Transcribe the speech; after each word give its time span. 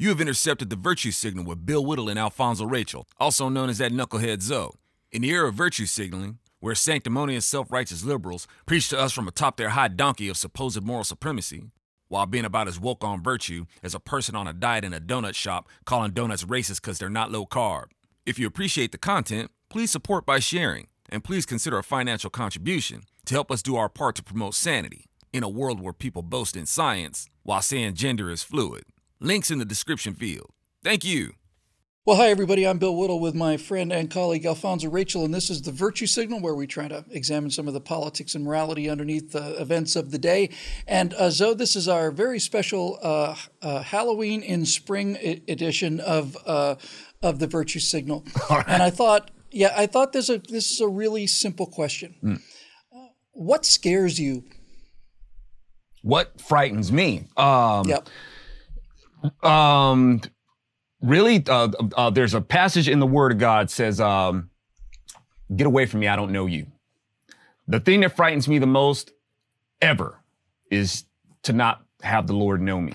You 0.00 0.08
have 0.08 0.20
intercepted 0.22 0.70
the 0.70 0.76
virtue 0.76 1.10
signal 1.10 1.44
with 1.44 1.66
Bill 1.66 1.84
Whittle 1.84 2.08
and 2.08 2.18
Alfonzo 2.18 2.64
Rachel, 2.64 3.06
also 3.18 3.50
known 3.50 3.68
as 3.68 3.76
that 3.76 3.92
knucklehead 3.92 4.40
Zo. 4.40 4.72
In 5.12 5.20
the 5.20 5.28
era 5.28 5.46
of 5.46 5.54
virtue 5.54 5.84
signaling, 5.84 6.38
where 6.58 6.74
sanctimonious 6.74 7.44
self 7.44 7.70
righteous 7.70 8.02
liberals 8.02 8.48
preach 8.64 8.88
to 8.88 8.98
us 8.98 9.12
from 9.12 9.28
atop 9.28 9.58
their 9.58 9.68
high 9.68 9.88
donkey 9.88 10.30
of 10.30 10.38
supposed 10.38 10.82
moral 10.82 11.04
supremacy, 11.04 11.64
while 12.08 12.24
being 12.24 12.46
about 12.46 12.66
as 12.66 12.80
woke 12.80 13.04
on 13.04 13.22
virtue 13.22 13.66
as 13.82 13.94
a 13.94 14.00
person 14.00 14.34
on 14.34 14.48
a 14.48 14.54
diet 14.54 14.86
in 14.86 14.94
a 14.94 15.02
donut 15.02 15.34
shop 15.34 15.68
calling 15.84 16.12
donuts 16.12 16.44
racist 16.44 16.80
because 16.80 16.98
they're 16.98 17.10
not 17.10 17.30
low 17.30 17.44
carb. 17.44 17.88
If 18.24 18.38
you 18.38 18.46
appreciate 18.46 18.92
the 18.92 18.96
content, 18.96 19.50
please 19.68 19.90
support 19.90 20.24
by 20.24 20.38
sharing, 20.38 20.86
and 21.10 21.22
please 21.22 21.44
consider 21.44 21.76
a 21.76 21.84
financial 21.84 22.30
contribution 22.30 23.02
to 23.26 23.34
help 23.34 23.50
us 23.50 23.60
do 23.60 23.76
our 23.76 23.90
part 23.90 24.16
to 24.16 24.22
promote 24.22 24.54
sanity 24.54 25.10
in 25.30 25.42
a 25.42 25.48
world 25.50 25.78
where 25.78 25.92
people 25.92 26.22
boast 26.22 26.56
in 26.56 26.64
science 26.64 27.28
while 27.42 27.60
saying 27.60 27.96
gender 27.96 28.30
is 28.30 28.42
fluid. 28.42 28.84
Links 29.22 29.50
in 29.50 29.58
the 29.58 29.66
description 29.66 30.14
field. 30.14 30.50
Thank 30.82 31.04
you. 31.04 31.34
Well, 32.06 32.16
hi, 32.16 32.28
everybody. 32.28 32.66
I'm 32.66 32.78
Bill 32.78 32.96
Whittle 32.96 33.20
with 33.20 33.34
my 33.34 33.58
friend 33.58 33.92
and 33.92 34.10
colleague 34.10 34.46
Alfonzo 34.46 34.88
Rachel, 34.88 35.26
and 35.26 35.34
this 35.34 35.50
is 35.50 35.60
the 35.60 35.72
Virtue 35.72 36.06
Signal, 36.06 36.40
where 36.40 36.54
we 36.54 36.66
try 36.66 36.88
to 36.88 37.04
examine 37.10 37.50
some 37.50 37.68
of 37.68 37.74
the 37.74 37.82
politics 37.82 38.34
and 38.34 38.42
morality 38.42 38.88
underneath 38.88 39.32
the 39.32 39.60
events 39.60 39.94
of 39.94 40.10
the 40.10 40.18
day. 40.18 40.48
And 40.88 41.12
uh, 41.12 41.28
Zo, 41.28 41.52
this 41.52 41.76
is 41.76 41.86
our 41.86 42.10
very 42.10 42.38
special 42.38 42.98
uh, 43.02 43.36
uh, 43.60 43.82
Halloween 43.82 44.42
in 44.42 44.64
Spring 44.64 45.18
edition 45.46 46.00
of 46.00 46.38
uh, 46.46 46.76
of 47.22 47.40
the 47.40 47.46
Virtue 47.46 47.80
Signal. 47.80 48.24
Right. 48.50 48.64
And 48.66 48.82
I 48.82 48.88
thought, 48.88 49.30
yeah, 49.50 49.74
I 49.76 49.86
thought 49.86 50.14
this 50.14 50.30
a 50.30 50.38
this 50.38 50.70
is 50.70 50.80
a 50.80 50.88
really 50.88 51.26
simple 51.26 51.66
question. 51.66 52.14
Mm. 52.24 52.40
what 53.32 53.66
scares 53.66 54.18
you? 54.18 54.44
What 56.00 56.40
frightens 56.40 56.90
me? 56.90 57.28
Um, 57.36 57.86
yep 57.86 58.08
um, 59.42 60.20
really, 61.00 61.44
uh, 61.46 61.68
uh, 61.96 62.10
there's 62.10 62.34
a 62.34 62.40
passage 62.40 62.88
in 62.88 62.98
the 62.98 63.06
Word 63.06 63.32
of 63.32 63.38
God 63.38 63.70
says, 63.70 64.00
um, 64.00 64.50
"Get 65.54 65.66
away 65.66 65.86
from 65.86 66.00
me, 66.00 66.08
I 66.08 66.16
don't 66.16 66.32
know 66.32 66.46
you." 66.46 66.66
The 67.66 67.80
thing 67.80 68.00
that 68.00 68.16
frightens 68.16 68.48
me 68.48 68.58
the 68.58 68.66
most 68.66 69.12
ever 69.80 70.22
is 70.70 71.04
to 71.42 71.52
not 71.52 71.84
have 72.02 72.26
the 72.26 72.32
Lord 72.32 72.60
know 72.60 72.80
me. 72.80 72.94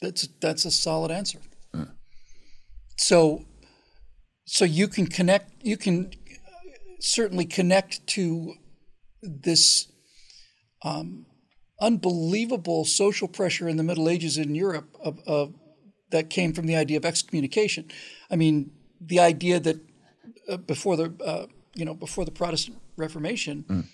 That's 0.00 0.28
that's 0.40 0.64
a 0.64 0.70
solid 0.70 1.10
answer. 1.10 1.40
Mm. 1.74 1.90
So, 2.96 3.46
so 4.44 4.64
you 4.64 4.88
can 4.88 5.06
connect. 5.06 5.52
You 5.62 5.76
can 5.76 6.12
certainly 7.00 7.46
connect 7.46 8.06
to 8.08 8.54
this 9.22 9.90
um, 10.82 11.26
unbelievable 11.80 12.84
social 12.84 13.28
pressure 13.28 13.68
in 13.68 13.76
the 13.76 13.82
Middle 13.82 14.08
Ages 14.08 14.38
in 14.38 14.54
Europe 14.54 14.88
of, 15.02 15.18
of, 15.26 15.54
that 16.10 16.30
came 16.30 16.52
from 16.52 16.66
the 16.66 16.76
idea 16.76 16.96
of 16.96 17.04
excommunication. 17.04 17.90
I 18.30 18.36
mean, 18.36 18.70
the 19.00 19.20
idea 19.20 19.58
that 19.60 19.80
uh, 20.48 20.56
before 20.58 20.96
the 20.96 21.14
uh, 21.24 21.46
you 21.74 21.84
know 21.84 21.94
before 21.94 22.24
the 22.24 22.30
Protestant 22.30 22.78
Reformation, 22.96 23.64
mm. 23.68 23.84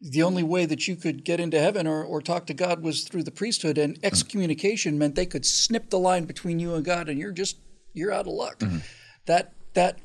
the 0.00 0.22
only 0.22 0.42
way 0.42 0.66
that 0.66 0.88
you 0.88 0.96
could 0.96 1.24
get 1.24 1.38
into 1.38 1.60
heaven 1.60 1.86
or, 1.86 2.02
or 2.02 2.20
talk 2.20 2.46
to 2.46 2.54
God 2.54 2.82
was 2.82 3.04
through 3.04 3.22
the 3.22 3.30
priesthood, 3.30 3.78
and 3.78 3.94
mm. 3.94 4.04
excommunication 4.04 4.94
mm. 4.94 4.98
meant 4.98 5.14
they 5.14 5.26
could 5.26 5.46
snip 5.46 5.90
the 5.90 5.98
line 5.98 6.24
between 6.24 6.58
you 6.58 6.74
and 6.74 6.84
God, 6.84 7.08
and 7.08 7.18
you're 7.18 7.32
just 7.32 7.58
you're 7.92 8.12
out 8.12 8.26
of 8.26 8.32
luck. 8.32 8.58
Mm-hmm. 8.58 8.78
That 9.26 9.52
that 9.74 9.98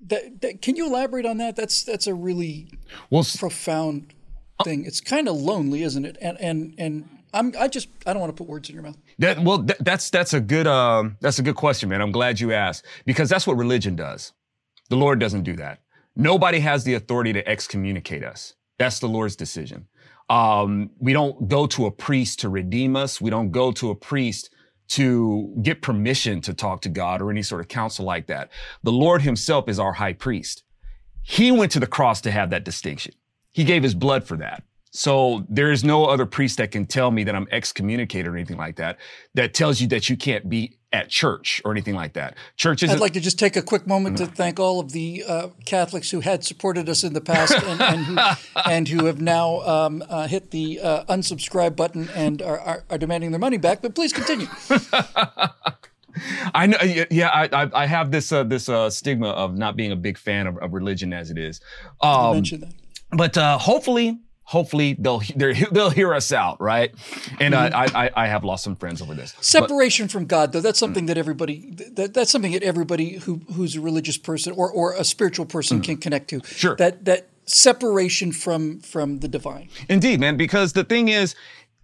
that, 0.00 0.40
that, 0.42 0.62
can 0.62 0.76
you 0.76 0.86
elaborate 0.86 1.26
on 1.26 1.38
that? 1.38 1.56
That's 1.56 1.82
that's 1.82 2.06
a 2.06 2.14
really 2.14 2.70
well, 3.10 3.26
profound 3.36 4.14
thing. 4.64 4.84
It's 4.84 5.00
kind 5.00 5.28
of 5.28 5.36
lonely, 5.36 5.82
isn't 5.82 6.04
it? 6.04 6.16
And 6.20 6.38
and 6.40 6.74
and 6.78 7.08
I'm 7.32 7.52
I 7.58 7.68
just 7.68 7.88
I 8.06 8.12
don't 8.12 8.20
want 8.20 8.34
to 8.36 8.42
put 8.42 8.48
words 8.48 8.68
in 8.68 8.74
your 8.74 8.84
mouth. 8.84 8.96
That, 9.18 9.40
well, 9.40 9.58
that, 9.58 9.84
that's 9.84 10.10
that's 10.10 10.34
a 10.34 10.40
good 10.40 10.66
um, 10.66 11.16
that's 11.20 11.38
a 11.38 11.42
good 11.42 11.56
question, 11.56 11.88
man. 11.88 12.00
I'm 12.00 12.12
glad 12.12 12.40
you 12.40 12.52
asked 12.52 12.84
because 13.04 13.28
that's 13.28 13.46
what 13.46 13.56
religion 13.56 13.96
does. 13.96 14.32
The 14.88 14.96
Lord 14.96 15.18
doesn't 15.18 15.42
do 15.42 15.56
that. 15.56 15.80
Nobody 16.16 16.60
has 16.60 16.84
the 16.84 16.94
authority 16.94 17.32
to 17.34 17.46
excommunicate 17.48 18.24
us. 18.24 18.54
That's 18.78 18.98
the 18.98 19.08
Lord's 19.08 19.36
decision. 19.36 19.88
Um, 20.30 20.90
we 20.98 21.12
don't 21.12 21.48
go 21.48 21.66
to 21.68 21.86
a 21.86 21.90
priest 21.90 22.40
to 22.40 22.48
redeem 22.48 22.96
us. 22.96 23.20
We 23.20 23.30
don't 23.30 23.50
go 23.50 23.72
to 23.72 23.90
a 23.90 23.94
priest 23.94 24.50
to 24.88 25.54
get 25.62 25.82
permission 25.82 26.40
to 26.42 26.54
talk 26.54 26.80
to 26.82 26.88
God 26.88 27.20
or 27.20 27.30
any 27.30 27.42
sort 27.42 27.60
of 27.60 27.68
counsel 27.68 28.04
like 28.04 28.26
that. 28.26 28.50
The 28.82 28.92
Lord 28.92 29.22
Himself 29.22 29.68
is 29.68 29.78
our 29.78 29.92
high 29.92 30.14
priest. 30.14 30.62
He 31.22 31.52
went 31.52 31.72
to 31.72 31.80
the 31.80 31.86
cross 31.86 32.20
to 32.22 32.30
have 32.30 32.50
that 32.50 32.64
distinction. 32.64 33.14
He 33.58 33.64
gave 33.64 33.82
his 33.82 33.92
blood 33.92 34.22
for 34.22 34.36
that. 34.36 34.62
So 34.92 35.44
there 35.48 35.72
is 35.72 35.82
no 35.82 36.04
other 36.04 36.26
priest 36.26 36.58
that 36.58 36.70
can 36.70 36.86
tell 36.86 37.10
me 37.10 37.24
that 37.24 37.34
I'm 37.34 37.48
excommunicated 37.50 38.28
or 38.28 38.36
anything 38.36 38.56
like 38.56 38.76
that. 38.76 38.98
That 39.34 39.52
tells 39.52 39.80
you 39.80 39.88
that 39.88 40.08
you 40.08 40.16
can't 40.16 40.48
be 40.48 40.78
at 40.92 41.08
church 41.08 41.60
or 41.64 41.72
anything 41.72 41.96
like 41.96 42.12
that. 42.12 42.36
Church 42.56 42.84
is. 42.84 42.90
I'd 42.90 43.00
like 43.00 43.14
to 43.14 43.20
just 43.20 43.36
take 43.36 43.56
a 43.56 43.62
quick 43.62 43.84
moment 43.84 44.16
to 44.18 44.26
thank 44.26 44.60
all 44.60 44.78
of 44.78 44.92
the 44.92 45.24
uh, 45.26 45.48
Catholics 45.66 46.12
who 46.12 46.20
had 46.20 46.44
supported 46.44 46.88
us 46.88 47.02
in 47.02 47.14
the 47.14 47.20
past 47.20 47.52
and, 47.52 47.82
and, 47.82 48.04
who, 48.04 48.18
and 48.70 48.86
who, 48.86 49.06
have 49.06 49.20
now 49.20 49.58
um, 49.62 50.04
uh, 50.08 50.28
hit 50.28 50.52
the 50.52 50.78
uh, 50.78 51.02
unsubscribe 51.06 51.74
button 51.74 52.08
and 52.14 52.40
are, 52.40 52.60
are, 52.60 52.84
are, 52.90 52.98
demanding 52.98 53.32
their 53.32 53.40
money 53.40 53.58
back. 53.58 53.82
But 53.82 53.96
please 53.96 54.12
continue. 54.12 54.46
I 56.54 56.66
know. 56.68 56.78
Yeah, 57.10 57.30
I, 57.30 57.68
I 57.74 57.86
have 57.86 58.12
this 58.12 58.30
uh, 58.30 58.44
this 58.44 58.68
uh, 58.68 58.88
stigma 58.88 59.30
of 59.30 59.58
not 59.58 59.74
being 59.74 59.90
a 59.90 59.96
big 59.96 60.16
fan 60.16 60.46
of, 60.46 60.58
of 60.58 60.74
religion 60.74 61.12
as 61.12 61.32
it 61.32 61.38
is. 61.38 61.60
Um, 62.00 62.28
you 62.28 62.34
mentioned 62.34 62.62
that 62.62 62.87
but 63.10 63.36
uh, 63.36 63.58
hopefully, 63.58 64.18
hopefully 64.44 64.96
they'll 64.98 65.22
they'll 65.36 65.90
hear 65.90 66.14
us 66.14 66.32
out, 66.32 66.60
right? 66.60 66.94
And 67.40 67.54
uh, 67.54 67.70
mm-hmm. 67.70 67.96
I, 67.96 68.06
I, 68.06 68.10
I 68.24 68.26
have 68.26 68.44
lost 68.44 68.64
some 68.64 68.76
friends 68.76 69.00
over 69.02 69.14
this. 69.14 69.34
Separation 69.40 70.06
but, 70.06 70.12
from 70.12 70.26
God, 70.26 70.52
though, 70.52 70.60
that's 70.60 70.78
something 70.78 71.04
mm. 71.04 71.08
that 71.08 71.18
everybody 71.18 71.70
that, 71.94 72.14
that's 72.14 72.30
something 72.30 72.52
that 72.52 72.62
everybody 72.62 73.16
who 73.18 73.42
who's 73.54 73.76
a 73.76 73.80
religious 73.80 74.18
person 74.18 74.52
or 74.54 74.70
or 74.70 74.94
a 74.94 75.04
spiritual 75.04 75.46
person 75.46 75.80
mm. 75.80 75.84
can 75.84 75.96
connect 75.96 76.28
to. 76.30 76.40
Sure. 76.44 76.76
That 76.76 77.04
that 77.04 77.28
separation 77.46 78.32
from 78.32 78.80
from 78.80 79.20
the 79.20 79.28
divine. 79.28 79.68
Indeed, 79.88 80.20
man. 80.20 80.36
Because 80.36 80.72
the 80.72 80.84
thing 80.84 81.08
is, 81.08 81.34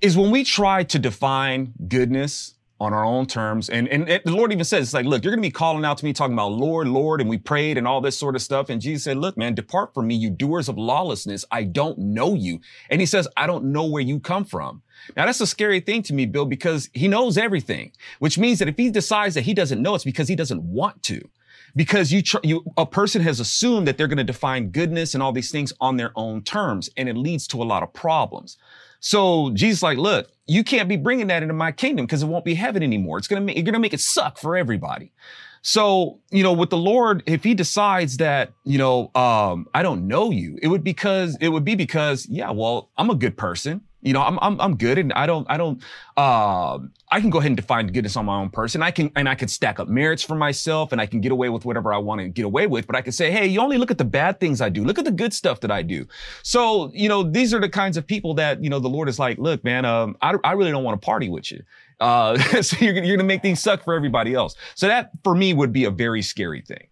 is 0.01 0.17
when 0.17 0.31
we 0.31 0.45
try 0.45 0.85
to 0.85 0.99
define 0.99 1.73
goodness 1.89 2.54
on 2.81 2.93
our 2.93 3.05
own 3.05 3.27
terms. 3.27 3.71
And, 3.71 3.89
and, 3.89 4.07
the 4.07 4.33
Lord 4.33 4.53
even 4.53 4.65
says, 4.65 4.89
it's 4.89 4.95
like, 4.95 5.07
look, 5.07 5.23
you're 5.23 5.31
going 5.31 5.43
to 5.43 5.47
be 5.47 5.53
calling 5.53 5.85
out 5.85 5.99
to 5.99 6.05
me 6.05 6.13
talking 6.13 6.35
about 6.35 6.53
Lord, 6.53 6.89
Lord, 6.89 7.21
and 7.21 7.31
we 7.31 7.39
prayed 7.39 7.79
and 7.79 7.87
all 7.87 8.01
this 8.01 8.19
sort 8.19 8.35
of 8.35 8.43
stuff. 8.43 8.69
And 8.69 8.81
Jesus 8.81 9.05
said, 9.05 9.17
look, 9.17 9.37
man, 9.37 9.55
depart 9.55 9.95
from 9.95 10.09
me, 10.09 10.17
you 10.17 10.31
doers 10.31 10.69
of 10.69 10.77
lawlessness. 10.77 11.45
I 11.51 11.65
don't 11.65 11.99
know 11.99 12.35
you. 12.35 12.61
And 12.91 13.01
he 13.01 13.07
says, 13.07 13.29
I 13.37 13.47
don't 13.47 13.67
know 13.67 13.85
where 13.85 14.03
you 14.03 14.19
come 14.19 14.45
from. 14.45 14.83
Now 15.17 15.27
that's 15.27 15.41
a 15.41 15.47
scary 15.47 15.81
thing 15.81 16.03
to 16.05 16.15
me, 16.15 16.27
Bill, 16.27 16.47
because 16.47 16.91
he 16.93 17.09
knows 17.09 17.39
everything, 17.39 17.93
which 18.19 18.39
means 18.39 18.59
that 18.59 18.69
if 18.69 18.77
he 18.77 18.91
decides 18.91 19.35
that 19.37 19.43
he 19.43 19.55
doesn't 19.55 19.81
know, 19.81 19.95
it's 19.95 20.05
because 20.05 20.29
he 20.29 20.37
doesn't 20.37 20.63
want 20.63 21.03
to. 21.05 21.29
Because 21.77 22.13
you, 22.13 22.23
tr- 22.23 22.39
you, 22.45 22.65
a 22.77 22.87
person 22.87 23.21
has 23.23 23.41
assumed 23.41 23.89
that 23.89 23.99
they're 23.99 24.07
going 24.07 24.19
to 24.19 24.25
define 24.25 24.71
goodness 24.71 25.15
and 25.15 25.23
all 25.23 25.33
these 25.33 25.51
things 25.51 25.73
on 25.81 25.97
their 25.97 26.13
own 26.15 26.43
terms, 26.43 26.89
and 26.97 27.09
it 27.09 27.17
leads 27.17 27.49
to 27.49 27.63
a 27.63 27.65
lot 27.65 27.83
of 27.83 27.93
problems. 27.93 28.57
So 29.05 29.51
Jesus 29.51 29.83
like, 29.83 29.99
look, 29.99 30.31
you 30.47 30.65
can't 30.65 30.89
be 30.89 30.97
bringing 30.97 31.27
that 31.27 31.43
into 31.43 31.53
my 31.53 31.73
kingdom 31.73 32.07
because 32.07 32.23
it 32.23 32.27
won't 32.27 32.47
be 32.47 32.55
heaven 32.55 32.83
anymore. 32.83 33.19
It's 33.19 33.29
gonna 33.29 33.43
make, 33.43 33.55
you're 33.55 33.65
gonna 33.65 33.79
make 33.79 33.93
it 33.93 34.01
suck 34.01 34.39
for 34.39 34.57
everybody. 34.57 35.13
So, 35.61 36.21
you 36.31 36.43
know, 36.43 36.55
with 36.55 36.71
the 36.71 36.79
Lord, 36.79 37.23
if 37.27 37.45
he 37.45 37.53
decides 37.53 38.17
that, 38.17 38.53
you 38.65 38.79
know, 38.79 39.11
um, 39.15 39.67
I 39.75 39.83
don't 39.83 40.09
know 40.09 40.31
you, 40.31 40.59
it 40.63 40.69
would 40.69 40.83
because, 40.83 41.37
it 41.39 41.51
would 41.51 41.67
be 41.67 41.75
because, 41.75 42.27
yeah, 42.31 42.51
well, 42.51 42.89
I'm 42.97 43.11
a 43.11 43.15
good 43.15 43.37
person. 43.37 43.83
You 44.05 44.13
know, 44.13 44.21
I'm 44.21 44.39
I'm 44.43 44.61
I'm 44.61 44.77
good, 44.77 44.99
and 44.99 45.13
I 45.15 45.25
don't 45.25 45.47
I 45.51 45.57
don't. 45.57 45.83
Uh, 46.15 46.79
I 47.11 47.21
can 47.21 47.31
go 47.31 47.39
ahead 47.39 47.49
and 47.49 47.57
define 47.57 47.87
goodness 47.87 48.17
on 48.17 48.27
my 48.27 48.37
own 48.37 48.51
person. 48.51 48.83
I 48.83 48.91
can 48.91 49.11
and 49.17 49.27
I 49.27 49.35
can 49.35 49.49
stack 49.49 49.81
up 49.81 49.89
merits 49.89 50.23
for 50.23 50.35
myself, 50.35 50.93
and 50.93 51.01
I 51.01 51.07
can 51.07 51.23
get 51.23 51.33
away 51.33 51.49
with 51.49 51.65
whatever 51.65 51.93
I 51.93 51.97
want 51.97 52.21
to 52.21 52.29
get 52.29 52.45
away 52.45 52.67
with. 52.67 52.87
But 52.87 52.97
I 52.97 53.01
can 53.01 53.13
say, 53.13 53.31
hey, 53.31 53.47
you 53.47 53.61
only 53.61 53.79
look 53.79 53.91
at 53.91 53.97
the 53.97 54.05
bad 54.05 54.41
things 54.41 54.61
I 54.61 54.69
do. 54.69 54.85
Look 54.85 54.99
at 54.99 55.07
the 55.07 55.11
good 55.11 55.33
stuff 55.33 55.61
that 55.61 55.71
I 55.71 55.81
do. 55.81 56.07
So 56.43 56.93
you 56.93 57.09
know, 57.09 57.23
these 57.23 57.55
are 57.55 57.61
the 57.61 57.69
kinds 57.69 57.97
of 57.97 58.07
people 58.07 58.35
that 58.35 58.63
you 58.63 58.69
know 58.69 58.79
the 58.79 58.91
Lord 58.91 59.09
is 59.09 59.19
like, 59.19 59.39
look, 59.39 59.65
man, 59.65 59.87
um, 59.87 60.19
I 60.21 60.35
I 60.45 60.53
really 60.53 60.71
don't 60.71 60.85
want 60.85 61.01
to 61.01 61.05
party 61.05 61.31
with 61.31 61.51
you. 61.51 61.63
Uh, 61.99 62.37
so 62.63 62.77
you're 62.85 63.03
you're 63.03 63.17
gonna 63.17 63.27
make 63.27 63.41
things 63.41 63.61
suck 63.61 63.85
for 63.85 63.95
everybody 63.95 64.35
else. 64.35 64.55
So 64.75 64.87
that 64.87 65.13
for 65.23 65.35
me 65.35 65.55
would 65.55 65.73
be 65.73 65.85
a 65.85 65.91
very 65.91 66.21
scary 66.21 66.61
thing. 66.61 66.89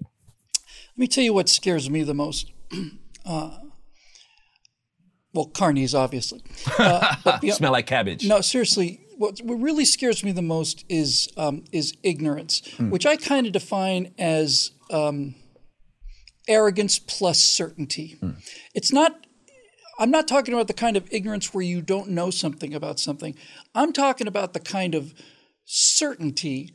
Let 0.00 0.98
me 0.98 1.06
tell 1.06 1.24
you 1.24 1.34
what 1.34 1.50
scares 1.50 1.90
me 1.90 2.02
the 2.02 2.14
most. 2.14 2.52
Uh, 3.24 3.56
well, 5.32 5.48
carnies, 5.48 5.98
obviously. 5.98 6.42
Uh, 6.78 7.14
but 7.22 7.40
beyond, 7.40 7.56
Smell 7.56 7.72
like 7.72 7.86
cabbage. 7.86 8.26
No, 8.26 8.40
seriously. 8.40 9.00
What, 9.18 9.40
what 9.42 9.54
really 9.56 9.84
scares 9.84 10.24
me 10.24 10.32
the 10.32 10.42
most 10.42 10.84
is 10.88 11.28
um, 11.36 11.64
is 11.70 11.94
ignorance, 12.02 12.60
mm. 12.76 12.90
which 12.90 13.06
I 13.06 13.16
kind 13.16 13.46
of 13.46 13.52
define 13.52 14.14
as 14.18 14.72
um, 14.90 15.34
arrogance 16.48 16.98
plus 16.98 17.38
certainty. 17.38 18.18
Mm. 18.20 18.36
It's 18.74 18.92
not. 18.92 19.26
I'm 19.98 20.10
not 20.10 20.26
talking 20.26 20.54
about 20.54 20.66
the 20.66 20.74
kind 20.74 20.96
of 20.96 21.06
ignorance 21.12 21.52
where 21.54 21.62
you 21.62 21.82
don't 21.82 22.08
know 22.08 22.30
something 22.30 22.74
about 22.74 22.98
something. 22.98 23.36
I'm 23.74 23.92
talking 23.92 24.26
about 24.26 24.54
the 24.54 24.60
kind 24.60 24.94
of 24.94 25.14
certainty 25.64 26.70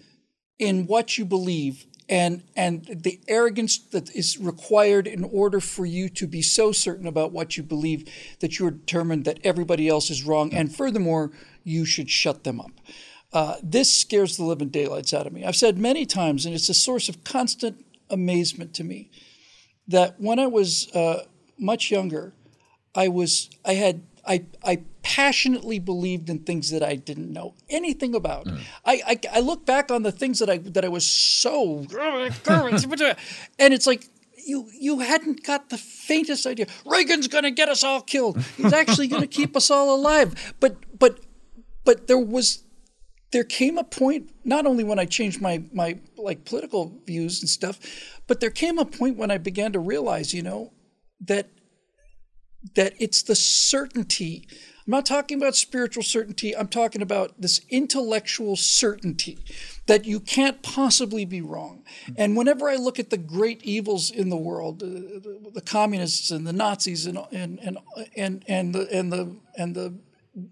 in 0.59 0.85
what 0.85 1.17
you 1.17 1.25
believe 1.25 1.85
and 2.09 2.43
and 2.55 2.85
the 2.85 3.19
arrogance 3.27 3.77
that 3.77 4.09
is 4.15 4.37
required 4.37 5.07
in 5.07 5.23
order 5.23 5.59
for 5.59 5.85
you 5.85 6.09
to 6.09 6.27
be 6.27 6.41
so 6.41 6.71
certain 6.71 7.07
about 7.07 7.31
what 7.31 7.57
you 7.57 7.63
believe 7.63 8.09
that 8.39 8.59
you're 8.59 8.71
determined 8.71 9.25
that 9.25 9.39
everybody 9.43 9.87
else 9.87 10.09
is 10.09 10.23
wrong, 10.23 10.53
and 10.53 10.73
furthermore, 10.73 11.31
you 11.63 11.85
should 11.85 12.09
shut 12.09 12.43
them 12.43 12.61
up. 12.61 12.71
Uh, 13.33 13.55
this 13.61 13.93
scares 13.93 14.37
the 14.37 14.43
living 14.43 14.69
daylights 14.69 15.13
out 15.13 15.27
of 15.27 15.33
me. 15.33 15.43
I've 15.43 15.55
said 15.55 15.77
many 15.77 16.05
times, 16.05 16.45
and 16.45 16.55
it's 16.55 16.69
a 16.69 16.73
source 16.73 17.09
of 17.09 17.23
constant 17.25 17.83
amazement 18.09 18.73
to 18.75 18.83
me, 18.85 19.11
that 19.87 20.19
when 20.19 20.39
I 20.39 20.47
was 20.47 20.89
uh, 20.93 21.25
much 21.57 21.91
younger, 21.91 22.33
I 22.95 23.09
was 23.09 23.49
I 23.65 23.73
had 23.73 24.01
I 24.25 24.45
I 24.63 24.83
passionately 25.07 25.79
believed 25.79 26.29
in 26.29 26.39
things 26.39 26.69
that 26.69 26.83
I 26.83 26.95
didn't 26.95 27.31
know 27.31 27.55
anything 27.69 28.13
about. 28.13 28.45
Mm. 28.45 28.59
I, 28.83 29.01
I, 29.07 29.19
I 29.37 29.39
look 29.39 29.65
back 29.65 29.89
on 29.89 30.03
the 30.03 30.11
things 30.11 30.39
that 30.39 30.49
I 30.49 30.57
that 30.57 30.83
I 30.83 30.89
was 30.89 31.07
so 31.07 31.85
and 33.59 33.73
it's 33.73 33.87
like 33.87 34.03
you 34.45 34.69
you 34.77 34.99
hadn't 34.99 35.45
got 35.45 35.69
the 35.69 35.77
faintest 35.77 36.45
idea. 36.45 36.65
Reagan's 36.85 37.29
going 37.29 37.45
to 37.45 37.51
get 37.51 37.69
us 37.69 37.85
all 37.85 38.01
killed. 38.01 38.37
He's 38.57 38.73
actually 38.73 39.07
going 39.07 39.21
to 39.21 39.29
keep 39.29 39.55
us 39.55 39.71
all 39.71 39.95
alive. 39.95 40.53
But 40.59 40.75
but 40.99 41.21
but 41.85 42.07
there 42.07 42.19
was 42.19 42.65
there 43.31 43.45
came 43.45 43.77
a 43.77 43.85
point 43.85 44.29
not 44.43 44.65
only 44.65 44.83
when 44.83 44.99
I 44.99 45.05
changed 45.05 45.41
my 45.41 45.63
my 45.71 45.99
like 46.17 46.43
political 46.43 46.99
views 47.05 47.39
and 47.39 47.47
stuff, 47.47 47.79
but 48.27 48.41
there 48.41 48.49
came 48.49 48.77
a 48.77 48.85
point 48.85 49.15
when 49.15 49.31
I 49.31 49.37
began 49.37 49.71
to 49.71 49.79
realize, 49.79 50.33
you 50.33 50.43
know, 50.43 50.73
that 51.21 51.47
that 52.75 52.93
it's 52.99 53.23
the 53.23 53.35
certainty 53.35 54.45
I'm 54.87 54.91
not 54.91 55.05
talking 55.05 55.37
about 55.37 55.53
spiritual 55.53 56.01
certainty. 56.01 56.55
I'm 56.55 56.69
talking 56.69 57.01
about 57.01 57.33
this 57.41 57.59
intellectual 57.69 58.55
certainty 58.55 59.37
that 59.85 60.05
you 60.05 60.21
can't 60.21 60.61
possibly 60.61 61.25
be 61.25 61.41
wrong. 61.41 61.83
And 62.15 62.37
whenever 62.37 62.69
I 62.69 62.75
look 62.75 62.97
at 62.97 63.09
the 63.09 63.17
great 63.17 63.61
evils 63.63 64.09
in 64.09 64.29
the 64.29 64.37
world, 64.37 64.81
uh, 64.81 64.85
the, 65.53 65.61
communists 65.65 66.31
and 66.31 66.47
the 66.47 66.53
Nazis 66.53 67.05
and 67.05 67.19
and 67.33 67.59
and 67.61 67.77
and 68.15 68.45
and 68.47 68.73
the 68.73 68.87
and 68.89 69.11
the 69.11 69.35
and 69.57 69.75
the 69.75 69.93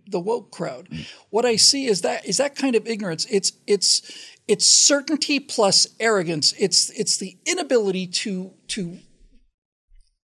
the 0.07 0.19
woke 0.19 0.51
crowd, 0.51 0.89
what 1.29 1.45
I 1.45 1.55
see 1.55 1.85
is 1.85 2.01
that 2.01 2.25
is 2.25 2.35
that 2.35 2.57
kind 2.57 2.75
of 2.75 2.85
ignorance. 2.85 3.25
It's 3.29 3.53
it's 3.65 4.01
it's 4.49 4.65
certainty 4.65 5.39
plus 5.39 5.87
arrogance. 5.97 6.53
It's 6.59 6.89
it's 6.89 7.15
the 7.15 7.37
inability 7.45 8.07
to 8.07 8.51
to 8.69 8.97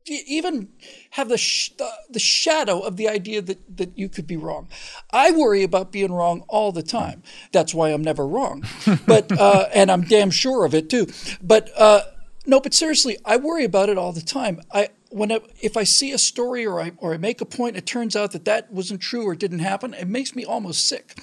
even 0.07 0.69
have 1.11 1.29
the, 1.29 1.39
sh- 1.39 1.71
the, 1.77 1.89
the 2.09 2.19
shadow 2.19 2.81
of 2.81 2.97
the 2.97 3.09
idea 3.09 3.43
that 3.43 3.77
that 3.77 3.97
you 3.99 4.09
could 4.09 4.27
be 4.27 4.37
wrong. 4.37 4.69
I 5.11 5.31
worry 5.31 5.63
about 5.63 5.93
being 5.93 6.13
wrong 6.13 6.45
all 6.49 6.73
the 6.73 6.83
time. 6.83 7.23
That's 7.53 7.75
why 7.75 7.91
I'm 7.91 8.03
never 8.03 8.27
wrong. 8.27 8.65
But 9.07 9.31
uh, 9.39 9.69
and 9.75 9.91
I'm 9.91 10.03
damn 10.03 10.31
sure 10.31 10.65
of 10.65 10.75
it 10.75 10.89
too. 10.89 11.07
But 11.43 11.71
uh, 11.77 12.03
no, 12.47 12.61
but 12.61 12.75
seriously, 12.75 13.17
I 13.25 13.37
worry 13.37 13.65
about 13.65 13.89
it 13.89 13.99
all 13.99 14.13
the 14.13 14.21
time. 14.21 14.61
I 14.73 14.91
when 15.11 15.33
I, 15.33 15.41
if 15.61 15.77
I 15.77 15.85
see 15.85 16.13
a 16.13 16.19
story 16.19 16.65
or 16.67 16.81
I 16.81 16.93
or 16.99 17.15
I 17.15 17.17
make 17.17 17.41
a 17.41 17.45
point, 17.45 17.77
it 17.77 17.87
turns 17.87 18.17
out 18.17 18.33
that 18.33 18.45
that 18.45 18.73
wasn't 18.73 19.01
true 19.01 19.25
or 19.27 19.35
didn't 19.35 19.61
happen. 19.61 19.95
It 19.95 20.09
makes 20.09 20.35
me 20.35 20.45
almost 20.45 20.87
sick. 20.87 21.19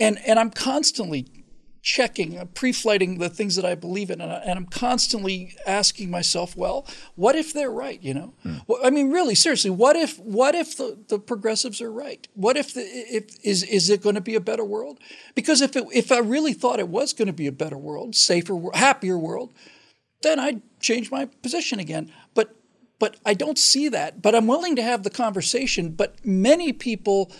And 0.00 0.18
and 0.26 0.38
I'm 0.38 0.50
constantly 0.50 1.26
checking, 1.82 2.38
uh, 2.38 2.44
pre-flighting 2.44 3.18
the 3.18 3.28
things 3.28 3.56
that 3.56 3.64
I 3.64 3.74
believe 3.74 4.08
in, 4.08 4.20
and, 4.20 4.30
I, 4.30 4.42
am 4.44 4.66
constantly 4.66 5.56
asking 5.66 6.10
myself, 6.10 6.56
well, 6.56 6.86
what 7.16 7.34
if 7.34 7.52
they're 7.52 7.72
right? 7.72 8.00
You 8.00 8.14
know, 8.14 8.34
mm. 8.46 8.62
well, 8.68 8.78
I 8.84 8.90
mean, 8.90 9.10
really, 9.10 9.34
seriously, 9.34 9.70
what 9.70 9.96
if 9.96 10.18
what 10.20 10.54
if 10.54 10.76
the, 10.76 10.96
the 11.08 11.18
progressives 11.18 11.80
are 11.80 11.92
right? 11.92 12.26
What 12.34 12.56
if 12.56 12.72
the 12.72 12.82
if 12.82 13.36
is 13.44 13.64
is 13.64 13.90
it 13.90 14.00
going 14.00 14.14
to 14.14 14.20
be 14.20 14.36
a 14.36 14.40
better 14.40 14.64
world? 14.64 15.00
Because 15.34 15.60
if 15.60 15.74
it, 15.74 15.84
if 15.92 16.12
I 16.12 16.18
really 16.18 16.52
thought 16.52 16.78
it 16.78 16.88
was 16.88 17.12
going 17.12 17.26
to 17.26 17.32
be 17.32 17.48
a 17.48 17.52
better 17.52 17.78
world, 17.78 18.14
safer, 18.14 18.56
happier 18.74 19.18
world, 19.18 19.52
then 20.22 20.38
I'd 20.38 20.62
change 20.78 21.10
my 21.10 21.26
position 21.26 21.80
again. 21.80 22.12
But 22.34 22.54
but 23.00 23.16
I 23.26 23.34
don't 23.34 23.58
see 23.58 23.88
that. 23.88 24.22
But 24.22 24.36
I'm 24.36 24.46
willing 24.46 24.76
to 24.76 24.82
have 24.82 25.02
the 25.02 25.10
conversation. 25.10 25.90
But 25.90 26.24
many 26.24 26.72
people 26.72 27.32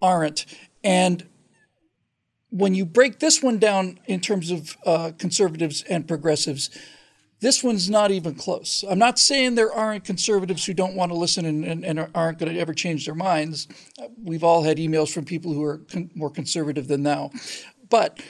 aren't, 0.00 0.46
and 0.82 1.26
when 2.54 2.72
you 2.72 2.86
break 2.86 3.18
this 3.18 3.42
one 3.42 3.58
down 3.58 3.98
in 4.06 4.20
terms 4.20 4.52
of 4.52 4.76
uh, 4.86 5.10
conservatives 5.18 5.82
and 5.90 6.06
progressives, 6.06 6.70
this 7.40 7.64
one's 7.64 7.90
not 7.90 8.12
even 8.12 8.36
close. 8.36 8.84
I'm 8.88 8.98
not 8.98 9.18
saying 9.18 9.56
there 9.56 9.72
aren't 9.72 10.04
conservatives 10.04 10.64
who 10.64 10.72
don't 10.72 10.94
want 10.94 11.10
to 11.10 11.18
listen 11.18 11.44
and, 11.46 11.64
and, 11.64 11.84
and 11.84 12.08
aren't 12.14 12.38
going 12.38 12.54
to 12.54 12.60
ever 12.60 12.72
change 12.72 13.06
their 13.06 13.14
minds. 13.16 13.66
We've 14.22 14.44
all 14.44 14.62
had 14.62 14.76
emails 14.76 15.12
from 15.12 15.24
people 15.24 15.52
who 15.52 15.64
are 15.64 15.78
con- 15.78 16.12
more 16.14 16.30
conservative 16.30 16.86
than 16.86 17.02
now. 17.02 17.32
But 17.90 18.20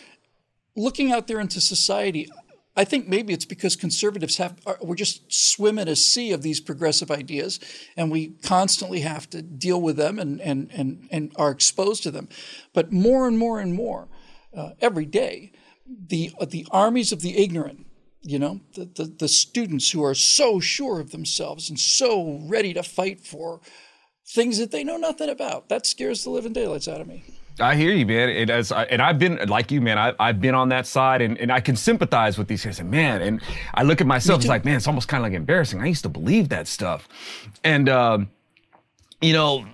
looking 0.74 1.12
out 1.12 1.26
there 1.26 1.38
into 1.38 1.60
society, 1.60 2.30
I 2.76 2.84
think 2.84 3.06
maybe 3.06 3.34
it's 3.34 3.44
because 3.44 3.76
conservatives 3.76 4.38
have 4.38 4.58
are, 4.64 4.78
we're 4.80 4.94
just 4.94 5.30
swim 5.30 5.78
in 5.78 5.86
a 5.86 5.94
sea 5.94 6.32
of 6.32 6.40
these 6.40 6.60
progressive 6.60 7.10
ideas, 7.10 7.60
and 7.94 8.10
we 8.10 8.30
constantly 8.42 9.00
have 9.00 9.28
to 9.30 9.42
deal 9.42 9.80
with 9.80 9.96
them 9.96 10.18
and 10.18 10.40
and 10.40 10.70
and 10.72 11.08
and 11.12 11.32
are 11.36 11.50
exposed 11.50 12.02
to 12.04 12.10
them. 12.10 12.28
But 12.72 12.90
more 12.90 13.28
and 13.28 13.38
more 13.38 13.60
and 13.60 13.74
more, 13.74 14.08
uh, 14.56 14.70
every 14.80 15.06
day, 15.06 15.52
the 15.86 16.32
uh, 16.40 16.46
the 16.46 16.66
armies 16.70 17.12
of 17.12 17.20
the 17.20 17.36
ignorant, 17.42 17.86
you 18.22 18.38
know, 18.38 18.60
the, 18.74 18.84
the 18.84 19.04
the 19.04 19.28
students 19.28 19.90
who 19.90 20.02
are 20.02 20.14
so 20.14 20.60
sure 20.60 21.00
of 21.00 21.10
themselves 21.10 21.68
and 21.68 21.78
so 21.78 22.40
ready 22.44 22.72
to 22.74 22.82
fight 22.82 23.20
for 23.20 23.60
things 24.26 24.58
that 24.58 24.70
they 24.70 24.84
know 24.84 24.96
nothing 24.96 25.28
about. 25.28 25.68
That 25.68 25.86
scares 25.86 26.24
the 26.24 26.30
living 26.30 26.52
daylights 26.52 26.88
out 26.88 27.00
of 27.00 27.06
me. 27.06 27.24
I 27.60 27.76
hear 27.76 27.92
you, 27.92 28.04
man. 28.04 28.30
It, 28.30 28.50
as, 28.50 28.72
and 28.72 29.00
I've 29.00 29.18
been 29.18 29.38
like 29.48 29.70
you, 29.70 29.80
man. 29.80 29.96
I, 29.96 30.26
have 30.26 30.40
been 30.40 30.56
on 30.56 30.70
that 30.70 30.86
side, 30.86 31.22
and, 31.22 31.38
and 31.38 31.52
I 31.52 31.60
can 31.60 31.76
sympathize 31.76 32.36
with 32.36 32.48
these 32.48 32.64
guys. 32.64 32.80
And 32.80 32.90
man, 32.90 33.22
and 33.22 33.40
I 33.74 33.84
look 33.84 34.00
at 34.00 34.06
myself. 34.08 34.40
it's 34.40 34.48
like, 34.48 34.64
man, 34.64 34.76
it's 34.76 34.88
almost 34.88 35.06
kind 35.06 35.24
of 35.24 35.30
like 35.30 35.36
embarrassing. 35.36 35.80
I 35.80 35.86
used 35.86 36.02
to 36.02 36.08
believe 36.08 36.48
that 36.48 36.66
stuff, 36.66 37.08
and 37.62 37.88
um, 37.88 38.30
you 39.20 39.32
know, 39.32 39.66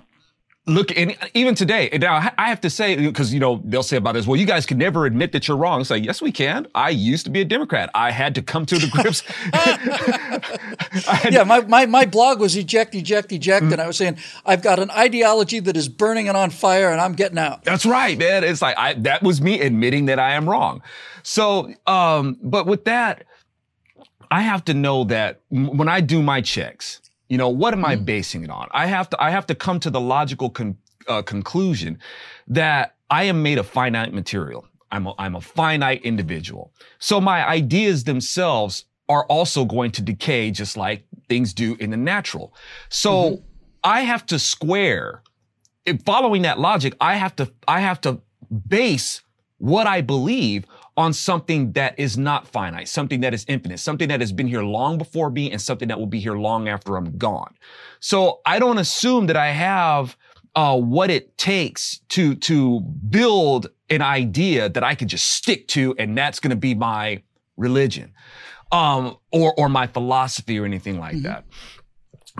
look 0.70 0.96
and 0.96 1.16
even 1.34 1.54
today 1.54 1.88
now 2.00 2.32
i 2.38 2.48
have 2.48 2.60
to 2.60 2.70
say 2.70 2.96
because 2.96 3.32
you 3.34 3.40
know 3.40 3.60
they'll 3.64 3.82
say 3.82 3.96
about 3.96 4.12
this 4.12 4.26
well 4.26 4.38
you 4.38 4.46
guys 4.46 4.64
can 4.66 4.78
never 4.78 5.06
admit 5.06 5.32
that 5.32 5.46
you're 5.48 5.56
wrong. 5.56 5.80
It's 5.80 5.90
like 5.90 6.04
yes 6.04 6.22
we 6.22 6.32
can. 6.32 6.66
I 6.74 6.90
used 6.90 7.24
to 7.26 7.30
be 7.30 7.40
a 7.40 7.44
democrat. 7.44 7.90
I 7.94 8.10
had 8.10 8.34
to 8.36 8.42
come 8.42 8.66
to 8.66 8.78
the 8.78 8.88
grips. 8.88 9.22
Yeah 11.30 11.44
my, 11.44 11.60
my, 11.62 11.86
my 11.86 12.06
blog 12.06 12.40
was 12.40 12.56
eject 12.56 12.94
eject 12.94 13.32
eject 13.32 13.64
mm-hmm. 13.64 13.72
and 13.72 13.82
i 13.82 13.86
was 13.86 13.96
saying 13.96 14.16
i've 14.46 14.62
got 14.62 14.78
an 14.78 14.90
ideology 14.90 15.60
that 15.60 15.76
is 15.76 15.88
burning 15.88 16.28
and 16.28 16.36
on 16.36 16.50
fire 16.50 16.90
and 16.90 17.00
i'm 17.00 17.12
getting 17.12 17.38
out. 17.38 17.64
That's 17.64 17.86
right 17.86 18.18
man. 18.18 18.44
It's 18.44 18.62
like 18.62 18.76
I, 18.78 18.94
that 18.94 19.22
was 19.22 19.40
me 19.40 19.60
admitting 19.60 20.06
that 20.06 20.18
i 20.18 20.32
am 20.32 20.48
wrong. 20.48 20.82
So 21.22 21.72
um 21.86 22.38
but 22.42 22.66
with 22.66 22.84
that 22.84 23.24
i 24.30 24.42
have 24.42 24.64
to 24.66 24.74
know 24.74 25.04
that 25.04 25.40
when 25.50 25.88
i 25.88 26.00
do 26.00 26.22
my 26.22 26.40
checks 26.40 27.00
you 27.30 27.38
know, 27.38 27.48
what 27.48 27.72
am 27.72 27.84
I 27.84 27.96
mm. 27.96 28.04
basing 28.04 28.42
it 28.42 28.50
on? 28.50 28.68
I 28.72 28.86
have 28.86 29.08
to, 29.10 29.22
I 29.22 29.30
have 29.30 29.46
to 29.46 29.54
come 29.54 29.80
to 29.80 29.90
the 29.90 30.00
logical 30.00 30.50
con- 30.50 30.76
uh, 31.06 31.22
conclusion 31.22 31.98
that 32.48 32.96
I 33.08 33.24
am 33.24 33.42
made 33.42 33.56
of 33.56 33.66
finite 33.68 34.12
material. 34.12 34.66
I'm 34.90 35.06
a, 35.06 35.14
I'm 35.16 35.36
a 35.36 35.40
finite 35.40 36.02
individual. 36.02 36.72
So 36.98 37.20
my 37.20 37.48
ideas 37.48 38.04
themselves 38.04 38.84
are 39.08 39.24
also 39.26 39.64
going 39.64 39.92
to 39.92 40.02
decay 40.02 40.50
just 40.50 40.76
like 40.76 41.04
things 41.28 41.54
do 41.54 41.76
in 41.78 41.90
the 41.90 41.96
natural. 41.96 42.52
So 42.88 43.12
mm-hmm. 43.12 43.44
I 43.84 44.00
have 44.02 44.26
to 44.26 44.38
square, 44.38 45.22
following 46.04 46.42
that 46.42 46.58
logic, 46.58 46.94
I 47.00 47.14
have 47.14 47.36
to, 47.36 47.52
I 47.68 47.80
have 47.80 48.00
to 48.02 48.20
base 48.68 49.22
what 49.58 49.86
I 49.86 50.00
believe 50.00 50.64
on 51.00 51.12
something 51.12 51.72
that 51.72 51.98
is 51.98 52.16
not 52.16 52.46
finite, 52.46 52.88
something 52.88 53.20
that 53.20 53.34
is 53.34 53.44
infinite, 53.48 53.78
something 53.80 54.08
that 54.08 54.20
has 54.20 54.32
been 54.32 54.46
here 54.46 54.62
long 54.62 54.98
before 54.98 55.30
me 55.30 55.50
and 55.50 55.60
something 55.60 55.88
that 55.88 55.98
will 55.98 56.06
be 56.06 56.20
here 56.20 56.36
long 56.36 56.68
after 56.68 56.96
I'm 56.96 57.16
gone. 57.18 57.54
So 57.98 58.40
I 58.46 58.58
don't 58.58 58.78
assume 58.78 59.26
that 59.26 59.36
I 59.36 59.50
have 59.50 60.16
uh, 60.54 60.78
what 60.78 61.10
it 61.10 61.36
takes 61.38 62.00
to 62.10 62.34
to 62.34 62.80
build 62.80 63.70
an 63.88 64.02
idea 64.02 64.68
that 64.68 64.84
I 64.84 64.94
can 64.94 65.08
just 65.08 65.28
stick 65.28 65.68
to, 65.68 65.94
and 65.98 66.16
that's 66.16 66.40
going 66.40 66.50
to 66.50 66.56
be 66.56 66.74
my 66.74 67.22
religion, 67.56 68.12
um, 68.72 69.16
or 69.32 69.54
or 69.56 69.68
my 69.68 69.86
philosophy 69.86 70.58
or 70.58 70.64
anything 70.64 70.98
like 70.98 71.16
mm-hmm. 71.16 71.24
that. 71.24 71.44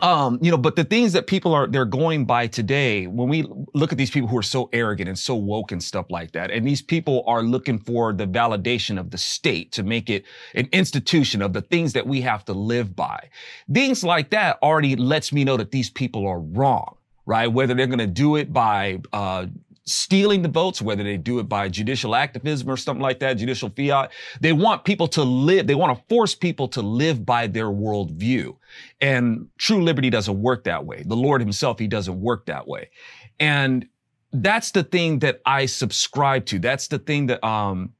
Um, 0.02 0.38
you 0.40 0.50
know, 0.50 0.56
but 0.56 0.76
the 0.76 0.84
things 0.84 1.12
that 1.12 1.26
people 1.26 1.54
are 1.54 1.66
they're 1.66 1.84
going 1.84 2.24
by 2.24 2.46
today, 2.46 3.06
when 3.06 3.28
we 3.28 3.46
look 3.74 3.92
at 3.92 3.98
these 3.98 4.10
people 4.10 4.28
who 4.28 4.38
are 4.38 4.42
so 4.42 4.68
arrogant 4.72 5.08
and 5.08 5.18
so 5.18 5.34
woke 5.34 5.72
and 5.72 5.82
stuff 5.82 6.06
like 6.10 6.32
that, 6.32 6.50
and 6.50 6.66
these 6.66 6.82
people 6.82 7.22
are 7.26 7.42
looking 7.42 7.78
for 7.78 8.12
the 8.12 8.26
validation 8.26 8.98
of 8.98 9.10
the 9.10 9.18
state 9.18 9.72
to 9.72 9.82
make 9.82 10.10
it 10.10 10.24
an 10.54 10.68
institution 10.72 11.42
of 11.42 11.52
the 11.52 11.62
things 11.62 11.92
that 11.92 12.06
we 12.06 12.20
have 12.20 12.44
to 12.46 12.52
live 12.52 12.96
by. 12.96 13.28
Things 13.72 14.02
like 14.02 14.30
that 14.30 14.58
already 14.62 14.96
lets 14.96 15.32
me 15.32 15.44
know 15.44 15.56
that 15.56 15.70
these 15.70 15.90
people 15.90 16.26
are 16.26 16.40
wrong 16.40 16.96
right? 17.26 17.46
Whether 17.46 17.74
they're 17.74 17.86
going 17.86 17.98
to 18.00 18.08
do 18.08 18.34
it 18.34 18.52
by 18.52 19.00
uh, 19.12 19.46
stealing 19.86 20.42
the 20.42 20.48
votes, 20.48 20.80
whether 20.82 21.02
they 21.02 21.16
do 21.16 21.38
it 21.38 21.48
by 21.48 21.68
judicial 21.68 22.14
activism 22.14 22.70
or 22.70 22.76
something 22.76 23.02
like 23.02 23.18
that, 23.20 23.34
judicial 23.34 23.70
fiat. 23.70 24.12
They 24.40 24.52
want 24.52 24.84
people 24.84 25.08
to 25.08 25.22
live, 25.22 25.66
they 25.66 25.74
want 25.74 25.96
to 25.96 26.04
force 26.08 26.34
people 26.34 26.68
to 26.68 26.82
live 26.82 27.24
by 27.24 27.46
their 27.46 27.66
worldview. 27.66 28.56
And 29.00 29.48
true 29.58 29.82
liberty 29.82 30.10
doesn't 30.10 30.40
work 30.40 30.64
that 30.64 30.84
way. 30.84 31.02
The 31.06 31.16
Lord 31.16 31.40
himself, 31.40 31.78
he 31.78 31.86
doesn't 31.86 32.20
work 32.20 32.46
that 32.46 32.66
way. 32.68 32.90
And 33.38 33.86
that's 34.32 34.70
the 34.70 34.84
thing 34.84 35.20
that 35.20 35.40
I 35.44 35.66
subscribe 35.66 36.46
to. 36.46 36.58
That's 36.58 36.88
the 36.88 36.98
thing 36.98 37.26
that, 37.26 37.42
um, 37.44 37.94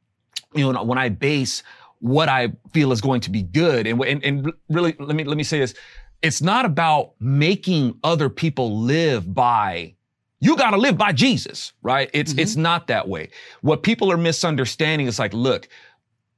you 0.54 0.72
know, 0.72 0.84
when 0.84 0.99
I 0.99 1.08
base 1.08 1.62
what 1.99 2.28
I 2.28 2.52
feel 2.72 2.92
is 2.92 3.00
going 3.00 3.20
to 3.22 3.30
be 3.30 3.42
good. 3.42 3.87
And, 3.87 4.02
and, 4.04 4.25
and 4.25 4.52
really, 4.68 4.94
let 4.99 5.16
me, 5.16 5.25
let 5.25 5.37
me 5.37 5.42
say 5.42 5.58
this. 5.58 5.75
It's 6.22 6.42
not 6.42 6.64
about 6.66 7.12
making 7.18 7.99
other 8.04 8.28
people 8.28 8.80
live 8.80 9.32
by 9.34 9.96
you 10.40 10.56
got 10.56 10.70
to 10.70 10.76
live 10.76 10.97
by 10.97 11.12
Jesus, 11.12 11.73
right? 11.82 12.11
It's 12.12 12.32
mm-hmm. 12.32 12.40
it's 12.40 12.56
not 12.56 12.87
that 12.87 13.09
way. 13.09 13.30
What 13.61 13.82
people 13.82 14.11
are 14.11 14.16
misunderstanding 14.16 15.06
is 15.06 15.18
like, 15.18 15.35
look, 15.35 15.68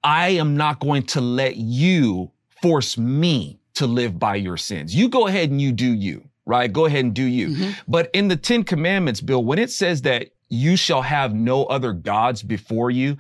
I 0.02 0.30
am 0.30 0.56
not 0.56 0.80
going 0.80 1.04
to 1.04 1.21
let 1.21 1.56
you 1.56 2.30
force 2.61 2.99
me 2.99 3.61
to 3.75 3.87
live 3.87 4.18
by 4.18 4.37
your 4.37 4.56
sins. 4.56 4.94
You 4.94 5.09
go 5.09 5.26
ahead 5.26 5.50
and 5.50 5.61
you 5.61 5.73
do 5.73 5.92
you, 5.92 6.28
right? 6.47 6.73
Go 6.73 6.87
ahead 6.87 7.04
and 7.04 7.14
do 7.14 7.25
you. 7.25 7.49
Mm-hmm. 7.49 7.71
But 7.88 8.11
in 8.12 8.28
the 8.28 8.37
10 8.37 8.64
commandments, 8.64 9.21
Bill, 9.21 9.44
when 9.44 9.59
it 9.59 9.71
says 9.71 10.02
that 10.02 10.30
you 10.49 10.76
shall 10.76 11.02
have 11.02 11.35
no 11.35 11.64
other 11.64 11.92
gods 11.92 12.42
before 12.42 12.90
you, 12.90 13.16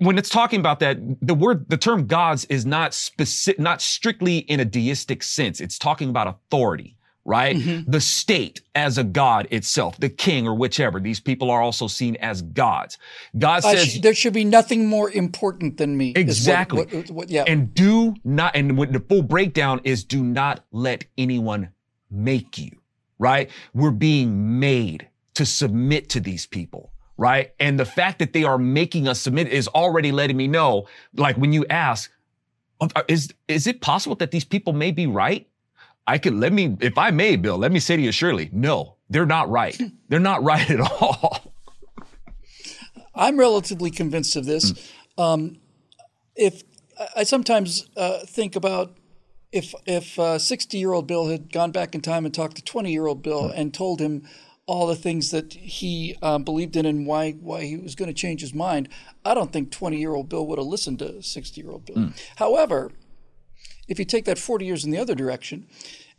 when 0.00 0.18
it's 0.18 0.28
talking 0.28 0.60
about 0.60 0.80
that, 0.80 0.98
the 1.22 1.34
word, 1.34 1.68
the 1.68 1.76
term 1.76 2.06
gods 2.06 2.44
is 2.46 2.66
not 2.66 2.92
specific, 2.94 3.58
not 3.58 3.80
strictly 3.80 4.38
in 4.38 4.60
a 4.60 4.64
deistic 4.64 5.22
sense. 5.22 5.60
It's 5.60 5.78
talking 5.78 6.10
about 6.10 6.26
authority, 6.26 6.96
right? 7.28 7.56
Mm-hmm. 7.56 7.90
The 7.90 8.00
state 8.00 8.62
as 8.74 8.96
a 8.96 9.04
god 9.04 9.48
itself, 9.50 10.00
the 10.00 10.08
king 10.08 10.48
or 10.48 10.54
whichever. 10.54 10.98
These 10.98 11.20
people 11.20 11.50
are 11.50 11.60
also 11.60 11.86
seen 11.86 12.16
as 12.16 12.40
gods. 12.40 12.96
God 13.38 13.66
uh, 13.66 13.76
says 13.76 14.00
there 14.00 14.14
should 14.14 14.32
be 14.32 14.44
nothing 14.44 14.86
more 14.86 15.10
important 15.10 15.76
than 15.76 15.94
me. 15.94 16.14
Exactly. 16.16 16.78
What, 16.78 16.94
what, 16.94 17.10
what, 17.10 17.28
yeah. 17.28 17.44
And 17.46 17.74
do 17.74 18.14
not, 18.24 18.56
and 18.56 18.70
the 18.70 19.04
full 19.06 19.20
breakdown 19.22 19.82
is 19.84 20.04
do 20.04 20.24
not 20.24 20.64
let 20.72 21.04
anyone 21.18 21.68
make 22.10 22.56
you, 22.56 22.70
right? 23.18 23.50
We're 23.74 23.90
being 23.90 24.58
made 24.58 25.06
to 25.34 25.44
submit 25.44 26.08
to 26.10 26.20
these 26.20 26.46
people 26.46 26.92
right? 27.20 27.50
And 27.58 27.80
the 27.80 27.84
fact 27.84 28.20
that 28.20 28.32
they 28.32 28.44
are 28.44 28.58
making 28.58 29.08
us 29.08 29.20
submit 29.20 29.48
is 29.48 29.66
already 29.66 30.12
letting 30.12 30.36
me 30.36 30.46
know, 30.46 30.86
like 31.14 31.36
when 31.36 31.52
you 31.52 31.66
ask, 31.66 32.12
is, 33.08 33.34
is 33.48 33.66
it 33.66 33.80
possible 33.80 34.14
that 34.16 34.30
these 34.30 34.44
people 34.44 34.72
may 34.72 34.92
be 34.92 35.08
right? 35.08 35.48
I 36.08 36.16
could, 36.18 36.34
let 36.34 36.54
me, 36.54 36.76
if 36.80 36.96
I 36.96 37.10
may, 37.10 37.36
Bill, 37.36 37.58
let 37.58 37.70
me 37.70 37.78
say 37.78 37.94
to 37.94 38.02
you, 38.02 38.12
surely, 38.12 38.48
no, 38.50 38.96
they're 39.10 39.26
not 39.26 39.50
right. 39.50 39.78
they're 40.08 40.18
not 40.18 40.42
right 40.42 40.68
at 40.70 40.80
all. 40.80 41.52
I'm 43.14 43.38
relatively 43.38 43.90
convinced 43.90 44.34
of 44.34 44.46
this. 44.46 44.72
Mm. 44.72 45.22
Um, 45.22 45.56
if 46.34 46.62
I 47.14 47.24
sometimes 47.24 47.88
uh, 47.96 48.20
think 48.20 48.56
about 48.56 48.96
if 49.52 49.74
if 49.86 50.18
uh, 50.18 50.38
60 50.38 50.78
year 50.78 50.92
old 50.92 51.06
Bill 51.06 51.28
had 51.28 51.52
gone 51.52 51.72
back 51.72 51.94
in 51.94 52.00
time 52.00 52.24
and 52.24 52.34
talked 52.34 52.56
to 52.56 52.64
20 52.64 52.90
year 52.92 53.06
old 53.06 53.22
Bill 53.22 53.50
mm. 53.50 53.52
and 53.54 53.74
told 53.74 54.00
him 54.00 54.22
all 54.66 54.86
the 54.86 54.96
things 54.96 55.30
that 55.30 55.54
he 55.54 56.16
um, 56.22 56.44
believed 56.44 56.76
in 56.76 56.86
and 56.86 57.06
why 57.06 57.32
why 57.32 57.64
he 57.64 57.76
was 57.76 57.94
going 57.94 58.08
to 58.08 58.14
change 58.14 58.40
his 58.40 58.54
mind, 58.54 58.88
I 59.24 59.34
don't 59.34 59.52
think 59.52 59.70
20 59.70 59.98
year 59.98 60.14
old 60.14 60.28
Bill 60.28 60.46
would 60.46 60.58
have 60.58 60.66
listened 60.66 61.00
to 61.00 61.22
60 61.22 61.60
year 61.60 61.70
old 61.70 61.86
Bill. 61.86 61.96
Mm. 61.96 62.22
However, 62.36 62.92
if 63.88 63.98
you 63.98 64.04
take 64.04 64.24
that 64.26 64.38
40 64.38 64.64
years 64.64 64.84
in 64.84 64.90
the 64.90 64.98
other 64.98 65.14
direction, 65.14 65.66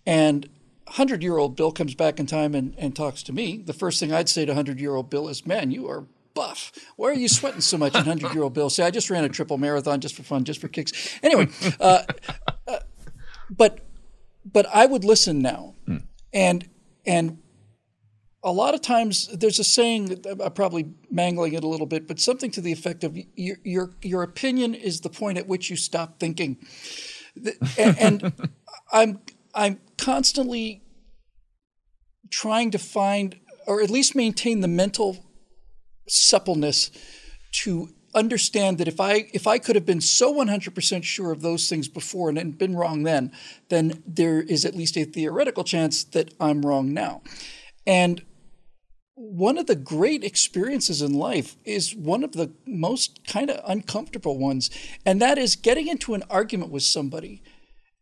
and 0.06 0.50
100 0.86 1.22
year 1.22 1.38
old 1.38 1.56
Bill 1.56 1.72
comes 1.72 1.96
back 1.96 2.20
in 2.20 2.26
time 2.26 2.56
and, 2.56 2.74
and 2.78 2.96
talks 2.96 3.24
to 3.24 3.34
me, 3.34 3.58
the 3.58 3.74
first 3.74 4.00
thing 4.00 4.12
I'd 4.12 4.30
say 4.30 4.46
to 4.46 4.52
100 4.52 4.80
year 4.80 4.96
old 4.96 5.10
Bill 5.10 5.30
is, 5.30 5.46
Man, 5.46 5.72
you 5.72 5.88
are 5.88 6.06
buff. 6.34 6.72
Why 6.96 7.10
are 7.10 7.14
you 7.14 7.28
sweating 7.28 7.62
so 7.62 7.78
much? 7.78 7.96
And 7.96 8.08
100 8.08 8.34
year 8.34 8.44
old 8.44 8.54
Bill 8.54 8.70
say, 8.70 8.86
I 8.86 8.92
just 8.92 9.10
ran 9.10 9.24
a 9.24 9.30
triple 9.30 9.58
marathon 9.58 10.02
just 10.02 10.16
for 10.16 10.24
fun, 10.24 10.44
just 10.44 10.60
for 10.60 10.68
kicks. 10.68 11.20
Anyway, 11.22 11.48
uh, 11.80 12.04
uh, 12.68 12.80
but 13.50 13.80
but 14.46 14.66
I 14.74 14.86
would 14.86 15.04
listen 15.04 15.40
now. 15.40 15.76
Mm. 15.88 16.04
And 16.34 16.70
and 17.06 17.40
a 18.44 18.52
lot 18.52 18.74
of 18.74 18.82
times 18.82 19.28
there's 19.28 19.60
a 19.60 19.64
saying 19.64 20.24
I'm 20.42 20.54
probably 20.54 20.94
mangling 21.12 21.54
it 21.54 21.64
a 21.64 21.68
little 21.68 21.86
bit, 21.86 22.08
but 22.08 22.20
something 22.20 22.52
to 22.52 22.62
the 22.62 22.72
effect 22.72 23.04
of 23.04 23.18
your 23.36 23.58
your, 23.64 23.92
your 24.02 24.24
opinion 24.24 24.74
is 24.74 25.02
the 25.02 25.10
point 25.10 25.38
at 25.38 25.48
which 25.48 25.70
you 25.70 25.76
stop 25.76 26.20
thinking. 26.20 26.58
And, 27.78 28.34
I'm 28.92 29.20
I'm 29.54 29.80
constantly 29.98 30.82
trying 32.30 32.72
to 32.72 32.80
find 32.80 33.40
or 33.68 33.82
at 33.82 33.90
least 33.90 34.16
maintain 34.16 34.62
the 34.62 34.68
mental 34.68 35.26
suppleness 36.08 36.90
to 37.52 37.90
understand 38.16 38.80
that 38.80 38.88
if 38.88 39.00
I 39.00 39.30
if 39.34 39.46
I 39.46 39.60
could 39.60 39.76
have 39.76 39.86
been 39.86 40.02
so 40.02 40.34
100% 40.34 41.04
sure 41.04 41.32
of 41.32 41.42
those 41.42 41.70
things 41.70 41.88
before 41.88 42.30
and 42.30 42.58
been 42.58 42.76
wrong 42.76 43.04
then, 43.04 43.32
then 43.70 44.04
there 44.08 44.42
is 44.42 44.66
at 44.66 44.76
least 44.76 44.98
a 44.98 45.04
theoretical 45.04 45.64
chance 45.64 46.04
that 46.06 46.34
I'm 46.40 46.64
wrong 46.64 46.94
now. 46.94 47.22
And 47.86 48.24
one 49.22 49.58
of 49.58 49.68
the 49.68 49.76
great 49.76 50.24
experiences 50.24 51.02
in 51.02 51.14
life 51.14 51.58
is 51.66 51.96
one 51.96 52.24
of 52.24 52.32
the 52.32 52.52
most 52.66 53.28
kind 53.28 53.50
of 53.50 53.62
uncomfortable 53.68 54.38
ones, 54.38 54.70
and 55.06 55.22
that 55.22 55.38
is 55.38 55.56
getting 55.56 55.88
into 55.88 56.14
an 56.14 56.24
argument 56.30 56.72
with 56.72 56.84
somebody 56.84 57.42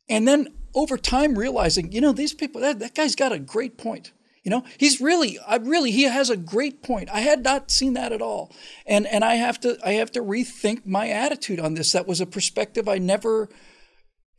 and 0.10 0.28
then 0.28 0.54
over 0.74 0.98
time 0.98 1.38
realizing, 1.38 1.92
you 1.92 2.02
know, 2.02 2.12
these 2.12 2.34
people, 2.34 2.62
that, 2.62 2.80
that 2.80 2.96
guy's 2.96 3.16
got 3.16 3.32
a 3.32 3.40
great 3.40 3.78
point. 3.78 4.12
You 4.44 4.52
know, 4.52 4.64
he's 4.78 5.02
really, 5.02 5.38
I 5.46 5.58
really, 5.58 5.92
he 5.92 6.04
has 6.04 6.30
a 6.30 6.38
great 6.38 6.82
point. 6.82 7.10
I 7.12 7.20
had 7.20 7.44
not 7.44 7.70
seen 7.70 7.96
that 7.96 8.14
at 8.14 8.22
all, 8.22 8.56
and 8.86 9.06
and 9.06 9.26
I 9.26 9.36
have 9.36 9.60
to, 9.62 9.78
I 9.84 9.94
have 9.94 10.10
to 10.14 10.22
rethink 10.22 10.86
my 10.86 11.10
attitude 11.10 11.60
on 11.60 11.74
this. 11.74 11.92
That 11.92 12.08
was 12.08 12.22
a 12.22 12.26
perspective 12.26 12.88
I 12.88 12.98
never 12.98 13.50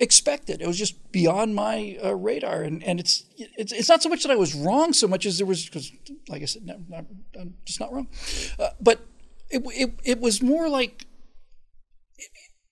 expected. 0.00 0.62
It 0.62 0.66
was 0.66 0.78
just 0.78 1.10
beyond 1.12 1.54
my 1.54 1.98
uh, 2.04 2.14
radar, 2.14 2.62
and 2.62 2.82
and 2.84 3.00
it's, 3.00 3.24
it's 3.36 3.72
it's 3.72 3.88
not 3.88 4.02
so 4.02 4.08
much 4.08 4.22
that 4.22 4.30
I 4.30 4.36
was 4.36 4.54
wrong 4.54 4.92
so 4.92 5.08
much 5.08 5.26
as 5.26 5.38
there 5.38 5.46
was 5.46 5.64
because, 5.64 5.90
like 6.28 6.42
I 6.42 6.46
said, 6.46 6.64
no, 6.64 6.80
not, 6.88 7.06
I'm 7.38 7.54
just 7.64 7.80
not 7.80 7.92
wrong, 7.92 8.08
uh, 8.58 8.70
but 8.80 9.00
it, 9.50 9.62
it 9.66 9.94
it 10.04 10.20
was 10.20 10.42
more 10.42 10.68
like 10.68 11.06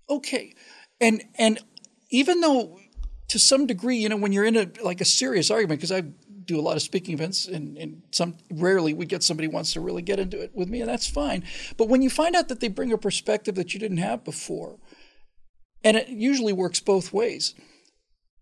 okay, 0.08 0.54
and 1.00 1.22
and 1.38 1.58
even 2.10 2.40
though 2.40 2.78
to 3.28 3.38
some 3.38 3.66
degree, 3.66 3.96
you 3.96 4.08
know, 4.08 4.16
when 4.16 4.32
you're 4.32 4.44
in 4.44 4.56
a 4.56 4.70
like 4.82 5.00
a 5.00 5.04
serious 5.04 5.50
argument, 5.50 5.80
because 5.80 5.92
I 5.92 6.04
do 6.46 6.58
a 6.58 6.62
lot 6.62 6.76
of 6.76 6.82
speaking 6.82 7.14
events, 7.14 7.46
and, 7.48 7.76
and 7.76 8.02
some 8.12 8.36
rarely 8.52 8.94
we 8.94 9.04
get 9.04 9.22
somebody 9.22 9.48
wants 9.48 9.72
to 9.72 9.80
really 9.80 10.02
get 10.02 10.20
into 10.20 10.40
it 10.40 10.52
with 10.54 10.68
me, 10.68 10.80
and 10.80 10.88
that's 10.88 11.08
fine. 11.08 11.44
But 11.76 11.88
when 11.88 12.02
you 12.02 12.10
find 12.10 12.36
out 12.36 12.48
that 12.48 12.60
they 12.60 12.68
bring 12.68 12.92
a 12.92 12.98
perspective 12.98 13.56
that 13.56 13.74
you 13.74 13.80
didn't 13.80 13.98
have 13.98 14.24
before, 14.24 14.78
and 15.84 15.96
it 15.96 16.08
usually 16.08 16.52
works 16.52 16.80
both 16.80 17.12
ways. 17.12 17.54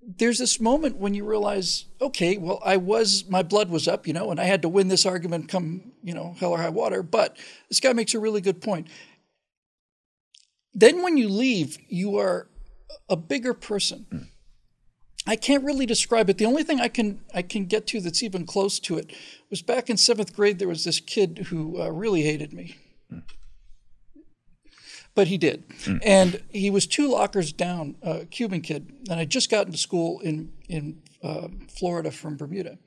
There's 0.06 0.38
this 0.38 0.60
moment 0.60 0.98
when 0.98 1.14
you 1.14 1.24
realize, 1.24 1.86
okay, 2.00 2.36
well, 2.36 2.60
I 2.64 2.76
was, 2.76 3.24
my 3.28 3.42
blood 3.42 3.70
was 3.70 3.88
up, 3.88 4.06
you 4.06 4.12
know, 4.12 4.30
and 4.30 4.38
I 4.38 4.44
had 4.44 4.62
to 4.62 4.68
win 4.68 4.88
this 4.88 5.06
argument 5.06 5.48
come, 5.48 5.92
you 6.02 6.12
know, 6.12 6.36
hell 6.38 6.52
or 6.52 6.58
high 6.58 6.68
water. 6.68 7.02
But 7.02 7.36
this 7.68 7.80
guy 7.80 7.92
makes 7.94 8.14
a 8.14 8.18
really 8.18 8.42
good 8.42 8.60
point. 8.60 8.88
Then 10.74 11.02
when 11.02 11.16
you 11.16 11.28
leave, 11.28 11.78
you 11.88 12.18
are 12.18 12.48
a 13.08 13.16
bigger 13.16 13.54
person. 13.54 14.06
Mm. 14.12 14.26
I 15.26 15.36
can't 15.36 15.64
really 15.64 15.86
describe 15.86 16.28
it. 16.28 16.36
The 16.36 16.44
only 16.44 16.64
thing 16.64 16.82
I 16.82 16.88
can 16.88 17.20
I 17.32 17.40
can 17.40 17.64
get 17.64 17.86
to 17.88 18.00
that's 18.00 18.22
even 18.22 18.44
close 18.44 18.78
to 18.80 18.98
it 18.98 19.10
was 19.48 19.62
back 19.62 19.88
in 19.88 19.96
seventh 19.96 20.34
grade. 20.36 20.58
There 20.58 20.68
was 20.68 20.84
this 20.84 21.00
kid 21.00 21.46
who 21.48 21.80
uh, 21.80 21.88
really 21.88 22.22
hated 22.22 22.52
me. 22.52 22.76
Mm 23.10 23.22
but 25.14 25.28
he 25.28 25.38
did. 25.38 25.68
Mm. 25.68 26.00
And 26.04 26.42
he 26.50 26.70
was 26.70 26.86
two 26.86 27.08
lockers 27.08 27.52
down, 27.52 27.96
a 28.02 28.08
uh, 28.08 28.24
Cuban 28.30 28.60
kid, 28.60 28.92
and 29.10 29.20
I 29.20 29.24
just 29.24 29.50
gotten 29.50 29.72
to 29.72 29.78
school 29.78 30.20
in 30.20 30.52
in 30.68 31.02
uh, 31.22 31.48
Florida 31.68 32.10
from 32.10 32.36
Bermuda, 32.36 32.78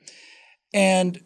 and 0.74 1.24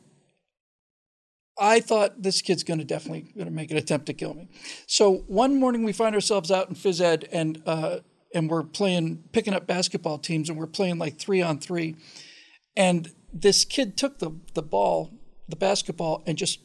I 1.59 1.79
thought 1.79 2.21
this 2.21 2.41
kid's 2.41 2.63
going 2.63 2.79
to 2.79 2.85
definitely 2.85 3.31
going 3.35 3.45
to 3.45 3.51
make 3.51 3.71
an 3.71 3.77
attempt 3.77 4.05
to 4.07 4.13
kill 4.13 4.33
me. 4.33 4.49
So 4.87 5.17
one 5.27 5.59
morning 5.59 5.83
we 5.83 5.93
find 5.93 6.15
ourselves 6.15 6.51
out 6.51 6.69
in 6.69 6.75
phys 6.75 7.01
ed, 7.01 7.27
and 7.31 7.61
uh, 7.65 7.99
and 8.33 8.49
we're 8.49 8.63
playing, 8.63 9.23
picking 9.31 9.53
up 9.53 9.67
basketball 9.67 10.17
teams, 10.17 10.49
and 10.49 10.57
we're 10.57 10.67
playing 10.67 10.97
like 10.97 11.17
three 11.17 11.41
on 11.41 11.59
three, 11.59 11.95
and 12.75 13.11
this 13.33 13.65
kid 13.65 13.97
took 13.97 14.19
the 14.19 14.31
the 14.53 14.63
ball, 14.63 15.11
the 15.47 15.55
basketball, 15.55 16.23
and 16.25 16.37
just 16.37 16.59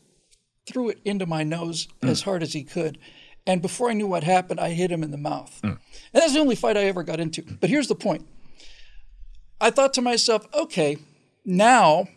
threw 0.66 0.88
it 0.88 0.99
into 1.05 1.26
my 1.26 1.43
nose 1.43 1.88
mm. 2.02 2.09
as 2.09 2.23
hard 2.23 2.43
as 2.43 2.52
he 2.52 2.64
could 2.64 2.99
and 3.47 3.62
before 3.62 3.88
I 3.91 3.93
knew 3.93 4.07
what 4.07 4.25
happened, 4.25 4.59
I 4.59 4.71
hit 4.71 4.91
him 4.91 5.03
in 5.03 5.12
the 5.12 5.17
mouth. 5.17 5.61
Mm. 5.62 5.71
And 5.71 5.79
that's 6.12 6.33
the 6.33 6.41
only 6.41 6.57
fight 6.57 6.76
I 6.76 6.85
ever 6.85 7.03
got 7.03 7.21
into. 7.21 7.43
But 7.43 7.71
here's 7.71 7.88
the 7.88 7.95
point 7.95 8.26
I 9.61 9.71
thought 9.71 9.95
to 9.95 10.03
myself, 10.03 10.47
okay, 10.53 10.99
now 11.45 12.09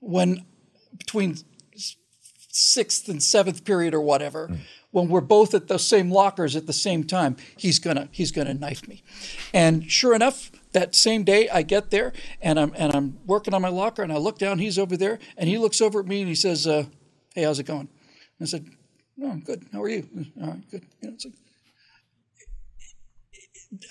when 0.00 0.44
between 0.98 1.36
sixth 2.48 3.08
and 3.08 3.22
seventh 3.22 3.64
period 3.64 3.94
or 3.94 4.00
whatever, 4.00 4.48
mm. 4.48 4.58
when 4.90 5.08
we're 5.08 5.20
both 5.20 5.54
at 5.54 5.68
the 5.68 5.78
same 5.78 6.10
lockers 6.10 6.56
at 6.56 6.66
the 6.66 6.72
same 6.72 7.04
time, 7.04 7.36
he's 7.56 7.78
gonna 7.78 8.08
he's 8.10 8.32
gonna 8.32 8.54
knife 8.54 8.86
me. 8.88 9.02
And 9.52 9.90
sure 9.90 10.14
enough, 10.14 10.50
that 10.72 10.94
same 10.94 11.22
day 11.22 11.48
I 11.48 11.62
get 11.62 11.90
there 11.90 12.12
and 12.42 12.58
I'm 12.58 12.72
and 12.76 12.94
I'm 12.94 13.18
working 13.26 13.54
on 13.54 13.62
my 13.62 13.68
locker 13.68 14.02
and 14.02 14.12
I 14.12 14.18
look 14.18 14.38
down, 14.38 14.58
he's 14.58 14.78
over 14.78 14.96
there, 14.96 15.18
and 15.36 15.48
he 15.48 15.56
looks 15.56 15.80
over 15.80 16.00
at 16.00 16.06
me 16.06 16.20
and 16.20 16.28
he 16.28 16.34
says, 16.34 16.66
uh, 16.66 16.84
"Hey, 17.34 17.42
how's 17.42 17.58
it 17.58 17.66
going?" 17.66 17.88
And 18.38 18.42
I 18.42 18.44
said, 18.46 18.66
no, 19.16 19.30
I'm 19.30 19.40
good. 19.40 19.64
How 19.72 19.82
are 19.82 19.88
you? 19.88 20.06
All 20.40 20.48
right, 20.48 20.70
good. 20.70 20.82
You 21.00 21.08
know, 21.08 21.14
it's 21.14 21.24
like, 21.24 21.34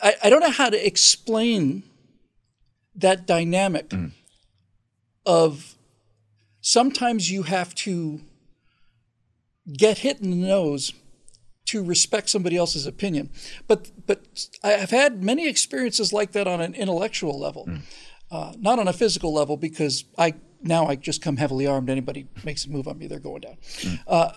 I, 0.02 0.28
I 0.28 0.30
don't 0.30 0.42
know 0.42 0.52
how 0.52 0.70
to 0.70 0.86
explain 0.86 1.84
that 2.96 3.26
dynamic 3.26 3.90
mm. 3.90 4.12
of 5.26 5.76
sometimes 6.62 7.32
you 7.32 7.44
have 7.44 7.74
to 7.76 8.22
get 9.78 10.00
hit 10.00 10.20
in 10.20 10.30
the 10.30 10.48
nose 10.48 10.94
to 11.66 11.84
respect 11.84 12.30
somebody 12.30 12.58
else's 12.58 12.86
opinion. 12.86 13.30
But 13.68 13.92
but 14.06 14.48
I've 14.64 14.92
had 14.92 15.24
many 15.24 15.48
experiences 15.48 16.12
like 16.12 16.34
that 16.34 16.48
on 16.48 16.62
an 16.62 16.76
intellectual 16.76 17.40
level, 17.40 17.66
mm. 17.68 17.82
uh, 18.32 18.54
not 18.60 18.80
on 18.80 18.88
a 18.88 18.94
physical 18.94 19.34
level, 19.34 19.58
because 19.58 20.06
I 20.18 20.36
now 20.62 20.86
I 20.86 20.96
just 20.96 21.22
come 21.22 21.38
heavily 21.38 21.66
armed. 21.66 21.90
Anybody 21.90 22.28
makes 22.44 22.66
a 22.66 22.70
move 22.70 22.88
on 22.88 22.98
me, 22.98 23.08
they're 23.08 23.20
going 23.20 23.42
down. 23.42 23.58
Mm. 23.80 24.00
Uh, 24.08 24.32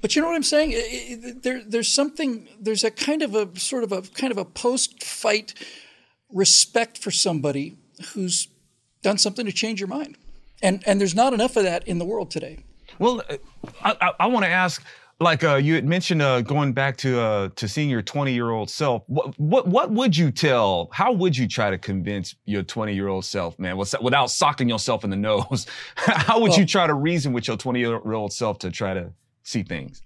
but 0.00 0.14
you 0.14 0.22
know 0.22 0.28
what 0.28 0.36
I'm 0.36 0.42
saying? 0.42 0.72
It, 0.72 0.76
it, 0.76 1.42
there, 1.42 1.62
there's 1.64 1.88
something. 1.88 2.48
There's 2.60 2.84
a 2.84 2.90
kind 2.90 3.22
of 3.22 3.34
a 3.34 3.58
sort 3.58 3.84
of 3.84 3.92
a 3.92 4.02
kind 4.02 4.30
of 4.30 4.38
a 4.38 4.44
post-fight 4.44 5.54
respect 6.30 6.98
for 6.98 7.10
somebody 7.10 7.76
who's 8.12 8.48
done 9.02 9.18
something 9.18 9.46
to 9.46 9.52
change 9.52 9.80
your 9.80 9.88
mind, 9.88 10.16
and 10.62 10.82
and 10.86 11.00
there's 11.00 11.14
not 11.14 11.32
enough 11.32 11.56
of 11.56 11.64
that 11.64 11.86
in 11.86 11.98
the 11.98 12.04
world 12.04 12.30
today. 12.30 12.58
Well, 12.98 13.22
uh, 13.28 13.36
I, 13.82 13.96
I, 14.00 14.12
I 14.20 14.26
want 14.26 14.44
to 14.44 14.50
ask 14.50 14.82
like 15.20 15.42
uh, 15.42 15.56
you 15.56 15.74
had 15.74 15.84
mentioned 15.84 16.22
uh, 16.22 16.42
going 16.42 16.72
back 16.72 16.96
to 16.98 17.20
uh, 17.20 17.48
to 17.56 17.68
seeing 17.68 17.90
your 17.90 18.02
20 18.02 18.32
year 18.32 18.50
old 18.50 18.70
self 18.70 19.02
what, 19.06 19.38
what 19.38 19.66
what 19.66 19.90
would 19.90 20.16
you 20.16 20.30
tell 20.30 20.88
how 20.92 21.12
would 21.12 21.36
you 21.36 21.48
try 21.48 21.70
to 21.70 21.78
convince 21.78 22.34
your 22.44 22.62
20 22.62 22.94
year 22.94 23.08
old 23.08 23.24
self 23.24 23.58
man 23.58 23.76
without 23.76 24.30
socking 24.30 24.68
yourself 24.68 25.04
in 25.04 25.10
the 25.10 25.16
nose 25.28 25.66
how 25.96 26.40
would 26.40 26.50
well, 26.50 26.58
you 26.58 26.66
try 26.66 26.86
to 26.86 26.94
reason 26.94 27.32
with 27.32 27.48
your 27.48 27.56
20 27.56 27.80
year 27.80 28.12
old 28.12 28.32
self 28.32 28.58
to 28.60 28.70
try 28.70 28.94
to 28.94 29.12
see 29.48 29.62
things. 29.62 30.02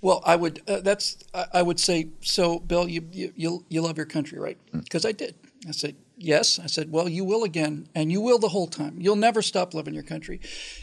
Well 0.00 0.22
i 0.24 0.36
would 0.36 0.62
uh, 0.68 0.80
that's 0.80 1.18
I, 1.34 1.62
would 1.62 1.80
say 1.80 2.08
so 2.20 2.58
bill 2.58 2.88
you 2.88 3.08
you 3.12 3.64
you 3.68 3.80
love 3.80 3.96
your 3.96 4.06
country 4.06 4.38
right? 4.38 4.58
Because 4.72 5.04
mm. 5.04 5.08
i 5.08 5.12
did. 5.12 5.34
I 5.68 5.72
said 5.72 5.96
yes. 6.16 6.58
I 6.58 6.66
said 6.66 6.92
well 6.92 7.08
you 7.08 7.24
will 7.24 7.44
again 7.44 7.88
and 7.94 8.12
you 8.12 8.20
will 8.20 8.38
the 8.38 8.48
whole 8.48 8.68
time. 8.68 8.96
You'll 9.00 9.16
never 9.16 9.42
stop 9.42 9.74
loving 9.74 9.94
your 9.94 10.02
country. 10.02 10.40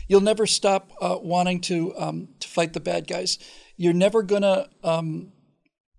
You'll 0.08 0.22
never 0.22 0.46
stop 0.46 0.92
uh, 1.02 1.18
wanting 1.22 1.62
to 1.62 1.96
um, 1.98 2.28
to 2.40 2.48
fight 2.48 2.74
the 2.74 2.80
bad 2.80 3.08
guys. 3.08 3.40
You're 3.78 3.94
never 3.94 4.24
gonna 4.24 4.70
um, 4.84 5.32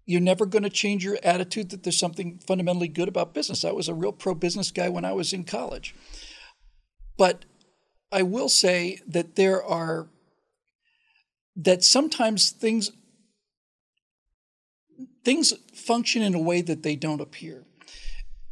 you're 0.07 0.21
never 0.21 0.47
going 0.47 0.65
to 0.65 0.71
change 0.71 1.05
your 1.05 1.19
attitude 1.23 1.71
that 1.71 1.83
there's 1.83 1.99
something 1.99 2.39
fundamentally 2.47 2.89
good 2.89 3.09
about 3.09 3.35
business. 3.35 3.65
I 3.65 3.73
was 3.73 3.89
a 3.89 3.95
real 3.95 4.13
pro 4.13 4.35
business 4.35 4.71
guy 4.71 4.89
when 4.89 5.05
I 5.05 5.13
was 5.13 5.33
in 5.33 5.45
college. 5.45 5.95
But 7.17 7.45
I 8.13 8.23
will 8.23 8.49
say 8.49 9.01
that 9.07 9.37
there 9.37 9.65
are, 9.65 10.09
that 11.57 11.85
sometimes 11.85 12.51
things, 12.51 12.91
things 15.25 15.53
function 15.75 16.23
in 16.23 16.35
a 16.35 16.41
way 16.41 16.61
that 16.61 16.83
they 16.83 16.97
don't 16.97 17.21
appear. 17.21 17.65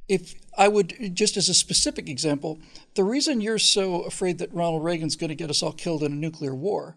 If 0.09 0.35
I 0.57 0.69
would, 0.69 1.15
just 1.15 1.37
as 1.37 1.49
a 1.49 1.55
specific 1.55 2.09
example, 2.09 2.61
the 2.95 3.05
reason 3.05 3.41
you're 3.41 3.59
so 3.59 4.03
afraid 4.03 4.39
that 4.39 4.53
Ronald 4.53 4.85
Reagan's 4.85 5.17
going 5.17 5.29
to 5.29 5.35
get 5.35 5.51
us 5.51 5.63
all 5.63 5.73
killed 5.73 6.03
in 6.03 6.13
a 6.13 6.17
nuclear 6.17 6.55
war 6.55 6.97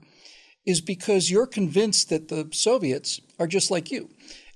is 0.65 0.81
because 0.81 1.29
you're 1.31 1.47
convinced 1.47 2.09
that 2.09 2.27
the 2.27 2.49
Soviets 2.51 3.21
are 3.39 3.47
just 3.47 3.71
like 3.71 3.91
you. 3.91 4.09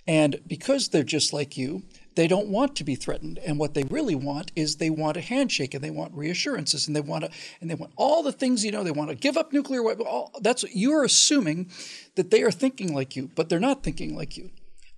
And 0.08 0.42
because 0.48 0.90
they're 0.90 1.04
just 1.04 1.34
like 1.34 1.56
you, 1.56 1.84
they 2.20 2.28
don't 2.28 2.50
want 2.50 2.76
to 2.76 2.84
be 2.84 2.96
threatened. 2.96 3.40
And 3.46 3.58
what 3.58 3.76
they 3.76 3.84
really 3.84 4.14
want 4.14 4.52
is 4.54 4.76
they 4.76 4.90
want 4.90 5.16
a 5.16 5.22
handshake 5.22 5.74
and 5.74 5.82
they 5.82 5.90
want 5.90 6.14
reassurances 6.14 6.86
and 6.86 6.94
they 6.94 7.00
want 7.00 7.24
to 7.24 7.32
and 7.62 7.70
they 7.70 7.76
want 7.76 7.94
all 7.96 8.24
the 8.24 8.34
things 8.34 8.66
you 8.66 8.74
know. 8.74 8.84
They 8.84 8.92
want 8.92 9.10
to 9.10 9.16
give 9.16 9.38
up 9.38 9.54
nuclear 9.54 9.82
weapons. 9.82 10.06
all, 10.06 10.38
That's 10.42 10.66
you're 10.76 11.06
assuming 11.06 11.72
that 12.16 12.30
they 12.30 12.44
are 12.44 12.52
thinking 12.52 12.94
like 12.94 13.16
you, 13.16 13.32
but 13.36 13.48
they're 13.48 13.58
not 13.58 13.84
thinking 13.84 14.18
like 14.18 14.36
you. 14.36 14.50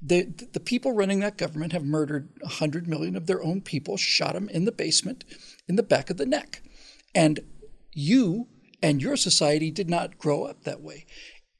The, 0.01 0.23
the 0.51 0.59
people 0.59 0.93
running 0.93 1.19
that 1.19 1.37
government 1.37 1.73
have 1.73 1.85
murdered 1.85 2.29
100 2.39 2.87
million 2.87 3.15
of 3.15 3.27
their 3.27 3.43
own 3.43 3.61
people, 3.61 3.97
shot 3.97 4.33
them 4.33 4.49
in 4.49 4.65
the 4.65 4.71
basement, 4.71 5.23
in 5.67 5.75
the 5.75 5.83
back 5.83 6.09
of 6.09 6.17
the 6.17 6.25
neck. 6.25 6.63
And 7.13 7.41
you 7.93 8.47
and 8.81 8.99
your 8.99 9.15
society 9.15 9.69
did 9.69 9.91
not 9.91 10.17
grow 10.17 10.45
up 10.45 10.63
that 10.63 10.81
way. 10.81 11.05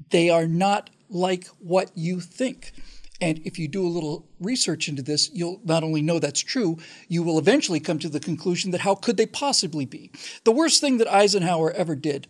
They 0.10 0.32
are 0.32 0.48
not 0.48 0.90
like 1.08 1.46
what 1.60 1.92
you 1.94 2.20
think. 2.20 2.74
And 3.22 3.40
if 3.46 3.60
you 3.60 3.68
do 3.68 3.86
a 3.86 3.88
little 3.88 4.28
research 4.40 4.90
into 4.90 5.04
this, 5.04 5.30
you'll 5.32 5.62
not 5.64 5.84
only 5.84 6.02
know 6.02 6.18
that's 6.18 6.42
true, 6.42 6.80
you 7.08 7.22
will 7.22 7.38
eventually 7.38 7.80
come 7.80 8.00
to 8.00 8.10
the 8.10 8.20
conclusion 8.20 8.72
that 8.72 8.82
how 8.82 8.96
could 8.96 9.16
they 9.16 9.28
possibly 9.28 9.86
be? 9.86 10.12
The 10.44 10.52
worst 10.52 10.82
thing 10.82 10.98
that 10.98 11.08
Eisenhower 11.08 11.72
ever 11.72 11.96
did, 11.96 12.28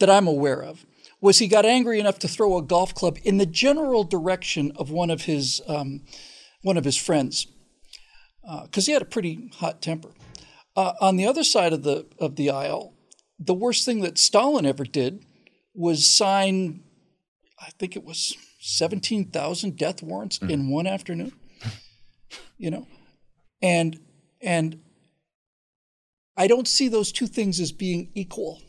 that 0.00 0.10
I'm 0.10 0.26
aware 0.26 0.60
of, 0.60 0.84
was 1.20 1.38
he 1.38 1.46
got 1.46 1.64
angry 1.64 2.00
enough 2.00 2.18
to 2.18 2.28
throw 2.28 2.58
a 2.58 2.62
golf 2.62 2.92
club 2.92 3.16
in 3.22 3.38
the 3.38 3.46
general 3.46 4.02
direction 4.02 4.72
of 4.74 4.90
one 4.90 5.10
of 5.10 5.22
his 5.22 5.62
um, 5.68 6.02
one 6.62 6.76
of 6.76 6.84
his 6.84 6.96
friends, 6.96 7.46
because 8.42 8.86
uh, 8.86 8.88
he 8.88 8.92
had 8.92 9.02
a 9.02 9.06
pretty 9.06 9.50
hot 9.54 9.80
temper. 9.80 10.10
Uh, 10.76 10.92
on 11.00 11.16
the 11.16 11.26
other 11.26 11.44
side 11.44 11.72
of 11.72 11.84
the 11.84 12.06
of 12.18 12.34
the 12.34 12.50
aisle, 12.50 12.94
the 13.38 13.54
worst 13.54 13.84
thing 13.84 14.00
that 14.00 14.18
Stalin 14.18 14.66
ever 14.66 14.84
did 14.84 15.24
was 15.74 16.04
sign, 16.04 16.82
I 17.60 17.70
think 17.78 17.94
it 17.94 18.04
was 18.04 18.36
17,000 18.64 19.76
death 19.76 20.04
warrants 20.04 20.38
mm. 20.38 20.48
in 20.48 20.70
one 20.70 20.86
afternoon. 20.86 21.32
You 22.58 22.70
know, 22.70 22.86
and 23.60 23.98
and 24.40 24.80
I 26.36 26.46
don't 26.46 26.68
see 26.68 26.86
those 26.86 27.10
two 27.10 27.26
things 27.26 27.58
as 27.58 27.72
being 27.72 28.10
equal. 28.14 28.60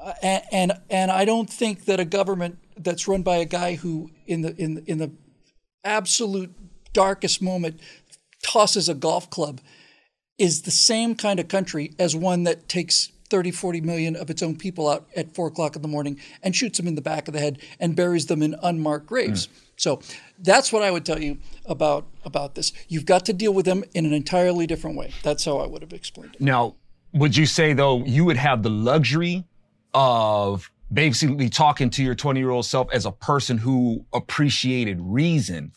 Uh, 0.00 0.12
and, 0.22 0.42
and 0.52 0.72
and 0.90 1.10
I 1.10 1.24
don't 1.24 1.48
think 1.48 1.86
that 1.86 2.00
a 2.00 2.04
government 2.04 2.58
that's 2.76 3.08
run 3.08 3.22
by 3.22 3.36
a 3.36 3.46
guy 3.46 3.76
who 3.76 4.10
in 4.26 4.42
the 4.42 4.54
in 4.56 4.84
in 4.86 4.98
the 4.98 5.10
absolute 5.82 6.54
darkest 6.92 7.40
moment 7.40 7.80
tosses 8.42 8.90
a 8.90 8.94
golf 8.94 9.30
club 9.30 9.62
is 10.38 10.62
the 10.62 10.70
same 10.70 11.14
kind 11.14 11.40
of 11.40 11.48
country 11.48 11.94
as 11.98 12.14
one 12.14 12.44
that 12.44 12.68
takes 12.68 13.10
30, 13.26 13.50
40 13.50 13.80
million 13.80 14.16
of 14.16 14.30
its 14.30 14.42
own 14.42 14.56
people 14.56 14.88
out 14.88 15.06
at 15.16 15.34
four 15.34 15.48
o'clock 15.48 15.76
in 15.76 15.82
the 15.82 15.88
morning 15.88 16.18
and 16.42 16.54
shoots 16.54 16.78
them 16.78 16.86
in 16.86 16.94
the 16.94 17.02
back 17.02 17.28
of 17.28 17.34
the 17.34 17.40
head 17.40 17.60
and 17.78 17.96
buries 17.96 18.26
them 18.26 18.42
in 18.42 18.54
unmarked 18.62 19.06
graves. 19.06 19.46
Mm. 19.46 19.50
So 19.76 20.00
that's 20.38 20.72
what 20.72 20.82
I 20.82 20.90
would 20.90 21.04
tell 21.04 21.22
you 21.22 21.38
about 21.66 22.06
about 22.24 22.54
this. 22.54 22.72
You've 22.88 23.06
got 23.06 23.26
to 23.26 23.32
deal 23.32 23.52
with 23.52 23.66
them 23.66 23.84
in 23.94 24.06
an 24.06 24.12
entirely 24.12 24.66
different 24.66 24.96
way. 24.96 25.12
That's 25.22 25.44
how 25.44 25.58
I 25.58 25.66
would 25.66 25.82
have 25.82 25.92
explained 25.92 26.34
it. 26.34 26.40
Now, 26.40 26.76
would 27.12 27.36
you 27.36 27.46
say 27.46 27.72
though 27.72 28.04
you 28.04 28.24
would 28.24 28.36
have 28.36 28.62
the 28.62 28.70
luxury 28.70 29.44
of 29.94 30.70
basically 30.92 31.48
talking 31.48 31.90
to 31.90 32.02
your 32.02 32.14
20 32.14 32.40
year 32.40 32.50
old 32.50 32.66
self 32.66 32.88
as 32.92 33.06
a 33.06 33.12
person 33.12 33.58
who 33.58 34.04
appreciated 34.12 34.98
reason? 35.00 35.72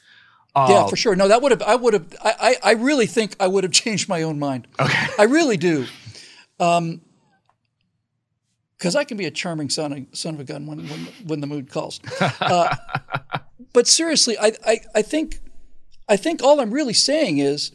Uh, 0.55 0.67
yeah, 0.69 0.87
for 0.87 0.95
sure. 0.95 1.15
No, 1.15 1.27
that 1.27 1.41
would 1.41 1.51
have. 1.51 1.61
I 1.61 1.75
would 1.75 1.93
have. 1.93 2.15
I, 2.23 2.33
I. 2.39 2.69
I 2.69 2.71
really 2.73 3.05
think 3.05 3.35
I 3.39 3.47
would 3.47 3.63
have 3.63 3.73
changed 3.83 4.09
my 4.09 4.23
own 4.23 4.39
mind. 4.39 4.67
Okay. 4.79 5.07
I 5.17 5.23
really 5.23 5.57
do. 5.57 5.85
Um, 6.59 7.01
because 8.79 8.95
I 8.95 9.03
can 9.03 9.17
be 9.17 9.25
a 9.25 9.31
charming 9.31 9.69
son 9.69 9.91
of, 9.91 10.17
son 10.17 10.35
of 10.35 10.39
a 10.39 10.45
gun 10.45 10.65
when, 10.65 10.79
when, 10.87 11.07
when 11.27 11.41
the 11.41 11.47
mood 11.47 11.69
calls. 11.69 11.99
Uh, 12.39 12.75
but 13.73 13.87
seriously, 13.87 14.37
I, 14.39 14.53
I, 14.65 14.79
I 14.95 15.01
think 15.01 15.39
I 16.07 16.15
think 16.15 16.41
all 16.41 16.59
I'm 16.59 16.71
really 16.71 16.93
saying 16.93 17.37
is 17.37 17.71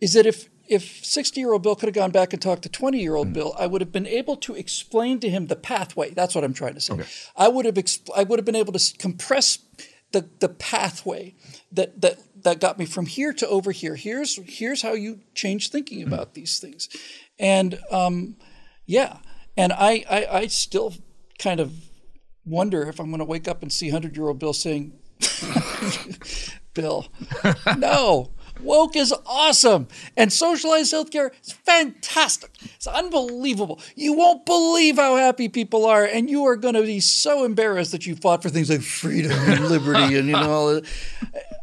is 0.00 0.12
that 0.14 0.26
if 0.26 0.50
if 0.66 1.04
60 1.04 1.40
year 1.40 1.52
old 1.52 1.62
Bill 1.62 1.76
could 1.76 1.86
have 1.86 1.94
gone 1.94 2.10
back 2.10 2.32
and 2.32 2.42
talked 2.42 2.62
to 2.64 2.68
20 2.68 2.98
year 2.98 3.14
old 3.14 3.28
mm. 3.28 3.34
Bill, 3.34 3.54
I 3.58 3.66
would 3.66 3.80
have 3.80 3.92
been 3.92 4.06
able 4.06 4.36
to 4.38 4.54
explain 4.54 5.20
to 5.20 5.30
him 5.30 5.46
the 5.46 5.56
pathway. 5.56 6.10
That's 6.10 6.34
what 6.34 6.42
I'm 6.42 6.54
trying 6.54 6.74
to 6.74 6.80
say. 6.80 6.94
Okay. 6.94 7.04
I 7.36 7.48
would 7.48 7.64
have 7.64 7.76
exp- 7.76 8.10
I 8.14 8.24
would 8.24 8.38
have 8.38 8.46
been 8.46 8.56
able 8.56 8.72
to 8.72 8.98
compress 8.98 9.58
the 10.10 10.28
the 10.40 10.48
pathway 10.48 11.36
that 11.70 12.00
that 12.00 12.18
that 12.42 12.60
got 12.60 12.78
me 12.78 12.86
from 12.86 13.06
here 13.06 13.32
to 13.34 13.48
over 13.48 13.70
here. 13.70 13.94
Here's 13.94 14.36
here's 14.58 14.82
how 14.82 14.94
you 14.94 15.20
change 15.34 15.70
thinking 15.70 16.00
mm. 16.00 16.08
about 16.08 16.30
mm. 16.30 16.34
these 16.34 16.58
things, 16.58 16.88
and 17.38 17.78
um, 17.92 18.36
yeah. 18.84 19.18
And 19.56 19.72
I, 19.72 20.04
I, 20.10 20.26
I 20.26 20.46
still 20.48 20.94
kind 21.38 21.60
of 21.60 21.72
wonder 22.44 22.88
if 22.88 23.00
I'm 23.00 23.08
going 23.08 23.18
to 23.18 23.24
wake 23.24 23.48
up 23.48 23.62
and 23.62 23.72
see 23.72 23.90
100 23.90 24.16
year 24.16 24.28
old 24.28 24.38
Bill 24.38 24.52
saying, 24.52 24.92
Bill, 26.74 27.06
no. 27.78 28.30
Woke 28.60 28.96
is 28.96 29.12
awesome. 29.26 29.88
And 30.16 30.32
socialized 30.32 30.92
healthcare 30.92 31.30
is 31.42 31.52
fantastic. 31.52 32.50
It's 32.62 32.86
unbelievable. 32.86 33.80
You 33.96 34.12
won't 34.14 34.46
believe 34.46 34.96
how 34.96 35.16
happy 35.16 35.48
people 35.48 35.84
are. 35.86 36.04
And 36.04 36.30
you 36.30 36.44
are 36.44 36.56
going 36.56 36.74
to 36.74 36.82
be 36.82 37.00
so 37.00 37.44
embarrassed 37.44 37.92
that 37.92 38.06
you 38.06 38.14
fought 38.14 38.42
for 38.42 38.48
things 38.48 38.70
like 38.70 38.82
freedom 38.82 39.32
and 39.32 39.68
liberty 39.68 40.16
and, 40.16 40.28
you 40.28 40.34
know, 40.34 40.50
all 40.50 40.80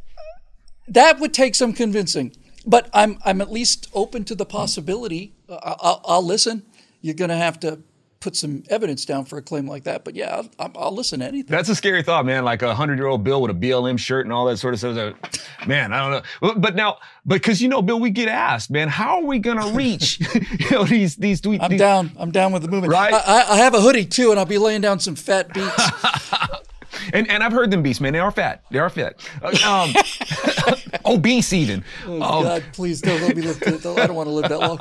that 0.90 1.20
would 1.20 1.34
take 1.34 1.56
some 1.56 1.74
convincing. 1.74 2.36
But 2.66 2.90
I'm, 2.94 3.18
I'm 3.26 3.42
at 3.42 3.52
least 3.52 3.90
open 3.94 4.24
to 4.26 4.36
the 4.36 4.46
possibility. 4.46 5.34
Uh, 5.50 5.76
I'll, 5.80 6.02
I'll 6.06 6.26
listen 6.26 6.64
you're 7.02 7.16
going 7.16 7.30
to 7.30 7.36
have 7.36 7.60
to 7.62 7.80
put 8.22 8.36
some 8.36 8.64
evidence 8.70 9.04
down 9.04 9.26
for 9.26 9.38
a 9.38 9.42
claim 9.42 9.68
like 9.68 9.84
that. 9.84 10.06
But 10.06 10.16
yeah, 10.16 10.44
I'll, 10.60 10.72
I'll 10.76 10.96
listen 10.96 11.20
to 11.20 11.26
anything. 11.26 11.52
That's 11.52 11.68
a 11.68 11.76
scary 11.76 12.04
thought, 12.04 12.26
man. 12.26 12.46
Like 12.46 12.62
a 12.62 12.74
hundred 12.74 12.98
year 12.98 13.08
old 13.08 13.24
Bill 13.24 13.42
with 13.42 13.52
a 13.52 13.54
BLM 13.54 14.00
shirt 14.00 14.26
and 14.26 14.32
all 14.32 14.46
that 14.46 14.58
sort 14.58 14.74
of 14.74 14.80
stuff. 14.80 15.16
Man, 15.68 15.92
I 15.92 16.10
don't 16.10 16.24
know. 16.42 16.54
But 16.56 16.76
now, 16.76 17.00
because 17.28 17.62
you 17.62 17.68
know, 17.68 17.82
Bill, 17.82 18.00
we 18.00 18.12
get 18.12 18.30
asked, 18.30 18.72
man, 18.72 18.88
how 18.88 19.18
are 19.18 19.26
we 19.26 19.40
going 19.40 19.60
to 19.60 19.74
reach, 19.74 20.20
you 20.60 20.70
know, 20.72 20.86
these 20.86 21.16
these 21.18 21.42
tweets? 21.42 21.60
I'm 21.62 21.76
down. 21.76 22.12
I'm 22.18 22.32
down 22.32 22.54
with 22.54 22.62
the 22.62 22.70
movement. 22.70 22.94
Right. 22.94 23.14
I, 23.14 23.46
I 23.50 23.58
have 23.58 23.74
a 23.74 23.82
hoodie 23.82 24.06
too, 24.06 24.32
and 24.32 24.40
I'll 24.40 24.46
be 24.46 24.60
laying 24.60 24.82
down 24.82 25.00
some 25.00 25.16
fat 25.16 25.54
beats. 25.54 25.92
and 27.14 27.30
and 27.30 27.44
I've 27.44 27.52
heard 27.52 27.72
them 27.72 27.82
beats, 27.82 28.00
man. 28.00 28.14
They 28.14 28.20
are 28.20 28.32
fat. 28.32 28.64
They 28.70 28.80
are 28.80 28.90
fat. 28.90 29.16
Um, 29.66 29.94
obese 31.06 31.54
even. 31.54 31.84
Oh, 32.06 32.22
um, 32.22 32.44
God, 32.44 32.64
please 32.74 33.02
don't 33.02 33.22
let 33.22 33.36
me 33.36 33.42
live. 33.42 33.62
I 33.64 34.06
don't 34.06 34.16
want 34.16 34.28
to 34.28 34.34
live 34.34 34.50
that 34.50 34.60
long. 34.60 34.80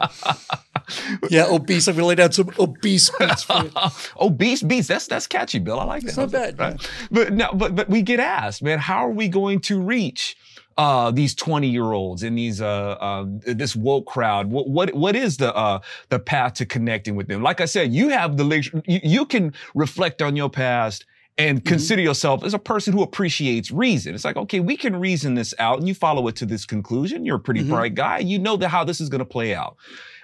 Yeah, 1.29 1.47
obese. 1.49 1.89
I'm 1.89 1.95
gonna 1.95 2.07
lay 2.07 2.15
down 2.15 2.33
some 2.33 2.51
obese 2.59 3.11
beats 3.19 3.43
for 3.45 3.65
you. 3.65 3.71
obese 4.21 4.63
beats. 4.63 4.89
That's 4.89 5.07
that's 5.07 5.27
catchy, 5.27 5.59
Bill. 5.59 5.81
I 5.81 5.85
like 5.85 6.03
that. 6.03 6.09
It's 6.09 6.17
not 6.17 6.31
bad. 6.31 6.59
Right? 6.59 6.91
But 7.11 7.33
no, 7.33 7.51
but 7.53 7.75
but 7.75 7.89
we 7.89 8.03
get 8.03 8.21
asked, 8.21 8.63
man, 8.63 8.79
how 8.79 9.07
are 9.07 9.13
we 9.13 9.29
going 9.29 9.61
to 9.61 9.81
reach 9.81 10.37
uh, 10.79 11.11
these 11.11 11.35
20 11.35 11.69
year 11.69 11.93
olds 11.93 12.23
and 12.23 12.39
these 12.39 12.61
uh, 12.61 12.97
uh, 13.01 13.27
this 13.45 13.77
woke 13.77 14.07
crowd 14.07 14.51
what 14.51 14.69
what 14.69 14.95
what 14.95 15.15
is 15.15 15.37
the 15.37 15.55
uh, 15.55 15.81
the 16.09 16.19
path 16.19 16.55
to 16.55 16.65
connecting 16.65 17.17
with 17.17 17.29
them 17.29 17.43
like 17.43 17.61
i 17.61 17.67
said 17.67 17.93
you 17.93 18.09
have 18.09 18.39
the 18.39 18.45
you, 18.87 19.01
you 19.03 19.27
can 19.27 19.53
reflect 19.75 20.23
on 20.23 20.37
your 20.37 20.49
past 20.49 21.05
and 21.41 21.59
mm-hmm. 21.59 21.69
consider 21.69 22.03
yourself 22.03 22.45
as 22.45 22.55
a 22.55 22.59
person 22.59 22.93
who 22.93 23.03
appreciates 23.03 23.71
reason. 23.71 24.15
It's 24.15 24.25
like, 24.25 24.37
okay, 24.37 24.61
we 24.61 24.77
can 24.77 24.95
reason 24.95 25.35
this 25.35 25.55
out 25.59 25.79
and 25.79 25.89
you 25.89 25.95
follow 25.95 26.29
it 26.29 26.37
to 26.37 26.47
this 26.47 26.67
conclusion. 26.67 27.25
You're 27.25 27.37
a 27.37 27.41
pretty 27.41 27.61
mm-hmm. 27.61 27.71
bright 27.71 27.95
guy. 27.95 28.19
You 28.19 28.39
know 28.39 28.57
that 28.59 28.69
how 28.69 28.85
this 28.85 29.01
is 29.01 29.09
going 29.09 29.21
to 29.21 29.25
play 29.25 29.55
out. 29.55 29.77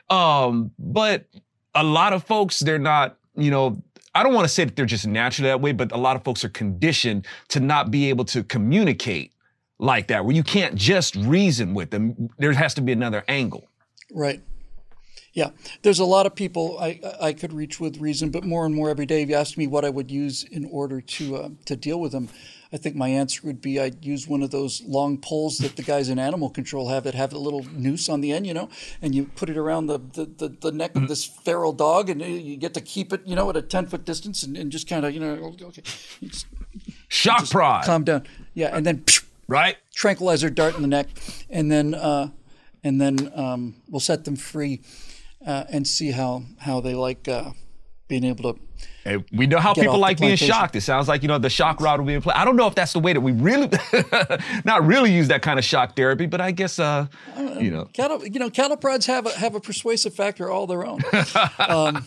Um, 0.08 0.70
but 0.78 1.26
a 1.74 1.82
lot 1.82 2.12
of 2.12 2.24
folks, 2.24 2.60
they're 2.60 2.78
not, 2.78 3.18
you 3.34 3.50
know, 3.50 3.82
I 4.14 4.22
don't 4.22 4.32
want 4.32 4.46
to 4.46 4.52
say 4.52 4.64
that 4.64 4.76
they're 4.76 4.86
just 4.86 5.06
naturally 5.06 5.50
that 5.50 5.60
way, 5.60 5.72
but 5.72 5.92
a 5.92 5.98
lot 5.98 6.16
of 6.16 6.24
folks 6.24 6.44
are 6.44 6.48
conditioned 6.48 7.26
to 7.48 7.60
not 7.60 7.90
be 7.90 8.08
able 8.08 8.24
to 8.26 8.42
communicate 8.42 9.32
like 9.78 10.06
that, 10.06 10.24
where 10.24 10.34
you 10.34 10.42
can't 10.42 10.74
just 10.74 11.14
reason 11.16 11.74
with 11.74 11.90
them. 11.90 12.30
There 12.38 12.52
has 12.52 12.72
to 12.74 12.80
be 12.80 12.92
another 12.92 13.24
angle. 13.28 13.68
Right. 14.10 14.40
Yeah, 15.34 15.50
there's 15.82 15.98
a 15.98 16.04
lot 16.06 16.24
of 16.24 16.34
people 16.34 16.78
I, 16.80 16.98
I 17.20 17.34
could 17.34 17.52
reach 17.52 17.78
with 17.78 17.98
reason, 17.98 18.30
but 18.30 18.42
more 18.42 18.64
and 18.64 18.74
more 18.74 18.88
every 18.88 19.04
day. 19.04 19.20
If 19.20 19.28
you 19.28 19.34
ask 19.34 19.58
me 19.58 19.66
what 19.66 19.84
I 19.84 19.90
would 19.90 20.10
use 20.10 20.44
in 20.44 20.64
order 20.72 21.02
to 21.02 21.36
uh, 21.36 21.48
to 21.66 21.76
deal 21.76 22.00
with 22.00 22.12
them, 22.12 22.30
I 22.76 22.78
think 22.78 22.94
my 22.94 23.08
answer 23.08 23.40
would 23.44 23.62
be 23.62 23.80
I'd 23.80 24.04
use 24.04 24.28
one 24.28 24.42
of 24.42 24.50
those 24.50 24.82
long 24.84 25.16
poles 25.16 25.56
that 25.58 25.76
the 25.76 25.82
guys 25.82 26.10
in 26.10 26.18
animal 26.18 26.50
control 26.50 26.90
have 26.90 27.04
that 27.04 27.14
have 27.14 27.32
a 27.32 27.38
little 27.38 27.64
noose 27.72 28.06
on 28.10 28.20
the 28.20 28.32
end, 28.32 28.46
you 28.46 28.52
know, 28.52 28.68
and 29.00 29.14
you 29.14 29.24
put 29.24 29.48
it 29.48 29.56
around 29.56 29.86
the, 29.86 29.98
the, 29.98 30.26
the, 30.26 30.48
the 30.60 30.72
neck 30.72 30.90
of 30.90 30.96
mm-hmm. 30.96 31.06
this 31.08 31.24
feral 31.24 31.72
dog, 31.72 32.10
and 32.10 32.20
you 32.20 32.58
get 32.58 32.74
to 32.74 32.82
keep 32.82 33.14
it, 33.14 33.22
you 33.24 33.34
know, 33.34 33.48
at 33.48 33.56
a 33.56 33.62
ten 33.62 33.86
foot 33.86 34.04
distance, 34.04 34.42
and, 34.42 34.58
and 34.58 34.70
just 34.70 34.86
kind 34.86 35.06
of, 35.06 35.14
you 35.14 35.20
know, 35.20 35.56
okay, 35.62 35.82
you 36.20 36.28
just, 36.28 36.46
shock 37.08 37.40
just 37.40 37.52
pride, 37.52 37.86
calm 37.86 38.04
down, 38.04 38.24
yeah, 38.52 38.76
and 38.76 38.84
then 38.84 39.02
right 39.48 39.78
tranquilizer 39.94 40.50
dart 40.50 40.76
in 40.76 40.82
the 40.82 40.88
neck, 40.88 41.08
and 41.48 41.72
then 41.72 41.94
uh, 41.94 42.28
and 42.84 43.00
then 43.00 43.32
um, 43.34 43.76
we'll 43.88 44.00
set 44.00 44.26
them 44.26 44.36
free 44.36 44.82
uh, 45.46 45.64
and 45.70 45.88
see 45.88 46.10
how 46.10 46.42
how 46.58 46.82
they 46.82 46.92
like 46.92 47.26
uh, 47.26 47.52
being 48.06 48.24
able 48.24 48.52
to. 48.52 48.60
We 49.32 49.46
know 49.46 49.58
how 49.58 49.74
people 49.74 49.98
like 49.98 50.18
being 50.18 50.36
shocked. 50.36 50.76
It 50.76 50.80
sounds 50.80 51.08
like 51.08 51.22
you 51.22 51.28
know 51.28 51.38
the 51.38 51.50
shock 51.50 51.80
rod 51.80 52.00
will 52.00 52.06
be 52.06 52.14
in 52.14 52.22
play. 52.22 52.34
I 52.34 52.44
don't 52.44 52.56
know 52.56 52.66
if 52.66 52.74
that's 52.74 52.92
the 52.92 53.00
way 53.00 53.12
that 53.12 53.20
we 53.20 53.32
really, 53.32 53.70
not 54.64 54.86
really 54.86 55.12
use 55.12 55.28
that 55.28 55.42
kind 55.42 55.58
of 55.58 55.64
shock 55.64 55.96
therapy, 55.96 56.26
but 56.26 56.40
I 56.40 56.50
guess 56.50 56.78
uh, 56.78 57.06
you 57.58 57.70
know, 57.70 57.84
cattle, 57.92 58.24
you 58.26 58.38
know, 58.38 58.50
cattle 58.50 58.76
prods 58.76 59.06
have 59.06 59.26
a, 59.26 59.30
have 59.30 59.54
a 59.54 59.60
persuasive 59.60 60.14
factor 60.14 60.50
all 60.50 60.66
their 60.66 60.86
own. 60.86 61.00
Um, 61.58 62.04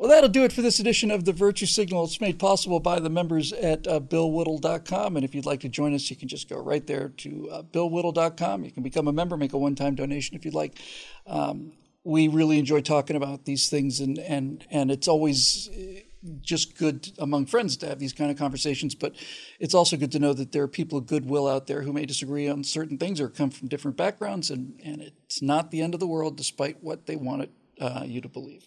well, 0.00 0.08
that'll 0.08 0.30
do 0.30 0.44
it 0.44 0.52
for 0.52 0.62
this 0.62 0.80
edition 0.80 1.10
of 1.10 1.26
the 1.26 1.32
Virtue 1.34 1.66
Signal. 1.66 2.04
It's 2.04 2.22
made 2.22 2.38
possible 2.38 2.80
by 2.80 3.00
the 3.00 3.10
members 3.10 3.52
at 3.52 3.86
uh, 3.86 4.00
BillWhittle.com. 4.00 5.16
And 5.16 5.24
if 5.26 5.34
you'd 5.34 5.44
like 5.44 5.60
to 5.60 5.68
join 5.68 5.94
us, 5.94 6.08
you 6.08 6.16
can 6.16 6.26
just 6.26 6.48
go 6.48 6.58
right 6.58 6.86
there 6.86 7.10
to 7.18 7.50
uh, 7.50 7.62
BillWhittle.com. 7.64 8.64
You 8.64 8.70
can 8.70 8.82
become 8.82 9.08
a 9.08 9.12
member, 9.12 9.36
make 9.36 9.52
a 9.52 9.58
one 9.58 9.74
time 9.74 9.94
donation 9.94 10.36
if 10.36 10.46
you'd 10.46 10.54
like. 10.54 10.78
Um, 11.26 11.72
we 12.04 12.28
really 12.28 12.58
enjoy 12.58 12.80
talking 12.80 13.16
about 13.16 13.44
these 13.44 13.68
things, 13.68 14.00
and, 14.00 14.18
and, 14.18 14.66
and 14.70 14.90
it's 14.90 15.08
always 15.08 15.68
uh, 15.68 16.00
just 16.40 16.76
good 16.76 17.10
among 17.18 17.46
friends 17.46 17.76
to 17.78 17.86
have 17.86 17.98
these 17.98 18.12
kind 18.12 18.30
of 18.30 18.38
conversations. 18.38 18.94
But 18.94 19.14
it's 19.58 19.74
also 19.74 19.96
good 19.96 20.12
to 20.12 20.18
know 20.18 20.32
that 20.32 20.52
there 20.52 20.62
are 20.62 20.68
people 20.68 20.98
of 20.98 21.06
goodwill 21.06 21.46
out 21.46 21.66
there 21.66 21.82
who 21.82 21.92
may 21.92 22.06
disagree 22.06 22.48
on 22.48 22.64
certain 22.64 22.98
things 22.98 23.20
or 23.20 23.28
come 23.28 23.50
from 23.50 23.68
different 23.68 23.96
backgrounds, 23.96 24.50
and, 24.50 24.80
and 24.84 25.02
it's 25.02 25.42
not 25.42 25.70
the 25.70 25.82
end 25.82 25.94
of 25.94 26.00
the 26.00 26.06
world 26.06 26.36
despite 26.36 26.82
what 26.82 27.06
they 27.06 27.16
want 27.16 27.42
it, 27.42 27.50
uh, 27.80 28.02
you 28.06 28.20
to 28.20 28.28
believe. 28.28 28.66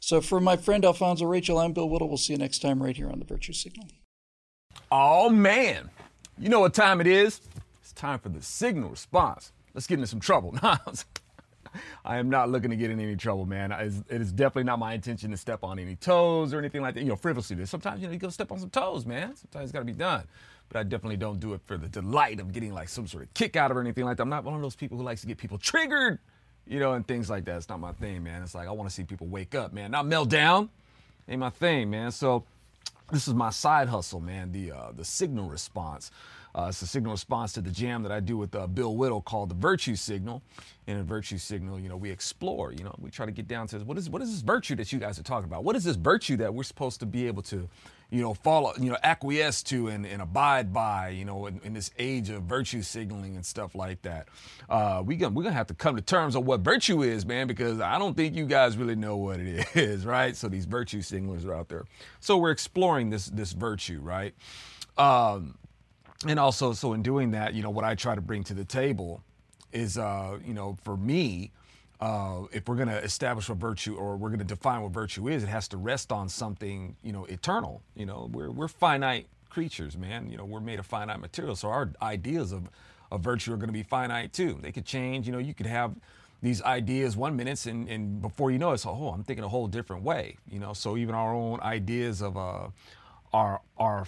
So 0.00 0.20
for 0.20 0.40
my 0.40 0.56
friend 0.56 0.84
Alfonzo 0.84 1.26
Rachel, 1.26 1.58
I'm 1.58 1.72
Bill 1.72 1.88
Whittle. 1.88 2.08
We'll 2.08 2.16
see 2.16 2.32
you 2.32 2.38
next 2.38 2.60
time 2.60 2.82
right 2.82 2.96
here 2.96 3.10
on 3.10 3.18
the 3.18 3.26
Virtue 3.26 3.52
Signal. 3.52 3.88
Oh 4.90 5.28
man, 5.28 5.90
you 6.38 6.48
know 6.48 6.60
what 6.60 6.74
time 6.74 7.00
it 7.00 7.06
is? 7.06 7.40
It's 7.82 7.92
time 7.92 8.18
for 8.18 8.30
the 8.30 8.42
signal 8.42 8.88
response. 8.88 9.52
Let's 9.74 9.86
get 9.86 9.94
into 9.94 10.06
some 10.06 10.20
trouble. 10.20 10.54
I 12.04 12.18
am 12.18 12.30
not 12.30 12.50
looking 12.50 12.70
to 12.70 12.76
get 12.76 12.90
in 12.90 13.00
any 13.00 13.16
trouble, 13.16 13.46
man. 13.46 13.72
It 13.72 14.20
is 14.20 14.32
definitely 14.32 14.64
not 14.64 14.78
my 14.78 14.94
intention 14.94 15.30
to 15.30 15.36
step 15.36 15.64
on 15.64 15.78
any 15.78 15.96
toes 15.96 16.52
or 16.52 16.58
anything 16.58 16.82
like 16.82 16.94
that. 16.94 17.02
You 17.02 17.10
know, 17.10 17.16
frivolously. 17.16 17.64
Sometimes 17.66 18.00
you 18.00 18.06
know 18.06 18.12
you 18.12 18.18
go 18.18 18.28
step 18.28 18.52
on 18.52 18.58
some 18.58 18.70
toes, 18.70 19.06
man. 19.06 19.36
Sometimes 19.36 19.64
it's 19.64 19.72
got 19.72 19.80
to 19.80 19.84
be 19.84 19.92
done. 19.92 20.24
But 20.68 20.78
I 20.78 20.82
definitely 20.84 21.16
don't 21.16 21.40
do 21.40 21.54
it 21.54 21.60
for 21.66 21.76
the 21.76 21.88
delight 21.88 22.38
of 22.38 22.52
getting 22.52 22.72
like 22.72 22.88
some 22.88 23.06
sort 23.06 23.24
of 23.24 23.34
kick 23.34 23.56
out 23.56 23.70
of 23.70 23.76
or 23.76 23.80
anything 23.80 24.04
like 24.04 24.16
that. 24.18 24.22
I'm 24.22 24.28
not 24.28 24.44
one 24.44 24.54
of 24.54 24.62
those 24.62 24.76
people 24.76 24.96
who 24.98 25.02
likes 25.02 25.20
to 25.22 25.26
get 25.26 25.38
people 25.38 25.58
triggered 25.58 26.20
you 26.70 26.78
know, 26.78 26.92
and 26.92 27.06
things 27.06 27.28
like 27.28 27.44
that. 27.46 27.56
It's 27.56 27.68
not 27.68 27.80
my 27.80 27.92
thing, 27.92 28.22
man. 28.22 28.42
It's 28.42 28.54
like 28.54 28.68
I 28.68 28.70
want 28.70 28.88
to 28.88 28.94
see 28.94 29.02
people 29.02 29.26
wake 29.26 29.54
up, 29.56 29.72
man. 29.72 29.90
Not 29.90 30.06
melt 30.06 30.28
down. 30.28 30.70
Ain't 31.28 31.40
my 31.40 31.50
thing, 31.50 31.90
man. 31.90 32.12
So 32.12 32.44
this 33.10 33.26
is 33.26 33.34
my 33.34 33.50
side 33.50 33.88
hustle, 33.88 34.20
man. 34.20 34.52
The 34.52 34.72
uh, 34.72 34.92
the 34.92 35.04
signal 35.04 35.48
response. 35.48 36.12
Uh, 36.54 36.66
it's 36.68 36.82
a 36.82 36.86
signal 36.86 37.12
response 37.12 37.52
to 37.52 37.60
the 37.60 37.70
jam 37.70 38.02
that 38.02 38.12
I 38.12 38.20
do 38.20 38.36
with 38.36 38.54
uh, 38.54 38.66
Bill 38.66 38.96
Whittle 38.96 39.20
called 39.20 39.50
the 39.50 39.54
Virtue 39.54 39.96
Signal. 39.96 40.42
In 40.86 40.96
a 40.96 41.04
Virtue 41.04 41.38
Signal, 41.38 41.78
you 41.78 41.88
know, 41.88 41.96
we 41.96 42.10
explore. 42.10 42.72
You 42.72 42.82
know, 42.82 42.94
we 42.98 43.10
try 43.10 43.24
to 43.24 43.30
get 43.30 43.46
down 43.46 43.68
to 43.68 43.78
what 43.78 43.96
is 43.96 44.10
what 44.10 44.22
is 44.22 44.32
this 44.32 44.40
virtue 44.40 44.74
that 44.76 44.92
you 44.92 44.98
guys 44.98 45.20
are 45.20 45.22
talking 45.22 45.44
about? 45.44 45.62
What 45.62 45.76
is 45.76 45.84
this 45.84 45.94
virtue 45.94 46.36
that 46.38 46.52
we're 46.52 46.64
supposed 46.64 46.98
to 47.00 47.06
be 47.06 47.28
able 47.28 47.42
to, 47.42 47.68
you 48.10 48.20
know, 48.20 48.34
follow, 48.34 48.72
you 48.76 48.90
know, 48.90 48.96
acquiesce 49.04 49.62
to 49.64 49.86
and, 49.86 50.04
and 50.04 50.20
abide 50.20 50.72
by, 50.72 51.10
you 51.10 51.24
know, 51.24 51.46
in, 51.46 51.60
in, 51.62 51.74
this 51.74 51.92
age 51.98 52.28
of 52.30 52.42
virtue 52.42 52.82
signaling 52.82 53.36
and 53.36 53.46
stuff 53.46 53.76
like 53.76 54.02
that. 54.02 54.26
Uh, 54.68 55.02
we 55.04 55.14
gonna, 55.14 55.32
we're 55.32 55.44
going 55.44 55.52
to 55.52 55.58
have 55.58 55.68
to 55.68 55.74
come 55.74 55.94
to 55.94 56.02
terms 56.02 56.34
on 56.34 56.44
what 56.44 56.60
virtue 56.60 57.02
is, 57.02 57.24
man, 57.24 57.46
because 57.46 57.80
I 57.80 57.96
don't 57.96 58.16
think 58.16 58.34
you 58.34 58.46
guys 58.46 58.76
really 58.76 58.96
know 58.96 59.16
what 59.16 59.38
it 59.38 59.64
is, 59.76 60.04
right? 60.04 60.34
So 60.34 60.48
these 60.48 60.64
virtue 60.64 61.02
signalers 61.02 61.46
are 61.46 61.54
out 61.54 61.68
there. 61.68 61.84
So 62.18 62.36
we're 62.36 62.50
exploring 62.50 63.10
this, 63.10 63.26
this 63.26 63.52
virtue, 63.52 64.00
right? 64.00 64.34
Um, 64.98 65.54
and 66.26 66.38
also, 66.38 66.72
so 66.72 66.92
in 66.92 67.02
doing 67.02 67.30
that, 67.30 67.54
you 67.54 67.62
know, 67.62 67.70
what 67.70 67.84
I 67.84 67.94
try 67.94 68.14
to 68.14 68.20
bring 68.20 68.44
to 68.44 68.54
the 68.54 68.64
table 68.64 69.22
is, 69.72 69.96
uh, 69.96 70.38
you 70.44 70.52
know, 70.52 70.76
for 70.82 70.96
me, 70.96 71.50
uh, 72.00 72.42
if 72.52 72.68
we're 72.68 72.76
going 72.76 72.88
to 72.88 73.02
establish 73.02 73.48
what 73.48 73.58
virtue 73.58 73.94
or 73.94 74.16
we're 74.16 74.28
going 74.28 74.38
to 74.38 74.44
define 74.44 74.82
what 74.82 74.92
virtue 74.92 75.28
is, 75.28 75.42
it 75.42 75.48
has 75.48 75.68
to 75.68 75.76
rest 75.76 76.12
on 76.12 76.28
something, 76.28 76.96
you 77.02 77.12
know, 77.12 77.24
eternal. 77.26 77.82
You 77.94 78.06
know, 78.06 78.30
we're, 78.32 78.50
we're 78.50 78.68
finite 78.68 79.26
creatures, 79.50 79.96
man. 79.96 80.30
You 80.30 80.36
know, 80.36 80.44
we're 80.44 80.60
made 80.60 80.78
of 80.78 80.86
finite 80.86 81.20
material. 81.20 81.56
So 81.56 81.68
our 81.68 81.90
ideas 82.00 82.52
of, 82.52 82.68
of 83.10 83.20
virtue 83.20 83.52
are 83.52 83.56
going 83.56 83.68
to 83.68 83.74
be 83.74 83.82
finite 83.82 84.32
too. 84.32 84.58
They 84.62 84.72
could 84.72 84.86
change. 84.86 85.26
You 85.26 85.32
know, 85.32 85.38
you 85.38 85.54
could 85.54 85.66
have 85.66 85.94
these 86.42 86.62
ideas 86.62 87.18
one 87.18 87.36
minute 87.36 87.66
and, 87.66 87.86
and 87.88 88.22
before 88.22 88.50
you 88.50 88.58
know 88.58 88.72
it, 88.72 88.78
so, 88.78 88.90
oh, 88.90 89.08
I'm 89.08 89.22
thinking 89.22 89.44
a 89.44 89.48
whole 89.48 89.66
different 89.66 90.02
way. 90.02 90.36
You 90.50 90.58
know, 90.58 90.72
so 90.72 90.96
even 90.96 91.14
our 91.14 91.34
own 91.34 91.60
ideas 91.60 92.22
of 92.22 92.38
uh, 92.38 92.68
our, 93.34 93.60
our 93.76 94.06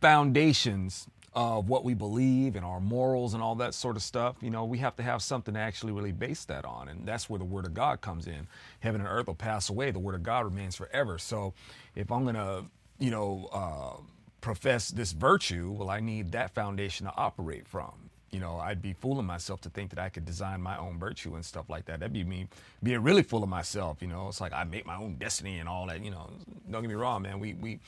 foundations 0.00 1.08
of 1.36 1.68
what 1.68 1.84
we 1.84 1.92
believe 1.92 2.56
and 2.56 2.64
our 2.64 2.80
morals 2.80 3.34
and 3.34 3.42
all 3.42 3.54
that 3.56 3.74
sort 3.74 3.94
of 3.94 4.02
stuff, 4.02 4.36
you 4.40 4.50
know, 4.50 4.64
we 4.64 4.78
have 4.78 4.96
to 4.96 5.02
have 5.02 5.20
something 5.22 5.52
to 5.52 5.60
actually 5.60 5.92
really 5.92 6.12
base 6.12 6.46
that 6.46 6.64
on. 6.64 6.88
And 6.88 7.06
that's 7.06 7.28
where 7.28 7.38
the 7.38 7.44
Word 7.44 7.66
of 7.66 7.74
God 7.74 8.00
comes 8.00 8.26
in. 8.26 8.48
Heaven 8.80 9.02
and 9.02 9.08
earth 9.08 9.26
will 9.26 9.34
pass 9.34 9.68
away, 9.68 9.90
the 9.90 9.98
Word 9.98 10.14
of 10.14 10.22
God 10.22 10.46
remains 10.46 10.76
forever. 10.76 11.18
So 11.18 11.52
if 11.94 12.10
I'm 12.10 12.22
going 12.22 12.36
to, 12.36 12.64
you 12.98 13.10
know, 13.10 13.50
uh, 13.52 14.00
profess 14.40 14.88
this 14.88 15.12
virtue, 15.12 15.72
well, 15.72 15.90
I 15.90 16.00
need 16.00 16.32
that 16.32 16.54
foundation 16.54 17.06
to 17.06 17.12
operate 17.16 17.68
from. 17.68 17.92
You 18.30 18.40
know, 18.40 18.58
I'd 18.58 18.82
be 18.82 18.92
fooling 18.94 19.26
myself 19.26 19.60
to 19.62 19.70
think 19.70 19.90
that 19.90 19.98
I 19.98 20.08
could 20.08 20.24
design 20.24 20.60
my 20.60 20.76
own 20.78 20.98
virtue 20.98 21.34
and 21.36 21.44
stuff 21.44 21.68
like 21.68 21.84
that. 21.86 22.00
That'd 22.00 22.12
be 22.12 22.24
me 22.24 22.48
being 22.82 23.02
really 23.02 23.22
full 23.22 23.42
of 23.42 23.48
myself. 23.48 23.98
You 24.00 24.08
know, 24.08 24.28
it's 24.28 24.40
like 24.40 24.52
I 24.52 24.64
make 24.64 24.86
my 24.86 24.96
own 24.96 25.16
destiny 25.16 25.58
and 25.58 25.68
all 25.68 25.86
that. 25.86 26.04
You 26.04 26.10
know, 26.10 26.30
don't 26.70 26.82
get 26.82 26.88
me 26.88 26.94
wrong, 26.94 27.22
man. 27.22 27.38
We 27.38 27.54
we 27.54 27.78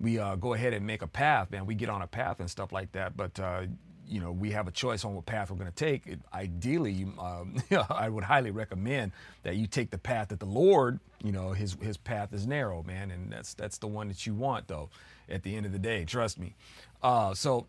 we 0.00 0.18
uh, 0.18 0.36
go 0.36 0.54
ahead 0.54 0.74
and 0.74 0.86
make 0.86 1.02
a 1.02 1.06
path, 1.06 1.50
man. 1.50 1.66
We 1.66 1.74
get 1.74 1.88
on 1.88 2.02
a 2.02 2.06
path 2.06 2.40
and 2.40 2.50
stuff 2.50 2.72
like 2.72 2.92
that. 2.92 3.16
But 3.16 3.38
uh, 3.40 3.62
you 4.08 4.20
know, 4.20 4.32
we 4.32 4.52
have 4.52 4.68
a 4.68 4.70
choice 4.70 5.04
on 5.04 5.14
what 5.14 5.26
path 5.26 5.50
we're 5.50 5.56
going 5.56 5.70
to 5.70 5.74
take. 5.74 6.06
It, 6.06 6.20
ideally, 6.32 7.06
um, 7.18 7.56
I 7.90 8.08
would 8.08 8.24
highly 8.24 8.50
recommend 8.50 9.12
that 9.42 9.56
you 9.56 9.66
take 9.66 9.90
the 9.90 9.98
path 9.98 10.28
that 10.28 10.40
the 10.40 10.46
Lord, 10.46 11.00
you 11.22 11.32
know, 11.32 11.52
his 11.52 11.76
his 11.80 11.96
path 11.96 12.32
is 12.32 12.46
narrow, 12.46 12.82
man, 12.82 13.10
and 13.10 13.32
that's 13.32 13.54
that's 13.54 13.78
the 13.78 13.88
one 13.88 14.08
that 14.08 14.26
you 14.26 14.34
want, 14.34 14.68
though. 14.68 14.90
At 15.28 15.42
the 15.42 15.56
end 15.56 15.66
of 15.66 15.72
the 15.72 15.80
day, 15.80 16.04
trust 16.04 16.38
me. 16.38 16.54
Uh, 17.02 17.34
so 17.34 17.66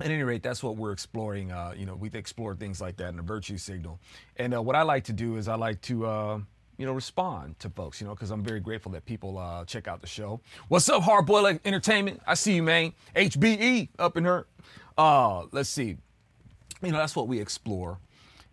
at 0.00 0.10
any 0.10 0.22
rate, 0.22 0.42
that's 0.42 0.62
what 0.62 0.76
we're 0.76 0.92
exploring. 0.92 1.52
Uh, 1.52 1.72
you 1.76 1.86
know, 1.86 1.94
we've 1.94 2.14
explored 2.14 2.58
things 2.58 2.80
like 2.80 2.96
that 2.96 3.08
in 3.08 3.16
the 3.16 3.22
virtue 3.22 3.56
signal. 3.56 4.00
And 4.36 4.54
uh, 4.54 4.60
what 4.60 4.76
I 4.76 4.82
like 4.82 5.04
to 5.04 5.12
do 5.12 5.36
is 5.36 5.48
I 5.48 5.54
like 5.54 5.80
to, 5.82 6.06
uh, 6.06 6.38
you 6.76 6.86
know, 6.86 6.92
respond 6.92 7.58
to 7.60 7.70
folks, 7.70 8.00
you 8.00 8.06
know, 8.06 8.14
because 8.14 8.30
I'm 8.30 8.42
very 8.42 8.60
grateful 8.60 8.92
that 8.92 9.04
people 9.04 9.38
uh, 9.38 9.64
check 9.64 9.86
out 9.86 10.00
the 10.00 10.06
show. 10.06 10.40
What's 10.68 10.88
up, 10.88 11.02
Hardboiled 11.02 11.60
Entertainment? 11.64 12.20
I 12.26 12.34
see 12.34 12.54
you, 12.54 12.62
man. 12.62 12.92
HBE 13.14 13.88
up 13.98 14.16
in 14.16 14.24
her. 14.24 14.46
Uh, 14.98 15.44
let's 15.52 15.68
see. 15.68 15.96
You 16.82 16.92
know, 16.92 16.98
that's 16.98 17.16
what 17.16 17.28
we 17.28 17.40
explore. 17.40 17.98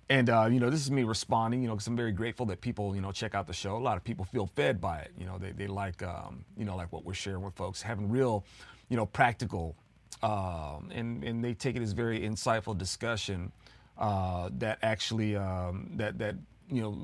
And, 0.10 0.30
uh, 0.30 0.50
you 0.52 0.60
know, 0.60 0.70
this 0.70 0.82
is 0.82 0.92
me 0.92 1.04
responding, 1.04 1.62
you 1.62 1.70
know, 1.70 1.76
because 1.76 1.88
I'm 1.88 1.96
very 1.96 2.12
grateful 2.12 2.46
that 2.48 2.60
people, 2.60 2.94
you 2.96 3.02
know, 3.02 3.12
check 3.12 3.34
out 3.34 3.48
the 3.48 3.54
show. 3.54 3.78
A 3.78 3.80
lot 3.80 3.96
of 3.96 4.04
people 4.04 4.26
feel 4.26 4.46
fed 4.46 4.82
by 4.82 5.00
it. 5.00 5.12
You 5.18 5.26
know, 5.26 5.38
they, 5.38 5.52
they 5.52 5.68
like, 5.68 6.04
um, 6.04 6.44
you 6.58 6.66
know, 6.66 6.76
like 6.76 6.92
what 6.92 7.06
we're 7.06 7.14
sharing 7.14 7.42
with 7.42 7.56
folks, 7.56 7.82
having 7.82 8.10
real, 8.10 8.44
you 8.90 8.98
know, 8.98 9.06
practical, 9.06 9.76
um, 10.22 10.90
and, 10.94 11.24
and 11.24 11.44
they 11.44 11.54
take 11.54 11.78
it 11.78 11.82
as 11.82 11.94
very 11.94 12.20
insightful 12.20 12.78
discussion 12.78 13.54
uh, 13.98 14.50
that 14.58 14.80
actually, 14.82 15.38
um, 15.38 15.90
that, 15.96 16.18
that 16.20 16.36
you 16.72 16.82
know, 16.82 16.98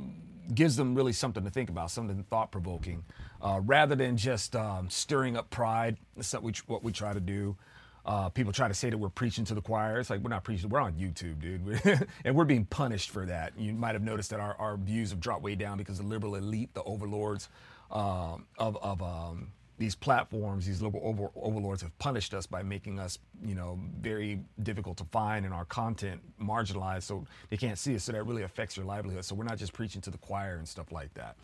gives 0.54 0.76
them 0.76 0.96
really 0.96 1.14
something 1.14 1.44
to 1.44 1.50
think 1.50 1.70
about, 1.70 1.92
something 1.92 2.24
thought 2.30 2.52
provoking, 2.52 3.04
uh, 3.42 3.60
rather 3.64 3.96
than 3.96 4.18
just 4.18 4.56
um, 4.56 4.90
stirring 4.90 5.36
up 5.38 5.50
pride. 5.50 5.98
That's 6.16 6.34
what 6.34 6.44
we, 6.44 6.54
what 6.68 6.84
we 6.84 6.92
try 6.92 7.14
to 7.14 7.20
do. 7.20 7.58
Uh, 8.06 8.30
people 8.30 8.54
try 8.54 8.70
to 8.70 8.74
say 8.74 8.90
that 8.90 8.98
we're 8.98 9.10
preaching 9.10 9.44
to 9.44 9.54
the 9.54 9.62
choir. 9.62 10.00
It's 10.00 10.10
like 10.10 10.22
we're 10.22 10.30
not 10.30 10.46
preaching. 10.46 10.70
We're 10.70 10.80
on 10.80 10.94
YouTube, 10.94 11.42
dude, 11.42 12.08
and 12.26 12.36
we're 12.36 12.46
being 12.46 12.66
punished 12.66 13.10
for 13.10 13.26
that. 13.26 13.52
You 13.58 13.74
might 13.74 13.96
have 13.96 14.04
noticed 14.04 14.30
that 14.30 14.40
our, 14.40 14.56
our 14.56 14.78
views 14.78 15.10
have 15.10 15.20
dropped 15.20 15.44
way 15.44 15.56
down 15.56 15.78
because 15.78 15.98
the 15.98 16.06
liberal 16.06 16.36
elite, 16.36 16.74
the 16.74 16.84
overlords 16.84 17.50
um, 17.92 18.46
of, 18.58 18.78
of 18.78 19.02
um, 19.02 19.52
these 19.78 19.96
platforms, 19.96 20.66
these 20.66 20.82
liberal 20.82 21.04
over, 21.06 21.30
overlords 21.36 21.82
have 21.82 21.98
punished 22.00 22.34
us 22.34 22.48
by 22.48 22.64
making 22.64 23.00
us, 23.00 23.20
you 23.46 23.54
know, 23.54 23.80
very 24.00 24.40
difficult 24.64 24.98
to 24.98 25.04
find 25.06 25.46
and 25.46 25.54
our 25.54 25.66
content 25.66 26.20
marginalized, 26.42 27.04
so 27.04 27.26
they 27.50 27.58
can't 27.58 27.78
see 27.78 27.96
us. 27.96 28.04
So 28.04 28.12
that 28.12 28.24
really 28.24 28.44
affects 28.44 28.76
your 28.76 28.86
livelihood. 28.86 29.24
So 29.26 29.36
we're 29.36 29.44
not 29.44 29.58
just 29.58 29.74
preaching 29.74 30.02
to 30.02 30.10
the 30.10 30.18
choir 30.18 30.56
and 30.56 30.68
stuff 30.68 30.92
like 30.92 31.14
that. 31.14 31.36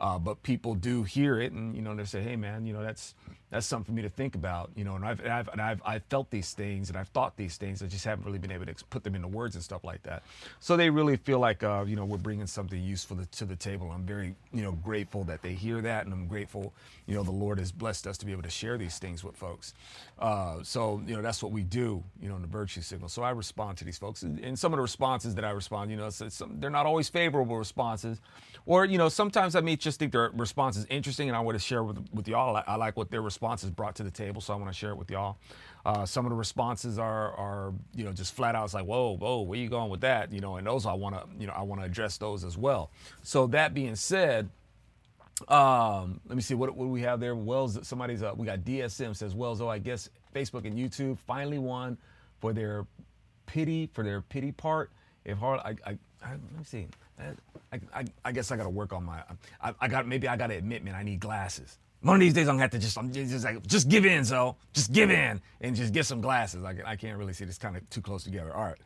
Uh, 0.00 0.18
but 0.18 0.42
people 0.42 0.74
do 0.74 1.02
hear 1.04 1.40
it, 1.40 1.52
and 1.52 1.74
you 1.74 1.82
know 1.82 1.94
they 1.94 2.04
say, 2.04 2.22
"Hey, 2.22 2.36
man, 2.36 2.66
you 2.66 2.74
know 2.74 2.82
that's 2.82 3.14
that's 3.50 3.66
something 3.66 3.86
for 3.86 3.92
me 3.92 4.02
to 4.02 4.10
think 4.10 4.34
about." 4.34 4.70
You 4.76 4.84
know, 4.84 4.94
and 4.94 5.04
I've 5.04 5.20
and 5.20 5.32
I've, 5.32 5.48
and 5.48 5.60
I've 5.60 5.82
I've 5.86 6.02
felt 6.04 6.30
these 6.30 6.52
things, 6.52 6.90
and 6.90 6.98
I've 6.98 7.08
thought 7.08 7.36
these 7.36 7.56
things. 7.56 7.82
I 7.82 7.86
just 7.86 8.04
haven't 8.04 8.26
really 8.26 8.38
been 8.38 8.52
able 8.52 8.66
to 8.66 8.74
put 8.90 9.04
them 9.04 9.14
into 9.14 9.28
words 9.28 9.54
and 9.54 9.64
stuff 9.64 9.84
like 9.84 10.02
that. 10.02 10.22
So 10.60 10.76
they 10.76 10.90
really 10.90 11.16
feel 11.16 11.38
like 11.38 11.62
uh, 11.62 11.84
you 11.86 11.96
know 11.96 12.04
we're 12.04 12.18
bringing 12.18 12.46
something 12.46 12.82
useful 12.82 13.16
to, 13.16 13.44
the 13.46 13.56
table. 13.56 13.90
I'm 13.90 14.04
very 14.04 14.34
you 14.52 14.62
know 14.62 14.72
grateful 14.72 15.24
that 15.24 15.42
they 15.42 15.54
hear 15.54 15.80
that, 15.80 16.04
and 16.04 16.12
I'm 16.12 16.26
grateful 16.26 16.74
you 17.06 17.14
know 17.14 17.22
the 17.22 17.30
Lord 17.30 17.58
has 17.58 17.72
blessed 17.72 18.06
us 18.06 18.18
to 18.18 18.26
be 18.26 18.32
able 18.32 18.42
to 18.42 18.50
share 18.50 18.76
these 18.76 18.98
things 18.98 19.24
with 19.24 19.36
folks. 19.36 19.72
Uh, 20.18 20.62
so 20.62 21.02
you 21.06 21.16
know 21.16 21.22
that's 21.22 21.42
what 21.42 21.52
we 21.52 21.62
do, 21.62 22.02
you 22.20 22.28
know, 22.28 22.36
in 22.36 22.42
the 22.42 22.48
virtue 22.48 22.82
signal. 22.82 23.08
So 23.08 23.22
I 23.22 23.30
respond 23.30 23.78
to 23.78 23.84
these 23.84 23.98
folks, 23.98 24.22
and 24.22 24.58
some 24.58 24.72
of 24.72 24.76
the 24.76 24.82
responses 24.82 25.34
that 25.36 25.44
I 25.44 25.50
respond, 25.50 25.90
you 25.90 25.96
know, 25.96 26.06
it's, 26.06 26.20
it's, 26.20 26.42
they're 26.58 26.70
not 26.70 26.86
always 26.86 27.08
favorable 27.08 27.56
responses, 27.56 28.20
or 28.66 28.84
you 28.84 28.98
know 28.98 29.08
sometimes 29.08 29.56
I 29.56 29.60
may 29.60 29.76
just 29.76 29.98
think 29.98 30.12
their 30.12 30.30
response 30.34 30.76
is 30.76 30.86
interesting 30.90 31.28
and 31.28 31.36
I 31.36 31.40
want 31.40 31.56
to 31.56 31.64
share 31.64 31.82
with, 31.82 32.04
with 32.12 32.28
y'all. 32.28 32.56
I, 32.56 32.64
I, 32.66 32.76
like 32.76 32.96
what 32.96 33.10
their 33.10 33.22
responses 33.22 33.70
brought 33.70 33.96
to 33.96 34.02
the 34.02 34.10
table, 34.10 34.40
so 34.40 34.52
I 34.52 34.56
want 34.56 34.68
to 34.68 34.76
share 34.76 34.90
it 34.90 34.96
with 34.96 35.10
y'all. 35.10 35.38
Uh, 35.84 36.04
some 36.04 36.26
of 36.26 36.30
the 36.30 36.36
responses 36.36 36.98
are, 36.98 37.32
are, 37.34 37.72
you 37.94 38.02
know, 38.04 38.12
just 38.12 38.34
flat 38.34 38.56
out. 38.56 38.64
It's 38.64 38.74
like, 38.74 38.86
whoa, 38.86 39.16
whoa, 39.16 39.42
where 39.42 39.56
you 39.56 39.68
going 39.68 39.88
with 39.88 40.00
that? 40.00 40.32
You 40.32 40.40
know, 40.40 40.56
and 40.56 40.66
those 40.66 40.84
I 40.84 40.92
want 40.94 41.14
to, 41.14 41.24
you 41.38 41.46
know, 41.46 41.52
I 41.56 41.62
want 41.62 41.80
to 41.80 41.86
address 41.86 42.18
those 42.18 42.42
as 42.42 42.58
well. 42.58 42.90
So 43.22 43.46
that 43.48 43.72
being 43.72 43.94
said, 43.94 44.50
um, 45.46 46.20
let 46.26 46.34
me 46.34 46.42
see 46.42 46.54
what, 46.54 46.74
what 46.74 46.86
do 46.86 46.90
we 46.90 47.02
have 47.02 47.20
there. 47.20 47.36
Wells, 47.36 47.78
somebody's 47.86 48.22
up. 48.22 48.36
We 48.36 48.46
got 48.46 48.60
DSM 48.60 49.14
says 49.14 49.34
Wells. 49.34 49.60
Oh, 49.60 49.68
I 49.68 49.78
guess 49.78 50.10
Facebook 50.34 50.64
and 50.64 50.76
YouTube 50.76 51.18
finally 51.20 51.58
won 51.58 51.96
for 52.40 52.52
their 52.52 52.84
pity 53.46 53.88
for 53.92 54.02
their 54.02 54.22
pity 54.22 54.50
part. 54.50 54.90
If 55.24 55.38
hard, 55.38 55.60
I, 55.60 55.76
I, 55.86 55.98
I 56.22 56.30
let 56.30 56.58
me 56.58 56.64
see. 56.64 56.88
I, 57.18 57.80
I, 57.94 58.04
I 58.24 58.32
guess 58.32 58.50
I 58.50 58.56
got 58.56 58.64
to 58.64 58.70
work 58.70 58.92
on 58.92 59.04
my. 59.04 59.22
I, 59.62 59.74
I 59.80 59.88
got 59.88 60.06
maybe 60.06 60.28
I 60.28 60.36
got 60.36 60.48
to 60.48 60.54
admit, 60.54 60.84
man, 60.84 60.94
I 60.94 61.02
need 61.02 61.20
glasses. 61.20 61.78
One 62.02 62.16
of 62.16 62.20
these 62.20 62.34
days 62.34 62.48
I'm 62.48 62.54
gonna 62.54 62.62
have 62.62 62.70
to 62.72 62.78
just 62.78 62.96
I'm 62.98 63.12
just 63.12 63.44
like 63.44 63.66
just 63.66 63.88
give 63.88 64.06
in, 64.06 64.24
so 64.24 64.56
just 64.72 64.92
give 64.92 65.10
in 65.10 65.40
and 65.60 65.74
just 65.74 65.92
get 65.92 66.06
some 66.06 66.20
glasses. 66.20 66.62
I, 66.64 66.76
I 66.84 66.96
can't 66.96 67.18
really 67.18 67.32
see 67.32 67.44
this 67.44 67.58
kind 67.58 67.76
of 67.76 67.88
too 67.90 68.00
close 68.00 68.22
together. 68.24 68.54
All 68.54 68.64
right. 68.64 68.78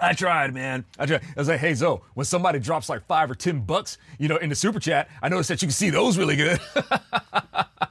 I 0.00 0.12
tried, 0.12 0.54
man. 0.54 0.84
I 0.98 1.06
tried. 1.06 1.22
I 1.22 1.40
was 1.40 1.48
like, 1.48 1.60
hey, 1.60 1.74
Zo, 1.74 2.02
when 2.14 2.24
somebody 2.24 2.58
drops 2.58 2.88
like 2.88 3.06
five 3.06 3.30
or 3.30 3.34
ten 3.34 3.60
bucks, 3.60 3.98
you 4.18 4.28
know, 4.28 4.36
in 4.36 4.48
the 4.48 4.54
super 4.54 4.80
chat, 4.80 5.08
I 5.22 5.28
noticed 5.28 5.48
that 5.50 5.62
you 5.62 5.68
can 5.68 5.72
see 5.72 5.90
those 5.90 6.18
really 6.18 6.36
good. 6.36 6.60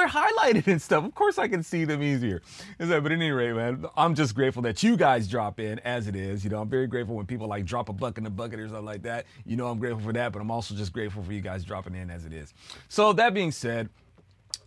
they're 0.00 0.08
highlighted 0.08 0.66
and 0.66 0.80
stuff. 0.80 1.04
Of 1.04 1.14
course, 1.14 1.38
I 1.38 1.48
can 1.48 1.62
see 1.62 1.84
them 1.84 2.02
easier. 2.02 2.42
But 2.78 2.90
at 2.90 3.12
any 3.12 3.30
rate, 3.30 3.54
man, 3.54 3.84
I'm 3.96 4.14
just 4.14 4.34
grateful 4.34 4.62
that 4.62 4.82
you 4.82 4.96
guys 4.96 5.28
drop 5.28 5.60
in 5.60 5.78
as 5.80 6.06
it 6.06 6.16
is. 6.16 6.42
You 6.44 6.50
know, 6.50 6.60
I'm 6.60 6.68
very 6.68 6.86
grateful 6.86 7.14
when 7.14 7.26
people 7.26 7.46
like 7.46 7.64
drop 7.64 7.88
a 7.88 7.92
buck 7.92 8.18
in 8.18 8.24
the 8.24 8.30
bucket 8.30 8.60
or 8.60 8.68
something 8.68 8.84
like 8.84 9.02
that. 9.02 9.26
You 9.44 9.56
know, 9.56 9.68
I'm 9.68 9.78
grateful 9.78 10.00
for 10.00 10.12
that, 10.12 10.32
but 10.32 10.40
I'm 10.40 10.50
also 10.50 10.74
just 10.74 10.92
grateful 10.92 11.22
for 11.22 11.32
you 11.32 11.40
guys 11.40 11.64
dropping 11.64 11.94
in 11.94 12.10
as 12.10 12.24
it 12.24 12.32
is. 12.32 12.54
So 12.88 13.12
that 13.14 13.34
being 13.34 13.52
said, 13.52 13.88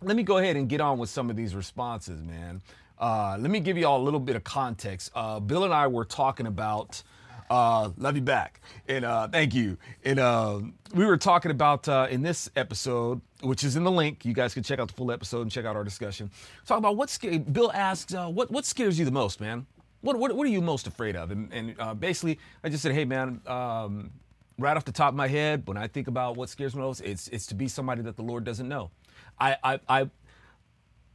let 0.02 0.16
me 0.16 0.22
go 0.22 0.38
ahead 0.38 0.56
and 0.56 0.68
get 0.68 0.80
on 0.80 0.98
with 0.98 1.10
some 1.10 1.30
of 1.30 1.36
these 1.36 1.54
responses, 1.54 2.22
man. 2.22 2.62
Uh, 2.98 3.36
let 3.40 3.50
me 3.50 3.58
give 3.58 3.76
you 3.76 3.86
all 3.86 4.00
a 4.00 4.04
little 4.04 4.20
bit 4.20 4.36
of 4.36 4.44
context. 4.44 5.10
Uh, 5.14 5.40
Bill 5.40 5.64
and 5.64 5.74
I 5.74 5.88
were 5.88 6.04
talking 6.04 6.46
about 6.46 7.02
uh, 7.50 7.90
love 7.96 8.16
you 8.16 8.22
back. 8.22 8.60
And 8.88 9.04
uh, 9.04 9.28
thank 9.28 9.54
you. 9.54 9.76
And 10.04 10.18
uh, 10.18 10.60
we 10.94 11.04
were 11.04 11.16
talking 11.16 11.50
about 11.50 11.88
uh, 11.88 12.06
in 12.10 12.22
this 12.22 12.50
episode, 12.56 13.20
which 13.42 13.64
is 13.64 13.76
in 13.76 13.84
the 13.84 13.90
link. 13.90 14.24
You 14.24 14.32
guys 14.32 14.54
can 14.54 14.62
check 14.62 14.78
out 14.78 14.88
the 14.88 14.94
full 14.94 15.12
episode 15.12 15.42
and 15.42 15.50
check 15.50 15.64
out 15.64 15.76
our 15.76 15.84
discussion. 15.84 16.30
Talk 16.66 16.78
about 16.78 16.96
what 16.96 17.10
scared. 17.10 17.52
Bill 17.52 17.70
asks, 17.72 18.14
uh, 18.14 18.28
"What 18.28 18.50
what 18.50 18.64
scares 18.64 18.98
you 18.98 19.04
the 19.04 19.10
most, 19.10 19.40
man? 19.40 19.66
What 20.00 20.18
what, 20.18 20.34
what 20.34 20.46
are 20.46 20.50
you 20.50 20.62
most 20.62 20.86
afraid 20.86 21.16
of?" 21.16 21.30
And, 21.30 21.52
and 21.52 21.74
uh, 21.78 21.94
basically, 21.94 22.38
I 22.62 22.68
just 22.68 22.82
said, 22.82 22.92
"Hey, 22.92 23.04
man." 23.04 23.40
Um, 23.46 24.10
right 24.58 24.76
off 24.76 24.84
the 24.84 24.92
top 24.92 25.08
of 25.08 25.16
my 25.16 25.28
head, 25.28 25.66
when 25.66 25.76
I 25.76 25.88
think 25.88 26.08
about 26.08 26.36
what 26.36 26.48
scares 26.48 26.74
me 26.74 26.82
most, 26.82 27.00
it's 27.00 27.28
it's 27.28 27.46
to 27.46 27.54
be 27.54 27.68
somebody 27.68 28.02
that 28.02 28.16
the 28.16 28.22
Lord 28.22 28.44
doesn't 28.44 28.68
know. 28.68 28.90
I 29.38 29.56
I, 29.62 29.80
I 29.88 30.10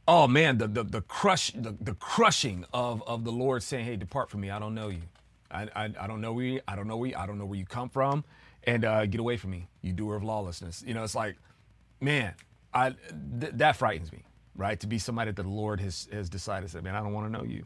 oh 0.06 0.28
man, 0.28 0.58
the 0.58 0.68
the, 0.68 0.84
the 0.84 1.00
crush 1.02 1.52
the, 1.52 1.74
the 1.80 1.94
crushing 1.94 2.64
of 2.72 3.02
of 3.06 3.24
the 3.24 3.32
Lord 3.32 3.62
saying, 3.62 3.84
"Hey, 3.84 3.96
depart 3.96 4.30
from 4.30 4.40
me, 4.40 4.50
I 4.50 4.58
don't 4.58 4.74
know 4.74 4.88
you." 4.88 5.02
I, 5.50 5.68
I, 5.74 5.90
I, 6.00 6.06
don't 6.06 6.20
know 6.20 6.32
where 6.32 6.44
you, 6.44 6.60
I 6.66 6.76
don't 6.76 6.86
know 6.86 6.96
where 6.96 7.10
you, 7.10 7.16
I 7.16 7.26
don't 7.26 7.38
know 7.38 7.46
where 7.46 7.58
you 7.58 7.66
come 7.66 7.88
from, 7.88 8.24
and 8.64 8.84
uh, 8.84 9.06
get 9.06 9.20
away 9.20 9.36
from 9.36 9.50
me, 9.50 9.68
you 9.82 9.92
doer 9.92 10.16
of 10.16 10.22
lawlessness. 10.22 10.84
You 10.86 10.94
know, 10.94 11.02
it's 11.02 11.14
like, 11.14 11.36
man, 12.00 12.34
I 12.72 12.90
th- 13.40 13.52
that 13.54 13.76
frightens 13.76 14.12
me, 14.12 14.24
right? 14.54 14.78
To 14.80 14.86
be 14.86 14.98
somebody 14.98 15.30
that 15.30 15.42
the 15.42 15.48
Lord 15.48 15.80
has 15.80 16.08
has 16.12 16.28
decided, 16.28 16.70
said, 16.70 16.84
man, 16.84 16.94
I 16.94 17.00
don't 17.00 17.12
want 17.12 17.26
to 17.26 17.32
know 17.32 17.44
you. 17.44 17.64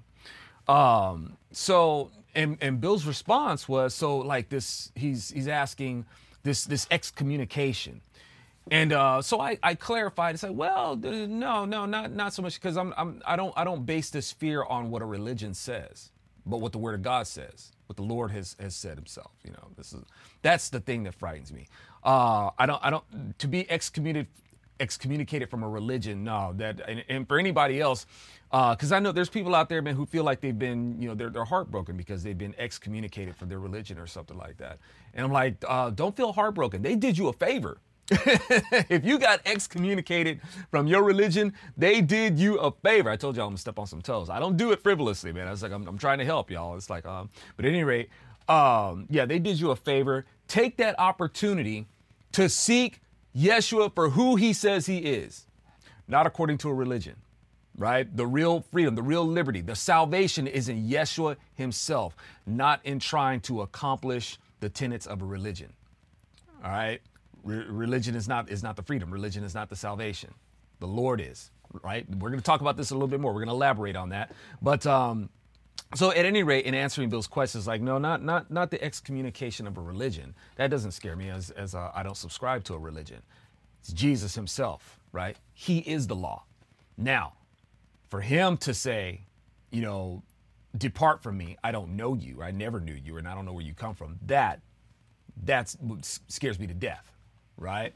Um, 0.73 1.37
so, 1.53 2.11
and 2.35 2.57
and 2.61 2.81
Bill's 2.81 3.05
response 3.07 3.69
was, 3.69 3.95
so 3.95 4.19
like 4.19 4.49
this, 4.49 4.93
he's 4.95 5.31
he's 5.31 5.49
asking 5.49 6.07
this 6.43 6.65
this 6.65 6.87
excommunication. 6.91 8.01
And 8.71 8.95
uh, 8.95 9.21
so 9.21 9.41
I, 9.43 9.59
I 9.63 9.75
clarified 9.75 10.31
and 10.31 10.41
said, 10.41 10.53
well, 10.53 10.97
no, 10.97 11.67
no, 11.67 11.85
not 11.85 12.13
not 12.13 12.33
so 12.33 12.41
much 12.41 12.55
because 12.55 12.79
I'm, 12.79 12.95
I'm 12.97 13.21
I 13.27 13.37
don't 13.37 13.53
I 13.57 13.65
don't 13.65 13.85
base 13.85 14.09
this 14.09 14.33
fear 14.33 14.65
on 14.65 14.91
what 14.91 15.03
a 15.03 15.05
religion 15.05 15.53
says, 15.53 16.11
but 16.47 16.59
what 16.59 16.73
the 16.73 16.79
Word 16.79 16.95
of 16.95 17.03
God 17.03 17.27
says 17.27 17.73
what 17.87 17.97
the 17.97 18.03
Lord 18.03 18.31
has 18.31 18.57
has 18.61 18.75
said 18.75 18.97
Himself. 18.97 19.33
You 19.45 19.53
know, 19.53 19.69
this 19.77 19.93
is 19.93 20.03
that's 20.43 20.71
the 20.71 20.81
thing 20.81 21.05
that 21.05 21.15
frightens 21.15 21.53
me. 21.53 21.69
Uh, 22.03 22.51
I 22.59 22.67
don't 22.67 22.85
I 22.85 22.91
don't 22.91 23.39
to 23.39 23.49
be 23.49 23.71
excommunicated 23.71 24.29
excommunicated 24.81 25.49
from 25.49 25.63
a 25.63 25.69
religion. 25.69 26.25
No, 26.25 26.53
that 26.57 26.81
and, 26.89 27.05
and 27.09 27.29
for 27.29 27.39
anybody 27.39 27.81
else, 27.81 28.07
because 28.51 28.93
uh, 28.93 28.97
I 28.97 28.99
know 28.99 29.13
there's 29.13 29.29
people 29.29 29.55
out 29.55 29.69
there, 29.69 29.83
man, 29.83 29.95
who 29.95 30.07
feel 30.07 30.25
like 30.25 30.41
they've 30.41 30.59
been, 30.59 31.01
you 31.01 31.09
know, 31.09 31.15
they're 31.15 31.31
they're 31.31 31.45
heartbroken 31.45 31.97
because 31.97 32.23
they've 32.23 32.37
been 32.37 32.55
excommunicated 32.59 33.37
from 33.37 33.49
their 33.49 33.61
religion 33.61 33.99
or 33.99 34.07
something 34.07 34.37
like 34.37 34.57
that. 34.59 34.79
And 35.15 35.25
I'm 35.25 35.33
like, 35.33 35.57
uh, 35.67 35.91
don't 35.91 36.17
feel 36.17 36.33
heartbroken. 36.33 36.83
They 36.83 36.97
did 36.97 37.17
you 37.19 37.29
a 37.29 37.33
favor. 37.33 37.79
if 38.11 39.05
you 39.05 39.19
got 39.19 39.41
excommunicated 39.47 40.41
from 40.71 40.87
your 40.87 41.03
religion, 41.03 41.55
they 41.77 42.01
did 42.01 42.39
you 42.39 42.59
a 42.59 42.71
favor. 42.71 43.09
I 43.09 43.17
told 43.17 43.37
y'all 43.37 43.47
I'm 43.47 43.53
gonna 43.53 43.59
step 43.59 43.79
on 43.79 43.87
some 43.87 44.03
toes. 44.03 44.29
I 44.29 44.39
don't 44.39 44.57
do 44.57 44.73
it 44.73 44.83
frivolously, 44.83 45.33
man. 45.33 45.49
I 45.49 45.51
was 45.51 45.63
like, 45.63 45.73
I'm, 45.73 45.87
I'm 45.89 45.97
trying 45.97 46.19
to 46.19 46.25
help 46.25 46.51
y'all. 46.51 46.77
It's 46.77 46.91
like, 46.91 47.07
um, 47.07 47.31
but 47.57 47.65
at 47.65 47.71
any 47.71 47.83
rate, 47.83 48.11
um, 48.49 49.07
yeah, 49.09 49.25
they 49.25 49.39
did 49.39 49.59
you 49.59 49.71
a 49.71 49.77
favor. 49.77 50.27
Take 50.49 50.77
that 50.77 50.99
opportunity 50.99 51.87
to 52.33 52.49
seek 52.49 53.01
Yeshua 53.35 53.95
for 53.95 54.11
who 54.11 54.37
he 54.37 54.53
says 54.53 54.85
he 54.87 54.99
is, 54.99 55.47
not 56.07 56.27
according 56.27 56.59
to 56.59 56.69
a 56.69 56.75
religion, 56.75 57.17
right? 57.79 58.15
The 58.15 58.27
real 58.27 58.61
freedom, 58.71 58.95
the 58.95 59.03
real 59.03 59.27
liberty, 59.27 59.63
the 59.63 59.75
salvation 59.75 60.47
is 60.47 60.69
in 60.69 60.87
Yeshua 60.87 61.37
himself, 61.55 62.17
not 62.45 62.81
in 62.85 62.99
trying 62.99 63.41
to 63.43 63.63
accomplish 63.63 64.39
the 64.61 64.69
tenets 64.69 65.07
of 65.07 65.23
a 65.23 65.25
religion. 65.25 65.73
All 66.63 66.71
right? 66.71 67.01
Re- 67.45 67.65
religion 67.69 68.15
is 68.15 68.27
not 68.27 68.51
is 68.51 68.63
not 68.63 68.77
the 68.77 68.83
freedom. 68.83 69.13
Religion 69.13 69.45
is 69.45 69.55
not 69.55 69.69
the 69.69 69.77
salvation. 69.77 70.35
The 70.81 70.87
Lord 70.87 71.21
is 71.21 71.51
right. 71.83 72.07
We're 72.09 72.31
going 72.31 72.41
to 72.41 72.45
talk 72.45 72.61
about 72.61 72.77
this 72.77 72.91
a 72.91 72.95
little 72.95 73.09
bit 73.09 73.21
more. 73.21 73.33
We're 73.33 73.45
going 73.45 73.49
to 73.49 73.55
elaborate 73.55 73.97
on 73.97 74.11
that. 74.11 74.33
But 74.63 74.87
um, 74.87 75.29
so 75.95 76.11
at 76.11 76.25
any 76.25 76.43
rate, 76.43 76.65
in 76.65 76.75
answering 76.75 77.11
Bill's 77.11 77.27
questions, 77.27 77.67
like 77.67 77.81
no, 77.81 77.99
not 77.99 78.23
not 78.23 78.51
not 78.51 78.71
the 78.71 78.83
excommunication 78.83 79.67
of 79.67 79.77
a 79.77 79.81
religion. 79.81 80.35
That 80.57 80.71
doesn't 80.71 80.93
scare 80.93 81.17
me, 81.17 81.31
as 81.31 81.51
as 81.51 81.75
uh, 81.75 81.91
I 81.95 82.03
don't 82.03 82.17
subscribe 82.17 82.65
to 82.65 82.75
a 82.75 82.79
religion. 82.79 83.23
It's 83.81 83.93
Jesus 83.93 84.35
Himself, 84.35 84.99
right? 85.13 85.37
He 85.53 85.79
is 85.79 86.07
the 86.07 86.17
law. 86.17 86.45
Now, 86.97 87.35
for 88.09 88.21
Him 88.23 88.57
to 88.59 88.73
say, 88.73 89.21
you 89.71 89.83
know, 89.83 90.23
depart 90.77 91.23
from 91.23 91.37
me, 91.37 91.57
I 91.63 91.73
don't 91.73 91.97
know 91.97 92.15
you, 92.15 92.43
I 92.43 92.51
never 92.51 92.81
knew 92.81 92.95
you, 92.95 93.19
and 93.19 93.29
I 93.29 93.35
don't 93.35 93.45
know 93.45 93.53
where 93.53 93.65
you 93.65 93.75
come 93.75 93.95
from. 93.95 94.19
That 94.27 94.63
that 95.45 95.75
scares 96.29 96.59
me 96.59 96.67
to 96.67 96.75
death 96.75 97.14
right? 97.57 97.93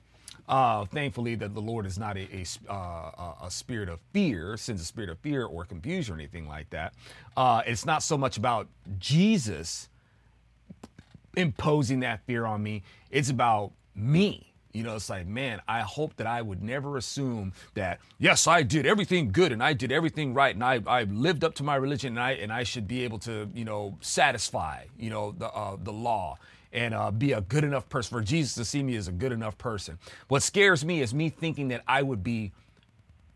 Uh, 0.49 0.87
thankfully, 0.87 1.35
that 1.35 1.55
the 1.55 1.61
Lord 1.61 1.85
is 1.85 1.99
not 1.99 2.17
a, 2.17 2.27
a, 2.33 2.73
uh, 2.73 3.35
a, 3.43 3.51
spirit 3.51 3.91
of 3.91 4.01
fear, 4.15 4.57
sends 4.57 4.81
a 4.81 4.85
spirit 4.85 5.11
of 5.11 5.19
fear 5.19 5.45
or 5.45 5.65
confusion 5.65 6.15
or 6.15 6.19
anything 6.19 6.49
like 6.49 6.71
that. 6.71 6.95
Uh, 7.37 7.63
it's 7.67 7.85
not 7.85 8.03
so 8.03 8.17
much 8.17 8.39
about 8.39 8.67
Jesus 8.99 9.91
imposing 11.37 12.01
that 12.01 12.21
fear 12.27 12.47
on 12.47 12.63
me. 12.63 12.83
It's 13.11 13.29
about 13.31 13.73
me 13.95 14.53
You 14.73 14.85
know, 14.85 14.95
it's 14.97 15.11
like, 15.11 15.27
man, 15.27 15.61
I 15.67 15.81
hope 15.81 16.17
that 16.17 16.27
I 16.27 16.41
would 16.41 16.63
never 16.63 16.97
assume 16.97 17.53
that, 17.75 18.01
yes, 18.19 18.47
I 18.47 18.63
did 18.63 18.87
everything 18.87 19.33
good 19.33 19.51
and 19.53 19.63
I 19.63 19.73
did 19.73 19.91
everything 19.93 20.35
right 20.35 20.55
and 20.55 20.63
I, 20.63 20.81
I 20.87 21.03
lived 21.05 21.43
up 21.43 21.55
to 21.57 21.63
my 21.63 21.77
religion 21.77 22.11
and 22.11 22.21
I, 22.21 22.33
and 22.33 22.53
I 22.53 22.63
should 22.63 22.87
be 22.87 23.03
able 23.05 23.19
to, 23.21 23.49
you 23.55 23.65
know, 23.65 23.97
satisfy, 24.01 24.85
you 24.99 25.11
know, 25.11 25.33
the, 25.33 25.49
uh, 25.53 25.77
the 25.83 25.93
law 25.93 26.39
and 26.73 26.95
uh, 26.95 27.11
be 27.11 27.33
a 27.33 27.41
good 27.41 27.65
enough 27.65 27.89
person 27.89 28.19
for 28.19 28.23
Jesus 28.23 28.55
to 28.55 28.65
see 28.65 28.83
me 28.83 28.97
as 28.97 29.09
a 29.09 29.13
good 29.13 29.33
enough 29.33 29.57
person. 29.59 29.99
What 30.29 30.43
scares 30.43 30.85
me 30.85 31.01
is 31.01 31.15
me 31.15 31.29
thinking 31.31 31.69
that 31.69 31.83
I 31.87 32.03
would 32.03 32.23
be 32.23 32.53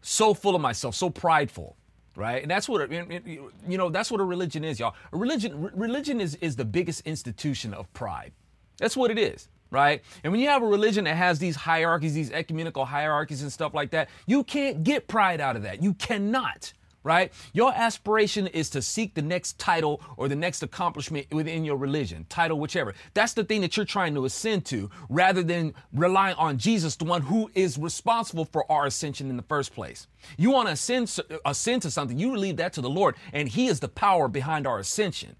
so 0.02 0.34
full 0.34 0.54
of 0.54 0.60
myself, 0.60 0.94
so 0.94 1.10
prideful, 1.10 1.76
right? 2.16 2.42
And 2.42 2.50
that's 2.50 2.68
what 2.68 2.90
you 2.90 3.50
know. 3.66 3.88
That's 3.88 4.10
what 4.10 4.20
a 4.20 4.24
religion 4.24 4.64
is, 4.64 4.78
y'all. 4.80 4.94
A 5.12 5.16
religion, 5.16 5.70
religion 5.74 6.20
is 6.20 6.34
is 6.36 6.56
the 6.56 6.64
biggest 6.64 7.06
institution 7.06 7.72
of 7.72 7.92
pride. 7.94 8.32
That's 8.78 8.96
what 8.96 9.10
it 9.10 9.18
is 9.18 9.48
right? 9.72 10.02
And 10.22 10.30
when 10.30 10.40
you 10.40 10.48
have 10.48 10.62
a 10.62 10.66
religion 10.66 11.04
that 11.04 11.16
has 11.16 11.38
these 11.40 11.56
hierarchies, 11.56 12.14
these 12.14 12.30
ecumenical 12.30 12.84
hierarchies 12.84 13.42
and 13.42 13.50
stuff 13.50 13.74
like 13.74 13.90
that, 13.90 14.10
you 14.26 14.44
can't 14.44 14.84
get 14.84 15.08
pride 15.08 15.40
out 15.40 15.56
of 15.56 15.62
that. 15.62 15.82
You 15.82 15.94
cannot, 15.94 16.72
right? 17.02 17.32
Your 17.52 17.72
aspiration 17.72 18.46
is 18.48 18.70
to 18.70 18.82
seek 18.82 19.14
the 19.14 19.22
next 19.22 19.58
title 19.58 20.00
or 20.16 20.28
the 20.28 20.36
next 20.36 20.62
accomplishment 20.62 21.26
within 21.32 21.64
your 21.64 21.76
religion, 21.76 22.26
title, 22.28 22.58
whichever. 22.58 22.94
That's 23.14 23.32
the 23.32 23.44
thing 23.44 23.60
that 23.62 23.76
you're 23.76 23.86
trying 23.86 24.14
to 24.14 24.24
ascend 24.24 24.64
to 24.66 24.90
rather 25.08 25.42
than 25.42 25.74
relying 25.92 26.36
on 26.36 26.58
Jesus, 26.58 26.96
the 26.96 27.04
one 27.04 27.22
who 27.22 27.50
is 27.54 27.78
responsible 27.78 28.44
for 28.44 28.70
our 28.70 28.86
ascension 28.86 29.30
in 29.30 29.36
the 29.36 29.42
first 29.42 29.74
place. 29.74 30.06
You 30.36 30.50
want 30.50 30.68
to 30.68 30.74
ascend, 30.74 31.18
ascend 31.44 31.82
to 31.82 31.90
something, 31.90 32.18
you 32.18 32.36
leave 32.36 32.56
that 32.56 32.72
to 32.74 32.80
the 32.80 32.90
Lord, 32.90 33.16
and 33.32 33.48
He 33.48 33.66
is 33.66 33.80
the 33.80 33.88
power 33.88 34.28
behind 34.28 34.66
our 34.66 34.78
ascension, 34.78 35.36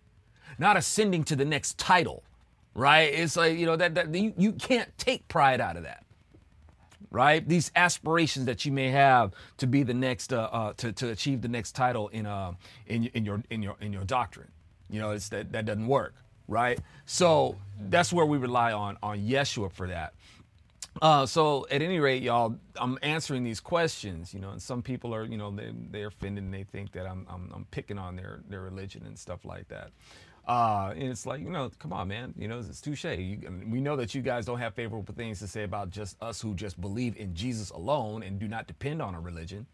not 0.59 0.77
ascending 0.77 1.25
to 1.25 1.37
the 1.37 1.45
next 1.45 1.79
title 1.79 2.23
right? 2.75 3.13
It's 3.13 3.37
like, 3.37 3.59
you 3.59 3.67
know, 3.67 3.77
that, 3.77 3.95
that 3.95 4.15
you, 4.15 4.33
you 4.37 4.53
can't 4.53 4.97
take 4.99 5.29
pride 5.29 5.61
out 5.61 5.77
of 5.77 5.83
that, 5.85 6.02
right? 7.13 7.47
These 7.47 7.71
aspirations 7.77 8.47
that 8.47 8.65
you 8.65 8.73
may 8.73 8.89
have 8.89 9.33
to 9.59 9.67
be 9.67 9.83
the 9.83 9.95
next, 9.95 10.33
uh, 10.33 10.49
uh, 10.51 10.73
to, 10.79 10.93
to 10.93 11.11
achieve 11.11 11.43
the 11.43 11.49
next 11.49 11.73
title 11.73 12.09
in, 12.09 12.27
uh, 12.27 12.53
in, 12.87 13.05
in 13.15 13.25
your, 13.25 13.43
in 13.51 13.63
your, 13.63 13.77
in 13.81 13.93
your 13.93 14.05
doctrine. 14.05 14.51
You 14.91 15.01
know, 15.01 15.11
it's 15.11 15.29
that, 15.29 15.53
that 15.53 15.67
doesn't 15.67 15.87
work, 15.87 16.15
right? 16.49 16.81
So 17.07 17.57
that's 17.89 18.13
where 18.13 18.27
we 18.27 18.39
rely 18.39 18.73
on, 18.73 18.97
on 19.03 19.21
Yeshua 19.21 19.71
for 19.71 19.87
that. 19.89 20.15
Uh, 21.01 21.25
so 21.25 21.67
at 21.71 21.81
any 21.81 22.01
rate, 22.01 22.23
y'all, 22.23 22.55
I'm 22.77 22.99
answering 23.03 23.45
these 23.45 23.61
questions, 23.61 24.35
you 24.35 24.41
know, 24.41 24.51
and 24.51 24.61
some 24.61 24.83
people 24.83 25.15
are, 25.15 25.25
you 25.25 25.39
know, 25.39 25.51
they, 25.51 25.73
they're 25.91 26.09
offended 26.09 26.45
and 26.45 26.53
they 26.53 26.65
think 26.65 26.93
that 26.93 27.07
I'm, 27.07 27.27
I'm, 27.31 27.51
I'm 27.55 27.65
picking 27.71 27.99
on 27.99 28.17
their, 28.17 28.41
their 28.49 28.61
religion 28.61 29.05
and 29.07 29.19
stuff 29.19 29.45
like 29.45 29.69
that. 29.69 29.91
Uh, 30.47 30.93
and 30.95 31.05
it's 31.05 31.25
like, 31.25 31.41
you 31.41 31.51
know, 31.51 31.71
come 31.79 31.93
on, 31.93 32.09
man. 32.09 32.35
You 32.37 32.49
know, 32.49 32.59
it's 32.59 32.81
touche. 32.81 33.05
You, 33.05 33.39
we 33.69 33.81
know 33.81 33.97
that 33.97 34.15
you 34.15 34.23
guys 34.23 34.45
don't 34.45 34.59
have 34.59 34.75
favorable 34.75 35.15
things 35.15 35.39
to 35.39 35.47
say 35.47 35.63
about 35.63 35.91
just 35.91 36.21
us 36.21 36.41
who 36.41 36.55
just 36.55 36.81
believe 36.81 37.17
in 37.17 37.35
Jesus 37.35 37.71
alone 37.71 38.23
and 38.23 38.39
do 38.39 38.49
not 38.49 38.67
depend 38.67 39.01
on 39.01 39.15
a 39.15 39.21
religion. 39.21 39.67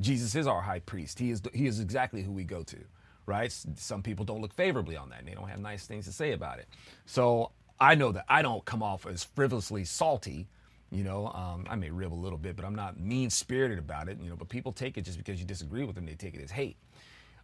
Jesus 0.00 0.34
is 0.34 0.46
our 0.46 0.62
high 0.62 0.80
priest. 0.80 1.18
He 1.18 1.30
is, 1.30 1.42
he 1.52 1.66
is 1.66 1.78
exactly 1.78 2.22
who 2.22 2.32
we 2.32 2.42
go 2.42 2.62
to, 2.64 2.78
right? 3.26 3.54
Some 3.76 4.02
people 4.02 4.24
don't 4.24 4.40
look 4.40 4.54
favorably 4.54 4.96
on 4.96 5.10
that 5.10 5.20
and 5.20 5.28
they 5.28 5.34
don't 5.34 5.48
have 5.48 5.60
nice 5.60 5.86
things 5.86 6.06
to 6.06 6.12
say 6.12 6.32
about 6.32 6.58
it. 6.58 6.68
So 7.04 7.50
I 7.78 7.94
know 7.94 8.10
that 8.12 8.24
I 8.28 8.40
don't 8.42 8.64
come 8.64 8.82
off 8.82 9.06
as 9.06 9.24
frivolously 9.24 9.84
salty. 9.84 10.48
You 10.90 11.04
know, 11.04 11.28
um, 11.28 11.66
I 11.68 11.76
may 11.76 11.90
rib 11.90 12.12
a 12.12 12.14
little 12.14 12.38
bit, 12.38 12.56
but 12.56 12.64
I'm 12.64 12.74
not 12.74 12.98
mean 12.98 13.28
spirited 13.28 13.78
about 13.78 14.08
it. 14.08 14.18
You 14.22 14.30
know, 14.30 14.36
but 14.36 14.48
people 14.48 14.72
take 14.72 14.96
it 14.96 15.02
just 15.02 15.18
because 15.18 15.38
you 15.38 15.44
disagree 15.44 15.84
with 15.84 15.96
them, 15.96 16.06
they 16.06 16.14
take 16.14 16.34
it 16.34 16.42
as 16.42 16.50
hate. 16.50 16.76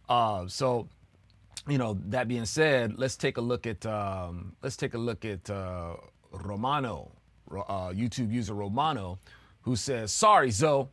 Uh, 0.09 0.47
so 0.47 0.87
you 1.67 1.77
know, 1.77 1.97
that 2.07 2.27
being 2.27 2.45
said, 2.45 2.97
let's 2.97 3.15
take 3.15 3.37
a 3.37 3.41
look 3.41 3.67
at 3.67 3.85
um, 3.85 4.55
let's 4.61 4.75
take 4.75 4.93
a 4.93 4.97
look 4.97 5.25
at 5.25 5.49
uh, 5.49 5.95
Romano, 6.31 7.11
uh, 7.51 7.89
YouTube 7.89 8.31
user 8.31 8.53
Romano, 8.53 9.19
who 9.61 9.75
says, 9.75 10.11
"Sorry, 10.11 10.51
Zo, 10.51 10.89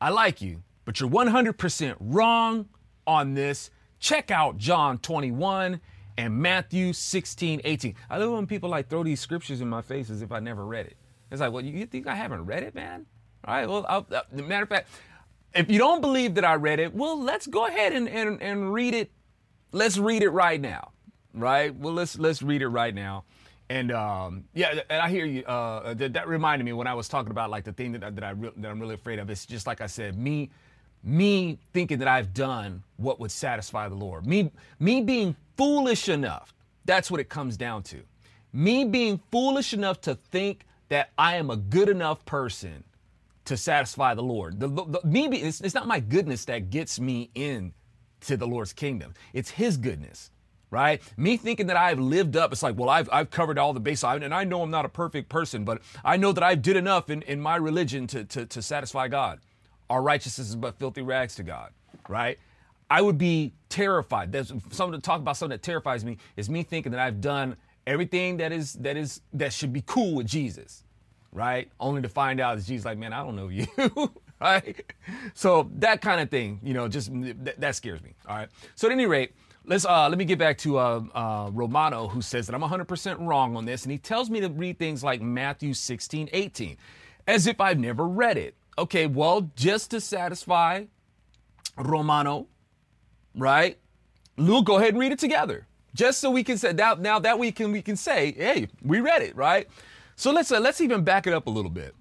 I 0.00 0.10
like 0.10 0.42
you, 0.42 0.62
but 0.84 1.00
you're 1.00 1.08
100% 1.08 1.96
wrong 2.00 2.68
on 3.06 3.34
this. 3.34 3.70
Check 3.98 4.30
out 4.30 4.58
John 4.58 4.98
21 4.98 5.80
and 6.16 6.34
Matthew 6.34 6.92
16, 6.92 7.62
18. 7.64 7.94
I 8.10 8.18
love 8.18 8.32
when 8.32 8.46
people 8.46 8.70
like 8.70 8.88
throw 8.88 9.02
these 9.02 9.20
scriptures 9.20 9.60
in 9.60 9.68
my 9.68 9.82
face 9.82 10.10
as 10.10 10.22
if 10.22 10.30
I 10.30 10.40
never 10.40 10.64
read 10.64 10.86
it. 10.86 10.96
It's 11.30 11.40
like, 11.40 11.52
well, 11.52 11.64
you 11.64 11.84
think 11.86 12.06
I 12.06 12.14
haven't 12.14 12.44
read 12.46 12.62
it, 12.62 12.74
man? 12.74 13.06
All 13.44 13.54
right. 13.54 13.68
Well, 13.68 13.86
I'll, 13.88 14.06
uh, 14.10 14.22
matter 14.32 14.62
of 14.62 14.68
fact, 14.68 14.88
if 15.54 15.70
you 15.70 15.78
don't 15.78 16.00
believe 16.00 16.34
that 16.34 16.44
I 16.44 16.54
read 16.54 16.78
it, 16.78 16.94
well, 16.94 17.20
let's 17.20 17.46
go 17.46 17.66
ahead 17.66 17.92
and, 17.92 18.08
and, 18.08 18.40
and 18.40 18.72
read 18.72 18.94
it 18.94 19.10
let's 19.72 19.98
read 19.98 20.22
it 20.22 20.30
right 20.30 20.60
now, 20.60 20.92
right? 21.34 21.74
Well, 21.74 21.94
let's 21.94 22.18
let's 22.18 22.42
read 22.42 22.62
it 22.62 22.68
right 22.68 22.94
now. 22.94 23.24
And 23.70 23.92
um, 23.92 24.44
yeah, 24.54 24.80
and 24.88 25.02
I 25.02 25.10
hear 25.10 25.26
you. 25.26 25.44
Uh, 25.44 25.94
that, 25.94 26.14
that, 26.14 26.28
reminded 26.28 26.64
me 26.64 26.72
when 26.72 26.86
I 26.86 26.94
was 26.94 27.08
talking 27.08 27.30
about 27.30 27.50
like 27.50 27.64
the 27.64 27.72
thing 27.72 27.92
that, 27.92 28.14
that 28.14 28.24
I 28.24 28.30
re- 28.30 28.52
that 28.56 28.68
I'm 28.68 28.80
really 28.80 28.94
afraid 28.94 29.18
of. 29.18 29.28
It's 29.28 29.44
just 29.44 29.66
like 29.66 29.80
I 29.80 29.86
said, 29.86 30.16
me 30.16 30.50
me 31.04 31.58
thinking 31.72 31.98
that 31.98 32.08
I've 32.08 32.32
done 32.32 32.82
what 32.96 33.20
would 33.20 33.30
satisfy 33.30 33.88
the 33.88 33.94
Lord. 33.94 34.26
Me 34.26 34.50
me 34.78 35.02
being 35.02 35.36
foolish 35.56 36.08
enough. 36.08 36.54
That's 36.86 37.10
what 37.10 37.20
it 37.20 37.28
comes 37.28 37.56
down 37.56 37.82
to. 37.84 38.00
Me 38.52 38.84
being 38.84 39.20
foolish 39.30 39.74
enough 39.74 40.00
to 40.02 40.14
think 40.14 40.64
that 40.88 41.10
I 41.18 41.36
am 41.36 41.50
a 41.50 41.56
good 41.56 41.90
enough 41.90 42.24
person 42.24 42.84
to 43.44 43.56
satisfy 43.56 44.14
the 44.14 44.22
Lord. 44.22 44.60
The, 44.60 44.68
the, 44.68 44.84
the 44.84 45.00
me, 45.06 45.26
it's, 45.26 45.60
it's 45.60 45.74
not 45.74 45.86
my 45.86 46.00
goodness 46.00 46.44
that 46.46 46.70
gets 46.70 46.98
me 46.98 47.30
in 47.34 47.72
to 48.22 48.36
the 48.36 48.46
Lord's 48.46 48.72
kingdom. 48.72 49.14
It's 49.32 49.50
His 49.50 49.76
goodness, 49.76 50.30
right? 50.70 51.02
Me 51.16 51.36
thinking 51.36 51.66
that 51.68 51.76
I've 51.76 51.98
lived 51.98 52.36
up, 52.36 52.52
it's 52.52 52.62
like, 52.62 52.76
well, 52.78 52.90
I've, 52.90 53.08
I've 53.12 53.30
covered 53.30 53.58
all 53.58 53.72
the 53.72 53.80
base, 53.80 54.04
and 54.04 54.34
I 54.34 54.44
know 54.44 54.62
I'm 54.62 54.70
not 54.70 54.84
a 54.84 54.88
perfect 54.90 55.28
person, 55.28 55.64
but 55.64 55.82
I 56.04 56.16
know 56.16 56.32
that 56.32 56.44
I 56.44 56.54
did 56.54 56.76
enough 56.76 57.10
in, 57.10 57.22
in 57.22 57.40
my 57.40 57.56
religion 57.56 58.06
to, 58.08 58.24
to, 58.24 58.46
to 58.46 58.62
satisfy 58.62 59.08
God. 59.08 59.40
Our 59.90 60.02
righteousness 60.02 60.50
is 60.50 60.56
but 60.56 60.78
filthy 60.78 61.02
rags 61.02 61.34
to 61.36 61.42
God, 61.42 61.72
right? 62.08 62.38
I 62.90 63.02
would 63.02 63.18
be 63.18 63.52
terrified. 63.68 64.32
There's 64.32 64.48
something 64.70 64.92
to 64.92 65.00
talk 65.00 65.20
about 65.20 65.36
something 65.36 65.54
that 65.54 65.62
terrifies 65.62 66.04
me 66.04 66.18
is 66.36 66.48
me 66.48 66.62
thinking 66.62 66.92
that 66.92 67.00
I've 67.00 67.20
done 67.20 67.56
everything 67.86 68.36
that 68.38 68.52
is 68.52 68.74
that 68.74 68.96
is 68.96 69.20
that 69.32 69.52
should 69.52 69.72
be 69.72 69.82
cool 69.86 70.14
with 70.14 70.26
Jesus, 70.26 70.84
right? 71.32 71.70
Only 71.80 72.02
to 72.02 72.08
find 72.08 72.40
out 72.40 72.56
that 72.56 72.64
Jesus 72.64 72.84
like, 72.84 72.98
man, 72.98 73.12
I 73.12 73.22
don't 73.22 73.36
know 73.36 73.48
you. 73.48 73.66
right? 74.40 74.84
So 75.34 75.70
that 75.76 76.00
kind 76.00 76.20
of 76.20 76.30
thing, 76.30 76.60
you 76.62 76.74
know, 76.74 76.88
just 76.88 77.10
that, 77.44 77.60
that 77.60 77.76
scares 77.76 78.02
me. 78.02 78.14
All 78.28 78.36
right. 78.36 78.48
So 78.74 78.88
at 78.88 78.92
any 78.92 79.06
rate, 79.06 79.32
let's 79.64 79.84
uh, 79.84 80.08
let 80.08 80.18
me 80.18 80.24
get 80.24 80.38
back 80.38 80.58
to 80.58 80.78
uh, 80.78 81.02
uh, 81.14 81.50
Romano, 81.52 82.08
who 82.08 82.22
says 82.22 82.46
that 82.46 82.54
I'm 82.54 82.62
100% 82.62 83.26
wrong 83.26 83.56
on 83.56 83.64
this, 83.64 83.84
and 83.84 83.92
he 83.92 83.98
tells 83.98 84.30
me 84.30 84.40
to 84.40 84.48
read 84.48 84.78
things 84.78 85.02
like 85.02 85.20
Matthew 85.20 85.74
16, 85.74 86.30
18, 86.32 86.76
as 87.26 87.46
if 87.46 87.60
I've 87.60 87.78
never 87.78 88.06
read 88.06 88.36
it. 88.38 88.54
Okay, 88.78 89.06
well, 89.06 89.50
just 89.56 89.90
to 89.90 90.00
satisfy 90.00 90.84
Romano, 91.76 92.46
right? 93.34 93.76
We'll 94.36 94.62
go 94.62 94.78
ahead 94.78 94.90
and 94.90 95.00
read 95.00 95.10
it 95.10 95.18
together, 95.18 95.66
just 95.94 96.20
so 96.20 96.30
we 96.30 96.44
can 96.44 96.58
say 96.58 96.72
now. 96.72 96.94
Now 96.94 97.18
that 97.18 97.40
we 97.40 97.50
can 97.50 97.72
we 97.72 97.82
can 97.82 97.96
say, 97.96 98.32
hey, 98.32 98.68
we 98.82 99.00
read 99.00 99.22
it, 99.22 99.34
right? 99.34 99.66
So 100.14 100.30
let's 100.30 100.52
uh, 100.52 100.60
let's 100.60 100.80
even 100.80 101.02
back 101.02 101.26
it 101.26 101.32
up 101.32 101.48
a 101.48 101.50
little 101.50 101.72
bit. 101.72 101.96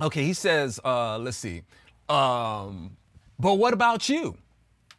Okay, 0.00 0.24
he 0.24 0.32
says, 0.32 0.80
uh, 0.84 1.18
let's 1.18 1.36
see. 1.36 1.62
Um, 2.08 2.96
but 3.38 3.54
what 3.54 3.74
about 3.74 4.08
you? 4.08 4.36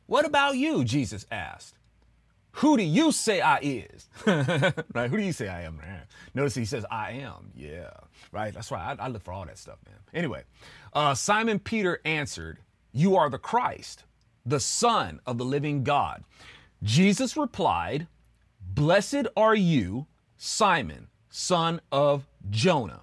What 0.06 0.26
about 0.26 0.56
you? 0.58 0.84
Jesus 0.84 1.26
asked. 1.32 1.76
Who 2.58 2.78
do 2.78 2.84
you 2.84 3.12
say 3.12 3.42
I 3.42 3.58
is? 3.58 4.08
right? 4.26 5.10
Who 5.10 5.18
do 5.18 5.24
you 5.24 5.34
say 5.34 5.48
I 5.48 5.64
am? 5.64 5.82
Notice 6.36 6.54
he 6.54 6.66
says 6.66 6.86
I 6.92 7.12
am. 7.12 7.52
Yeah. 7.56 7.90
Right? 8.32 8.54
That's 8.54 8.70
right. 8.70 8.98
I, 9.00 9.06
I 9.06 9.08
look 9.08 9.24
for 9.24 9.34
all 9.34 9.46
that 9.46 9.58
stuff, 9.58 9.80
man. 9.86 9.96
Anyway, 10.14 10.44
uh, 10.94 11.16
Simon 11.16 11.58
Peter 11.58 12.00
answered, 12.06 12.60
You 12.92 13.16
are 13.16 13.30
the 13.30 13.40
Christ, 13.40 14.04
the 14.46 14.60
Son 14.60 15.20
of 15.26 15.40
the 15.40 15.46
living 15.46 15.84
God. 15.84 16.24
Jesus 16.84 17.36
replied, 17.36 18.08
Blessed 18.62 19.28
are 19.36 19.56
you, 19.56 20.06
Simon, 20.38 21.08
son 21.30 21.82
of 21.92 22.28
Jonah. 22.50 23.02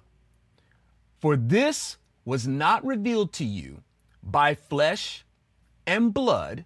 For 1.21 1.37
this 1.37 1.97
was 2.25 2.47
not 2.47 2.83
revealed 2.83 3.31
to 3.33 3.45
you 3.45 3.83
by 4.23 4.55
flesh 4.55 5.23
and 5.85 6.13
blood, 6.13 6.65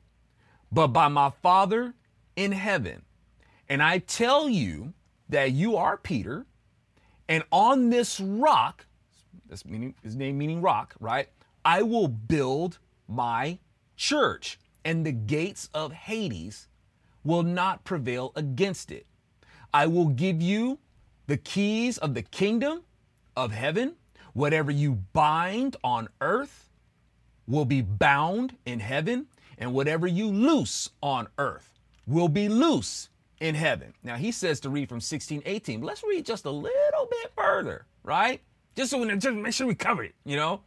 but 0.71 0.87
by 0.87 1.09
my 1.09 1.29
Father 1.29 1.93
in 2.37 2.53
heaven. 2.53 3.03
And 3.67 3.83
I 3.83 3.99
tell 3.99 4.47
you 4.47 4.93
that 5.27 5.51
you 5.51 5.75
are 5.75 5.97
Peter, 5.97 6.45
and 7.27 7.43
on 7.51 7.89
this 7.89 8.19
rock, 8.19 8.85
this 9.49 9.65
meaning 9.65 9.93
his 10.01 10.15
name 10.15 10.37
meaning 10.37 10.61
rock, 10.61 10.95
right? 10.99 11.27
I 11.65 11.81
will 11.81 12.07
build 12.07 12.77
my 13.07 13.59
church, 13.97 14.57
and 14.85 15.05
the 15.05 15.11
gates 15.11 15.69
of 15.73 15.91
Hades 15.91 16.67
will 17.23 17.43
not 17.43 17.83
prevail 17.83 18.31
against 18.35 18.91
it. 18.91 19.05
I 19.73 19.87
will 19.87 20.08
give 20.08 20.41
you 20.41 20.79
the 21.27 21.37
keys 21.37 21.97
of 21.97 22.13
the 22.13 22.21
kingdom 22.21 22.83
of 23.35 23.51
heaven. 23.51 23.95
Whatever 24.36 24.69
you 24.69 24.96
bind 25.13 25.77
on 25.81 26.10
earth 26.19 26.69
will 27.48 27.63
be 27.63 27.81
bound 27.81 28.58
in 28.65 28.81
heaven, 28.81 29.27
and 29.58 29.73
whatever 29.73 30.08
you 30.08 30.27
loose 30.27 30.90
on 31.02 31.29
earth 31.38 31.79
will 32.06 32.27
be 32.27 32.50
loose 32.50 33.08
in 33.40 33.56
heaven. 33.56 33.94
Now 34.04 34.17
he 34.17 34.33
says 34.33 34.60
to 34.60 34.69
read 34.69 34.90
from 34.90 35.00
16, 35.00 35.42
18. 35.46 35.81
Let's 35.81 36.04
read 36.04 36.25
just 36.25 36.44
a 36.44 36.52
little 36.52 37.08
bit 37.10 37.31
further, 37.33 37.86
right? 38.04 38.42
Just 38.75 38.92
so 38.92 39.00
we 39.00 39.08
just 39.15 39.38
make 39.38 39.54
sure 39.54 39.67
we 39.67 39.73
cover 39.73 40.04
it, 40.04 40.15
you 40.25 40.36
know? 40.36 40.60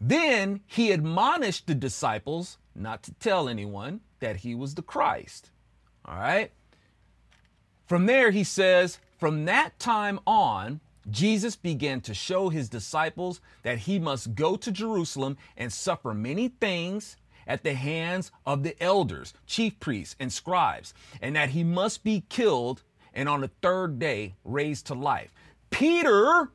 Then 0.00 0.60
he 0.66 0.90
admonished 0.90 1.68
the 1.68 1.74
disciples 1.76 2.58
not 2.74 3.04
to 3.04 3.12
tell 3.12 3.48
anyone 3.48 4.00
that 4.18 4.38
he 4.38 4.56
was 4.56 4.74
the 4.74 4.82
Christ. 4.82 5.50
All 6.04 6.16
right? 6.16 6.50
From 7.86 8.06
there, 8.06 8.32
he 8.32 8.42
says, 8.42 8.98
from 9.20 9.44
that 9.44 9.78
time 9.78 10.18
on, 10.26 10.80
Jesus 11.10 11.56
began 11.56 12.00
to 12.02 12.14
show 12.14 12.48
his 12.48 12.68
disciples 12.68 13.40
that 13.62 13.78
he 13.78 13.98
must 13.98 14.34
go 14.34 14.56
to 14.56 14.72
Jerusalem 14.72 15.36
and 15.56 15.72
suffer 15.72 16.12
many 16.12 16.48
things 16.48 17.16
at 17.46 17.62
the 17.62 17.74
hands 17.74 18.32
of 18.44 18.64
the 18.64 18.80
elders, 18.82 19.32
chief 19.46 19.78
priests, 19.78 20.16
and 20.18 20.32
scribes, 20.32 20.92
and 21.22 21.36
that 21.36 21.50
he 21.50 21.62
must 21.62 22.02
be 22.02 22.24
killed 22.28 22.82
and 23.14 23.28
on 23.28 23.40
the 23.40 23.50
third 23.62 23.98
day 23.98 24.34
raised 24.44 24.86
to 24.86 24.94
life. 24.94 25.32
Peter 25.70 26.50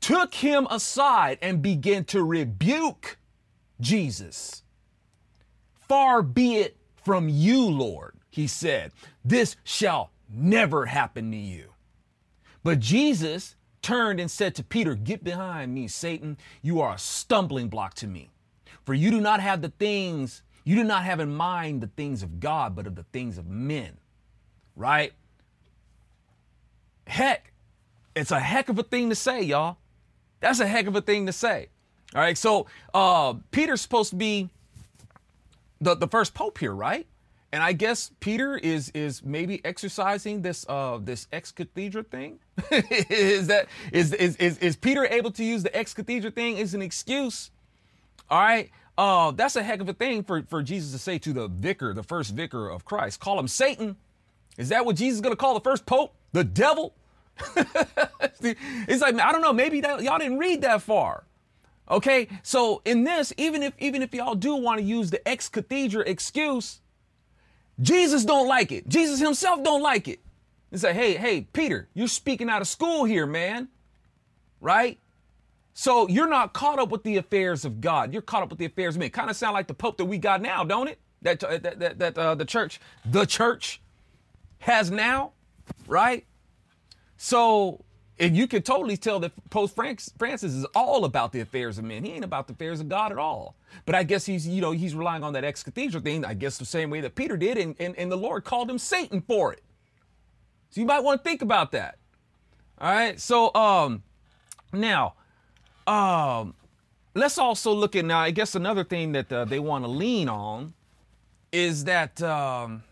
took 0.00 0.34
him 0.34 0.66
aside 0.70 1.38
and 1.40 1.62
began 1.62 2.04
to 2.04 2.22
rebuke 2.22 3.18
Jesus. 3.80 4.62
Far 5.88 6.22
be 6.22 6.56
it 6.56 6.76
from 7.02 7.28
you, 7.28 7.64
Lord, 7.64 8.14
he 8.28 8.46
said, 8.46 8.92
this 9.24 9.56
shall 9.64 10.10
never 10.28 10.86
happen 10.86 11.30
to 11.30 11.36
you. 11.36 11.69
But 12.62 12.80
Jesus 12.80 13.56
turned 13.82 14.20
and 14.20 14.30
said 14.30 14.54
to 14.56 14.64
Peter, 14.64 14.94
Get 14.94 15.24
behind 15.24 15.74
me, 15.74 15.88
Satan. 15.88 16.36
You 16.62 16.80
are 16.80 16.94
a 16.94 16.98
stumbling 16.98 17.68
block 17.68 17.94
to 17.94 18.06
me. 18.06 18.30
For 18.84 18.94
you 18.94 19.10
do 19.10 19.20
not 19.20 19.40
have 19.40 19.62
the 19.62 19.70
things, 19.70 20.42
you 20.64 20.76
do 20.76 20.84
not 20.84 21.04
have 21.04 21.20
in 21.20 21.34
mind 21.34 21.80
the 21.80 21.86
things 21.88 22.22
of 22.22 22.40
God, 22.40 22.74
but 22.74 22.86
of 22.86 22.94
the 22.94 23.04
things 23.12 23.38
of 23.38 23.46
men. 23.46 23.96
Right? 24.76 25.12
Heck, 27.06 27.52
it's 28.14 28.30
a 28.30 28.40
heck 28.40 28.68
of 28.68 28.78
a 28.78 28.82
thing 28.82 29.10
to 29.10 29.14
say, 29.14 29.42
y'all. 29.42 29.78
That's 30.40 30.60
a 30.60 30.66
heck 30.66 30.86
of 30.86 30.96
a 30.96 31.00
thing 31.00 31.26
to 31.26 31.32
say. 31.32 31.68
All 32.14 32.20
right, 32.20 32.36
so 32.36 32.66
uh, 32.92 33.34
Peter's 33.52 33.80
supposed 33.80 34.10
to 34.10 34.16
be 34.16 34.48
the, 35.80 35.94
the 35.94 36.08
first 36.08 36.34
pope 36.34 36.58
here, 36.58 36.74
right? 36.74 37.06
And 37.52 37.62
I 37.62 37.72
guess 37.72 38.12
Peter 38.20 38.56
is 38.56 38.90
is 38.90 39.24
maybe 39.24 39.64
exercising 39.64 40.42
this 40.42 40.64
uh 40.68 40.98
this 41.02 41.26
ex 41.32 41.50
cathedra 41.50 42.04
thing. 42.04 42.38
is 42.70 43.48
that 43.48 43.66
is, 43.92 44.12
is 44.12 44.36
is 44.36 44.58
is 44.58 44.76
Peter 44.76 45.04
able 45.06 45.32
to 45.32 45.44
use 45.44 45.62
the 45.62 45.76
ex 45.76 45.92
cathedra 45.92 46.30
thing 46.30 46.58
as 46.58 46.74
an 46.74 46.82
excuse? 46.82 47.50
All 48.28 48.40
right. 48.40 48.70
Uh, 48.96 49.30
that's 49.30 49.56
a 49.56 49.62
heck 49.62 49.80
of 49.80 49.88
a 49.88 49.94
thing 49.94 50.22
for, 50.22 50.42
for 50.42 50.62
Jesus 50.62 50.92
to 50.92 50.98
say 50.98 51.18
to 51.18 51.32
the 51.32 51.48
vicar, 51.48 51.94
the 51.94 52.02
first 52.02 52.34
vicar 52.34 52.68
of 52.68 52.84
Christ. 52.84 53.18
Call 53.18 53.38
him 53.38 53.48
Satan. 53.48 53.96
Is 54.58 54.68
that 54.68 54.84
what 54.84 54.96
Jesus 54.96 55.16
is 55.16 55.20
going 55.22 55.32
to 55.32 55.40
call 55.40 55.54
the 55.54 55.60
first 55.60 55.86
pope? 55.86 56.14
The 56.32 56.44
devil? 56.44 56.94
it's 57.56 59.00
like, 59.00 59.14
I 59.18 59.32
don't 59.32 59.40
know, 59.40 59.54
maybe 59.54 59.80
that, 59.80 60.02
y'all 60.02 60.18
didn't 60.18 60.38
read 60.38 60.60
that 60.62 60.82
far. 60.82 61.24
Okay, 61.90 62.28
so 62.42 62.82
in 62.84 63.02
this, 63.04 63.32
even 63.36 63.62
if 63.64 63.72
even 63.78 64.00
if 64.00 64.14
y'all 64.14 64.36
do 64.36 64.54
want 64.54 64.78
to 64.78 64.84
use 64.84 65.10
the 65.10 65.26
ex 65.26 65.48
cathedra 65.48 66.04
excuse, 66.06 66.80
Jesus 67.80 68.24
don't 68.24 68.46
like 68.46 68.72
it. 68.72 68.88
Jesus 68.88 69.20
himself 69.20 69.62
don't 69.62 69.82
like 69.82 70.08
it. 70.08 70.20
He 70.70 70.78
say, 70.78 70.92
hey, 70.92 71.14
hey, 71.16 71.42
Peter, 71.52 71.88
you're 71.94 72.08
speaking 72.08 72.48
out 72.48 72.60
of 72.60 72.68
school 72.68 73.04
here, 73.04 73.26
man. 73.26 73.68
Right? 74.60 74.98
So 75.72 76.08
you're 76.08 76.28
not 76.28 76.52
caught 76.52 76.78
up 76.78 76.90
with 76.90 77.02
the 77.02 77.16
affairs 77.16 77.64
of 77.64 77.80
God. 77.80 78.12
You're 78.12 78.22
caught 78.22 78.42
up 78.42 78.50
with 78.50 78.58
the 78.58 78.66
affairs 78.66 78.96
of 78.96 79.00
men. 79.00 79.10
Kind 79.10 79.30
of 79.30 79.36
sound 79.36 79.54
like 79.54 79.66
the 79.66 79.74
Pope 79.74 79.96
that 79.96 80.04
we 80.04 80.18
got 80.18 80.42
now, 80.42 80.62
don't 80.62 80.88
it? 80.88 80.98
That 81.22 81.42
uh, 81.42 81.58
that 81.58 81.78
that, 81.78 81.98
that 81.98 82.18
uh, 82.18 82.34
the 82.34 82.44
church, 82.44 82.80
the 83.04 83.24
church, 83.24 83.80
has 84.58 84.90
now, 84.90 85.32
right? 85.86 86.26
So 87.16 87.84
if 88.20 88.36
you 88.36 88.46
can 88.46 88.60
totally 88.60 88.98
tell 88.98 89.18
that 89.20 89.32
Pope 89.48 89.70
Francis 89.70 90.52
is 90.52 90.66
all 90.74 91.06
about 91.06 91.32
the 91.32 91.40
affairs 91.40 91.78
of 91.78 91.84
men. 91.84 92.04
He 92.04 92.12
ain't 92.12 92.24
about 92.24 92.46
the 92.46 92.52
affairs 92.52 92.78
of 92.78 92.88
God 92.88 93.12
at 93.12 93.18
all. 93.18 93.56
But 93.86 93.94
I 93.94 94.02
guess 94.02 94.26
he's, 94.26 94.46
you 94.46 94.60
know, 94.60 94.72
he's 94.72 94.94
relying 94.94 95.24
on 95.24 95.32
that 95.32 95.42
ex 95.42 95.62
cathedra 95.62 96.02
thing, 96.02 96.26
I 96.26 96.34
guess 96.34 96.58
the 96.58 96.66
same 96.66 96.90
way 96.90 97.00
that 97.00 97.14
Peter 97.14 97.38
did, 97.38 97.56
and, 97.56 97.74
and, 97.80 97.96
and 97.96 98.12
the 98.12 98.16
Lord 98.16 98.44
called 98.44 98.70
him 98.70 98.76
Satan 98.78 99.22
for 99.22 99.54
it. 99.54 99.62
So 100.68 100.82
you 100.82 100.86
might 100.86 101.00
want 101.00 101.24
to 101.24 101.28
think 101.28 101.40
about 101.40 101.72
that. 101.72 101.96
All 102.78 102.92
right. 102.92 103.18
So 103.18 103.54
um 103.54 104.02
now 104.70 105.14
um 105.86 106.54
let's 107.14 107.38
also 107.38 107.72
look 107.72 107.96
at 107.96 108.04
now, 108.04 108.18
I 108.18 108.32
guess 108.32 108.54
another 108.54 108.84
thing 108.84 109.12
that 109.12 109.32
uh, 109.32 109.46
they 109.46 109.58
want 109.58 109.84
to 109.84 109.90
lean 109.90 110.28
on 110.28 110.74
is 111.52 111.84
that 111.84 112.20
um 112.22 112.82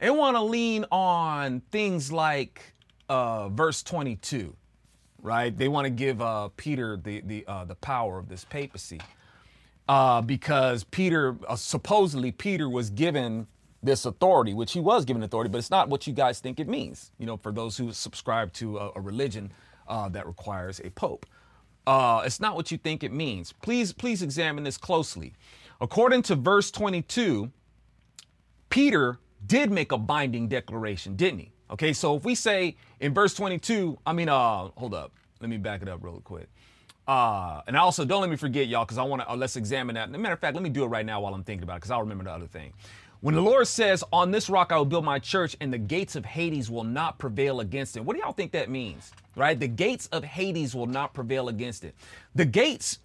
they 0.00 0.10
want 0.10 0.36
to 0.36 0.42
lean 0.42 0.84
on 0.92 1.62
things 1.70 2.12
like 2.12 2.73
uh, 3.08 3.48
verse 3.50 3.82
22, 3.82 4.56
right? 5.22 5.56
They 5.56 5.68
want 5.68 5.86
to 5.86 5.90
give 5.90 6.22
uh, 6.22 6.50
Peter 6.56 6.96
the 6.96 7.20
the 7.22 7.46
uh, 7.46 7.64
the 7.66 7.76
power 7.76 8.18
of 8.18 8.28
this 8.28 8.44
papacy 8.44 9.00
uh, 9.88 10.22
because 10.22 10.84
Peter 10.84 11.36
uh, 11.48 11.56
supposedly 11.56 12.32
Peter 12.32 12.68
was 12.68 12.90
given 12.90 13.46
this 13.82 14.06
authority, 14.06 14.54
which 14.54 14.72
he 14.72 14.80
was 14.80 15.04
given 15.04 15.22
authority, 15.22 15.50
but 15.50 15.58
it's 15.58 15.70
not 15.70 15.88
what 15.90 16.06
you 16.06 16.12
guys 16.14 16.40
think 16.40 16.60
it 16.60 16.68
means. 16.68 17.12
You 17.18 17.26
know, 17.26 17.36
for 17.38 17.52
those 17.52 17.76
who 17.78 17.92
subscribe 17.92 18.52
to 18.54 18.78
a, 18.78 18.92
a 18.96 19.00
religion 19.00 19.52
uh, 19.88 20.08
that 20.10 20.26
requires 20.26 20.80
a 20.80 20.90
pope, 20.90 21.26
Uh, 21.86 22.22
it's 22.26 22.40
not 22.40 22.56
what 22.56 22.70
you 22.72 22.78
think 22.78 23.04
it 23.04 23.12
means. 23.12 23.52
Please, 23.62 23.92
please 23.94 24.22
examine 24.22 24.64
this 24.64 24.78
closely. 24.78 25.34
According 25.80 26.22
to 26.24 26.36
verse 26.36 26.70
22, 26.72 27.50
Peter 28.70 29.18
did 29.46 29.70
make 29.72 29.92
a 29.92 29.98
binding 29.98 30.48
declaration, 30.48 31.16
didn't 31.16 31.40
he? 31.40 31.52
Okay, 31.70 31.92
so 31.92 32.16
if 32.16 32.24
we 32.24 32.34
say 32.34 32.76
in 33.00 33.14
verse 33.14 33.34
22, 33.34 33.98
I 34.06 34.12
mean, 34.12 34.28
uh, 34.28 34.68
hold 34.76 34.94
up, 34.94 35.12
let 35.40 35.48
me 35.48 35.56
back 35.56 35.82
it 35.82 35.88
up 35.88 36.02
real 36.02 36.20
quick. 36.24 36.48
Uh, 37.06 37.60
and 37.66 37.76
also 37.76 38.04
don't 38.04 38.20
let 38.20 38.30
me 38.30 38.36
forget 38.36 38.66
y'all, 38.66 38.84
because 38.84 38.98
I 38.98 39.02
want 39.02 39.22
to 39.22 39.30
uh, 39.30 39.36
let's 39.36 39.56
examine 39.56 39.94
that. 39.94 40.10
Matter 40.10 40.34
of 40.34 40.40
fact, 40.40 40.54
let 40.54 40.62
me 40.62 40.70
do 40.70 40.84
it 40.84 40.88
right 40.88 41.04
now 41.04 41.20
while 41.20 41.34
I'm 41.34 41.44
thinking 41.44 41.62
about 41.62 41.74
it, 41.74 41.80
because 41.80 41.90
I'll 41.90 42.00
remember 42.00 42.24
the 42.24 42.32
other 42.32 42.46
thing. 42.46 42.72
When 43.20 43.34
the 43.34 43.42
Lord 43.42 43.66
says, 43.66 44.02
"On 44.12 44.30
this 44.30 44.48
rock 44.48 44.72
I 44.72 44.76
will 44.76 44.84
build 44.84 45.04
my 45.04 45.18
church, 45.18 45.56
and 45.60 45.72
the 45.72 45.78
gates 45.78 46.16
of 46.16 46.24
Hades 46.24 46.70
will 46.70 46.84
not 46.84 47.18
prevail 47.18 47.60
against 47.60 47.96
it," 47.96 48.04
what 48.04 48.16
do 48.16 48.22
y'all 48.22 48.32
think 48.32 48.52
that 48.52 48.70
means? 48.70 49.12
Right? 49.36 49.58
The 49.58 49.68
gates 49.68 50.06
of 50.12 50.24
Hades 50.24 50.74
will 50.74 50.86
not 50.86 51.12
prevail 51.12 51.48
against 51.48 51.84
it. 51.84 51.94
The 52.34 52.46
gates 52.46 53.00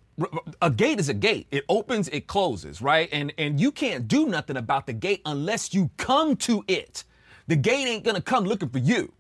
a 0.62 0.70
gate 0.70 1.00
is 1.00 1.10
a 1.10 1.14
gate. 1.14 1.48
It 1.52 1.64
opens, 1.70 2.10
it 2.10 2.28
closes, 2.28 2.82
right? 2.82 3.10
And 3.12 3.34
and 3.38 3.60
you 3.60 3.72
can't 3.72 4.08
do 4.08 4.28
nothing 4.28 4.58
about 4.58 4.86
the 4.86 4.94
gate 4.94 5.22
unless 5.26 5.74
you 5.74 5.90
come 5.98 6.36
to 6.38 6.64
it. 6.68 7.04
The 7.50 7.56
gate 7.56 7.88
ain't 7.88 8.04
gonna 8.04 8.22
come 8.22 8.46
looking 8.46 8.70
for 8.70 8.78
you, 8.78 9.12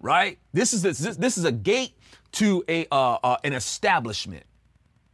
right? 0.00 0.38
This 0.54 0.72
is 0.72 0.80
this, 0.80 0.98
this 0.98 1.36
is 1.36 1.44
a 1.44 1.52
gate 1.52 1.92
to 2.32 2.64
a 2.66 2.86
uh, 2.90 3.18
uh, 3.22 3.36
an 3.44 3.52
establishment, 3.52 4.44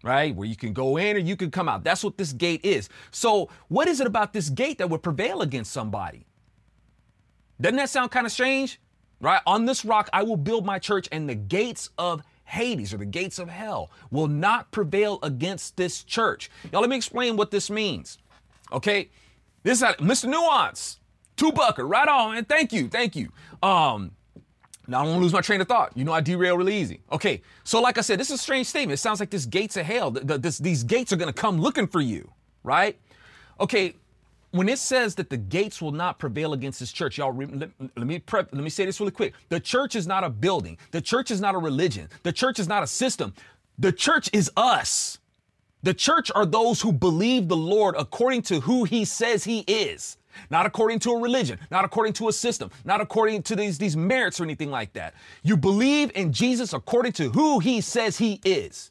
right? 0.05 0.33
Where 0.33 0.47
you 0.47 0.55
can 0.55 0.73
go 0.73 0.97
in 0.97 1.17
or 1.17 1.19
you 1.19 1.35
can 1.35 1.51
come 1.51 1.69
out. 1.69 1.83
That's 1.83 2.05
what 2.05 2.17
this 2.17 2.33
gate 2.33 2.65
is. 2.65 2.89
So, 3.11 3.51
what 3.67 3.89
is 3.89 4.01
it 4.01 4.07
about 4.07 4.33
this 4.33 4.51
gate 4.51 4.79
that 4.79 4.89
would 4.89 5.03
prevail 5.03 5.43
against 5.43 5.73
somebody? 5.73 6.27
Doesn't 7.61 7.77
that 7.77 7.91
sound 7.91 8.13
kind 8.13 8.25
of 8.25 8.31
strange? 8.31 8.81
Right? 9.21 9.41
On 9.49 9.65
this 9.65 9.85
rock 9.85 10.09
I 10.13 10.23
will 10.23 10.37
build 10.37 10.65
my 10.65 10.79
church, 10.79 11.09
and 11.11 11.29
the 11.29 11.35
gates 11.35 11.91
of 11.99 12.23
Hades 12.45 12.95
or 12.95 12.99
the 12.99 13.05
gates 13.05 13.41
of 13.41 13.49
hell 13.49 13.91
will 14.13 14.29
not 14.29 14.71
prevail 14.71 15.19
against 15.25 15.77
this 15.77 16.05
church. 16.05 16.53
Y'all, 16.71 16.83
let 16.83 16.91
me 16.91 16.95
explain 16.95 17.37
what 17.37 17.51
this 17.51 17.69
means. 17.69 18.19
Okay? 18.71 19.11
This 19.65 19.79
is 19.79 19.83
a 19.83 19.95
Mr. 19.95 20.27
Nuance. 20.27 21.01
Two 21.37 21.53
bucker, 21.53 21.87
right 21.87 22.09
on, 22.09 22.35
man. 22.35 22.45
Thank 22.45 22.73
you, 22.73 22.89
thank 22.89 23.17
you. 23.17 23.31
Um, 23.63 24.13
now 24.87 25.01
I 25.01 25.03
don't 25.05 25.13
want 25.13 25.21
to 25.21 25.25
lose 25.25 25.33
my 25.33 25.41
train 25.41 25.61
of 25.61 25.69
thought. 25.69 25.97
You 25.97 26.05
know 26.05 26.13
I 26.13 26.21
derail 26.21 26.57
really 26.57 26.77
easy. 26.77 27.01
Okay, 27.11 27.43
so 27.65 27.81
like 27.81 27.99
I 27.99 28.03
said, 28.03 28.21
this 28.21 28.29
is 28.29 28.39
a 28.39 28.43
strange 28.43 28.67
statement. 28.67 28.95
It 28.95 29.03
sounds 29.03 29.21
like 29.21 29.31
this 29.31 29.47
gates 29.47 29.77
of 29.77 29.87
hell. 29.87 30.11
The, 30.11 30.21
the, 30.21 30.39
this, 30.39 30.59
these 30.59 30.85
gates 30.85 31.13
are 31.13 31.17
gonna 31.17 31.33
come 31.33 31.61
looking 31.61 31.87
for 31.87 32.01
you, 32.01 32.31
right? 32.63 32.99
Okay, 33.59 33.95
when 34.51 34.69
it 34.69 34.79
says 34.79 35.17
that 35.17 35.31
the 35.31 35.37
gates 35.37 35.83
will 35.83 35.91
not 35.91 36.21
prevail 36.21 36.53
against 36.53 36.79
this 36.79 36.93
church, 36.93 37.19
y'all 37.19 37.33
re- 37.33 37.47
let, 37.47 37.71
let, 37.97 38.07
me 38.07 38.21
prep, 38.21 38.51
let 38.53 38.63
me 38.63 38.71
say 38.71 38.85
this 38.85 39.01
really 39.01 39.13
quick. 39.13 39.35
The 39.49 39.59
church 39.59 39.97
is 39.97 40.07
not 40.07 40.23
a 40.23 40.31
building. 40.31 40.79
The 40.93 41.01
church 41.01 41.33
is 41.33 41.41
not 41.41 41.57
a 41.57 41.59
religion. 41.59 42.09
The 42.23 42.33
church 42.33 42.61
is 42.61 42.69
not 42.69 42.85
a 42.85 42.87
system. 42.87 43.35
The 43.79 43.91
church 43.91 44.31
is 44.33 44.51
us. 44.57 45.19
The 45.83 45.93
church 45.93 46.31
are 46.35 46.47
those 46.47 46.81
who 46.81 46.93
believe 46.93 47.49
the 47.49 47.57
Lord 47.57 47.97
according 47.99 48.43
to 48.43 48.61
who 48.61 48.85
he 48.85 49.05
says 49.05 49.43
he 49.43 49.61
is 49.67 50.19
not 50.51 50.67
according 50.67 50.99
to 51.01 51.11
a 51.13 51.21
religion, 51.21 51.59
not 51.71 51.85
according 51.85 52.13
to 52.15 52.29
a 52.29 52.33
system, 52.33 52.71
not 52.85 53.01
according 53.01 53.43
to 53.45 53.57
these, 53.57 53.79
these 53.79 53.97
merits 53.97 54.41
or 54.41 54.45
anything 54.45 54.71
like 54.71 54.93
that. 54.95 55.15
You 55.43 55.57
believe 55.57 56.11
in 56.15 56.33
Jesus 56.33 56.73
according 56.73 57.13
to 57.13 57.31
who 57.31 57.59
he 57.59 57.81
says 57.81 58.19
he 58.19 58.41
is. 58.45 58.91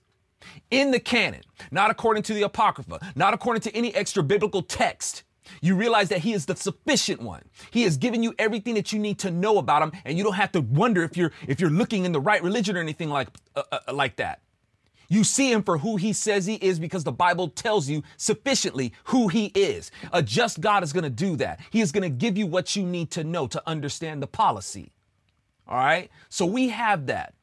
In 0.72 0.92
the 0.92 1.00
canon, 1.00 1.42
not 1.72 1.90
according 1.90 2.24
to 2.24 2.34
the 2.34 2.42
Apocrypha, 2.44 3.00
not 3.16 3.34
according 3.34 3.62
to 3.62 3.76
any 3.76 3.96
extra 3.96 4.22
biblical 4.22 4.62
text. 4.62 5.24
You 5.62 5.76
realize 5.76 6.10
that 6.10 6.20
he 6.20 6.34
is 6.34 6.46
the 6.46 6.56
sufficient 6.56 7.22
one. 7.22 7.44
He 7.72 7.84
has 7.84 7.98
given 7.98 8.24
you 8.24 8.34
everything 8.40 8.76
that 8.76 8.92
you 8.94 9.00
need 9.00 9.20
to 9.20 9.32
know 9.32 9.58
about 9.58 9.82
him, 9.82 9.92
and 10.06 10.18
you 10.18 10.24
don't 10.24 10.34
have 10.34 10.52
to 10.54 10.62
wonder 10.62 11.04
if 11.04 11.18
you're 11.18 11.32
if 11.48 11.60
you're 11.60 11.70
looking 11.70 12.06
in 12.06 12.12
the 12.12 12.22
right 12.22 12.42
religion 12.42 12.78
or 12.78 12.80
anything 12.80 13.10
like 13.10 13.28
uh, 13.56 13.64
uh, 13.72 13.94
like 13.94 14.16
that. 14.18 14.42
You 15.14 15.24
see 15.24 15.52
him 15.52 15.64
for 15.64 15.78
who 15.80 15.98
he 15.98 16.14
says 16.14 16.46
he 16.46 16.56
is 16.56 16.80
because 16.80 17.04
the 17.06 17.12
Bible 17.14 17.50
tells 17.50 17.90
you 17.90 18.04
sufficiently 18.18 18.94
who 19.06 19.30
he 19.30 19.48
is. 19.48 19.92
A 20.14 20.24
just 20.24 20.62
God 20.62 20.84
is 20.84 20.94
going 20.94 21.04
to 21.06 21.12
do 21.12 21.36
that. 21.38 21.60
He 21.72 21.82
is 21.82 21.92
going 21.92 22.04
to 22.04 22.10
give 22.10 22.38
you 22.38 22.48
what 22.48 22.76
you 22.76 22.84
need 22.84 23.12
to 23.12 23.24
know 23.24 23.48
to 23.48 23.64
understand 23.68 24.24
the 24.24 24.28
policy. 24.28 24.92
All 25.68 25.78
right? 25.78 26.12
So 26.30 26.46
we 26.46 26.70
have 26.70 27.08
that. 27.08 27.34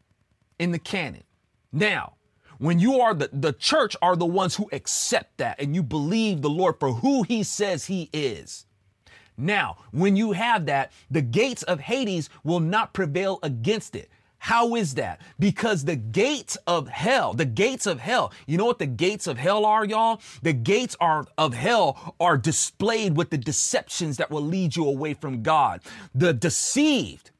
in 0.58 0.72
the 0.72 0.78
canon. 0.78 1.24
Now, 1.72 2.14
when 2.58 2.78
you 2.78 3.00
are 3.00 3.14
the, 3.14 3.30
the 3.32 3.52
church 3.54 3.96
are 4.02 4.16
the 4.16 4.26
ones 4.26 4.56
who 4.56 4.68
accept 4.72 5.38
that 5.38 5.60
and 5.60 5.74
you 5.74 5.82
believe 5.82 6.42
the 6.42 6.50
Lord 6.50 6.76
for 6.80 6.94
who 6.94 7.22
he 7.24 7.42
says 7.42 7.86
he 7.86 8.10
is. 8.12 8.66
Now, 9.36 9.78
when 9.92 10.16
you 10.16 10.32
have 10.32 10.66
that, 10.66 10.92
the 11.10 11.22
gates 11.22 11.62
of 11.64 11.80
Hades 11.80 12.30
will 12.44 12.60
not 12.60 12.94
prevail 12.94 13.38
against 13.42 13.96
it. 13.96 14.10
How 14.42 14.74
is 14.74 14.94
that? 14.94 15.20
Because 15.38 15.84
the 15.84 15.96
gates 15.96 16.56
of 16.66 16.88
hell, 16.88 17.34
the 17.34 17.44
gates 17.44 17.86
of 17.86 18.00
hell, 18.00 18.32
you 18.46 18.56
know 18.56 18.64
what 18.64 18.78
the 18.78 18.86
gates 18.86 19.26
of 19.26 19.36
hell 19.36 19.66
are, 19.66 19.84
y'all? 19.84 20.22
The 20.42 20.54
gates 20.54 20.96
are 20.98 21.26
of 21.36 21.52
hell 21.52 22.16
are 22.18 22.38
displayed 22.38 23.18
with 23.18 23.28
the 23.28 23.36
deceptions 23.36 24.16
that 24.16 24.30
will 24.30 24.42
lead 24.42 24.76
you 24.76 24.88
away 24.88 25.12
from 25.12 25.42
God. 25.42 25.82
The 26.14 26.32
deceived, 26.32 27.32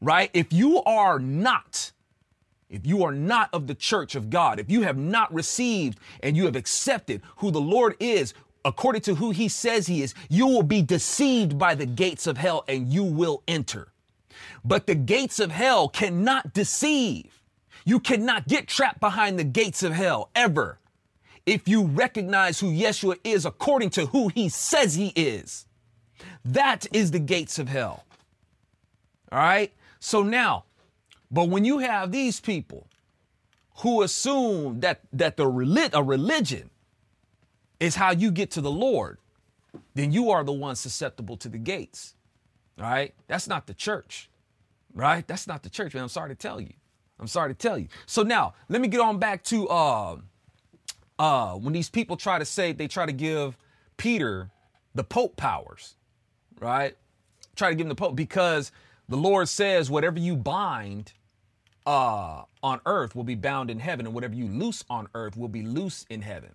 right? 0.00 0.30
If 0.32 0.50
you 0.50 0.82
are 0.84 1.18
not 1.18 1.92
if 2.70 2.86
you 2.86 3.02
are 3.02 3.12
not 3.12 3.50
of 3.52 3.66
the 3.66 3.74
church 3.74 4.14
of 4.14 4.30
God, 4.30 4.60
if 4.60 4.70
you 4.70 4.82
have 4.82 4.96
not 4.96 5.34
received 5.34 5.98
and 6.22 6.36
you 6.36 6.46
have 6.46 6.56
accepted 6.56 7.20
who 7.38 7.50
the 7.50 7.60
Lord 7.60 7.96
is, 7.98 8.32
according 8.64 9.02
to 9.02 9.16
who 9.16 9.30
he 9.30 9.48
says 9.48 9.88
he 9.88 10.02
is, 10.02 10.14
you 10.28 10.46
will 10.46 10.62
be 10.62 10.80
deceived 10.80 11.58
by 11.58 11.74
the 11.74 11.86
gates 11.86 12.26
of 12.26 12.38
hell 12.38 12.64
and 12.68 12.88
you 12.88 13.02
will 13.02 13.42
enter. 13.48 13.88
But 14.64 14.86
the 14.86 14.94
gates 14.94 15.38
of 15.40 15.50
hell 15.50 15.88
cannot 15.88 16.52
deceive. 16.52 17.42
You 17.84 18.00
cannot 18.00 18.48
get 18.48 18.68
trapped 18.68 19.00
behind 19.00 19.38
the 19.38 19.44
gates 19.44 19.82
of 19.82 19.92
hell 19.92 20.30
ever 20.34 20.78
if 21.46 21.66
you 21.66 21.84
recognize 21.84 22.60
who 22.60 22.70
Yeshua 22.70 23.18
is 23.24 23.44
according 23.46 23.90
to 23.90 24.06
who 24.06 24.28
he 24.28 24.48
says 24.48 24.94
he 24.94 25.08
is. 25.16 25.66
That 26.44 26.86
is 26.92 27.10
the 27.10 27.18
gates 27.18 27.58
of 27.58 27.68
hell. 27.68 28.04
All 29.32 29.38
right? 29.38 29.72
So 29.98 30.22
now, 30.22 30.64
but 31.30 31.48
when 31.48 31.64
you 31.64 31.78
have 31.78 32.12
these 32.12 32.40
people 32.40 32.86
who 33.78 34.02
assume 34.02 34.80
that 34.80 35.00
that 35.12 35.36
the 35.36 35.46
relig- 35.46 35.94
a 35.94 36.02
religion 36.02 36.70
is 37.78 37.96
how 37.96 38.12
you 38.12 38.30
get 38.30 38.50
to 38.52 38.60
the 38.60 38.70
Lord, 38.70 39.18
then 39.94 40.12
you 40.12 40.30
are 40.30 40.44
the 40.44 40.52
one 40.52 40.76
susceptible 40.76 41.36
to 41.38 41.48
the 41.48 41.58
gates. 41.58 42.14
All 42.78 42.84
right? 42.84 43.14
That's 43.26 43.48
not 43.48 43.66
the 43.66 43.74
church. 43.74 44.29
Right? 44.94 45.26
That's 45.26 45.46
not 45.46 45.62
the 45.62 45.70
church, 45.70 45.94
man. 45.94 46.02
I'm 46.02 46.08
sorry 46.08 46.30
to 46.30 46.34
tell 46.34 46.60
you. 46.60 46.72
I'm 47.20 47.26
sorry 47.26 47.50
to 47.50 47.58
tell 47.58 47.78
you. 47.78 47.88
So 48.06 48.22
now, 48.22 48.54
let 48.68 48.80
me 48.80 48.88
get 48.88 49.00
on 49.00 49.18
back 49.18 49.44
to 49.44 49.68
uh 49.68 50.16
uh 51.18 51.54
when 51.54 51.72
these 51.72 51.90
people 51.90 52.16
try 52.16 52.38
to 52.38 52.44
say 52.44 52.72
they 52.72 52.88
try 52.88 53.06
to 53.06 53.12
give 53.12 53.56
Peter 53.96 54.50
the 54.94 55.04
pope 55.04 55.36
powers, 55.36 55.96
right? 56.58 56.96
Try 57.56 57.70
to 57.70 57.74
give 57.74 57.84
him 57.84 57.90
the 57.90 57.94
pope 57.94 58.16
because 58.16 58.72
the 59.08 59.16
Lord 59.16 59.48
says 59.48 59.90
whatever 59.90 60.18
you 60.18 60.34
bind 60.36 61.12
uh 61.86 62.42
on 62.62 62.80
earth 62.86 63.14
will 63.14 63.24
be 63.24 63.34
bound 63.34 63.70
in 63.70 63.80
heaven 63.80 64.06
and 64.06 64.14
whatever 64.14 64.34
you 64.34 64.46
loose 64.46 64.84
on 64.90 65.08
earth 65.14 65.36
will 65.36 65.48
be 65.48 65.62
loose 65.62 66.06
in 66.10 66.22
heaven. 66.22 66.52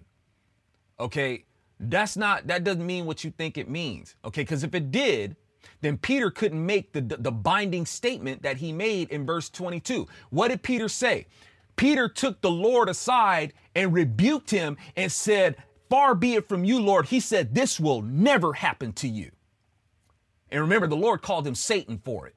Okay? 1.00 1.46
That's 1.80 2.18
not 2.18 2.48
that 2.48 2.64
doesn't 2.64 2.86
mean 2.86 3.06
what 3.06 3.24
you 3.24 3.32
think 3.32 3.58
it 3.58 3.70
means. 3.70 4.16
Okay? 4.26 4.46
Cuz 4.46 4.64
if 4.64 4.74
it 4.74 4.92
did, 4.92 5.36
then 5.82 5.98
Peter 5.98 6.32
couldn't 6.32 6.66
make 6.66 6.92
the, 6.94 7.02
the, 7.02 7.18
the 7.18 7.32
binding 7.32 7.86
statement 7.86 8.44
that 8.44 8.58
he 8.58 8.72
made 8.72 9.10
in 9.10 9.26
verse 9.26 9.50
22. 9.50 10.08
What 10.30 10.50
did 10.50 10.64
Peter 10.64 10.90
say? 10.90 11.28
Peter 11.76 12.08
took 12.08 12.42
the 12.42 12.52
Lord 12.52 12.90
aside 12.90 13.54
and 13.76 13.94
rebuked 13.94 14.52
him 14.52 14.78
and 14.96 15.12
said, 15.12 15.58
Far 15.90 16.16
be 16.16 16.36
it 16.36 16.48
from 16.48 16.64
you, 16.64 16.80
Lord. 16.80 17.08
He 17.08 17.20
said, 17.20 17.54
This 17.54 17.80
will 17.80 18.02
never 18.02 18.54
happen 18.54 18.94
to 18.94 19.08
you. 19.08 19.32
And 20.50 20.62
remember, 20.62 20.88
the 20.88 20.96
Lord 20.96 21.22
called 21.22 21.46
him 21.46 21.56
Satan 21.56 22.00
for 22.04 22.28
it. 22.28 22.36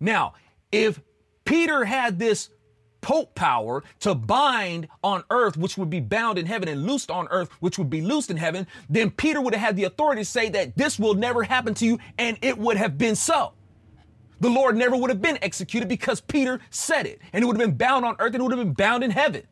Now, 0.00 0.34
if 0.70 1.00
Peter 1.44 1.84
had 1.84 2.18
this 2.18 2.50
pope 3.02 3.34
power 3.34 3.84
to 4.00 4.14
bind 4.14 4.88
on 5.04 5.22
earth, 5.30 5.58
which 5.58 5.76
would 5.76 5.90
be 5.90 6.00
bound 6.00 6.38
in 6.38 6.46
heaven, 6.46 6.68
and 6.68 6.86
loosed 6.86 7.10
on 7.10 7.28
earth, 7.30 7.50
which 7.60 7.76
would 7.76 7.90
be 7.90 8.00
loosed 8.00 8.30
in 8.30 8.38
heaven, 8.38 8.66
then 8.88 9.10
Peter 9.10 9.42
would 9.42 9.54
have 9.54 9.62
had 9.62 9.76
the 9.76 9.84
authority 9.84 10.22
to 10.22 10.24
say 10.24 10.48
that 10.48 10.74
this 10.76 10.98
will 10.98 11.14
never 11.14 11.42
happen 11.42 11.74
to 11.74 11.84
you, 11.84 11.98
and 12.16 12.38
it 12.40 12.56
would 12.56 12.78
have 12.78 12.96
been 12.96 13.14
so. 13.14 13.52
The 14.40 14.50
Lord 14.50 14.76
never 14.76 14.96
would 14.96 15.10
have 15.10 15.22
been 15.22 15.38
executed 15.40 15.88
because 15.88 16.20
Peter 16.20 16.58
said 16.70 17.06
it, 17.06 17.20
and 17.32 17.44
it 17.44 17.46
would 17.46 17.56
have 17.60 17.64
been 17.64 17.76
bound 17.76 18.04
on 18.04 18.16
earth 18.18 18.34
and 18.34 18.40
it 18.40 18.42
would 18.42 18.50
have 18.50 18.58
been 18.58 18.72
bound 18.74 19.04
in 19.04 19.12
heaven. 19.12 19.44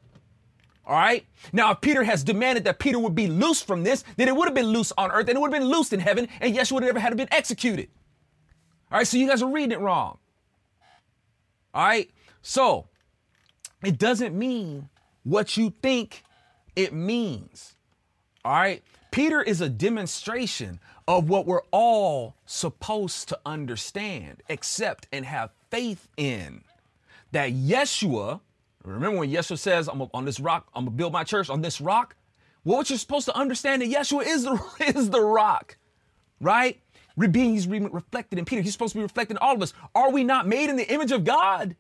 All 0.85 0.97
right. 0.97 1.25
Now, 1.53 1.71
if 1.71 1.81
Peter 1.81 2.03
has 2.03 2.25
demanded 2.25 2.65
that 2.65 2.81
Peter 2.81 2.99
would 2.99 3.15
be 3.15 3.29
loose 3.29 3.63
from 3.63 3.85
this, 3.85 4.03
then 4.17 4.27
it 4.27 4.35
would 4.35 4.47
have 4.47 4.55
been 4.55 4.67
loose 4.67 4.93
on 4.99 5.13
earth 5.13 5.29
and 5.29 5.37
it 5.37 5.41
would 5.41 5.53
have 5.53 5.61
been 5.61 5.71
loosed 5.71 5.93
in 5.93 6.01
heaven, 6.01 6.27
and 6.41 6.57
Yeshua 6.57 6.73
would 6.73 6.83
have 6.83 6.89
never 6.89 6.99
had 6.99 7.11
to 7.11 7.17
been 7.17 7.33
executed. 7.33 7.89
All 8.91 8.99
right. 8.99 9.07
So 9.07 9.17
you 9.17 9.29
guys 9.29 9.43
are 9.43 9.51
reading 9.51 9.71
it 9.71 9.79
wrong. 9.79 10.19
All 11.73 11.85
right. 11.85 12.11
So 12.43 12.89
it 13.83 13.99
doesn't 13.99 14.37
mean 14.37 14.89
what 15.25 15.57
you 15.57 15.73
think 15.83 16.25
it 16.77 16.93
means. 16.93 17.77
All 18.45 18.53
right. 18.53 18.83
Peter 19.11 19.43
is 19.43 19.61
a 19.61 19.69
demonstration 19.69 20.79
of 21.09 21.29
what 21.29 21.47
we're 21.47 21.63
all 21.73 22.37
supposed 22.47 23.29
to 23.29 23.39
understand, 23.45 24.43
accept, 24.49 25.09
and 25.13 25.25
have 25.25 25.51
faith 25.71 26.09
in. 26.17 26.63
That 27.33 27.53
Yeshua, 27.53 28.41
remember 28.85 29.19
when 29.19 29.31
Yeshua 29.31 29.59
says, 29.59 29.89
I'm 29.89 30.03
on 30.15 30.25
this 30.25 30.39
rock, 30.39 30.69
I'm 30.75 30.85
gonna 30.85 30.97
build 30.97 31.13
my 31.13 31.25
church 31.25 31.51
on 31.51 31.61
this 31.61 31.81
rock? 31.81 32.17
Well, 32.65 32.79
what 32.79 32.91
you're 32.91 32.99
supposed 32.99 33.25
to 33.27 33.37
understand 33.37 33.83
that 33.83 33.91
Yeshua 33.91 34.27
is 34.27 34.45
the, 34.45 34.61
is 34.95 35.11
the 35.11 35.21
rock, 35.21 35.77
right? 36.41 36.81
Being 37.19 37.53
he's 37.53 37.67
reflected 37.67 38.39
in 38.39 38.45
Peter, 38.45 38.63
he's 38.63 38.73
supposed 38.73 38.93
to 38.93 38.99
be 38.99 39.03
reflected 39.03 39.35
in 39.35 39.39
all 39.39 39.55
of 39.55 39.63
us. 39.63 39.75
Are 39.95 40.11
we 40.11 40.25
not 40.25 40.47
made 40.47 40.71
in 40.71 40.77
the 40.77 40.91
image 40.91 41.13
of 41.13 41.25
God? 41.25 41.77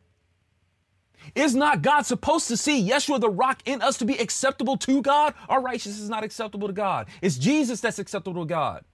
Is 1.34 1.54
not 1.54 1.82
God 1.82 2.02
supposed 2.02 2.48
to 2.48 2.56
see 2.56 2.88
Yeshua 2.88 3.20
the 3.20 3.30
rock 3.30 3.62
in 3.64 3.82
us 3.82 3.98
to 3.98 4.04
be 4.04 4.16
acceptable 4.16 4.76
to 4.78 5.02
God? 5.02 5.34
Our 5.48 5.60
righteousness 5.60 6.00
is 6.00 6.10
not 6.10 6.24
acceptable 6.24 6.68
to 6.68 6.74
God. 6.74 7.08
It's 7.22 7.38
Jesus 7.38 7.80
that's 7.80 7.98
acceptable 7.98 8.42
to 8.42 8.48
God. 8.48 8.84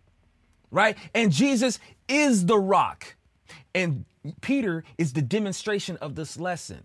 Right? 0.71 0.97
And 1.15 1.33
Jesus 1.33 1.79
is 2.09 2.47
the 2.47 2.59
rock. 2.59 3.17
And 3.75 4.05
Peter 4.41 4.85
is 4.99 5.13
the 5.13 5.23
demonstration 5.23 5.97
of 5.99 6.15
this 6.15 6.39
lesson. 6.39 6.85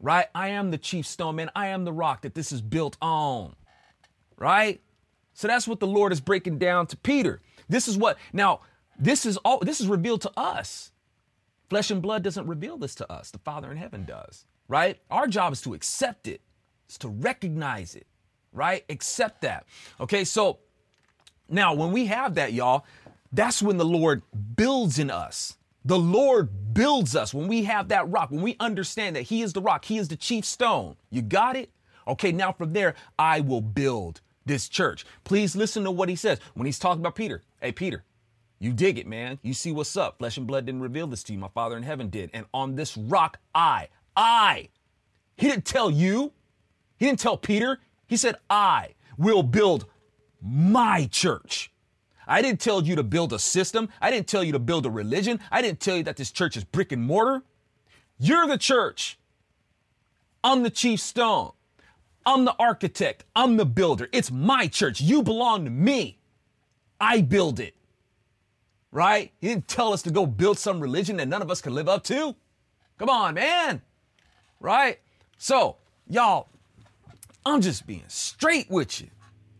Right? 0.00 0.26
I 0.34 0.48
am 0.48 0.70
the 0.70 0.78
chief 0.78 1.06
stone 1.06 1.36
man. 1.36 1.50
I 1.54 1.68
am 1.68 1.84
the 1.84 1.92
rock 1.92 2.22
that 2.22 2.34
this 2.34 2.50
is 2.50 2.60
built 2.60 2.96
on. 3.00 3.54
Right? 4.36 4.80
So 5.34 5.46
that's 5.46 5.68
what 5.68 5.80
the 5.80 5.86
Lord 5.86 6.12
is 6.12 6.20
breaking 6.20 6.58
down 6.58 6.86
to 6.88 6.96
Peter. 6.96 7.40
This 7.68 7.88
is 7.88 7.96
what 7.96 8.18
now 8.32 8.60
this 8.98 9.24
is 9.24 9.36
all 9.38 9.60
this 9.60 9.80
is 9.80 9.86
revealed 9.86 10.22
to 10.22 10.32
us. 10.36 10.90
Flesh 11.70 11.90
and 11.90 12.02
blood 12.02 12.22
doesn't 12.22 12.46
reveal 12.46 12.76
this 12.76 12.94
to 12.96 13.10
us. 13.10 13.30
The 13.30 13.38
Father 13.38 13.70
in 13.70 13.78
heaven 13.78 14.04
does 14.04 14.44
right? 14.68 14.98
Our 15.10 15.26
job 15.26 15.52
is 15.52 15.60
to 15.62 15.74
accept 15.74 16.28
it, 16.28 16.40
is 16.88 16.98
to 16.98 17.08
recognize 17.08 17.94
it, 17.94 18.06
right? 18.52 18.84
Accept 18.88 19.42
that. 19.42 19.66
Okay, 20.00 20.24
so 20.24 20.58
now 21.48 21.74
when 21.74 21.92
we 21.92 22.06
have 22.06 22.34
that, 22.34 22.52
y'all, 22.52 22.84
that's 23.32 23.62
when 23.62 23.78
the 23.78 23.84
Lord 23.84 24.22
builds 24.56 24.98
in 24.98 25.10
us. 25.10 25.56
The 25.84 25.98
Lord 25.98 26.74
builds 26.74 27.16
us 27.16 27.34
when 27.34 27.48
we 27.48 27.64
have 27.64 27.88
that 27.88 28.08
rock, 28.08 28.30
when 28.30 28.42
we 28.42 28.56
understand 28.60 29.16
that 29.16 29.22
He 29.22 29.42
is 29.42 29.52
the 29.52 29.62
rock, 29.62 29.84
He 29.84 29.98
is 29.98 30.08
the 30.08 30.16
chief 30.16 30.44
stone. 30.44 30.96
You 31.10 31.22
got 31.22 31.56
it? 31.56 31.70
Okay, 32.06 32.32
now 32.32 32.52
from 32.52 32.72
there, 32.72 32.94
I 33.18 33.40
will 33.40 33.60
build 33.60 34.20
this 34.44 34.68
church. 34.68 35.04
Please 35.24 35.56
listen 35.56 35.84
to 35.84 35.90
what 35.90 36.08
He 36.08 36.16
says 36.16 36.38
when 36.54 36.66
He's 36.66 36.78
talking 36.78 37.00
about 37.00 37.16
Peter. 37.16 37.42
Hey, 37.60 37.72
Peter, 37.72 38.04
you 38.58 38.72
dig 38.72 38.96
it, 38.96 39.08
man. 39.08 39.40
You 39.42 39.54
see 39.54 39.72
what's 39.72 39.96
up. 39.96 40.18
Flesh 40.18 40.36
and 40.36 40.46
blood 40.46 40.66
didn't 40.66 40.82
reveal 40.82 41.08
this 41.08 41.24
to 41.24 41.32
you. 41.32 41.38
My 41.38 41.48
Father 41.48 41.76
in 41.76 41.82
heaven 41.82 42.10
did. 42.10 42.30
And 42.32 42.46
on 42.54 42.76
this 42.76 42.96
rock, 42.96 43.38
I, 43.54 43.88
I. 44.16 44.68
He 45.36 45.48
didn't 45.48 45.64
tell 45.64 45.90
you. 45.90 46.32
He 46.98 47.06
didn't 47.06 47.20
tell 47.20 47.36
Peter. 47.36 47.80
He 48.06 48.16
said, 48.16 48.36
I 48.48 48.94
will 49.16 49.42
build 49.42 49.86
my 50.40 51.08
church. 51.10 51.72
I 52.26 52.42
didn't 52.42 52.60
tell 52.60 52.82
you 52.82 52.94
to 52.96 53.02
build 53.02 53.32
a 53.32 53.38
system. 53.38 53.88
I 54.00 54.10
didn't 54.10 54.28
tell 54.28 54.44
you 54.44 54.52
to 54.52 54.58
build 54.58 54.86
a 54.86 54.90
religion. 54.90 55.40
I 55.50 55.62
didn't 55.62 55.80
tell 55.80 55.96
you 55.96 56.02
that 56.04 56.16
this 56.16 56.30
church 56.30 56.56
is 56.56 56.64
brick 56.64 56.92
and 56.92 57.04
mortar. 57.04 57.42
You're 58.18 58.46
the 58.46 58.58
church. 58.58 59.18
I'm 60.44 60.62
the 60.62 60.70
chief 60.70 61.00
stone. 61.00 61.52
I'm 62.24 62.44
the 62.44 62.54
architect. 62.58 63.24
I'm 63.34 63.56
the 63.56 63.66
builder. 63.66 64.08
It's 64.12 64.30
my 64.30 64.68
church. 64.68 65.00
You 65.00 65.22
belong 65.22 65.64
to 65.64 65.70
me. 65.70 66.18
I 67.00 67.20
build 67.22 67.58
it. 67.58 67.74
Right? 68.92 69.32
He 69.40 69.48
didn't 69.48 69.66
tell 69.66 69.92
us 69.92 70.02
to 70.02 70.10
go 70.10 70.26
build 70.26 70.58
some 70.58 70.78
religion 70.78 71.16
that 71.16 71.26
none 71.26 71.42
of 71.42 71.50
us 71.50 71.60
can 71.60 71.74
live 71.74 71.88
up 71.88 72.04
to. 72.04 72.36
Come 72.98 73.08
on, 73.08 73.34
man 73.34 73.82
right? 74.62 74.98
So, 75.36 75.76
y'all, 76.08 76.48
I'm 77.44 77.60
just 77.60 77.86
being 77.86 78.04
straight 78.08 78.70
with 78.70 79.00
you. 79.00 79.08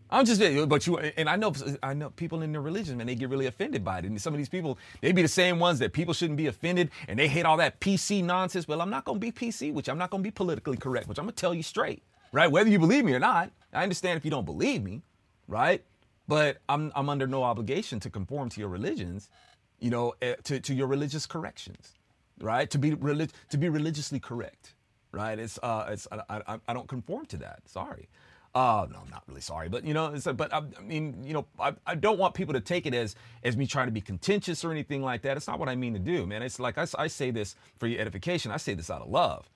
I'm 0.09 0.25
just, 0.25 0.39
but 0.69 0.85
you, 0.85 0.97
and 0.99 1.27
I 1.27 1.35
know, 1.35 1.53
I 1.81 1.93
know 1.95 2.11
people 2.11 2.43
in 2.43 2.51
their 2.51 2.61
religion, 2.61 2.97
man, 2.97 3.07
they 3.07 3.15
get 3.15 3.29
really 3.29 3.47
offended 3.47 3.83
by 3.83 3.97
it. 3.97 4.05
And 4.05 4.21
some 4.21 4.33
of 4.33 4.37
these 4.37 4.47
people, 4.47 4.77
they 5.01 5.11
be 5.11 5.23
the 5.23 5.27
same 5.27 5.57
ones 5.57 5.79
that 5.79 5.91
people 5.91 6.13
shouldn't 6.13 6.37
be 6.37 6.47
offended, 6.47 6.91
and 7.07 7.17
they 7.17 7.27
hate 7.27 7.45
all 7.45 7.57
that 7.57 7.79
PC 7.79 8.23
nonsense. 8.23 8.67
Well, 8.67 8.79
I'm 8.79 8.91
not 8.91 9.05
gonna 9.05 9.17
be 9.17 9.31
PC, 9.31 9.73
which 9.73 9.89
I'm 9.89 9.97
not 9.97 10.11
gonna 10.11 10.21
be 10.23 10.29
politically 10.31 10.77
correct, 10.77 11.07
which 11.07 11.17
I'm 11.17 11.25
gonna 11.25 11.31
tell 11.31 11.53
you 11.53 11.63
straight, 11.63 12.03
right? 12.31 12.49
Whether 12.49 12.69
you 12.69 12.77
believe 12.77 13.03
me 13.03 13.13
or 13.13 13.19
not, 13.19 13.51
I 13.73 13.81
understand 13.81 14.17
if 14.17 14.23
you 14.23 14.29
don't 14.29 14.45
believe 14.45 14.83
me, 14.83 15.01
right? 15.47 15.83
But 16.27 16.59
I'm, 16.69 16.91
I'm 16.95 17.09
under 17.09 17.25
no 17.25 17.41
obligation 17.43 17.99
to 18.01 18.09
conform 18.11 18.49
to 18.49 18.59
your 18.59 18.69
religions, 18.69 19.29
you 19.79 19.89
know, 19.89 20.13
eh, 20.21 20.35
to, 20.43 20.59
to 20.59 20.75
your 20.75 20.85
religious 20.87 21.25
corrections, 21.25 21.95
right? 22.39 22.69
To 22.69 22.77
be 22.77 22.93
relig- 22.93 23.31
to 23.49 23.57
be 23.57 23.67
religiously 23.67 24.19
correct 24.19 24.72
right? 25.13 25.39
It's 25.39 25.57
uh, 25.63 25.87
it's 25.89 26.07
I, 26.11 26.41
I, 26.47 26.59
I 26.67 26.73
don't 26.73 26.87
conform 26.87 27.25
to 27.27 27.37
that. 27.37 27.61
Sorry. 27.69 28.09
Uh, 28.55 28.85
no, 28.91 28.99
I'm 29.03 29.09
not 29.09 29.23
really 29.27 29.41
sorry, 29.41 29.67
but 29.67 29.83
you 29.83 29.95
know, 29.95 30.13
it's, 30.13 30.27
but 30.27 30.53
I, 30.53 30.61
I 30.77 30.81
mean, 30.83 31.23
you 31.23 31.33
know, 31.33 31.47
I, 31.59 31.73
I 31.87 31.95
don't 31.95 32.19
want 32.19 32.35
people 32.35 32.53
to 32.53 32.61
take 32.61 32.85
it 32.85 32.93
as 32.93 33.15
as 33.43 33.57
me 33.57 33.65
trying 33.65 33.87
to 33.87 33.91
be 33.91 34.01
contentious 34.01 34.63
or 34.63 34.71
anything 34.71 35.01
like 35.01 35.23
that. 35.23 35.37
It's 35.37 35.47
not 35.47 35.57
what 35.57 35.69
I 35.69 35.75
mean 35.75 35.93
to 35.93 35.99
do, 35.99 36.27
man. 36.27 36.43
It's 36.43 36.59
like 36.59 36.77
I, 36.77 36.85
I 36.99 37.07
say 37.07 37.31
this 37.31 37.55
for 37.79 37.87
your 37.87 37.99
edification. 37.99 38.51
I 38.51 38.57
say 38.57 38.75
this 38.75 38.91
out 38.91 39.01
of 39.01 39.09
love, 39.09 39.49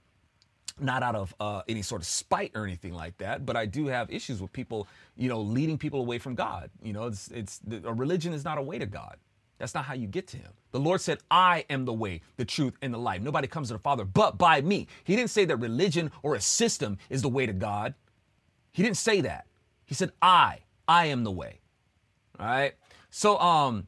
not 0.80 1.04
out 1.04 1.16
of 1.16 1.36
uh, 1.40 1.62
any 1.68 1.84
sort 1.84 2.02
of 2.02 2.08
spite 2.08 2.52
or 2.56 2.66
anything 2.66 2.94
like 2.94 3.18
that. 3.20 3.46
But 3.46 3.56
I 3.56 3.68
do 3.68 3.86
have 3.86 4.12
issues 4.12 4.42
with 4.42 4.52
people, 4.52 4.88
you 5.16 5.30
know, 5.30 5.42
leading 5.42 5.78
people 5.78 6.00
away 6.00 6.18
from 6.18 6.34
God. 6.34 6.72
You 6.82 6.94
know, 6.94 7.06
it's 7.06 7.28
it's 7.30 7.62
a 7.84 7.94
religion 7.94 8.34
is 8.34 8.44
not 8.44 8.58
a 8.58 8.64
way 8.64 8.80
to 8.80 8.88
God. 8.88 9.18
That's 9.58 9.74
not 9.74 9.86
how 9.86 9.94
you 9.94 10.08
get 10.08 10.28
to 10.28 10.38
him. 10.38 10.52
The 10.72 10.80
Lord 10.80 11.02
said, 11.02 11.20
I 11.32 11.66
am 11.70 11.86
the 11.86 11.94
way, 11.94 12.22
the 12.36 12.46
truth, 12.46 12.76
and 12.82 12.94
the 12.94 12.98
life. 12.98 13.22
Nobody 13.22 13.48
comes 13.48 13.70
to 13.70 13.74
the 13.74 13.80
Father 13.80 14.06
but 14.06 14.38
by 14.38 14.62
me. 14.62 14.88
He 15.04 15.16
didn't 15.16 15.32
say 15.32 15.46
that 15.46 15.56
religion 15.58 16.12
or 16.22 16.36
a 16.36 16.42
system 16.42 16.98
is 17.10 17.22
the 17.22 17.30
way 17.30 17.46
to 17.46 17.54
God. 17.54 17.96
He 18.72 18.84
didn't 18.84 18.98
say 18.98 19.22
that. 19.22 19.48
He 19.86 19.96
said, 19.96 20.12
I, 20.22 20.60
I 20.88 21.08
am 21.08 21.24
the 21.24 21.32
way. 21.32 21.60
All 22.40 22.46
right. 22.46 22.74
So, 23.10 23.40
um, 23.40 23.88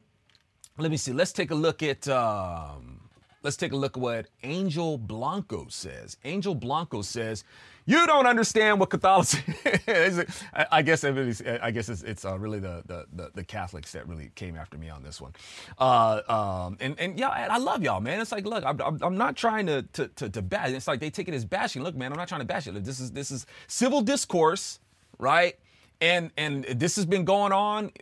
let 0.78 0.90
me 0.90 0.96
see. 0.96 1.12
Let's 1.12 1.32
take 1.32 1.50
a 1.50 1.54
look 1.54 1.82
at, 1.82 2.08
um, 2.08 3.08
let's 3.42 3.56
take 3.56 3.72
a 3.72 3.76
look 3.76 3.96
at 3.96 4.02
what 4.02 4.26
Angel 4.42 4.98
Blanco 4.98 5.66
says. 5.68 6.16
Angel 6.24 6.54
Blanco 6.54 7.02
says, 7.02 7.44
you 7.86 8.06
don't 8.06 8.26
understand 8.26 8.80
what 8.80 8.90
Catholicism 8.90 9.54
is. 9.86 10.24
I 10.70 10.82
guess 10.82 11.04
I 11.04 11.70
guess 11.70 11.88
it's, 11.88 12.02
it's 12.02 12.24
uh, 12.24 12.38
really 12.38 12.60
the, 12.60 12.82
the, 12.86 13.30
the 13.34 13.44
Catholics 13.44 13.92
that 13.92 14.08
really 14.08 14.30
came 14.34 14.56
after 14.56 14.78
me 14.78 14.88
on 14.90 15.02
this 15.02 15.20
one. 15.20 15.32
Uh, 15.78 16.20
um, 16.28 16.76
and 16.80 16.98
and 16.98 17.18
yeah, 17.18 17.28
I 17.28 17.58
love 17.58 17.82
y'all, 17.82 18.00
man. 18.00 18.20
It's 18.20 18.32
like, 18.32 18.46
look, 18.46 18.64
I'm, 18.64 18.80
I'm 19.02 19.16
not 19.16 19.36
trying 19.36 19.66
to 19.66 19.82
to 19.94 20.08
to, 20.08 20.28
to 20.30 20.42
bash. 20.42 20.70
It's 20.70 20.88
like 20.88 21.00
they 21.00 21.10
take 21.10 21.28
it 21.28 21.34
as 21.34 21.44
bashing. 21.44 21.82
Look, 21.82 21.96
man, 21.96 22.12
I'm 22.12 22.18
not 22.18 22.28
trying 22.28 22.42
to 22.42 22.46
bash 22.46 22.66
it. 22.66 22.84
This 22.84 23.00
is 23.00 23.12
this 23.12 23.30
is 23.30 23.46
civil 23.66 24.02
discourse, 24.02 24.80
right? 25.18 25.58
And 26.00 26.30
and 26.36 26.64
this 26.64 26.96
has 26.96 27.06
been 27.06 27.24
going 27.24 27.52
on. 27.52 27.92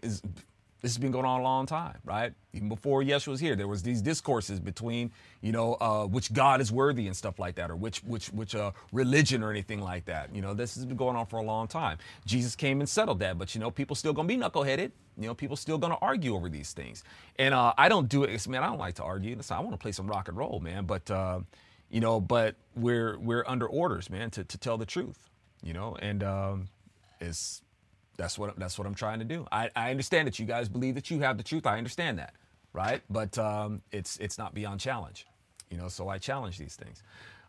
Is 0.78 0.82
this 0.82 0.94
has 0.94 0.98
been 0.98 1.10
going 1.10 1.24
on 1.24 1.40
a 1.40 1.42
long 1.42 1.66
time, 1.66 1.98
right? 2.04 2.32
Even 2.52 2.68
before 2.68 3.02
Yeshua 3.02 3.28
was 3.28 3.40
here, 3.40 3.56
there 3.56 3.66
was 3.66 3.82
these 3.82 4.00
discourses 4.00 4.60
between, 4.60 5.10
you 5.40 5.50
know, 5.50 5.74
uh, 5.80 6.06
which 6.06 6.32
God 6.32 6.60
is 6.60 6.70
worthy 6.70 7.08
and 7.08 7.16
stuff 7.16 7.40
like 7.40 7.56
that, 7.56 7.68
or 7.68 7.74
which 7.74 8.04
which 8.04 8.28
which 8.28 8.54
uh, 8.54 8.70
religion 8.92 9.42
or 9.42 9.50
anything 9.50 9.80
like 9.80 10.04
that. 10.04 10.32
You 10.32 10.40
know, 10.40 10.54
this 10.54 10.76
has 10.76 10.86
been 10.86 10.96
going 10.96 11.16
on 11.16 11.26
for 11.26 11.40
a 11.40 11.42
long 11.42 11.66
time. 11.66 11.98
Jesus 12.26 12.54
came 12.54 12.78
and 12.80 12.88
settled 12.88 13.18
that, 13.18 13.38
but 13.38 13.56
you 13.56 13.60
know, 13.60 13.72
people 13.72 13.96
still 13.96 14.12
gonna 14.12 14.28
be 14.28 14.36
knuckleheaded. 14.36 14.92
You 15.16 15.26
know, 15.26 15.34
people 15.34 15.56
still 15.56 15.78
gonna 15.78 15.98
argue 16.00 16.36
over 16.36 16.48
these 16.48 16.72
things. 16.72 17.02
And 17.40 17.54
uh, 17.54 17.74
I 17.76 17.88
don't 17.88 18.08
do 18.08 18.22
it, 18.22 18.48
man. 18.48 18.62
I 18.62 18.66
don't 18.66 18.78
like 18.78 18.94
to 18.94 19.02
argue. 19.02 19.34
Listen, 19.34 19.56
I 19.56 19.60
want 19.60 19.72
to 19.72 19.78
play 19.78 19.92
some 19.92 20.06
rock 20.06 20.28
and 20.28 20.36
roll, 20.36 20.60
man. 20.60 20.84
But 20.84 21.10
uh, 21.10 21.40
you 21.90 22.00
know, 22.00 22.20
but 22.20 22.54
we're 22.76 23.18
we're 23.18 23.44
under 23.48 23.66
orders, 23.66 24.10
man, 24.10 24.30
to 24.30 24.44
to 24.44 24.58
tell 24.58 24.78
the 24.78 24.86
truth. 24.86 25.28
You 25.60 25.72
know, 25.72 25.96
and 26.00 26.22
um, 26.22 26.68
it's 27.20 27.62
that's 28.18 28.38
what 28.38 28.58
that's 28.58 28.78
what 28.78 28.86
I'm 28.86 28.94
trying 28.94 29.20
to 29.20 29.24
do. 29.24 29.46
I, 29.50 29.70
I 29.74 29.90
understand 29.90 30.26
that 30.26 30.38
you 30.38 30.44
guys 30.44 30.68
believe 30.68 30.96
that 30.96 31.10
you 31.10 31.20
have 31.20 31.38
the 31.38 31.44
truth. 31.44 31.66
I 31.66 31.78
understand 31.78 32.18
that, 32.18 32.34
right? 32.74 33.00
But 33.08 33.38
um, 33.38 33.80
it's 33.92 34.18
it's 34.18 34.36
not 34.36 34.54
beyond 34.54 34.80
challenge, 34.80 35.26
you 35.70 35.78
know. 35.78 35.88
So 35.88 36.08
I 36.08 36.18
challenge 36.18 36.58
these 36.58 36.76
things. 36.76 37.02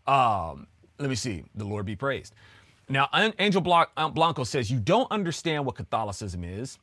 Um, 0.08 0.68
let 1.00 1.10
me 1.10 1.16
see. 1.16 1.44
The 1.56 1.66
Lord 1.66 1.86
be 1.86 1.96
praised. 1.96 2.34
Now, 2.88 3.10
Angel 3.14 3.64
uh, 3.98 4.10
Blanco 4.10 4.44
says 4.44 4.72
you 4.72 4.80
don't 4.80 5.12
understand 5.12 5.66
what 5.66 5.76
Catholicism 5.76 6.44
is. 6.44 6.80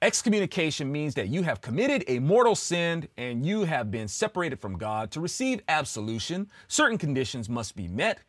Excommunication 0.00 0.92
means 0.92 1.14
that 1.14 1.28
you 1.28 1.42
have 1.42 1.60
committed 1.60 2.04
a 2.06 2.20
mortal 2.20 2.54
sin 2.54 3.08
and 3.16 3.44
you 3.44 3.64
have 3.64 3.90
been 3.90 4.06
separated 4.06 4.60
from 4.60 4.78
God. 4.78 5.10
To 5.12 5.20
receive 5.20 5.60
absolution, 5.68 6.48
certain 6.68 6.98
conditions 6.98 7.48
must 7.48 7.74
be 7.74 7.88
met. 7.88 8.20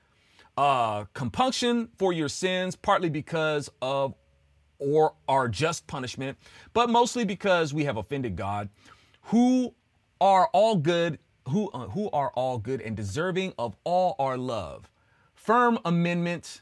Uh, 0.57 1.05
compunction 1.13 1.87
for 1.97 2.11
your 2.11 2.27
sins, 2.27 2.75
partly 2.75 3.09
because 3.09 3.69
of 3.81 4.15
or 4.79 5.13
our 5.27 5.47
just 5.47 5.85
punishment, 5.87 6.37
but 6.73 6.89
mostly 6.89 7.25
because 7.25 7.73
we 7.73 7.83
have 7.85 7.97
offended 7.97 8.35
God, 8.35 8.69
who 9.23 9.73
are 10.19 10.47
all 10.53 10.75
good, 10.75 11.19
who, 11.47 11.69
uh, 11.71 11.87
who 11.89 12.09
are 12.11 12.31
all 12.31 12.57
good 12.57 12.81
and 12.81 12.95
deserving 12.95 13.53
of 13.57 13.75
all 13.83 14.15
our 14.19 14.37
love. 14.37 14.89
Firm 15.35 15.79
amendment 15.85 16.61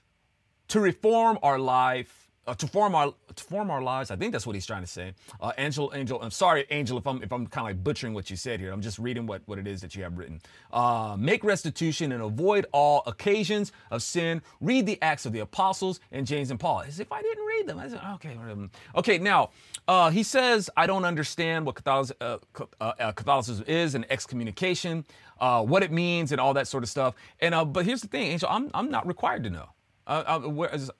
to 0.67 0.79
reform 0.79 1.39
our 1.41 1.59
life 1.59 2.26
uh, 2.47 2.53
to 2.55 2.67
form 2.67 2.95
our 2.95 3.13
to 3.35 3.43
form 3.43 3.69
our 3.69 3.81
lives. 3.81 4.09
I 4.09 4.15
think 4.15 4.31
that's 4.31 4.47
what 4.47 4.55
he's 4.55 4.65
trying 4.65 4.81
to 4.81 4.87
say. 4.87 5.13
Uh, 5.39 5.51
Angel, 5.57 5.91
Angel. 5.93 6.19
I'm 6.21 6.31
sorry, 6.31 6.65
Angel, 6.71 6.97
if 6.97 7.05
I'm 7.05 7.21
if 7.21 7.31
I'm 7.31 7.45
kind 7.47 7.67
of 7.67 7.75
like 7.75 7.83
butchering 7.83 8.13
what 8.13 8.29
you 8.29 8.37
said 8.37 8.59
here. 8.59 8.71
I'm 8.71 8.81
just 8.81 8.97
reading 8.97 9.27
what 9.27 9.41
what 9.45 9.59
it 9.59 9.67
is 9.67 9.81
that 9.81 9.95
you 9.95 10.03
have 10.03 10.17
written. 10.17 10.41
Uh, 10.71 11.15
make 11.19 11.43
restitution 11.43 12.11
and 12.13 12.23
avoid 12.23 12.65
all 12.71 13.03
occasions 13.05 13.71
of 13.91 14.01
sin. 14.01 14.41
Read 14.61 14.85
the 14.85 14.99
Acts 15.01 15.25
of 15.25 15.33
the 15.33 15.39
Apostles 15.39 15.99
and 16.11 16.25
James 16.25 16.49
and 16.49 16.59
Paul. 16.59 16.81
As 16.81 16.99
if 16.99 17.11
I 17.11 17.21
didn't 17.21 17.45
read 17.45 17.67
them. 17.67 17.79
I 17.79 17.89
said, 17.89 18.01
okay, 18.15 18.37
okay. 18.95 19.17
Now 19.17 19.49
uh, 19.87 20.09
he 20.09 20.23
says 20.23 20.69
I 20.77 20.87
don't 20.87 21.05
understand 21.05 21.65
what 21.65 21.85
uh, 21.85 22.37
uh, 22.79 23.11
Catholicism 23.11 23.65
is 23.67 23.93
and 23.93 24.05
excommunication, 24.09 25.05
what 25.39 25.83
it 25.83 25.91
means, 25.91 26.31
and 26.31 26.39
all 26.39 26.53
that 26.53 26.67
sort 26.67 26.83
of 26.83 26.89
stuff. 26.89 27.15
And 27.41 27.53
but 27.73 27.85
here's 27.85 28.01
the 28.01 28.07
thing, 28.07 28.31
Angel. 28.31 28.47
I'm 28.49 28.71
I'm 28.73 28.89
not 28.89 29.05
required 29.05 29.43
to 29.43 29.49
know. 29.49 29.69
Uh, 30.07 30.49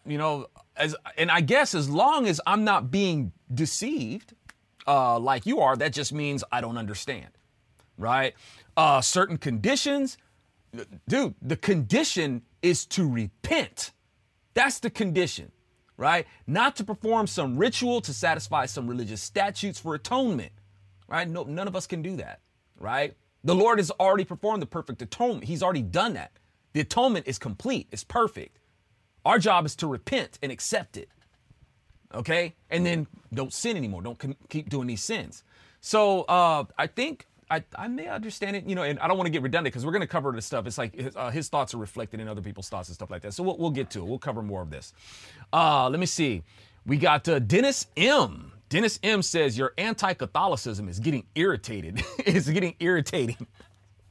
you 0.05 0.18
know, 0.18 0.47
as 0.76 0.93
and 1.18 1.32
I 1.32 1.39
guess 1.39 1.74
as 1.74 1.89
long 1.89 2.28
as 2.28 2.41
I'm 2.45 2.66
not 2.66 2.91
being 2.91 3.32
deceived, 3.53 4.34
uh, 4.86 5.18
like 5.18 5.45
you 5.45 5.62
are, 5.62 5.78
that 5.78 5.93
just 5.93 6.12
means 6.12 6.43
I 6.51 6.60
don't 6.60 6.78
understand, 6.78 7.30
right? 7.97 8.34
Uh, 8.76 8.99
certain 8.99 9.38
conditions, 9.38 10.18
dude. 11.08 11.36
The 11.41 11.55
condition 11.55 12.41
is 12.62 12.86
to 12.88 13.10
repent. 13.10 13.93
That's 14.53 14.80
the 14.80 14.89
condition, 14.89 15.53
right? 15.95 16.28
Not 16.45 16.76
to 16.76 16.84
perform 16.84 17.28
some 17.28 17.58
ritual 17.58 18.01
to 18.01 18.14
satisfy 18.14 18.66
some 18.66 18.88
religious 18.88 19.22
statutes 19.22 19.80
for 19.80 19.95
atonement, 19.95 20.51
right? 21.08 21.30
No, 21.30 21.43
none 21.43 21.70
of 21.70 21.78
us 21.78 21.88
can 21.88 22.01
do 22.01 22.18
that, 22.18 22.41
right? 22.78 23.14
The 23.45 23.55
Lord 23.55 23.80
has 23.80 23.89
already 23.91 24.26
performed 24.26 24.62
the 24.62 24.68
perfect 24.68 25.01
atonement. 25.01 25.45
He's 25.45 25.64
already 25.64 25.84
done 25.84 26.16
that. 26.16 26.32
The 26.74 26.82
atonement 26.82 27.26
is 27.26 27.39
complete. 27.39 27.88
It's 27.91 28.03
perfect. 28.03 28.60
Our 29.28 29.40
job 29.40 29.66
is 29.66 29.76
to 29.78 29.88
repent 29.88 30.40
and 30.42 30.54
accept 30.54 30.96
it. 30.96 31.10
Okay? 32.14 32.56
And 32.70 32.86
then 32.86 33.08
don't 33.34 33.52
sin 33.52 33.76
anymore. 33.76 34.02
Don't 34.02 34.18
keep 34.48 34.70
doing 34.70 34.88
these 34.88 35.04
sins. 35.04 35.44
So 35.82 36.22
uh, 36.24 36.64
I 36.78 36.88
think 36.88 37.28
I, 37.52 37.62
I 37.78 37.90
may 37.90 38.08
understand 38.08 38.56
it, 38.56 38.66
you 38.66 38.74
know, 38.74 38.84
and 38.84 38.98
I 39.00 39.08
don't 39.08 39.18
want 39.18 39.28
to 39.28 39.32
get 39.32 39.42
redundant 39.42 39.74
because 39.74 39.86
we're 39.86 39.92
going 39.92 40.02
to 40.02 40.08
cover 40.08 40.32
this 40.32 40.46
stuff. 40.46 40.66
It's 40.66 40.78
like 40.78 40.96
his, 40.96 41.16
uh, 41.16 41.30
his, 41.30 41.50
thoughts 41.50 41.74
are 41.74 41.78
reflected 41.78 42.22
in 42.22 42.30
other 42.30 42.42
people's 42.42 42.70
thoughts 42.70 42.88
and 42.88 42.96
stuff 42.96 43.12
like 43.12 43.22
that. 43.24 43.34
So 43.34 43.44
we'll, 43.44 43.58
we'll 43.58 43.72
get 43.72 43.90
to 43.92 44.00
it. 44.00 44.06
We'll 44.06 44.18
cover 44.18 44.42
more 44.42 44.62
of 44.62 44.70
this. 44.70 44.94
Uh, 45.52 45.90
let 45.90 46.00
me 46.00 46.06
see. 46.06 46.44
We 46.86 46.98
got 46.98 47.28
uh, 47.28 47.40
Dennis 47.40 47.88
M. 47.98 48.54
Dennis 48.70 48.98
M 49.04 49.22
says 49.22 49.58
your 49.58 49.74
anti-Catholicism 49.78 50.88
is 50.88 51.00
getting 51.00 51.26
irritated. 51.36 52.02
it's 52.20 52.50
getting 52.50 52.76
irritating. 52.80 53.46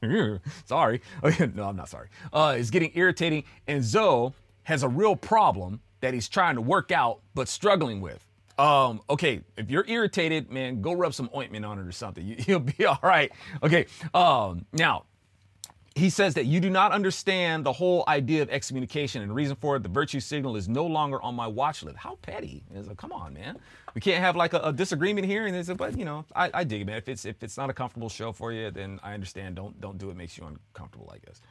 sorry. 0.65 1.01
no, 1.55 1.63
I'm 1.63 1.75
not 1.75 1.89
sorry. 1.89 2.09
Uh, 2.31 2.55
it's 2.57 2.69
getting 2.69 2.91
irritating. 2.93 3.45
And 3.67 3.83
Zo 3.83 4.33
has 4.67 4.83
a 4.83 4.87
real 4.89 5.15
problem 5.15 5.79
that 6.01 6.13
he's 6.13 6.27
trying 6.27 6.55
to 6.55 6.61
work 6.61 6.91
out 6.91 7.21
but 7.33 7.47
struggling 7.47 8.01
with. 8.01 8.25
Um, 8.59 8.99
okay, 9.09 9.39
if 9.55 9.71
you're 9.71 9.85
irritated, 9.87 10.51
man, 10.51 10.81
go 10.81 10.91
rub 10.91 11.13
some 11.13 11.29
ointment 11.33 11.63
on 11.63 11.79
it 11.79 11.87
or 11.87 11.93
something. 11.93 12.27
You, 12.27 12.35
will 12.49 12.59
be 12.59 12.85
all 12.85 12.99
right. 13.01 13.31
Okay. 13.63 13.85
Um, 14.13 14.65
now, 14.73 15.05
he 15.95 16.09
says 16.09 16.33
that 16.33 16.47
you 16.47 16.59
do 16.59 16.69
not 16.69 16.91
understand 16.91 17.65
the 17.65 17.71
whole 17.71 18.03
idea 18.09 18.41
of 18.41 18.49
excommunication 18.49 19.21
and 19.21 19.31
the 19.31 19.33
reason 19.33 19.55
for 19.55 19.77
it. 19.77 19.83
The 19.83 19.89
virtue 19.89 20.19
signal 20.19 20.57
is 20.57 20.67
no 20.67 20.85
longer 20.85 21.21
on 21.21 21.33
my 21.33 21.47
watch 21.47 21.81
list. 21.81 21.95
How 21.95 22.15
petty! 22.21 22.61
Like, 22.69 22.97
come 22.97 23.13
on, 23.13 23.33
man. 23.33 23.57
We 23.95 24.01
can't 24.01 24.21
have 24.21 24.35
like 24.35 24.51
a, 24.51 24.59
a 24.59 24.73
disagreement 24.73 25.27
here. 25.27 25.47
And 25.47 25.55
it's, 25.55 25.71
but 25.71 25.97
you 25.97 26.03
know, 26.03 26.25
I, 26.35 26.51
I 26.53 26.63
dig 26.65 26.81
it, 26.81 26.85
man. 26.85 26.97
If 26.97 27.07
it's 27.07 27.23
if 27.23 27.41
it's 27.41 27.55
not 27.55 27.69
a 27.69 27.73
comfortable 27.73 28.09
show 28.09 28.33
for 28.33 28.51
you, 28.51 28.69
then 28.69 28.99
I 29.01 29.13
understand. 29.13 29.55
Don't 29.55 29.79
don't 29.79 29.97
do 29.97 30.09
it. 30.09 30.17
Makes 30.17 30.37
you 30.37 30.45
uncomfortable, 30.45 31.09
I 31.13 31.19
guess. 31.25 31.41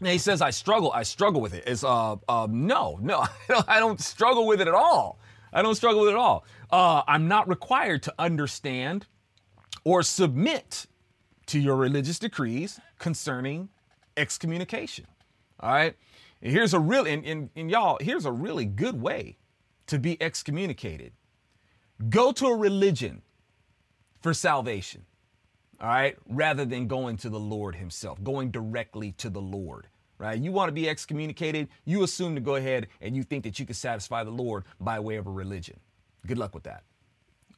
And 0.00 0.08
he 0.08 0.18
says, 0.18 0.42
I 0.42 0.50
struggle. 0.50 0.92
I 0.92 1.02
struggle 1.02 1.40
with 1.40 1.54
it. 1.54 1.64
It's, 1.66 1.84
uh, 1.84 2.16
uh, 2.28 2.46
no, 2.50 2.98
no, 3.00 3.24
I 3.68 3.78
don't 3.78 4.00
struggle 4.00 4.46
with 4.46 4.60
it 4.60 4.68
at 4.68 4.74
all. 4.74 5.18
I 5.52 5.62
don't 5.62 5.74
struggle 5.74 6.02
with 6.02 6.10
it 6.10 6.12
at 6.12 6.18
all. 6.18 6.44
Uh, 6.70 7.02
I'm 7.08 7.28
not 7.28 7.48
required 7.48 8.02
to 8.04 8.14
understand 8.18 9.06
or 9.84 10.02
submit 10.02 10.86
to 11.46 11.58
your 11.58 11.76
religious 11.76 12.18
decrees 12.18 12.80
concerning 12.98 13.68
excommunication. 14.16 15.06
All 15.60 15.70
right. 15.70 15.96
And 16.42 16.52
here's 16.52 16.74
a 16.74 16.80
real, 16.80 17.06
and, 17.06 17.24
and, 17.24 17.50
and 17.56 17.70
y'all, 17.70 17.98
here's 18.00 18.26
a 18.26 18.32
really 18.32 18.64
good 18.64 19.00
way 19.00 19.38
to 19.86 19.98
be 19.98 20.20
excommunicated. 20.20 21.12
Go 22.10 22.32
to 22.32 22.46
a 22.46 22.56
religion 22.56 23.22
for 24.20 24.34
salvation 24.34 25.06
all 25.80 25.88
right, 25.88 26.16
rather 26.28 26.64
than 26.64 26.86
going 26.86 27.16
to 27.18 27.28
the 27.28 27.38
Lord 27.38 27.74
Himself, 27.76 28.22
going 28.22 28.50
directly 28.50 29.12
to 29.12 29.28
the 29.28 29.40
Lord, 29.40 29.88
right? 30.18 30.38
You 30.38 30.52
want 30.52 30.68
to 30.68 30.72
be 30.72 30.88
excommunicated, 30.88 31.68
you 31.84 32.02
assume 32.02 32.34
to 32.34 32.40
go 32.40 32.54
ahead 32.56 32.86
and 33.00 33.14
you 33.14 33.22
think 33.22 33.44
that 33.44 33.58
you 33.58 33.66
can 33.66 33.74
satisfy 33.74 34.24
the 34.24 34.30
Lord 34.30 34.64
by 34.80 34.98
way 35.00 35.16
of 35.16 35.26
a 35.26 35.30
religion. 35.30 35.78
Good 36.26 36.38
luck 36.38 36.54
with 36.54 36.64
that. 36.64 36.84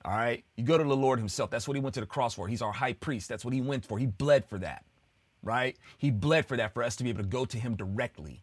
All 0.04 0.12
right, 0.12 0.44
you 0.56 0.64
go 0.64 0.78
to 0.78 0.84
the 0.84 0.96
Lord 0.96 1.18
Himself. 1.18 1.50
That's 1.50 1.68
what 1.68 1.76
He 1.76 1.80
went 1.80 1.94
to 1.94 2.00
the 2.00 2.06
cross 2.06 2.34
for. 2.34 2.48
He's 2.48 2.62
our 2.62 2.72
high 2.72 2.94
priest. 2.94 3.28
That's 3.28 3.44
what 3.44 3.54
He 3.54 3.60
went 3.60 3.84
for. 3.84 3.98
He 3.98 4.06
bled 4.06 4.44
for 4.44 4.58
that, 4.58 4.84
right? 5.42 5.76
He 5.98 6.10
bled 6.10 6.46
for 6.46 6.56
that 6.56 6.74
for 6.74 6.82
us 6.82 6.96
to 6.96 7.04
be 7.04 7.10
able 7.10 7.22
to 7.22 7.28
go 7.28 7.44
to 7.44 7.58
Him 7.58 7.76
directly. 7.76 8.42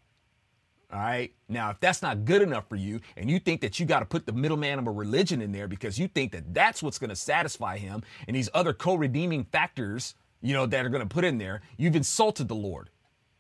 All 0.92 1.00
right. 1.00 1.34
Now, 1.50 1.72
if 1.72 1.80
that's 1.80 2.02
not 2.02 2.26
good 2.26 2.42
enough 2.42 2.70
for 2.70 2.76
you 2.76 3.02
and 3.18 3.30
you 3.30 3.40
think 3.40 3.62
that 3.62 3.80
you 3.80 3.86
got 3.86 4.00
to 4.00 4.06
put 4.06 4.26
the 4.26 4.34
middleman 4.34 4.80
of 4.80 4.88
a 4.88 4.92
religion 4.92 5.42
in 5.42 5.52
there 5.52 5.68
because 5.68 5.98
you 5.98 6.08
think 6.08 6.32
that 6.32 6.54
that's 6.54 6.84
what's 6.84 7.00
going 7.00 7.10
to 7.10 7.16
satisfy 7.16 7.78
him 7.78 8.04
and 8.28 8.36
these 8.36 8.50
other 8.54 8.74
co 8.74 8.96
redeeming 8.96 9.46
factors, 9.46 10.16
you 10.42 10.54
know, 10.54 10.66
that 10.66 10.86
are 10.86 10.90
going 10.90 11.08
to 11.08 11.14
put 11.14 11.24
in 11.24 11.38
there, 11.38 11.62
you've 11.78 11.96
insulted 11.96 12.48
the 12.48 12.56
Lord. 12.56 12.90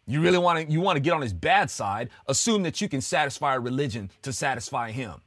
You 0.08 0.22
really 0.22 0.38
want 0.38 0.68
to 0.68 0.72
you 0.72 0.82
want 0.82 0.98
to 0.98 1.00
get 1.00 1.14
on 1.14 1.22
his 1.22 1.34
bad 1.34 1.72
side, 1.72 2.10
assume 2.28 2.64
that 2.64 2.80
you 2.80 2.88
can 2.88 3.02
satisfy 3.02 3.56
a 3.56 3.60
religion 3.60 4.12
to 4.22 4.32
satisfy 4.32 4.92
him. 4.92 5.22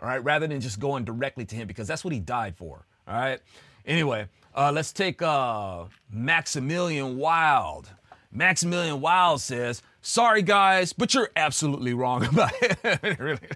All 0.00 0.08
right, 0.08 0.22
rather 0.22 0.46
than 0.46 0.60
just 0.60 0.80
going 0.80 1.04
directly 1.04 1.44
to 1.44 1.56
him 1.56 1.66
because 1.66 1.86
that's 1.86 2.04
what 2.04 2.12
he 2.12 2.20
died 2.20 2.56
for. 2.56 2.86
All 3.06 3.14
right. 3.14 3.40
Anyway, 3.86 4.28
uh, 4.54 4.72
let's 4.72 4.92
take 4.92 5.20
uh, 5.20 5.84
Maximilian 6.10 7.18
Wild. 7.18 7.90
Maximilian 8.32 9.00
Wild 9.00 9.40
says, 9.40 9.82
"Sorry 10.04 10.42
guys, 10.42 10.92
but 10.92 11.14
you're 11.14 11.30
absolutely 11.34 11.94
wrong 11.94 12.24
about 12.32 12.52
it." 12.62 12.78
it 12.84 13.18
really, 13.18 13.48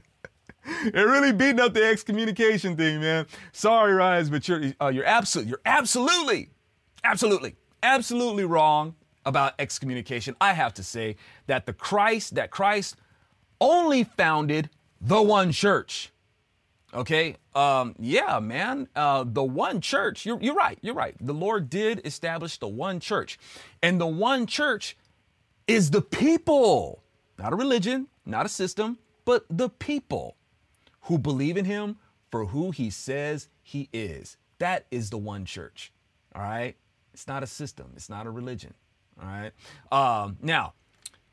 it 0.65 0.95
really 0.95 1.33
beating 1.33 1.61
up 1.61 1.75
the 1.75 1.85
excommunication 1.85 2.77
thing, 2.77 3.01
man. 3.01 3.27
Sorry, 3.53 3.93
Rise, 3.93 4.31
but 4.31 4.49
you're 4.49 4.73
uh, 4.81 4.89
you're 4.89 5.05
absolutely 5.05 5.51
you're 5.51 5.61
absolutely, 5.65 6.51
absolutely, 7.05 7.57
absolutely 7.83 8.45
wrong 8.45 8.95
about 9.27 9.55
excommunication. 9.59 10.35
I 10.41 10.55
have 10.55 10.73
to 10.75 10.83
say 10.83 11.17
that 11.47 11.67
the 11.67 11.73
Christ 11.73 12.35
that 12.37 12.51
Christ 12.51 12.97
only 13.61 14.05
founded 14.05 14.71
the 15.01 15.21
one 15.21 15.53
church. 15.53 16.13
Okay. 16.95 17.37
Um, 17.55 17.95
yeah, 17.99 18.39
man. 18.41 18.89
Uh, 18.97 19.25
the 19.27 19.43
one 19.43 19.81
church, 19.81 20.25
you're, 20.25 20.41
you're 20.41 20.55
right. 20.55 20.79
You're 20.81 20.95
right. 20.95 21.15
The 21.21 21.35
Lord 21.35 21.69
did 21.69 22.01
establish 22.07 22.59
the 22.59 22.69
one 22.69 23.01
church. 23.01 23.39
And 23.83 24.01
the 24.01 24.07
one 24.07 24.47
church 24.47 24.97
is 25.69 25.91
the 25.91 26.03
people, 26.03 27.03
not 27.39 27.53
a 27.53 27.57
religion, 27.57 28.09
not 28.27 28.47
a 28.47 28.49
system, 28.49 28.99
but 29.25 29.45
the 29.51 29.69
people 29.69 30.37
who 31.03 31.19
believe 31.19 31.57
in 31.57 31.65
him 31.65 31.97
for 32.31 32.47
who 32.47 32.73
he 32.73 32.91
says 32.91 33.49
he 33.63 33.89
is. 33.93 34.37
That 34.59 34.87
is 34.91 35.11
the 35.11 35.19
one 35.19 35.45
church. 35.45 35.93
All 36.35 36.43
right. 36.43 36.75
It's 37.15 37.29
not 37.29 37.43
a 37.43 37.47
system, 37.47 37.93
it's 37.97 38.11
not 38.11 38.27
a 38.27 38.31
religion. 38.31 38.75
All 39.23 39.29
right. 39.29 39.53
Um, 39.93 40.39
now, 40.43 40.75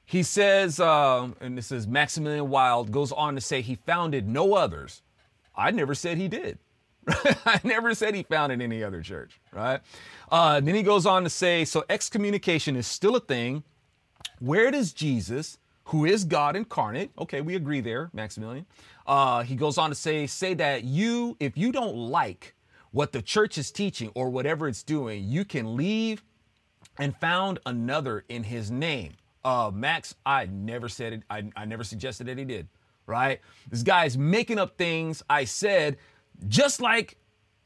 he 0.05 0.23
says, 0.23 0.79
uh, 0.79 1.29
and 1.41 1.57
this 1.57 1.71
is 1.71 1.87
Maximilian 1.87 2.49
Wild 2.49 2.91
goes 2.91 3.11
on 3.11 3.35
to 3.35 3.41
say 3.41 3.61
he 3.61 3.75
founded 3.75 4.27
no 4.27 4.53
others 4.53 5.01
I 5.57 5.71
never 5.71 5.95
said 5.95 6.17
he 6.17 6.27
did. 6.27 6.59
I 7.07 7.59
never 7.63 7.93
said 7.93 8.15
he 8.15 8.23
founded 8.23 8.61
any 8.61 8.83
other 8.83 9.01
church, 9.01 9.39
right? 9.51 9.79
Uh, 10.31 10.59
then 10.59 10.75
he 10.75 10.83
goes 10.83 11.05
on 11.05 11.23
to 11.23 11.29
say, 11.29 11.65
so 11.65 11.85
excommunication 11.89 12.75
is 12.75 12.87
still 12.87 13.15
a 13.15 13.19
thing. 13.19 13.63
Where 14.39 14.71
does 14.71 14.93
Jesus, 14.93 15.57
who 15.85 16.05
is 16.05 16.23
God 16.23 16.55
incarnate, 16.55 17.11
okay, 17.17 17.41
we 17.41 17.55
agree 17.55 17.81
there, 17.81 18.09
Maximilian. 18.13 18.65
Uh, 19.07 19.43
he 19.43 19.55
goes 19.55 19.77
on 19.77 19.89
to 19.89 19.95
say, 19.95 20.27
say 20.27 20.53
that 20.55 20.83
you, 20.83 21.37
if 21.39 21.57
you 21.57 21.71
don't 21.71 21.95
like 21.95 22.55
what 22.91 23.11
the 23.11 23.21
church 23.21 23.57
is 23.57 23.71
teaching 23.71 24.11
or 24.15 24.29
whatever 24.29 24.67
it's 24.67 24.83
doing, 24.83 25.23
you 25.23 25.45
can 25.45 25.75
leave 25.75 26.23
and 26.97 27.15
found 27.17 27.59
another 27.65 28.23
in 28.29 28.43
his 28.43 28.71
name. 28.71 29.13
Uh, 29.43 29.71
Max, 29.73 30.15
I 30.25 30.47
never 30.47 30.89
said 30.89 31.13
it. 31.13 31.23
I, 31.29 31.51
I 31.55 31.65
never 31.65 31.83
suggested 31.83 32.27
that 32.27 32.37
he 32.37 32.45
did 32.45 32.67
right? 33.07 33.39
This 33.69 33.83
guy's 33.83 34.17
making 34.17 34.59
up 34.59 34.77
things 34.77 35.23
I 35.29 35.45
said, 35.45 35.97
just 36.47 36.81
like 36.81 37.17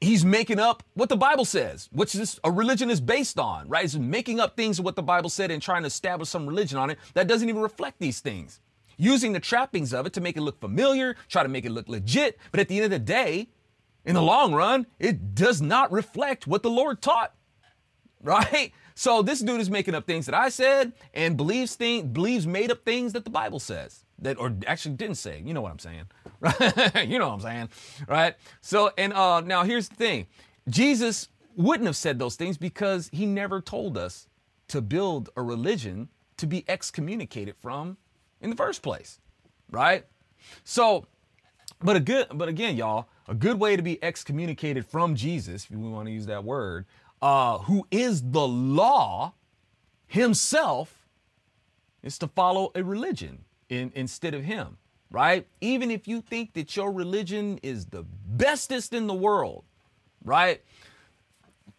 he's 0.01 0.23
making 0.23 0.59
up 0.59 0.83
what 0.93 1.09
the 1.09 1.17
Bible 1.17 1.45
says, 1.45 1.89
which 1.91 2.15
is 2.15 2.39
a 2.43 2.51
religion 2.51 2.89
is 2.89 3.01
based 3.01 3.39
on, 3.39 3.67
right? 3.67 3.81
He's 3.81 3.97
making 3.97 4.39
up 4.39 4.55
things 4.55 4.79
of 4.79 4.85
what 4.85 4.95
the 4.95 5.03
Bible 5.03 5.29
said 5.29 5.51
and 5.51 5.61
trying 5.61 5.83
to 5.83 5.87
establish 5.87 6.29
some 6.29 6.47
religion 6.47 6.77
on 6.77 6.89
it 6.89 6.97
that 7.13 7.27
doesn't 7.27 7.49
even 7.49 7.61
reflect 7.61 7.99
these 7.99 8.19
things. 8.19 8.61
Using 8.97 9.33
the 9.33 9.39
trappings 9.39 9.93
of 9.93 10.05
it 10.05 10.13
to 10.13 10.21
make 10.21 10.37
it 10.37 10.41
look 10.41 10.59
familiar, 10.59 11.15
try 11.27 11.43
to 11.43 11.49
make 11.49 11.65
it 11.65 11.71
look 11.71 11.87
legit, 11.87 12.37
but 12.51 12.59
at 12.59 12.67
the 12.67 12.77
end 12.77 12.85
of 12.85 12.91
the 12.91 12.99
day, 12.99 13.49
in 14.05 14.15
the 14.15 14.21
long 14.21 14.53
run, 14.53 14.87
it 14.97 15.35
does 15.35 15.61
not 15.61 15.91
reflect 15.91 16.47
what 16.47 16.63
the 16.63 16.69
Lord 16.69 17.01
taught, 17.01 17.33
right? 18.23 18.71
So 18.95 19.21
this 19.21 19.39
dude 19.39 19.61
is 19.61 19.69
making 19.69 19.95
up 19.95 20.05
things 20.05 20.25
that 20.25 20.35
I 20.35 20.49
said 20.49 20.93
and 21.13 21.37
believes 21.37 21.75
thing, 21.75 22.11
believes 22.11 22.45
made 22.45 22.71
up 22.71 22.83
things 22.83 23.13
that 23.13 23.23
the 23.23 23.29
Bible 23.29 23.59
says 23.59 24.03
that 24.21 24.37
or 24.37 24.55
actually 24.67 24.95
didn't 24.95 25.15
say. 25.15 25.41
You 25.43 25.53
know 25.53 25.61
what 25.61 25.71
I'm 25.71 25.79
saying, 25.79 26.05
right? 26.39 27.07
you 27.07 27.19
know 27.19 27.27
what 27.27 27.35
I'm 27.35 27.41
saying, 27.41 27.69
right? 28.07 28.35
So 28.61 28.91
and 28.97 29.13
uh, 29.13 29.41
now 29.41 29.63
here's 29.63 29.89
the 29.89 29.95
thing: 29.95 30.27
Jesus 30.67 31.29
wouldn't 31.55 31.87
have 31.87 31.95
said 31.95 32.19
those 32.19 32.35
things 32.35 32.57
because 32.57 33.09
he 33.11 33.25
never 33.25 33.61
told 33.61 33.97
us 33.97 34.27
to 34.69 34.81
build 34.81 35.29
a 35.35 35.41
religion 35.41 36.09
to 36.37 36.47
be 36.47 36.63
excommunicated 36.69 37.55
from 37.57 37.97
in 38.39 38.49
the 38.49 38.55
first 38.55 38.81
place, 38.81 39.19
right? 39.71 40.05
So, 40.63 41.05
but 41.81 41.95
a 41.97 41.99
good, 41.99 42.27
but 42.33 42.47
again, 42.47 42.77
y'all, 42.77 43.09
a 43.27 43.33
good 43.33 43.59
way 43.59 43.75
to 43.75 43.81
be 43.81 44.01
excommunicated 44.01 44.85
from 44.85 45.15
Jesus, 45.15 45.65
if 45.65 45.71
we 45.71 45.89
want 45.89 46.07
to 46.07 46.11
use 46.11 46.27
that 46.27 46.43
word, 46.43 46.85
uh, 47.21 47.57
who 47.59 47.85
is 47.91 48.21
the 48.31 48.47
law 48.47 49.33
himself, 50.07 51.07
is 52.01 52.17
to 52.19 52.27
follow 52.27 52.71
a 52.75 52.83
religion 52.83 53.43
in, 53.69 53.91
instead 53.95 54.33
of 54.33 54.43
him, 54.43 54.77
right? 55.11 55.47
Even 55.61 55.89
if 55.91 56.07
you 56.07 56.21
think 56.21 56.53
that 56.53 56.75
your 56.75 56.91
religion 56.91 57.59
is 57.63 57.85
the 57.85 58.03
bestest 58.03 58.93
in 58.93 59.07
the 59.07 59.13
world, 59.13 59.63
right? 60.23 60.61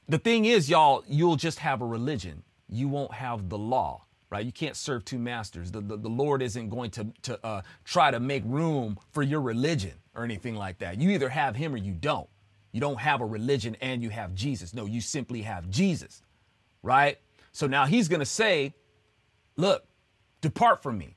The 0.08 0.18
thing 0.18 0.44
is, 0.44 0.70
y'all, 0.70 1.04
you'll 1.08 1.36
just 1.36 1.58
have 1.60 1.82
a 1.82 1.86
religion. 1.86 2.42
You 2.68 2.88
won't 2.88 3.12
have 3.14 3.48
the 3.48 3.58
law, 3.58 4.04
right? 4.30 4.44
You 4.44 4.52
can't 4.52 4.76
serve 4.76 5.04
two 5.04 5.18
masters. 5.18 5.70
The, 5.70 5.80
the, 5.80 5.96
the 5.96 6.08
Lord 6.08 6.42
isn't 6.42 6.68
going 6.68 6.90
to, 6.92 7.08
to 7.22 7.46
uh, 7.46 7.62
try 7.84 8.10
to 8.10 8.20
make 8.20 8.42
room 8.46 8.98
for 9.12 9.22
your 9.22 9.40
religion 9.40 9.92
or 10.14 10.24
anything 10.24 10.54
like 10.54 10.78
that. 10.78 11.00
You 11.00 11.10
either 11.10 11.28
have 11.28 11.56
him 11.56 11.74
or 11.74 11.76
you 11.76 11.92
don't. 11.92 12.28
You 12.72 12.80
don't 12.80 12.98
have 13.00 13.20
a 13.20 13.26
religion 13.26 13.76
and 13.80 14.02
you 14.02 14.10
have 14.10 14.34
Jesus. 14.34 14.74
No, 14.74 14.86
you 14.86 15.00
simply 15.00 15.42
have 15.42 15.68
Jesus, 15.70 16.22
right? 16.82 17.18
So 17.52 17.66
now 17.66 17.86
he's 17.86 18.08
going 18.08 18.20
to 18.20 18.26
say, 18.26 18.74
look, 19.56 19.84
depart 20.40 20.82
from 20.82 20.98
me. 20.98 21.16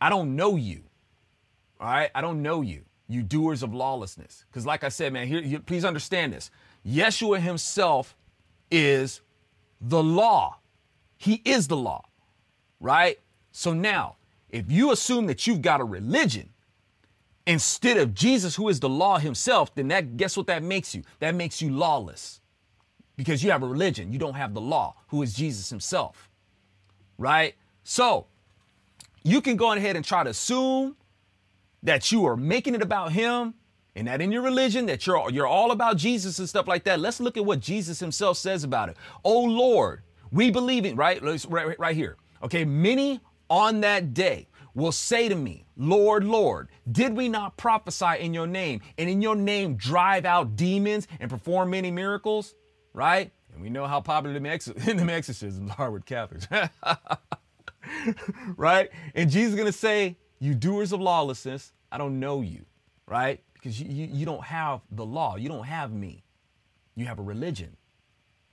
I 0.00 0.10
don't 0.10 0.36
know 0.36 0.56
you. 0.56 0.82
All 1.80 1.88
right. 1.88 2.10
I 2.14 2.20
don't 2.20 2.42
know 2.42 2.62
you, 2.62 2.82
you 3.08 3.22
doers 3.22 3.62
of 3.62 3.74
lawlessness. 3.74 4.44
Because, 4.50 4.66
like 4.66 4.84
I 4.84 4.88
said, 4.88 5.12
man, 5.12 5.26
here, 5.26 5.42
here, 5.42 5.60
please 5.60 5.84
understand 5.84 6.32
this 6.32 6.50
Yeshua 6.86 7.40
himself 7.40 8.16
is 8.70 9.20
the 9.80 10.02
law. 10.02 10.58
He 11.16 11.42
is 11.44 11.68
the 11.68 11.76
law, 11.76 12.04
right? 12.80 13.18
So 13.52 13.72
now, 13.72 14.16
if 14.50 14.70
you 14.70 14.92
assume 14.92 15.26
that 15.26 15.46
you've 15.46 15.62
got 15.62 15.80
a 15.80 15.84
religion 15.84 16.50
instead 17.46 17.96
of 17.96 18.14
Jesus, 18.14 18.56
who 18.56 18.68
is 18.68 18.80
the 18.80 18.88
law 18.88 19.18
himself, 19.18 19.74
then 19.74 19.88
that 19.88 20.16
guess 20.16 20.36
what 20.36 20.46
that 20.48 20.62
makes 20.62 20.94
you? 20.94 21.02
That 21.20 21.34
makes 21.34 21.62
you 21.62 21.70
lawless 21.70 22.40
because 23.16 23.42
you 23.42 23.50
have 23.50 23.62
a 23.62 23.66
religion. 23.66 24.12
You 24.12 24.18
don't 24.18 24.34
have 24.34 24.54
the 24.54 24.60
law, 24.60 24.94
who 25.08 25.22
is 25.22 25.34
Jesus 25.34 25.70
himself, 25.70 26.28
right? 27.18 27.54
So 27.82 28.26
you 29.26 29.40
can 29.40 29.56
go 29.56 29.72
ahead 29.72 29.96
and 29.96 30.04
try 30.04 30.22
to 30.22 30.30
assume 30.30 30.96
that 31.82 32.12
you 32.12 32.26
are 32.26 32.36
making 32.36 32.76
it 32.76 32.82
about 32.82 33.10
him 33.12 33.54
and 33.96 34.06
that 34.06 34.20
in 34.20 34.30
your 34.30 34.42
religion 34.42 34.86
that 34.86 35.04
you're 35.04 35.28
you're 35.30 35.48
all 35.48 35.72
about 35.72 35.96
Jesus 35.96 36.38
and 36.38 36.48
stuff 36.48 36.68
like 36.68 36.84
that. 36.84 37.00
Let's 37.00 37.18
look 37.18 37.36
at 37.36 37.44
what 37.44 37.58
Jesus 37.58 37.98
himself 37.98 38.36
says 38.36 38.62
about 38.62 38.88
it. 38.88 38.96
Oh 39.24 39.42
Lord, 39.42 40.02
we 40.30 40.52
believe 40.52 40.84
in 40.84 40.94
right 40.94 41.20
right 41.48 41.78
right 41.78 41.96
here. 41.96 42.16
Okay, 42.42 42.64
many 42.64 43.20
on 43.50 43.80
that 43.80 44.14
day 44.14 44.46
will 44.74 44.92
say 44.92 45.28
to 45.28 45.34
me, 45.34 45.64
Lord, 45.76 46.22
Lord, 46.22 46.68
did 46.92 47.16
we 47.16 47.28
not 47.28 47.56
prophesy 47.56 48.20
in 48.20 48.32
your 48.32 48.46
name 48.46 48.80
and 48.96 49.10
in 49.10 49.22
your 49.22 49.34
name 49.34 49.74
drive 49.74 50.24
out 50.24 50.54
demons 50.54 51.08
and 51.18 51.28
perform 51.28 51.70
many 51.70 51.90
miracles? 51.90 52.54
Right? 52.92 53.32
And 53.52 53.60
we 53.60 53.70
know 53.70 53.86
how 53.86 54.00
popular 54.00 54.38
the, 54.38 54.48
exorcisms 55.12 55.72
are 55.78 55.90
with 55.90 56.04
Catholics. 56.04 56.46
right? 58.56 58.90
And 59.14 59.30
Jesus 59.30 59.50
is 59.50 59.54
going 59.56 59.66
to 59.66 59.78
say, 59.78 60.16
You 60.38 60.54
doers 60.54 60.92
of 60.92 61.00
lawlessness, 61.00 61.72
I 61.90 61.98
don't 61.98 62.20
know 62.20 62.40
you, 62.40 62.64
right? 63.06 63.42
Because 63.54 63.80
you, 63.80 63.88
you, 63.88 64.08
you 64.12 64.26
don't 64.26 64.44
have 64.44 64.80
the 64.90 65.04
law, 65.04 65.36
you 65.36 65.48
don't 65.48 65.64
have 65.66 65.92
me. 65.92 66.22
You 66.94 67.06
have 67.06 67.18
a 67.18 67.22
religion, 67.22 67.76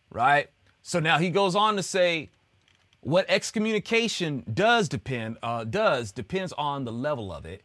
right? 0.10 0.50
So 0.82 1.00
now 1.00 1.18
he 1.18 1.30
goes 1.30 1.56
on 1.56 1.78
to 1.78 1.84
say, 1.84 2.30
what 3.04 3.26
excommunication 3.28 4.44
does 4.54 4.88
depend 4.88 5.38
uh, 5.44 5.66
does 5.66 6.12
depends 6.12 6.54
on 6.54 6.86
the 6.86 6.92
level 6.92 7.34
of 7.34 7.46
it. 7.46 7.62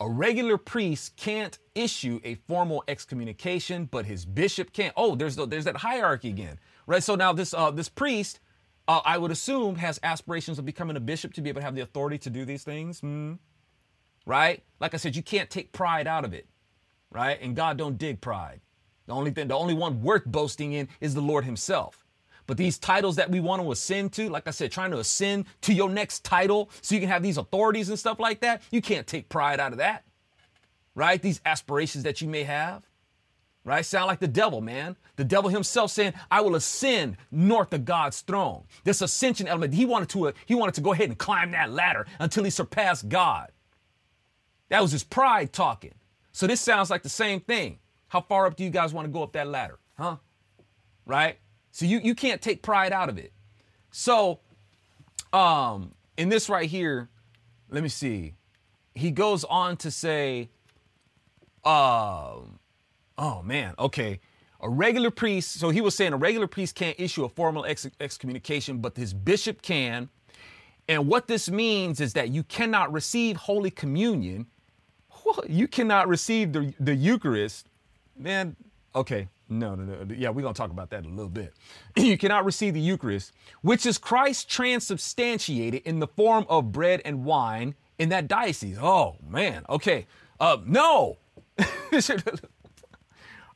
A 0.00 0.08
regular 0.08 0.56
priest 0.56 1.16
can't 1.16 1.58
issue 1.74 2.20
a 2.24 2.34
formal 2.48 2.82
excommunication, 2.88 3.84
but 3.84 4.06
his 4.06 4.24
bishop 4.24 4.72
can. 4.72 4.92
Oh, 4.96 5.14
there's 5.14 5.36
the, 5.36 5.46
there's 5.46 5.64
that 5.66 5.76
hierarchy 5.76 6.30
again, 6.30 6.58
right? 6.86 7.02
So 7.02 7.14
now 7.14 7.32
this 7.32 7.54
uh, 7.54 7.70
this 7.70 7.88
priest 7.88 8.40
uh, 8.90 9.00
I 9.04 9.18
would 9.18 9.30
assume 9.30 9.76
has 9.76 10.00
aspirations 10.02 10.58
of 10.58 10.64
becoming 10.64 10.96
a 10.96 11.00
bishop 11.00 11.32
to 11.34 11.40
be 11.40 11.48
able 11.48 11.60
to 11.60 11.64
have 11.64 11.76
the 11.76 11.82
authority 11.82 12.18
to 12.18 12.30
do 12.30 12.44
these 12.44 12.64
things. 12.64 13.00
Mm. 13.02 13.38
Right? 14.26 14.64
Like 14.80 14.94
I 14.94 14.96
said, 14.96 15.14
you 15.14 15.22
can't 15.22 15.48
take 15.48 15.70
pride 15.70 16.08
out 16.08 16.24
of 16.24 16.34
it. 16.34 16.48
Right? 17.12 17.40
And 17.40 17.54
God 17.54 17.76
don't 17.76 17.96
dig 17.96 18.20
pride. 18.20 18.60
The 19.06 19.12
only 19.12 19.30
thing, 19.30 19.46
the 19.46 19.56
only 19.56 19.74
one 19.74 20.02
worth 20.02 20.24
boasting 20.24 20.72
in 20.72 20.88
is 21.00 21.14
the 21.14 21.20
Lord 21.20 21.44
Himself. 21.44 22.04
But 22.48 22.56
these 22.56 22.80
titles 22.80 23.14
that 23.14 23.30
we 23.30 23.38
want 23.38 23.62
to 23.62 23.70
ascend 23.70 24.12
to, 24.14 24.28
like 24.28 24.48
I 24.48 24.50
said, 24.50 24.72
trying 24.72 24.90
to 24.90 24.98
ascend 24.98 25.44
to 25.60 25.72
your 25.72 25.88
next 25.88 26.24
title 26.24 26.68
so 26.80 26.96
you 26.96 27.00
can 27.00 27.10
have 27.10 27.22
these 27.22 27.36
authorities 27.36 27.90
and 27.90 27.98
stuff 27.98 28.18
like 28.18 28.40
that, 28.40 28.60
you 28.72 28.82
can't 28.82 29.06
take 29.06 29.28
pride 29.28 29.60
out 29.60 29.70
of 29.70 29.78
that. 29.78 30.02
Right? 30.96 31.22
These 31.22 31.40
aspirations 31.46 32.02
that 32.02 32.20
you 32.20 32.26
may 32.26 32.42
have. 32.42 32.89
Right? 33.64 33.84
Sound 33.84 34.06
like 34.06 34.20
the 34.20 34.28
devil, 34.28 34.60
man. 34.60 34.96
The 35.16 35.24
devil 35.24 35.50
himself 35.50 35.90
saying, 35.90 36.14
I 36.30 36.40
will 36.40 36.56
ascend 36.56 37.18
north 37.30 37.72
of 37.74 37.84
God's 37.84 38.22
throne. 38.22 38.64
This 38.84 39.02
ascension 39.02 39.46
element, 39.46 39.74
he 39.74 39.84
wanted 39.84 40.08
to, 40.10 40.32
he 40.46 40.54
wanted 40.54 40.74
to 40.76 40.80
go 40.80 40.92
ahead 40.92 41.10
and 41.10 41.18
climb 41.18 41.50
that 41.50 41.70
ladder 41.70 42.06
until 42.18 42.44
he 42.44 42.50
surpassed 42.50 43.08
God. 43.08 43.50
That 44.70 44.80
was 44.80 44.92
his 44.92 45.04
pride 45.04 45.52
talking. 45.52 45.94
So 46.32 46.46
this 46.46 46.60
sounds 46.60 46.90
like 46.90 47.02
the 47.02 47.10
same 47.10 47.40
thing. 47.40 47.80
How 48.08 48.22
far 48.22 48.46
up 48.46 48.56
do 48.56 48.64
you 48.64 48.70
guys 48.70 48.94
want 48.94 49.06
to 49.06 49.12
go 49.12 49.22
up 49.22 49.32
that 49.32 49.46
ladder? 49.46 49.78
Huh? 49.98 50.16
Right? 51.04 51.38
So 51.70 51.84
you, 51.84 52.00
you 52.00 52.14
can't 52.14 52.40
take 52.40 52.62
pride 52.62 52.92
out 52.92 53.08
of 53.08 53.18
it. 53.18 53.32
So 53.90 54.40
um 55.32 55.94
in 56.16 56.28
this 56.28 56.48
right 56.48 56.68
here, 56.68 57.08
let 57.70 57.82
me 57.82 57.88
see. 57.88 58.34
He 58.94 59.10
goes 59.10 59.42
on 59.44 59.76
to 59.78 59.90
say, 59.90 60.50
um, 61.64 62.59
oh 63.20 63.42
man, 63.42 63.74
okay. 63.78 64.18
A 64.62 64.68
regular 64.68 65.12
priest, 65.12 65.52
so 65.60 65.70
he 65.70 65.80
was 65.80 65.94
saying 65.94 66.12
a 66.12 66.18
regular 66.18 66.48
priest 66.48 66.74
can't 66.74 66.98
issue 66.98 67.24
a 67.24 67.28
formal 67.28 67.64
ex- 67.64 67.88
excommunication, 68.00 68.78
but 68.78 68.96
his 68.96 69.14
bishop 69.14 69.62
can. 69.62 70.08
And 70.88 71.06
what 71.06 71.28
this 71.28 71.48
means 71.48 72.00
is 72.00 72.12
that 72.14 72.30
you 72.30 72.42
cannot 72.42 72.92
receive 72.92 73.36
Holy 73.36 73.70
Communion 73.70 74.46
you 75.48 75.68
cannot 75.68 76.08
receive 76.08 76.52
the, 76.52 76.74
the 76.80 76.94
Eucharist. 76.94 77.68
Man, 78.16 78.56
okay. 78.94 79.28
No, 79.48 79.74
no, 79.74 79.82
no. 79.82 80.14
Yeah, 80.14 80.30
we're 80.30 80.42
going 80.42 80.54
to 80.54 80.58
talk 80.58 80.70
about 80.70 80.90
that 80.90 81.04
a 81.04 81.08
little 81.08 81.28
bit. 81.28 81.54
you 81.96 82.16
cannot 82.16 82.44
receive 82.44 82.74
the 82.74 82.80
Eucharist, 82.80 83.32
which 83.62 83.84
is 83.84 83.98
Christ 83.98 84.48
transubstantiated 84.48 85.82
in 85.84 85.98
the 85.98 86.06
form 86.06 86.46
of 86.48 86.70
bread 86.70 87.02
and 87.04 87.24
wine 87.24 87.74
in 87.98 88.10
that 88.10 88.28
diocese. 88.28 88.78
Oh, 88.80 89.16
man. 89.28 89.64
Okay. 89.68 90.06
Uh, 90.38 90.58
no. 90.64 91.18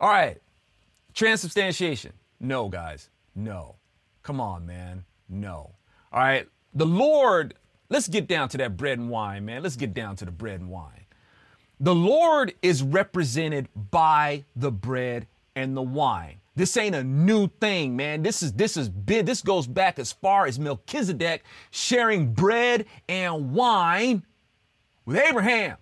All 0.00 0.10
right. 0.10 0.40
Transubstantiation. 1.14 2.12
No, 2.40 2.68
guys. 2.68 3.10
No. 3.34 3.76
Come 4.22 4.40
on, 4.40 4.66
man. 4.66 5.04
No. 5.28 5.72
All 6.12 6.20
right. 6.20 6.48
The 6.74 6.86
Lord, 6.86 7.54
let's 7.88 8.08
get 8.08 8.26
down 8.26 8.48
to 8.50 8.58
that 8.58 8.76
bread 8.76 8.98
and 8.98 9.10
wine, 9.10 9.44
man. 9.44 9.62
Let's 9.62 9.76
get 9.76 9.94
down 9.94 10.16
to 10.16 10.24
the 10.24 10.30
bread 10.30 10.60
and 10.60 10.70
wine. 10.70 11.06
The 11.80 11.94
Lord 11.94 12.54
is 12.62 12.82
represented 12.82 13.68
by 13.90 14.44
the 14.56 14.70
bread 14.70 15.26
and 15.54 15.76
the 15.76 15.82
wine. 15.82 16.40
This 16.56 16.76
ain't 16.76 16.94
a 16.94 17.02
new 17.02 17.48
thing, 17.60 17.96
man. 17.96 18.22
This 18.22 18.42
is 18.42 18.52
this 18.52 18.76
is 18.76 18.88
big. 18.88 19.26
This 19.26 19.42
goes 19.42 19.66
back 19.66 19.98
as 19.98 20.12
far 20.12 20.46
as 20.46 20.58
Melchizedek 20.58 21.42
sharing 21.70 22.32
bread 22.32 22.86
and 23.08 23.52
wine 23.52 24.24
with 25.04 25.16
Abraham. 25.16 25.76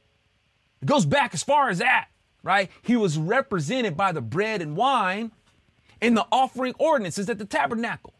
It 0.81 0.87
goes 0.87 1.05
back 1.05 1.35
as 1.35 1.43
far 1.43 1.69
as 1.69 1.79
that, 1.79 2.09
right? 2.43 2.71
He 2.83 2.97
was 2.97 3.19
represented 3.19 3.97
by 3.97 4.13
the 4.13 4.21
bread 4.21 4.63
and 4.63 4.77
wine 4.77 5.33
in 6.01 6.15
the 6.15 6.27
offering 6.33 6.75
ordinances 6.79 7.29
at 7.31 7.39
the 7.39 7.45
tabernacle. 7.45 8.15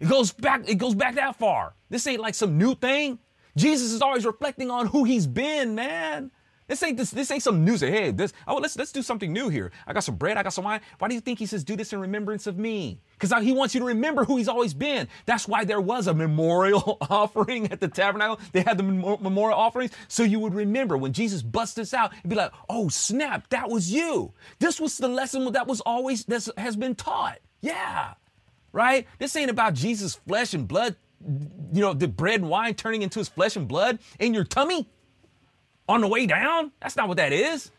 It 0.00 0.08
goes 0.08 0.32
back, 0.32 0.68
it 0.68 0.76
goes 0.76 0.94
back 0.94 1.14
that 1.16 1.36
far. 1.36 1.74
This 1.90 2.06
ain't 2.06 2.20
like 2.20 2.34
some 2.34 2.58
new 2.58 2.74
thing. 2.74 3.18
Jesus 3.56 3.92
is 3.92 4.02
always 4.02 4.24
reflecting 4.24 4.70
on 4.70 4.86
who 4.86 5.04
he's 5.04 5.26
been, 5.26 5.74
man. 5.74 6.30
This 6.68 6.82
ain't 6.82 6.98
this, 6.98 7.10
this 7.10 7.30
ain't 7.30 7.42
some 7.42 7.64
news. 7.64 7.80
Hey, 7.80 8.10
this 8.10 8.34
oh 8.46 8.56
let's 8.56 8.76
let's 8.76 8.92
do 8.92 9.02
something 9.02 9.32
new 9.32 9.48
here. 9.48 9.72
I 9.86 9.94
got 9.94 10.04
some 10.04 10.16
bread, 10.16 10.36
I 10.36 10.42
got 10.42 10.52
some 10.52 10.64
wine. 10.64 10.80
Why 10.98 11.08
do 11.08 11.14
you 11.14 11.20
think 11.20 11.38
he 11.38 11.46
says 11.46 11.64
do 11.64 11.76
this 11.76 11.94
in 11.94 12.00
remembrance 12.00 12.46
of 12.46 12.58
me? 12.58 13.00
Because 13.18 13.42
he 13.42 13.52
wants 13.52 13.74
you 13.74 13.80
to 13.80 13.86
remember 13.86 14.24
who 14.24 14.36
he's 14.36 14.48
always 14.48 14.74
been. 14.74 15.08
That's 15.24 15.48
why 15.48 15.64
there 15.64 15.80
was 15.80 16.06
a 16.06 16.14
memorial 16.14 16.98
offering 17.10 17.72
at 17.72 17.80
the 17.80 17.88
tabernacle. 17.88 18.38
They 18.52 18.60
had 18.60 18.76
the 18.76 18.82
memorial 18.82 19.58
offerings 19.58 19.92
so 20.08 20.22
you 20.22 20.38
would 20.40 20.54
remember 20.54 20.98
when 20.98 21.14
Jesus 21.14 21.40
busts 21.40 21.74
this 21.74 21.94
out 21.94 22.12
and 22.22 22.28
be 22.28 22.36
like, 22.36 22.52
oh 22.68 22.90
snap, 22.90 23.48
that 23.48 23.70
was 23.70 23.90
you. 23.90 24.34
This 24.58 24.78
was 24.78 24.98
the 24.98 25.08
lesson 25.08 25.50
that 25.52 25.66
was 25.66 25.80
always 25.80 26.26
that 26.26 26.46
has 26.58 26.76
been 26.76 26.94
taught. 26.94 27.38
Yeah, 27.62 28.12
right. 28.72 29.06
This 29.18 29.34
ain't 29.36 29.50
about 29.50 29.72
Jesus' 29.72 30.16
flesh 30.16 30.52
and 30.52 30.68
blood. 30.68 30.96
You 31.72 31.80
know, 31.80 31.94
the 31.94 32.08
bread 32.08 32.40
and 32.40 32.50
wine 32.50 32.74
turning 32.74 33.02
into 33.02 33.18
his 33.18 33.28
flesh 33.28 33.56
and 33.56 33.66
blood 33.66 33.98
in 34.20 34.34
your 34.34 34.44
tummy 34.44 34.88
on 35.88 36.00
the 36.00 36.08
way 36.08 36.26
down. 36.26 36.72
That's 36.80 36.96
not 36.96 37.08
what 37.08 37.16
that 37.16 37.32
is. 37.32 37.70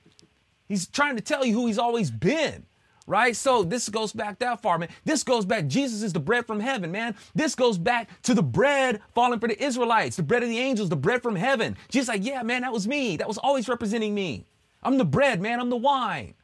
He's 0.68 0.88
trying 0.88 1.16
to 1.16 1.22
tell 1.22 1.46
you 1.46 1.54
who 1.54 1.68
he's 1.68 1.78
always 1.78 2.12
been. 2.12 2.66
Right? 3.08 3.36
So 3.36 3.64
this 3.64 3.90
goes 3.90 4.14
back 4.14 4.38
that 4.38 4.62
far, 4.62 4.78
man. 4.78 4.90
This 5.04 5.24
goes 5.24 5.44
back. 5.44 5.66
Jesus 5.66 6.04
is 6.04 6.14
the 6.14 6.20
bread 6.20 6.46
from 6.46 6.60
heaven, 6.60 6.92
man. 6.92 7.16
This 7.34 7.56
goes 7.56 7.80
back 7.80 8.08
to 8.22 8.36
the 8.36 8.44
bread 8.44 9.02
falling 9.16 9.40
for 9.40 9.48
the 9.48 9.64
Israelites, 9.64 10.16
the 10.16 10.22
bread 10.22 10.44
of 10.44 10.50
the 10.50 10.60
angels, 10.60 10.90
the 10.90 10.96
bread 10.96 11.24
from 11.24 11.36
heaven. 11.36 11.76
Jesus, 11.90 12.08
like, 12.08 12.24
yeah, 12.24 12.44
man, 12.44 12.62
that 12.62 12.72
was 12.72 12.88
me. 12.88 13.18
That 13.18 13.28
was 13.28 13.40
always 13.40 13.68
representing 13.68 14.14
me. 14.14 14.46
I'm 14.84 15.00
the 15.00 15.06
bread, 15.06 15.42
man. 15.42 15.60
I'm 15.60 15.72
the 15.72 15.76
wine. 15.76 16.36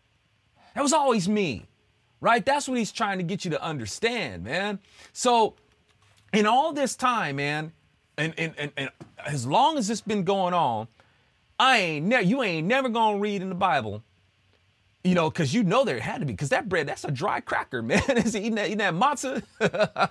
That 0.73 0.81
was 0.81 0.91
always 0.91 1.29
me. 1.29 1.67
Right? 2.19 2.43
That's 2.43 2.67
what 2.67 2.79
he's 2.79 2.91
trying 2.91 3.19
to 3.19 3.23
get 3.23 3.45
you 3.45 3.51
to 3.51 3.61
understand, 3.61 4.43
man. 4.43 4.79
So, 5.13 5.53
in 6.33 6.47
all 6.47 6.73
this 6.73 6.95
time, 6.95 7.35
man, 7.35 7.73
and, 8.17 8.33
and, 8.39 8.53
and, 8.57 8.71
and 8.75 8.89
as 9.23 9.45
long 9.45 9.77
as 9.77 9.91
it's 9.91 10.01
been 10.01 10.23
going 10.23 10.55
on, 10.55 10.87
I 11.59 11.77
ain't 11.77 12.05
never, 12.05 12.23
you 12.23 12.43
ain't 12.43 12.67
never 12.67 12.89
gonna 12.89 13.17
read 13.17 13.41
in 13.41 13.49
the 13.49 13.55
Bible, 13.55 14.03
you 15.03 15.15
know, 15.15 15.29
because 15.29 15.53
you 15.53 15.63
know 15.63 15.85
there 15.85 15.99
had 15.99 16.19
to 16.19 16.25
be, 16.25 16.33
because 16.33 16.49
that 16.49 16.67
bread, 16.67 16.87
that's 16.87 17.03
a 17.03 17.11
dry 17.11 17.39
cracker, 17.39 17.81
man. 17.83 18.01
Is 18.09 18.35
eating 18.35 18.55
that, 18.55 18.67
eating 18.67 18.79
that 18.79 18.93
matzah? 18.93 19.43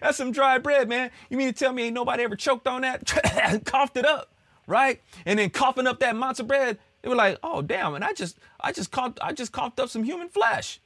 that's 0.00 0.16
some 0.16 0.32
dry 0.32 0.58
bread, 0.58 0.88
man. 0.88 1.10
You 1.30 1.36
mean 1.36 1.48
to 1.48 1.52
tell 1.52 1.72
me 1.72 1.84
ain't 1.84 1.94
nobody 1.94 2.24
ever 2.24 2.36
choked 2.36 2.66
on 2.66 2.82
that, 2.82 3.06
coughed 3.64 3.96
it 3.96 4.06
up, 4.06 4.32
right? 4.66 5.00
And 5.24 5.38
then 5.38 5.50
coughing 5.50 5.86
up 5.86 6.00
that 6.00 6.14
matzah 6.16 6.46
bread, 6.46 6.78
they 7.02 7.08
were 7.08 7.16
like, 7.16 7.38
oh 7.42 7.62
damn, 7.62 7.94
and 7.94 8.04
I 8.04 8.12
just, 8.12 8.38
I 8.60 8.72
just 8.72 8.90
coughed, 8.90 9.18
I 9.22 9.32
just 9.32 9.52
coughed 9.52 9.78
up 9.78 9.88
some 9.88 10.04
human 10.04 10.28
flesh, 10.28 10.80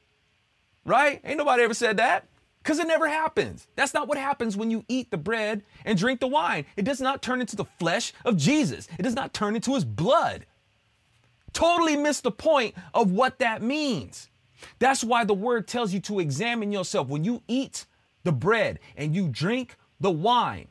right? 0.85 1.21
Ain't 1.25 1.39
nobody 1.39 1.63
ever 1.63 1.75
said 1.75 1.97
that. 1.97 2.27
Because 2.67 2.81
it 2.81 2.89
never 2.89 3.07
happens. 3.07 3.69
That's 3.77 3.95
not 3.95 4.09
what 4.09 4.19
happens 4.19 4.57
when 4.57 4.73
you 4.73 4.85
eat 4.89 5.13
the 5.13 5.17
bread 5.17 5.63
and 5.85 5.97
drink 5.97 6.19
the 6.19 6.27
wine. 6.27 6.67
It 6.77 6.85
does 6.85 7.01
not 7.01 7.23
turn 7.23 7.41
into 7.41 7.55
the 7.55 7.65
flesh 7.79 8.13
of 8.25 8.37
Jesus, 8.37 8.89
it 8.99 9.05
does 9.05 9.15
not 9.15 9.33
turn 9.33 9.55
into 9.55 9.77
his 9.77 9.85
blood. 9.85 10.47
Totally 11.53 11.95
miss 11.95 12.21
the 12.21 12.33
point 12.33 12.75
of 12.93 13.13
what 13.13 13.39
that 13.39 13.63
means. 13.63 14.31
That's 14.81 15.05
why 15.05 15.23
the 15.23 15.33
word 15.33 15.69
tells 15.69 15.95
you 15.95 16.01
to 16.01 16.19
examine 16.19 16.73
yourself. 16.73 17.07
When 17.07 17.23
you 17.23 17.41
eat 17.47 17.87
the 18.25 18.33
bread 18.33 18.81
and 18.97 19.15
you 19.15 19.29
drink 19.29 19.77
the 20.01 20.11
wine, 20.11 20.67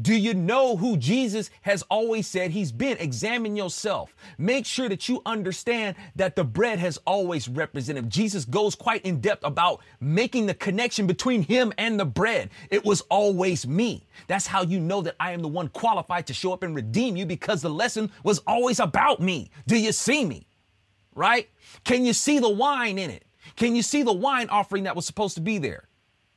do 0.00 0.14
you 0.14 0.32
know 0.32 0.76
who 0.76 0.96
Jesus 0.96 1.50
has 1.62 1.82
always 1.90 2.28
said 2.28 2.52
he's 2.52 2.70
been? 2.70 2.96
Examine 2.98 3.56
yourself. 3.56 4.14
Make 4.38 4.64
sure 4.64 4.88
that 4.88 5.08
you 5.08 5.22
understand 5.26 5.96
that 6.14 6.36
the 6.36 6.44
bread 6.44 6.78
has 6.78 6.98
always 7.04 7.48
represented. 7.48 8.08
Jesus 8.08 8.44
goes 8.44 8.76
quite 8.76 9.04
in 9.04 9.20
depth 9.20 9.44
about 9.44 9.80
making 10.00 10.46
the 10.46 10.54
connection 10.54 11.08
between 11.08 11.42
him 11.42 11.72
and 11.78 11.98
the 11.98 12.04
bread. 12.04 12.50
It 12.70 12.84
was 12.84 13.00
always 13.10 13.66
me. 13.66 14.06
That's 14.28 14.46
how 14.46 14.62
you 14.62 14.78
know 14.78 15.02
that 15.02 15.16
I 15.18 15.32
am 15.32 15.42
the 15.42 15.48
one 15.48 15.68
qualified 15.68 16.28
to 16.28 16.34
show 16.34 16.52
up 16.52 16.62
and 16.62 16.76
redeem 16.76 17.16
you 17.16 17.26
because 17.26 17.60
the 17.60 17.70
lesson 17.70 18.12
was 18.22 18.38
always 18.46 18.78
about 18.78 19.20
me. 19.20 19.50
Do 19.66 19.76
you 19.76 19.90
see 19.90 20.24
me? 20.24 20.46
Right? 21.16 21.50
Can 21.82 22.04
you 22.04 22.12
see 22.12 22.38
the 22.38 22.48
wine 22.48 22.98
in 22.98 23.10
it? 23.10 23.24
Can 23.56 23.74
you 23.74 23.82
see 23.82 24.04
the 24.04 24.12
wine 24.12 24.48
offering 24.48 24.84
that 24.84 24.94
was 24.94 25.06
supposed 25.06 25.34
to 25.34 25.40
be 25.40 25.58
there? 25.58 25.88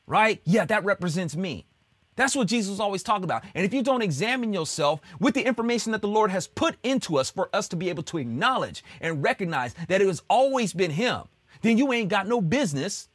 Right? 0.08 0.42
Yeah, 0.46 0.66
that 0.66 0.84
represents 0.84 1.36
me. 1.36 1.68
That's 2.16 2.36
what 2.36 2.48
Jesus 2.48 2.70
was 2.70 2.80
always 2.80 3.04
talking 3.04 3.24
about. 3.24 3.44
And 3.56 3.66
if 3.66 3.74
you 3.74 3.82
don't 3.82 4.02
examine 4.02 4.54
yourself 4.54 5.00
with 5.20 5.34
the 5.34 5.46
information 5.46 5.92
that 5.94 6.02
the 6.02 6.08
Lord 6.08 6.30
has 6.32 6.48
put 6.48 6.76
into 6.84 7.18
us 7.18 7.30
for 7.30 7.50
us 7.54 7.68
to 7.70 7.76
be 7.76 7.90
able 7.90 8.04
to 8.04 8.18
acknowledge 8.18 8.84
and 9.00 9.24
recognize 9.24 9.74
that 9.88 10.02
it 10.02 10.08
has 10.08 10.22
always 10.30 10.74
been 10.74 10.92
Him, 10.92 11.24
then 11.62 11.78
you 11.78 11.94
ain't 11.94 12.10
got 12.10 12.28
no 12.28 12.42
business 12.42 13.08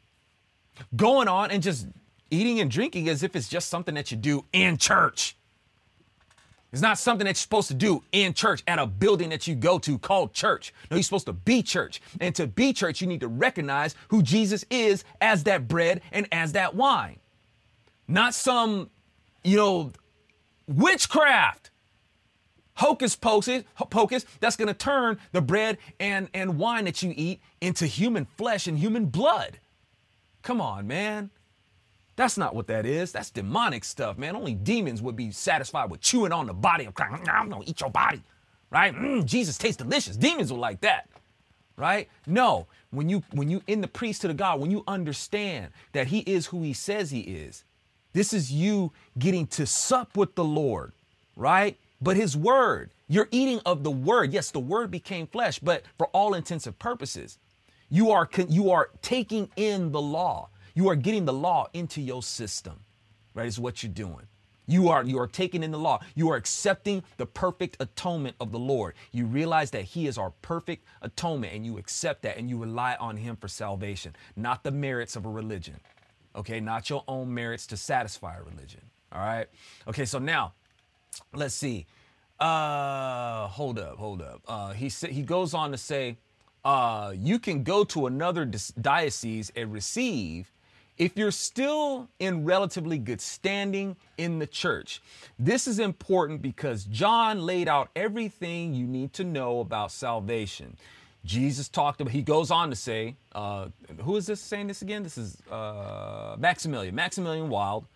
going 0.94 1.28
on 1.28 1.50
and 1.50 1.62
just 1.62 1.86
eating 2.30 2.60
and 2.60 2.70
drinking 2.70 3.08
as 3.08 3.22
if 3.22 3.36
it's 3.36 3.48
just 3.48 3.68
something 3.68 3.94
that 3.94 4.10
you 4.10 4.16
do 4.16 4.44
in 4.52 4.76
church. 4.78 5.36
It's 6.72 6.82
not 6.82 6.98
something 6.98 7.24
that 7.26 7.30
you're 7.30 7.34
supposed 7.36 7.68
to 7.68 7.74
do 7.74 8.02
in 8.12 8.34
church 8.34 8.62
at 8.66 8.78
a 8.78 8.86
building 8.86 9.30
that 9.30 9.46
you 9.46 9.54
go 9.54 9.78
to 9.78 9.98
called 9.98 10.32
church. 10.32 10.74
No, 10.90 10.96
you're 10.96 11.04
supposed 11.04 11.26
to 11.26 11.32
be 11.32 11.62
church. 11.62 12.02
And 12.20 12.34
to 12.34 12.46
be 12.46 12.72
church, 12.72 13.00
you 13.00 13.06
need 13.06 13.20
to 13.20 13.28
recognize 13.28 13.94
who 14.08 14.22
Jesus 14.22 14.64
is 14.68 15.04
as 15.20 15.44
that 15.44 15.68
bread 15.68 16.00
and 16.12 16.26
as 16.32 16.52
that 16.52 16.74
wine 16.74 17.18
not 18.08 18.34
some, 18.34 18.90
you 19.44 19.56
know, 19.56 19.92
witchcraft. 20.66 21.70
Hocus 22.74 23.16
pocus, 23.16 23.64
pocus 23.88 24.26
that's 24.40 24.56
going 24.56 24.68
to 24.68 24.74
turn 24.74 25.18
the 25.32 25.40
bread 25.40 25.78
and, 25.98 26.28
and 26.34 26.58
wine 26.58 26.84
that 26.84 27.02
you 27.02 27.14
eat 27.16 27.40
into 27.62 27.86
human 27.86 28.26
flesh 28.26 28.66
and 28.66 28.78
human 28.78 29.06
blood. 29.06 29.58
Come 30.42 30.60
on, 30.60 30.86
man. 30.86 31.30
That's 32.16 32.38
not 32.38 32.54
what 32.54 32.66
that 32.68 32.86
is. 32.86 33.12
That's 33.12 33.30
demonic 33.30 33.84
stuff, 33.84 34.18
man. 34.18 34.36
Only 34.36 34.54
demons 34.54 35.02
would 35.02 35.16
be 35.16 35.30
satisfied 35.30 35.90
with 35.90 36.00
chewing 36.00 36.32
on 36.32 36.46
the 36.46 36.54
body 36.54 36.86
of 36.86 36.94
Christ. 36.94 37.28
I'm 37.30 37.50
going 37.50 37.62
to 37.62 37.70
eat 37.70 37.80
your 37.80 37.90
body, 37.90 38.22
right? 38.70 38.94
Mm, 38.94 39.24
Jesus 39.24 39.58
tastes 39.58 39.76
delicious. 39.76 40.16
Demons 40.16 40.50
will 40.50 40.58
like 40.58 40.80
that, 40.80 41.08
right? 41.76 42.08
No, 42.26 42.68
when 42.90 43.08
you 43.08 43.22
when 43.32 43.50
you 43.50 43.62
in 43.66 43.82
the 43.82 43.88
priesthood 43.88 44.30
of 44.30 44.38
God, 44.38 44.60
when 44.60 44.70
you 44.70 44.82
understand 44.88 45.72
that 45.92 46.06
He 46.08 46.20
is 46.20 46.46
who 46.46 46.62
He 46.62 46.72
says 46.72 47.10
He 47.10 47.20
is, 47.20 47.64
this 48.16 48.32
is 48.32 48.50
you 48.50 48.92
getting 49.18 49.46
to 49.48 49.66
sup 49.66 50.16
with 50.16 50.36
the 50.36 50.44
Lord, 50.44 50.92
right? 51.36 51.76
But 52.00 52.16
His 52.16 52.34
Word, 52.34 52.90
you're 53.08 53.28
eating 53.30 53.60
of 53.66 53.84
the 53.84 53.90
Word. 53.90 54.32
Yes, 54.32 54.50
the 54.50 54.58
Word 54.58 54.90
became 54.90 55.26
flesh, 55.26 55.58
but 55.58 55.84
for 55.98 56.06
all 56.08 56.32
intensive 56.32 56.78
purposes, 56.78 57.36
you 57.90 58.10
are 58.10 58.26
you 58.48 58.70
are 58.70 58.88
taking 59.02 59.50
in 59.56 59.92
the 59.92 60.00
law. 60.00 60.48
You 60.72 60.88
are 60.88 60.96
getting 60.96 61.26
the 61.26 61.34
law 61.34 61.68
into 61.74 62.00
your 62.00 62.22
system, 62.22 62.80
right? 63.34 63.46
Is 63.46 63.60
what 63.60 63.82
you're 63.82 63.92
doing. 63.92 64.26
You 64.66 64.88
are 64.88 65.04
you 65.04 65.18
are 65.18 65.28
taking 65.28 65.62
in 65.62 65.70
the 65.70 65.78
law. 65.78 66.00
You 66.14 66.30
are 66.30 66.36
accepting 66.36 67.02
the 67.18 67.26
perfect 67.26 67.76
atonement 67.80 68.36
of 68.40 68.50
the 68.50 68.58
Lord. 68.58 68.94
You 69.12 69.26
realize 69.26 69.70
that 69.72 69.82
he 69.84 70.06
is 70.06 70.16
our 70.16 70.30
perfect 70.40 70.86
atonement 71.02 71.52
and 71.52 71.66
you 71.66 71.76
accept 71.76 72.22
that 72.22 72.38
and 72.38 72.48
you 72.48 72.56
rely 72.56 72.96
on 72.98 73.18
him 73.18 73.36
for 73.36 73.46
salvation, 73.48 74.16
not 74.36 74.64
the 74.64 74.70
merits 74.70 75.16
of 75.16 75.26
a 75.26 75.30
religion. 75.30 75.76
Okay? 76.36 76.60
Not 76.60 76.90
your 76.90 77.02
own 77.08 77.32
merits 77.32 77.66
to 77.68 77.76
satisfy 77.76 78.36
a 78.36 78.42
religion. 78.42 78.82
All 79.12 79.20
right? 79.20 79.46
Okay, 79.88 80.04
so 80.04 80.18
now 80.18 80.52
let's 81.34 81.54
see. 81.54 81.86
Uh 82.38 83.46
hold 83.48 83.78
up, 83.78 83.96
hold 83.96 84.20
up. 84.20 84.42
Uh 84.46 84.72
he 84.72 84.88
sa- 84.90 85.08
he 85.08 85.22
goes 85.22 85.54
on 85.54 85.70
to 85.70 85.78
say 85.78 86.18
uh 86.64 87.12
you 87.16 87.38
can 87.38 87.62
go 87.62 87.82
to 87.84 88.06
another 88.06 88.44
dis- 88.44 88.72
diocese 88.78 89.50
and 89.56 89.72
receive 89.72 90.52
if 90.98 91.16
you're 91.16 91.30
still 91.30 92.08
in 92.18 92.44
relatively 92.44 92.98
good 92.98 93.20
standing 93.20 93.96
in 94.16 94.38
the 94.38 94.46
church, 94.46 95.02
this 95.38 95.66
is 95.66 95.78
important 95.78 96.40
because 96.40 96.84
John 96.84 97.44
laid 97.44 97.68
out 97.68 97.90
everything 97.94 98.74
you 98.74 98.86
need 98.86 99.12
to 99.14 99.24
know 99.24 99.60
about 99.60 99.92
salvation. 99.92 100.76
Jesus 101.26 101.68
talked 101.68 102.00
about, 102.00 102.12
he 102.12 102.22
goes 102.22 102.50
on 102.50 102.70
to 102.70 102.76
say, 102.76 103.16
uh, 103.34 103.68
who 104.02 104.16
is 104.16 104.26
this 104.26 104.40
saying 104.40 104.68
this 104.68 104.80
again? 104.80 105.02
This 105.02 105.18
is 105.18 105.36
uh, 105.50 106.36
Maximilian, 106.38 106.94
Maximilian 106.94 107.50
Wild, 107.50 107.86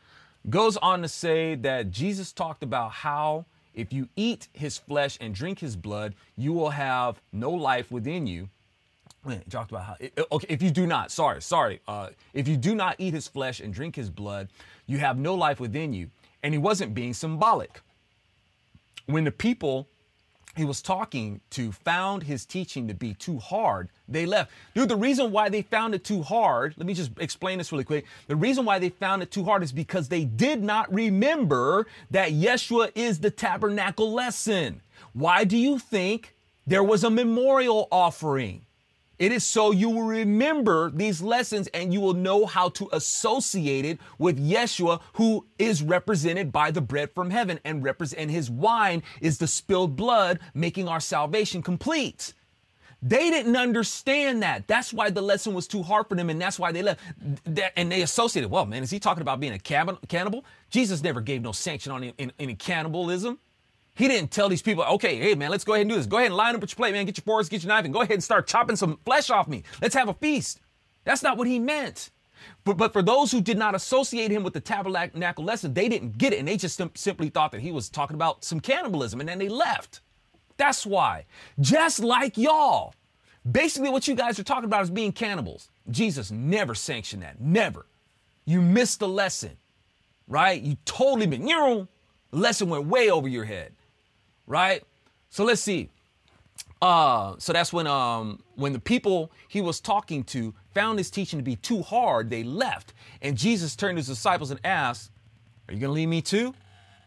goes 0.49 0.77
on 0.79 1.03
to 1.03 1.09
say 1.09 1.55
that 1.55 1.91
Jesus 1.91 2.33
talked 2.33 2.63
about 2.63 2.93
how 2.93 3.47
if 3.73 3.93
you 3.93 4.09
eat 4.17 4.49
his 4.53 4.77
flesh 4.77 5.17
and 5.21 5.35
drink 5.35 5.61
his 5.61 5.77
blood, 5.77 6.15
you 6.37 6.53
will 6.53 6.71
have 6.71 7.21
no 7.33 7.53
life 7.53 7.91
within 7.91 8.27
you. 8.27 8.49
Man, 9.25 9.43
talked 9.51 9.71
about 9.71 9.85
how 9.85 9.97
okay 10.33 10.47
if 10.49 10.63
you 10.63 10.71
do 10.71 10.87
not 10.87 11.11
sorry 11.11 11.43
sorry 11.43 11.81
uh, 11.87 12.09
if 12.33 12.49
you 12.49 12.57
do 12.57 12.75
not 12.75 12.97
eat 12.99 13.13
his 13.13 13.29
flesh 13.29 13.61
and 13.61 13.71
drink 13.71 13.95
his 13.95 14.09
blood 14.09 14.49
you 14.91 14.99
have 14.99 15.19
no 15.19 15.37
life 15.37 15.61
within 15.61 15.93
you. 15.93 16.11
And 16.43 16.53
he 16.53 16.59
wasn't 16.59 16.95
being 16.95 17.15
symbolic. 17.15 17.81
When 19.07 19.23
the 19.23 19.31
people 19.31 19.87
he 20.61 20.67
was 20.67 20.83
talking 20.83 21.41
to 21.49 21.73
found 21.73 22.23
his 22.23 22.45
teaching 22.45 22.87
to 22.87 22.93
be 22.93 23.15
too 23.15 23.39
hard 23.39 23.89
they 24.07 24.27
left. 24.27 24.51
Dude 24.75 24.91
the 24.91 24.97
reason 24.97 25.33
why 25.33 25.49
they 25.49 25.63
found 25.63 25.95
it 25.95 26.05
too 26.05 26.23
hard 26.23 26.75
let 26.77 26.87
me 26.87 26.93
just 26.93 27.13
explain 27.19 27.57
this 27.57 27.73
really 27.73 27.85
quick. 27.85 28.05
The 28.27 28.37
reason 28.37 28.67
why 28.67 28.79
they 28.79 28.91
found 28.91 29.23
it 29.23 29.31
too 29.31 29.43
hard 29.43 29.63
is 29.63 29.73
because 29.73 30.09
they 30.09 30.25
did 30.25 30.63
not 30.63 30.93
remember 30.93 31.87
that 32.11 32.33
yeshua 32.33 32.93
is 32.95 33.21
the 33.21 33.31
tabernacle 33.31 34.13
lesson. 34.13 34.83
Why 35.15 35.45
do 35.45 35.57
you 35.57 35.79
think 35.79 36.35
there 36.67 36.85
was 36.85 37.05
a 37.05 37.11
memorial 37.11 37.89
offering 37.91 38.67
it 39.21 39.33
is 39.33 39.45
so 39.45 39.71
you 39.71 39.91
will 39.91 40.03
remember 40.03 40.91
these 40.91 41.21
lessons 41.21 41.69
and 41.69 41.93
you 41.93 42.01
will 42.01 42.15
know 42.15 42.47
how 42.47 42.71
to 42.71 42.89
associate 42.93 43.85
it 43.85 43.99
with 44.19 44.41
Yeshua, 44.41 45.01
who 45.13 45.45
is 45.59 45.83
represented 45.83 46.51
by 46.51 46.71
the 46.71 46.81
bread 46.81 47.11
from 47.15 47.29
heaven 47.29 47.61
and 47.65 47.85
represent 47.85 48.31
his 48.31 48.51
wine 48.51 49.03
is 49.21 49.37
the 49.37 49.47
spilled 49.47 49.95
blood, 49.95 50.41
making 50.55 50.89
our 50.89 51.01
salvation 51.01 51.63
complete. 51.63 52.33
They 53.03 53.31
didn't 53.31 53.57
understand 53.57 54.43
that. 54.43 54.67
That's 54.67 54.91
why 54.91 55.11
the 55.11 55.23
lesson 55.23 55.53
was 55.53 55.67
too 55.67 55.83
hard 55.83 56.09
for 56.09 56.15
them, 56.15 56.31
and 56.31 56.41
that's 56.41 56.59
why 56.59 56.73
they 56.73 56.83
left. 56.83 57.01
And 57.77 57.93
they 57.93 58.03
associated, 58.03 58.51
well, 58.51 58.65
man, 58.65 58.83
is 58.83 58.91
he 58.91 58.99
talking 58.99 59.23
about 59.23 59.39
being 59.39 59.53
a 59.53 59.59
cannibal? 59.59 60.45
Jesus 60.71 61.03
never 61.03 61.21
gave 61.21 61.43
no 61.43 61.53
sanction 61.53 61.93
on 61.93 62.13
any 62.39 62.55
cannibalism. 62.55 63.39
He 63.95 64.09
didn't 64.09 64.31
tell 64.31 64.49
these 64.49 64.63
people, 64.63 64.85
okay, 64.85 65.17
hey 65.17 65.35
man, 65.35 65.51
let's 65.51 65.65
go 65.65 65.75
ahead 65.75 65.83
and 65.83 65.91
do 65.91 65.97
this. 65.97 66.07
Go 66.07 66.17
ahead 66.17 66.29
and 66.29 66.37
line 66.37 66.55
up 66.55 66.61
with 66.61 66.71
your 66.71 66.77
plate, 66.77 66.93
man. 66.93 67.07
Get 67.07 67.19
your 67.19 67.25
forks, 67.25 67.49
get 67.49 67.63
your 67.63 67.69
knife, 67.69 67.85
and 67.85 67.93
go 67.93 68.01
ahead 68.01 68.13
and 68.13 68.25
start 68.25 68.47
chopping 68.47 68.77
some 68.77 68.99
flesh 69.05 69.31
off 69.31 69.49
me. 69.49 69.63
Let's 69.83 69.95
have 69.95 70.09
a 70.09 70.15
feast. 70.15 70.61
That's 71.05 71.23
not 71.23 71.37
what 71.37 71.47
he 71.47 71.59
meant. 71.59 72.11
But, 72.65 72.77
but 72.77 72.93
for 72.93 73.03
those 73.03 73.31
who 73.33 73.41
did 73.41 73.59
not 73.59 73.75
associate 73.75 74.31
him 74.31 74.43
with 74.43 74.55
the 74.55 74.61
tabernacle 74.61 75.45
lesson, 75.45 75.75
they 75.75 75.89
didn't 75.89 76.19
get 76.19 76.33
it. 76.33 76.39
And 76.39 76.49
they 76.49 76.57
just 76.57 76.77
sim- 76.77 76.93
simply 76.95 77.29
thought 77.29 77.53
that 77.53 77.61
he 77.61 77.73
was 77.73 77.89
talking 77.89 78.15
about 78.15 78.45
some 78.45 78.61
cannibalism. 78.61 79.21
And 79.21 79.29
then 79.29 79.39
they 79.39 79.49
left. 79.49 80.01
That's 80.57 80.87
why. 80.87 81.27
Just 81.59 82.01
like 82.01 82.37
y'all. 82.37 82.95
Basically, 83.51 83.89
what 83.89 84.07
you 84.07 84.15
guys 84.15 84.39
are 84.39 84.45
talking 84.45 84.67
about 84.67 84.83
is 84.83 84.91
being 84.91 85.13
cannibals. 85.13 85.71
Jesus 85.91 86.31
never 86.31 86.75
sanctioned 86.75 87.23
that. 87.23 87.41
Never. 87.41 87.87
You 88.45 88.61
missed 88.61 89.01
the 89.01 89.09
lesson, 89.09 89.57
right? 90.29 90.61
You 90.61 90.77
totally 90.85 91.27
been, 91.27 91.47
you 91.47 91.57
know, 91.57 91.89
lesson 92.33 92.69
went 92.69 92.87
way 92.87 93.11
over 93.11 93.29
your 93.29 93.45
head 93.45 93.75
right? 94.51 94.83
So 95.31 95.45
let's 95.45 95.63
see. 95.63 95.89
Uh, 96.83 97.35
so 97.39 97.53
that's 97.53 97.73
when 97.73 97.87
um 97.87 98.43
when 98.57 98.73
the 98.73 98.79
people 98.79 99.31
he 99.49 99.61
was 99.61 99.81
talking 99.81 100.25
to 100.25 100.53
found 100.75 100.99
his 100.99 101.11
teaching 101.11 101.39
to 101.39 101.43
be 101.43 101.57
too 101.57 101.83
hard, 101.83 102.29
they 102.31 102.43
left. 102.43 102.93
And 103.23 103.37
Jesus 103.37 103.77
turned 103.77 103.97
to 103.97 104.01
his 104.01 104.09
disciples 104.09 104.51
and 104.51 104.61
asked, 104.65 105.11
Are 105.69 105.75
you 105.75 105.81
gonna 105.81 105.93
leave 105.93 106.09
me 106.09 106.21
too? 106.21 106.55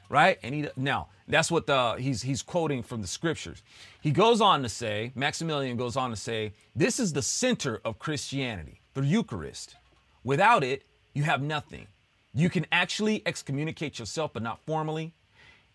Right? 0.09 0.39
And 0.41 0.55
he 0.55 0.67
now 0.75 1.09
that's 1.27 1.51
what 1.51 1.67
the 1.67 1.95
he's 1.99 2.21
he's 2.21 2.41
quoting 2.41 2.81
from 2.81 3.01
the 3.01 3.07
scriptures. 3.07 3.61
He 3.99 4.11
goes 4.11 4.41
on 4.41 4.63
to 4.63 4.69
say, 4.69 5.11
Maximilian 5.15 5.75
goes 5.75 5.97
on 5.97 6.11
to 6.11 6.15
say, 6.15 6.53
this 6.75 6.99
is 6.99 7.13
the 7.13 7.21
center 7.21 7.81
of 7.83 7.99
Christianity, 7.99 8.81
the 8.93 9.05
Eucharist. 9.05 9.75
Without 10.23 10.63
it, 10.63 10.83
you 11.13 11.23
have 11.23 11.41
nothing. 11.41 11.87
You 12.33 12.49
can 12.49 12.65
actually 12.71 13.21
excommunicate 13.25 13.99
yourself, 13.99 14.33
but 14.33 14.43
not 14.43 14.59
formally. 14.65 15.13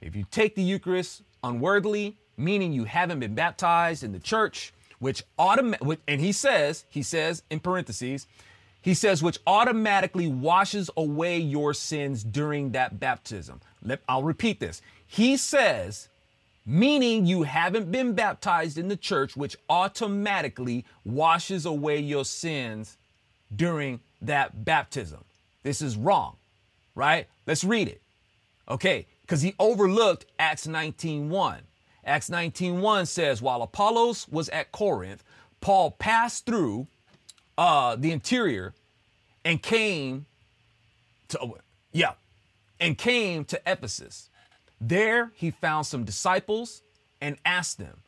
If 0.01 0.15
you 0.15 0.25
take 0.31 0.55
the 0.55 0.63
Eucharist 0.63 1.23
unworthily, 1.43 2.17
meaning 2.37 2.73
you 2.73 2.85
haven't 2.85 3.21
been 3.21 3.35
baptized 3.35 4.05
in 4.05 4.13
the 4.13 4.19
church, 4.19 4.73
which 4.99 5.23
automatic, 5.39 6.01
and 6.07 6.21
he 6.21 6.33
says, 6.33 6.85
he 6.89 7.03
says 7.03 7.43
in 7.51 7.61
parentheses, 7.61 8.27
he 8.81 8.95
says, 8.95 9.23
which 9.23 9.39
automatically 9.47 10.29
washes 10.29 10.89
away 10.97 11.39
your 11.39 11.75
sins 11.75 12.23
during 12.25 12.73
that 12.73 12.99
baptism. 13.01 13.61
Let, 13.83 14.01
I'll 14.09 14.23
repeat 14.23 14.61
this. 14.61 14.81
He 15.07 15.37
says, 15.37 16.09
meaning 16.65 17.27
you 17.27 17.43
haven't 17.43 17.91
been 17.91 18.13
baptized 18.13 18.79
in 18.79 18.89
the 18.89 18.97
church, 18.97 19.37
which 19.37 19.57
automatically 19.69 20.85
washes 21.05 21.67
away 21.67 21.99
your 21.99 22.25
sins 22.25 22.97
during 23.55 24.01
that 24.23 24.65
baptism. 24.65 25.25
This 25.63 25.83
is 25.83 25.97
wrong, 25.97 26.37
right? 26.95 27.27
Let's 27.47 27.65
read 27.65 27.89
it. 27.89 28.01
Okay, 28.69 29.07
because 29.29 29.43
he 29.43 29.55
overlooked 29.59 30.25
Acts 30.39 30.67
19.1. 30.67 31.59
Acts 32.03 32.31
19.1 32.31 33.07
says, 33.07 33.43
while 33.43 33.61
Apollos 33.61 34.27
was 34.27 34.49
at 34.49 34.73
Corinth, 34.73 35.23
Paul 35.61 35.91
passed 35.91 36.47
through 36.47 36.87
uh, 37.59 37.95
the 37.97 38.11
interior 38.11 38.73
and 39.45 39.63
came 39.63 40.25
to, 41.29 41.57
yeah, 41.93 42.13
and 42.81 42.97
came 42.97 43.45
to 43.45 43.61
Ephesus. 43.67 44.31
There 44.81 45.31
he 45.35 45.51
found 45.51 45.85
some 45.85 46.05
disciples 46.05 46.83
and 47.21 47.37
asked 47.45 47.77
them, 47.77 47.99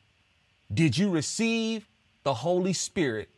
Did 0.73 0.97
you 0.97 1.11
receive 1.11 1.87
the 2.23 2.33
Holy 2.33 2.73
Spirit 2.73 3.29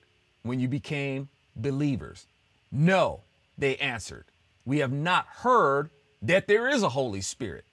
when 0.44 0.60
you 0.60 0.68
became 0.68 1.30
believers? 1.56 2.26
No, 2.70 3.22
they 3.58 3.76
answered. 3.78 4.26
We 4.64 4.78
have 4.78 4.92
not 4.92 5.26
heard 5.26 5.90
that 6.20 6.46
there 6.46 6.68
is 6.68 6.84
a 6.84 6.90
Holy 6.90 7.20
Spirit 7.20 7.64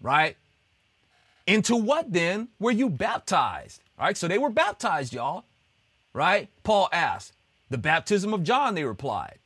right? 0.00 0.36
Into 1.46 1.76
what 1.76 2.12
then 2.12 2.48
were 2.58 2.70
you 2.70 2.88
baptized? 2.88 3.82
All 3.98 4.06
right, 4.06 4.16
so 4.16 4.28
they 4.28 4.38
were 4.38 4.50
baptized, 4.50 5.12
y'all, 5.12 5.44
right? 6.12 6.48
Paul 6.62 6.88
asked. 6.92 7.32
The 7.70 7.78
baptism 7.78 8.34
of 8.34 8.42
John, 8.42 8.74
they 8.74 8.84
replied. 8.84 9.38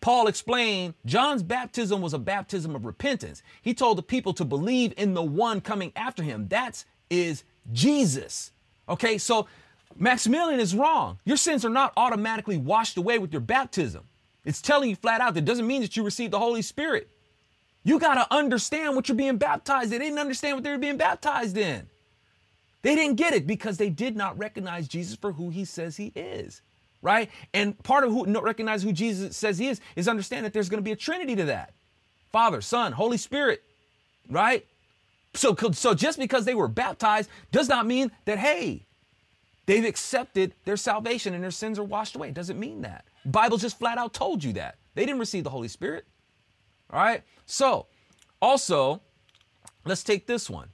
Paul 0.00 0.26
explained 0.26 0.94
John's 1.04 1.42
baptism 1.42 2.00
was 2.00 2.14
a 2.14 2.18
baptism 2.18 2.74
of 2.74 2.84
repentance. 2.84 3.42
He 3.62 3.74
told 3.74 3.98
the 3.98 4.02
people 4.02 4.32
to 4.34 4.44
believe 4.44 4.94
in 4.96 5.14
the 5.14 5.22
one 5.22 5.60
coming 5.60 5.92
after 5.94 6.22
him. 6.22 6.48
That 6.48 6.84
is 7.10 7.44
Jesus. 7.72 8.52
Okay, 8.88 9.18
so 9.18 9.46
Maximilian 9.96 10.58
is 10.58 10.74
wrong. 10.74 11.18
Your 11.24 11.36
sins 11.36 11.64
are 11.64 11.70
not 11.70 11.92
automatically 11.96 12.56
washed 12.56 12.96
away 12.96 13.18
with 13.18 13.32
your 13.32 13.40
baptism. 13.40 14.04
It's 14.44 14.62
telling 14.62 14.90
you 14.90 14.96
flat 14.96 15.20
out 15.20 15.34
that 15.34 15.44
doesn't 15.44 15.66
mean 15.66 15.82
that 15.82 15.96
you 15.96 16.02
receive 16.02 16.30
the 16.30 16.38
Holy 16.38 16.62
Spirit. 16.62 17.10
You 17.82 17.98
got 17.98 18.14
to 18.14 18.34
understand 18.34 18.94
what 18.94 19.08
you're 19.08 19.16
being 19.16 19.38
baptized. 19.38 19.90
They 19.90 19.98
didn't 19.98 20.18
understand 20.18 20.56
what 20.56 20.64
they 20.64 20.70
were 20.70 20.78
being 20.78 20.96
baptized 20.96 21.56
in. 21.56 21.88
They 22.82 22.94
didn't 22.94 23.16
get 23.16 23.34
it 23.34 23.46
because 23.46 23.78
they 23.78 23.90
did 23.90 24.16
not 24.16 24.38
recognize 24.38 24.88
Jesus 24.88 25.16
for 25.16 25.32
who 25.32 25.50
he 25.50 25.64
says 25.64 25.96
he 25.96 26.12
is, 26.14 26.62
right? 27.02 27.30
And 27.52 27.80
part 27.82 28.04
of 28.04 28.10
who 28.10 28.26
not 28.26 28.42
recognize 28.42 28.82
who 28.82 28.92
Jesus 28.92 29.36
says 29.36 29.58
he 29.58 29.68
is 29.68 29.80
is 29.96 30.08
understand 30.08 30.46
that 30.46 30.52
there's 30.52 30.68
going 30.68 30.78
to 30.78 30.84
be 30.84 30.92
a 30.92 30.96
trinity 30.96 31.36
to 31.36 31.44
that. 31.46 31.74
Father, 32.32 32.60
Son, 32.60 32.92
Holy 32.92 33.16
Spirit, 33.16 33.62
right? 34.28 34.66
So, 35.34 35.54
so 35.72 35.94
just 35.94 36.18
because 36.18 36.44
they 36.44 36.54
were 36.54 36.68
baptized 36.68 37.28
does 37.52 37.68
not 37.68 37.86
mean 37.86 38.10
that, 38.24 38.38
hey, 38.38 38.86
They've 39.70 39.84
accepted 39.84 40.54
their 40.64 40.76
salvation 40.76 41.32
and 41.32 41.44
their 41.44 41.52
sins 41.52 41.78
are 41.78 41.84
washed 41.84 42.16
away. 42.16 42.30
It 42.30 42.34
doesn't 42.34 42.58
mean 42.58 42.82
that. 42.82 43.04
Bible 43.24 43.56
just 43.56 43.78
flat 43.78 43.98
out 43.98 44.12
told 44.12 44.42
you 44.42 44.52
that. 44.54 44.78
They 44.96 45.06
didn't 45.06 45.20
receive 45.20 45.44
the 45.44 45.50
Holy 45.50 45.68
Spirit. 45.68 46.06
All 46.92 47.00
right. 47.00 47.22
So, 47.46 47.86
also, 48.42 49.00
let's 49.84 50.02
take 50.02 50.26
this 50.26 50.50
one. 50.50 50.68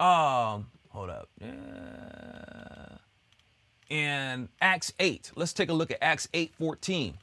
Um, 0.00 0.66
hold 0.90 1.10
up. 1.10 1.28
In 3.88 4.48
Acts 4.60 4.92
8, 4.98 5.32
let's 5.36 5.52
take 5.52 5.68
a 5.68 5.74
look 5.74 5.90
at 5.90 6.02
Acts 6.02 6.28
8 6.34 6.54
14. 6.58 7.18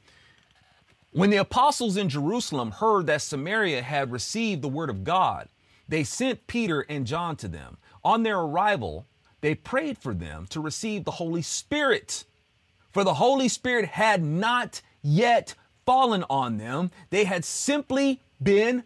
When 1.12 1.28
the 1.30 1.36
apostles 1.36 1.98
in 1.98 2.08
Jerusalem 2.08 2.70
heard 2.70 3.06
that 3.06 3.20
Samaria 3.20 3.82
had 3.82 4.10
received 4.10 4.62
the 4.62 4.68
word 4.68 4.88
of 4.88 5.04
God, 5.04 5.48
they 5.86 6.04
sent 6.04 6.46
Peter 6.46 6.86
and 6.88 7.06
John 7.06 7.36
to 7.36 7.48
them. 7.48 7.76
On 8.02 8.22
their 8.22 8.38
arrival, 8.38 9.06
they 9.42 9.54
prayed 9.54 9.98
for 9.98 10.14
them 10.14 10.46
to 10.48 10.60
receive 10.60 11.04
the 11.04 11.10
Holy 11.10 11.42
Spirit. 11.42 12.24
For 12.92 13.04
the 13.04 13.14
Holy 13.14 13.48
Spirit 13.48 13.86
had 13.86 14.22
not 14.22 14.80
yet 15.02 15.54
fallen 15.84 16.24
on 16.30 16.56
them, 16.56 16.90
they 17.10 17.24
had 17.24 17.44
simply 17.44 18.20
been 18.42 18.84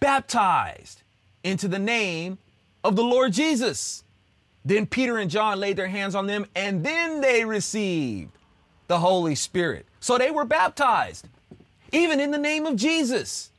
baptized 0.00 1.02
into 1.42 1.68
the 1.68 1.78
name 1.78 2.38
of 2.84 2.96
the 2.96 3.02
Lord 3.02 3.32
Jesus. 3.32 4.04
Then 4.64 4.86
Peter 4.86 5.18
and 5.18 5.30
John 5.30 5.60
laid 5.60 5.76
their 5.76 5.88
hands 5.88 6.14
on 6.14 6.26
them, 6.26 6.46
and 6.54 6.84
then 6.84 7.20
they 7.20 7.44
received 7.44 8.32
the 8.86 8.98
Holy 8.98 9.34
Spirit. 9.34 9.86
So 10.00 10.18
they 10.18 10.30
were 10.30 10.44
baptized, 10.44 11.26
even 11.92 12.20
in 12.20 12.30
the 12.30 12.38
name 12.38 12.66
of 12.66 12.76
Jesus. 12.76 13.50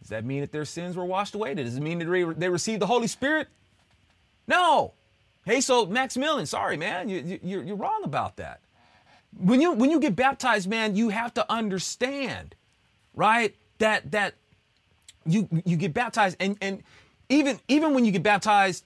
Does 0.00 0.10
that 0.10 0.24
mean 0.24 0.40
that 0.40 0.52
their 0.52 0.64
sins 0.64 0.96
were 0.96 1.04
washed 1.04 1.34
away? 1.34 1.54
Does 1.54 1.76
it 1.76 1.80
mean 1.80 1.98
that 1.98 2.34
they 2.38 2.48
received 2.48 2.80
the 2.80 2.86
Holy 2.86 3.08
Spirit? 3.08 3.48
No. 4.46 4.92
Hey, 5.44 5.60
so 5.60 5.86
Maximilian, 5.86 6.46
sorry, 6.46 6.76
man, 6.76 7.08
you, 7.08 7.40
you, 7.42 7.62
you're 7.62 7.76
wrong 7.76 8.02
about 8.04 8.36
that. 8.36 8.60
When 9.38 9.60
you 9.60 9.72
when 9.72 9.90
you 9.90 10.00
get 10.00 10.16
baptized, 10.16 10.68
man, 10.68 10.96
you 10.96 11.10
have 11.10 11.34
to 11.34 11.52
understand, 11.52 12.54
right? 13.14 13.54
That 13.78 14.10
that 14.12 14.34
you 15.24 15.48
you 15.64 15.76
get 15.76 15.92
baptized, 15.92 16.36
and 16.40 16.56
and 16.60 16.82
even 17.28 17.58
even 17.68 17.94
when 17.94 18.04
you 18.04 18.12
get 18.12 18.22
baptized, 18.22 18.84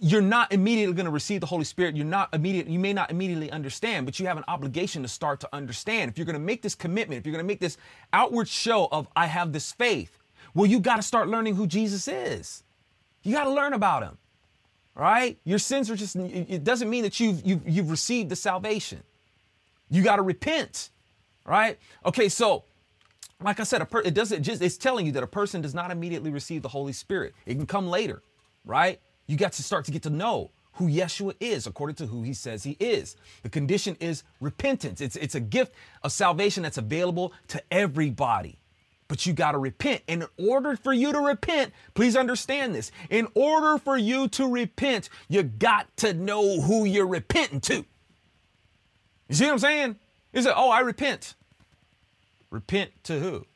you're 0.00 0.20
not 0.20 0.52
immediately 0.52 0.94
going 0.94 1.06
to 1.06 1.12
receive 1.12 1.40
the 1.40 1.46
Holy 1.46 1.64
Spirit. 1.64 1.96
You're 1.96 2.06
not 2.06 2.32
immediate. 2.32 2.68
You 2.68 2.78
may 2.78 2.92
not 2.92 3.10
immediately 3.10 3.50
understand, 3.50 4.06
but 4.06 4.20
you 4.20 4.26
have 4.26 4.36
an 4.36 4.44
obligation 4.46 5.02
to 5.02 5.08
start 5.08 5.40
to 5.40 5.48
understand. 5.52 6.10
If 6.10 6.18
you're 6.18 6.24
going 6.24 6.34
to 6.34 6.40
make 6.40 6.62
this 6.62 6.74
commitment, 6.74 7.18
if 7.18 7.26
you're 7.26 7.32
going 7.32 7.44
to 7.44 7.48
make 7.48 7.60
this 7.60 7.76
outward 8.12 8.48
show 8.48 8.88
of 8.92 9.08
I 9.16 9.26
have 9.26 9.52
this 9.52 9.72
faith, 9.72 10.18
well, 10.54 10.66
you 10.66 10.80
got 10.80 10.96
to 10.96 11.02
start 11.02 11.28
learning 11.28 11.56
who 11.56 11.66
Jesus 11.66 12.06
is. 12.06 12.62
You 13.22 13.34
got 13.34 13.44
to 13.44 13.50
learn 13.50 13.72
about 13.72 14.02
him. 14.02 14.18
Right? 14.94 15.38
Your 15.44 15.58
sins 15.58 15.90
are 15.90 15.96
just. 15.96 16.16
It 16.16 16.64
doesn't 16.64 16.90
mean 16.90 17.04
that 17.04 17.20
you've 17.20 17.44
you've, 17.46 17.68
you've 17.68 17.90
received 17.90 18.30
the 18.30 18.36
salvation. 18.36 19.02
You 19.90 20.02
got 20.02 20.16
to 20.16 20.22
repent. 20.22 20.90
Right? 21.44 21.78
Okay. 22.04 22.28
So 22.28 22.64
like 23.42 23.60
I 23.60 23.64
said, 23.64 23.88
per- 23.88 24.02
it 24.02 24.14
doesn't 24.14 24.42
just, 24.42 24.62
it's 24.62 24.76
telling 24.76 25.06
you 25.06 25.12
that 25.12 25.22
a 25.22 25.28
person 25.28 25.60
does 25.60 25.74
not 25.74 25.90
immediately 25.90 26.30
receive 26.30 26.62
the 26.62 26.68
Holy 26.68 26.92
Spirit. 26.92 27.34
It 27.46 27.54
can 27.54 27.66
come 27.66 27.88
later, 27.88 28.22
right? 28.64 29.00
You 29.26 29.36
got 29.36 29.52
to 29.54 29.62
start 29.62 29.84
to 29.86 29.92
get 29.92 30.02
to 30.04 30.10
know 30.10 30.50
who 30.72 30.88
Yeshua 30.88 31.34
is 31.40 31.66
according 31.66 31.96
to 31.96 32.06
who 32.06 32.22
he 32.22 32.32
says 32.32 32.62
he 32.62 32.76
is. 32.80 33.16
The 33.42 33.48
condition 33.48 33.96
is 34.00 34.22
repentance. 34.40 35.00
It's, 35.00 35.16
it's 35.16 35.34
a 35.34 35.40
gift 35.40 35.72
of 36.02 36.12
salvation 36.12 36.62
that's 36.62 36.78
available 36.78 37.32
to 37.48 37.62
everybody. 37.70 38.58
But 39.08 39.24
you 39.24 39.32
got 39.32 39.52
to 39.52 39.58
repent. 39.58 40.02
And 40.06 40.22
in 40.24 40.48
order 40.48 40.76
for 40.76 40.92
you 40.92 41.12
to 41.12 41.18
repent, 41.18 41.72
please 41.94 42.14
understand 42.16 42.74
this. 42.74 42.92
In 43.08 43.26
order 43.34 43.78
for 43.78 43.96
you 43.96 44.28
to 44.28 44.46
repent, 44.46 45.08
you 45.28 45.42
got 45.42 45.94
to 45.98 46.12
know 46.12 46.60
who 46.60 46.84
you're 46.84 47.06
repenting 47.06 47.60
to. 47.62 47.84
You 49.28 49.34
see 49.34 49.46
what 49.46 49.52
I'm 49.52 49.58
saying? 49.58 49.96
Is 50.32 50.46
it, 50.46 50.52
oh, 50.54 50.70
I 50.70 50.80
repent. 50.80 51.34
Repent 52.50 52.90
to 53.04 53.20
who? 53.20 53.46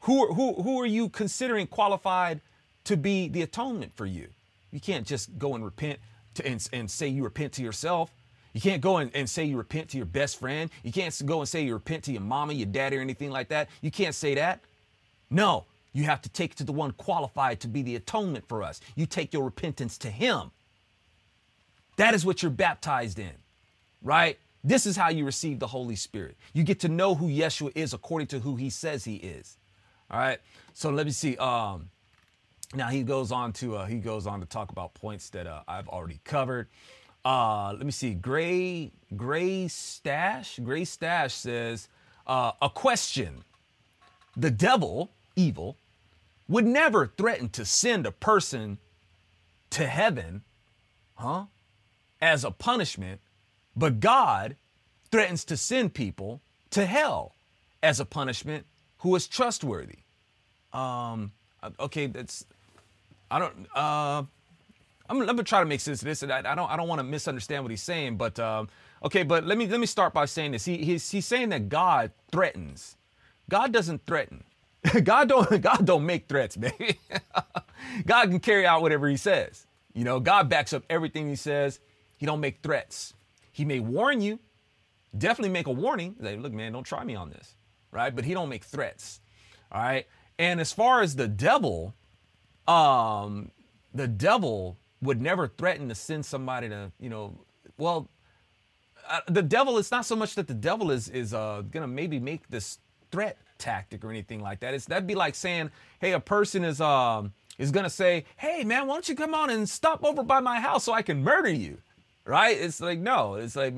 Who, 0.00 0.32
who, 0.32 0.62
who 0.62 0.80
are 0.80 0.86
you 0.86 1.08
considering 1.08 1.66
qualified 1.66 2.40
to 2.84 2.96
be 2.96 3.28
the 3.28 3.42
atonement 3.42 3.92
for 3.94 4.06
you? 4.06 4.28
You 4.70 4.80
can't 4.80 5.06
just 5.06 5.38
go 5.38 5.54
and 5.54 5.64
repent 5.64 5.98
to, 6.34 6.46
and, 6.46 6.66
and 6.72 6.90
say 6.90 7.08
you 7.08 7.24
repent 7.24 7.52
to 7.54 7.62
yourself. 7.62 8.10
You 8.52 8.60
can't 8.60 8.80
go 8.80 8.96
and, 8.98 9.10
and 9.14 9.28
say 9.28 9.44
you 9.44 9.56
repent 9.56 9.90
to 9.90 9.96
your 9.96 10.06
best 10.06 10.38
friend. 10.38 10.70
You 10.82 10.92
can't 10.92 11.14
go 11.26 11.40
and 11.40 11.48
say 11.48 11.62
you 11.62 11.74
repent 11.74 12.04
to 12.04 12.12
your 12.12 12.22
mama, 12.22 12.52
your 12.52 12.66
daddy, 12.66 12.96
or 12.96 13.00
anything 13.00 13.30
like 13.30 13.48
that. 13.48 13.68
You 13.82 13.90
can't 13.90 14.14
say 14.14 14.34
that. 14.34 14.60
No, 15.30 15.64
you 15.92 16.04
have 16.04 16.22
to 16.22 16.28
take 16.28 16.52
it 16.52 16.56
to 16.58 16.64
the 16.64 16.72
one 16.72 16.92
qualified 16.92 17.60
to 17.60 17.68
be 17.68 17.82
the 17.82 17.96
atonement 17.96 18.46
for 18.48 18.62
us. 18.62 18.80
You 18.94 19.06
take 19.06 19.32
your 19.32 19.44
repentance 19.44 19.98
to 19.98 20.10
him. 20.10 20.50
That 21.96 22.14
is 22.14 22.24
what 22.24 22.42
you're 22.42 22.50
baptized 22.50 23.18
in, 23.18 23.32
right? 24.02 24.38
This 24.64 24.86
is 24.86 24.96
how 24.96 25.08
you 25.08 25.24
receive 25.24 25.58
the 25.58 25.66
Holy 25.66 25.96
Spirit. 25.96 26.36
You 26.52 26.64
get 26.64 26.80
to 26.80 26.88
know 26.88 27.14
who 27.14 27.28
Yeshua 27.28 27.72
is 27.74 27.94
according 27.94 28.28
to 28.28 28.40
who 28.40 28.56
he 28.56 28.70
says 28.70 29.04
he 29.04 29.16
is. 29.16 29.56
All 30.10 30.18
right. 30.18 30.38
So 30.74 30.90
let 30.90 31.06
me 31.06 31.12
see. 31.12 31.36
Um, 31.36 31.90
now 32.74 32.88
he 32.88 33.02
goes 33.02 33.32
on 33.32 33.52
to 33.54 33.76
uh, 33.76 33.86
he 33.86 33.96
goes 33.96 34.26
on 34.26 34.40
to 34.40 34.46
talk 34.46 34.70
about 34.70 34.94
points 34.94 35.30
that 35.30 35.46
uh, 35.46 35.62
I've 35.68 35.88
already 35.88 36.20
covered. 36.24 36.68
Uh, 37.24 37.72
let 37.72 37.84
me 37.84 37.92
see. 37.92 38.14
Gray 38.14 38.90
Gray 39.16 39.68
Stash 39.68 40.58
Gray 40.62 40.84
Stash 40.84 41.34
says 41.34 41.88
uh, 42.26 42.52
a 42.60 42.68
question. 42.68 43.44
The 44.36 44.50
devil, 44.50 45.10
evil, 45.34 45.76
would 46.48 46.66
never 46.66 47.06
threaten 47.06 47.48
to 47.50 47.64
send 47.64 48.06
a 48.06 48.12
person 48.12 48.78
to 49.70 49.86
heaven, 49.86 50.42
huh, 51.16 51.44
as 52.20 52.44
a 52.44 52.50
punishment 52.50 53.20
but 53.78 54.00
God 54.00 54.56
threatens 55.10 55.44
to 55.46 55.56
send 55.56 55.94
people 55.94 56.40
to 56.70 56.84
hell 56.84 57.34
as 57.82 58.00
a 58.00 58.04
punishment 58.04 58.66
who 58.98 59.14
is 59.14 59.26
trustworthy. 59.26 60.00
Um, 60.72 61.32
okay, 61.80 62.06
that's 62.06 62.44
I 63.30 63.38
don't. 63.38 63.66
Uh, 63.74 64.22
I'm, 65.10 65.18
let 65.20 65.36
me 65.36 65.42
try 65.42 65.60
to 65.60 65.66
make 65.66 65.80
sense 65.80 66.02
of 66.02 66.06
this. 66.06 66.22
I, 66.22 66.38
I 66.38 66.54
don't. 66.54 66.70
I 66.70 66.76
don't 66.76 66.88
want 66.88 66.98
to 66.98 67.04
misunderstand 67.04 67.64
what 67.64 67.70
he's 67.70 67.82
saying, 67.82 68.16
but 68.16 68.38
um, 68.38 68.68
okay. 69.04 69.22
But 69.22 69.46
let 69.46 69.58
me 69.58 69.66
let 69.66 69.80
me 69.80 69.86
start 69.86 70.12
by 70.12 70.24
saying 70.26 70.52
this. 70.52 70.64
He, 70.64 70.78
he's 70.78 71.10
he's 71.10 71.26
saying 71.26 71.50
that 71.50 71.68
God 71.68 72.12
threatens. 72.30 72.96
God 73.48 73.72
doesn't 73.72 74.04
threaten. 74.06 74.44
God 75.02 75.28
don't 75.28 75.60
God 75.62 75.84
don't 75.84 76.06
make 76.06 76.28
threats, 76.28 76.56
baby. 76.56 76.98
God 78.06 78.30
can 78.30 78.40
carry 78.40 78.66
out 78.66 78.82
whatever 78.82 79.08
He 79.08 79.16
says. 79.16 79.66
You 79.94 80.04
know, 80.04 80.20
God 80.20 80.48
backs 80.48 80.72
up 80.72 80.84
everything 80.90 81.28
He 81.28 81.36
says. 81.36 81.80
He 82.16 82.26
don't 82.26 82.40
make 82.40 82.60
threats. 82.62 83.14
He 83.58 83.64
may 83.64 83.80
warn 83.80 84.20
you, 84.20 84.38
definitely 85.16 85.48
make 85.48 85.66
a 85.66 85.72
warning. 85.72 86.14
Like, 86.20 86.38
look, 86.38 86.52
man, 86.52 86.70
don't 86.70 86.84
try 86.84 87.02
me 87.02 87.16
on 87.16 87.28
this, 87.28 87.56
right? 87.90 88.14
But 88.14 88.24
he 88.24 88.32
don't 88.32 88.48
make 88.48 88.62
threats, 88.62 89.20
all 89.72 89.82
right. 89.82 90.06
And 90.38 90.60
as 90.60 90.72
far 90.72 91.02
as 91.02 91.16
the 91.16 91.26
devil, 91.26 91.92
um, 92.68 93.50
the 93.92 94.06
devil 94.06 94.78
would 95.02 95.20
never 95.20 95.48
threaten 95.48 95.88
to 95.88 95.96
send 95.96 96.24
somebody 96.24 96.68
to, 96.68 96.92
you 97.00 97.08
know, 97.08 97.36
well, 97.78 98.08
uh, 99.10 99.22
the 99.26 99.42
devil. 99.42 99.76
It's 99.78 99.90
not 99.90 100.06
so 100.06 100.14
much 100.14 100.36
that 100.36 100.46
the 100.46 100.54
devil 100.54 100.92
is 100.92 101.08
is 101.08 101.34
uh, 101.34 101.62
gonna 101.68 101.88
maybe 101.88 102.20
make 102.20 102.48
this 102.48 102.78
threat 103.10 103.38
tactic 103.58 104.04
or 104.04 104.10
anything 104.10 104.40
like 104.40 104.60
that. 104.60 104.72
It's 104.72 104.84
that'd 104.84 105.08
be 105.08 105.16
like 105.16 105.34
saying, 105.34 105.72
hey, 106.00 106.12
a 106.12 106.20
person 106.20 106.62
is 106.62 106.80
um 106.80 107.32
is 107.58 107.72
gonna 107.72 107.90
say, 107.90 108.24
hey 108.36 108.62
man, 108.62 108.86
why 108.86 108.94
don't 108.94 109.08
you 109.08 109.16
come 109.16 109.34
on 109.34 109.50
and 109.50 109.68
stop 109.68 110.04
over 110.04 110.22
by 110.22 110.38
my 110.38 110.60
house 110.60 110.84
so 110.84 110.92
I 110.92 111.02
can 111.02 111.24
murder 111.24 111.50
you? 111.50 111.78
Right? 112.28 112.58
It's 112.58 112.80
like, 112.80 112.98
no, 112.98 113.34
it's 113.34 113.56
like 113.56 113.74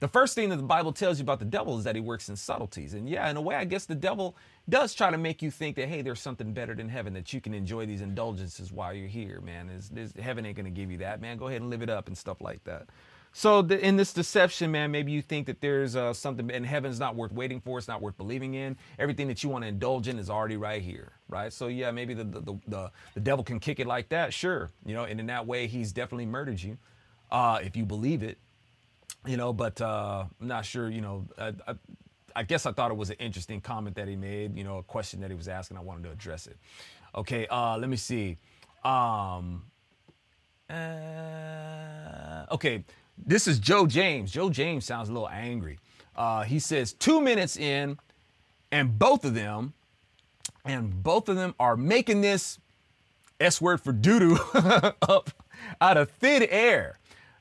the 0.00 0.08
first 0.08 0.34
thing 0.34 0.48
that 0.48 0.56
the 0.56 0.62
Bible 0.62 0.90
tells 0.90 1.18
you 1.18 1.22
about 1.22 1.38
the 1.38 1.44
devil 1.44 1.76
is 1.76 1.84
that 1.84 1.94
he 1.94 2.00
works 2.00 2.30
in 2.30 2.36
subtleties. 2.36 2.94
And 2.94 3.06
yeah, 3.06 3.28
in 3.28 3.36
a 3.36 3.42
way, 3.42 3.56
I 3.56 3.66
guess 3.66 3.84
the 3.84 3.94
devil 3.94 4.36
does 4.68 4.94
try 4.94 5.10
to 5.10 5.18
make 5.18 5.42
you 5.42 5.50
think 5.50 5.76
that, 5.76 5.86
hey, 5.86 6.00
there's 6.00 6.20
something 6.20 6.54
better 6.54 6.74
than 6.74 6.88
heaven, 6.88 7.12
that 7.12 7.32
you 7.34 7.42
can 7.42 7.52
enjoy 7.52 7.84
these 7.84 8.00
indulgences 8.00 8.72
while 8.72 8.94
you're 8.94 9.06
here, 9.06 9.42
man. 9.42 9.68
Is 9.68 10.14
heaven 10.18 10.46
ain't 10.46 10.56
going 10.56 10.64
to 10.64 10.70
give 10.70 10.90
you 10.90 10.98
that, 10.98 11.20
man. 11.20 11.36
Go 11.36 11.48
ahead 11.48 11.60
and 11.60 11.68
live 11.68 11.82
it 11.82 11.90
up 11.90 12.08
and 12.08 12.16
stuff 12.16 12.40
like 12.40 12.64
that. 12.64 12.86
So 13.32 13.60
the, 13.60 13.78
in 13.78 13.96
this 13.96 14.14
deception, 14.14 14.72
man, 14.72 14.90
maybe 14.90 15.12
you 15.12 15.20
think 15.20 15.46
that 15.46 15.60
there's 15.60 15.94
uh, 15.94 16.14
something 16.14 16.48
in 16.48 16.64
heaven's 16.64 16.98
not 16.98 17.14
worth 17.14 17.32
waiting 17.32 17.60
for. 17.60 17.76
It's 17.76 17.86
not 17.86 18.00
worth 18.00 18.16
believing 18.16 18.54
in. 18.54 18.78
Everything 18.98 19.28
that 19.28 19.42
you 19.42 19.50
want 19.50 19.64
to 19.64 19.68
indulge 19.68 20.08
in 20.08 20.18
is 20.18 20.30
already 20.30 20.56
right 20.56 20.80
here, 20.80 21.12
right? 21.28 21.52
So 21.52 21.66
yeah, 21.66 21.90
maybe 21.90 22.14
the 22.14 22.24
the, 22.24 22.58
the 22.66 22.90
the 23.12 23.20
devil 23.20 23.44
can 23.44 23.60
kick 23.60 23.78
it 23.78 23.86
like 23.86 24.08
that, 24.08 24.32
sure, 24.32 24.70
you 24.86 24.94
know. 24.94 25.04
And 25.04 25.20
in 25.20 25.26
that 25.26 25.46
way, 25.46 25.66
he's 25.66 25.92
definitely 25.92 26.24
murdered 26.24 26.62
you 26.62 26.78
uh, 27.30 27.60
if 27.62 27.76
you 27.76 27.84
believe 27.84 28.22
it, 28.22 28.38
you 29.26 29.36
know. 29.36 29.52
But 29.52 29.80
uh, 29.80 30.24
I'm 30.40 30.48
not 30.48 30.64
sure. 30.64 30.88
You 30.88 31.00
know, 31.00 31.26
I, 31.38 31.52
I, 31.66 31.74
I, 32.36 32.42
guess 32.42 32.66
I 32.66 32.72
thought 32.72 32.90
it 32.90 32.96
was 32.96 33.10
an 33.10 33.16
interesting 33.18 33.60
comment 33.60 33.96
that 33.96 34.08
he 34.08 34.16
made. 34.16 34.56
You 34.56 34.64
know, 34.64 34.78
a 34.78 34.82
question 34.82 35.20
that 35.20 35.30
he 35.30 35.36
was 35.36 35.48
asking. 35.48 35.76
I 35.76 35.80
wanted 35.80 36.04
to 36.04 36.10
address 36.10 36.46
it. 36.46 36.56
Okay, 37.14 37.46
uh, 37.46 37.78
let 37.78 37.88
me 37.88 37.96
see. 37.96 38.36
Um, 38.84 39.64
uh, 40.70 42.46
okay, 42.52 42.84
this 43.26 43.46
is 43.48 43.58
Joe 43.58 43.86
James. 43.86 44.30
Joe 44.30 44.50
James 44.50 44.84
sounds 44.84 45.08
a 45.08 45.12
little 45.12 45.28
angry. 45.28 45.78
Uh, 46.14 46.42
he 46.42 46.58
says 46.58 46.92
two 46.92 47.20
minutes 47.20 47.56
in, 47.56 47.98
and 48.72 48.98
both 48.98 49.24
of 49.24 49.34
them, 49.34 49.72
and 50.64 51.02
both 51.02 51.28
of 51.28 51.36
them 51.36 51.54
are 51.58 51.76
making 51.76 52.20
this 52.20 52.58
S 53.40 53.60
word 53.60 53.80
for 53.80 53.92
doo 53.92 54.18
doo 54.18 54.38
up 55.02 55.30
out 55.80 55.96
of 55.96 56.10
thin 56.10 56.46
air. 56.50 56.98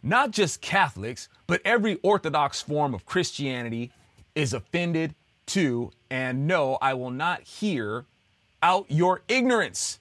Not 0.07 0.31
just 0.31 0.61
Catholics, 0.61 1.29
but 1.47 1.61
every 1.65 1.95
Orthodox 2.01 2.61
form 2.61 2.93
of 2.93 3.05
Christianity 3.05 3.91
is 4.35 4.53
offended 4.53 5.15
too. 5.45 5.91
and 6.09 6.47
no, 6.47 6.77
I 6.81 6.93
will 6.93 7.11
not 7.11 7.41
hear 7.41 8.05
out 8.61 8.85
your 8.89 9.21
ignorance. 9.27 9.99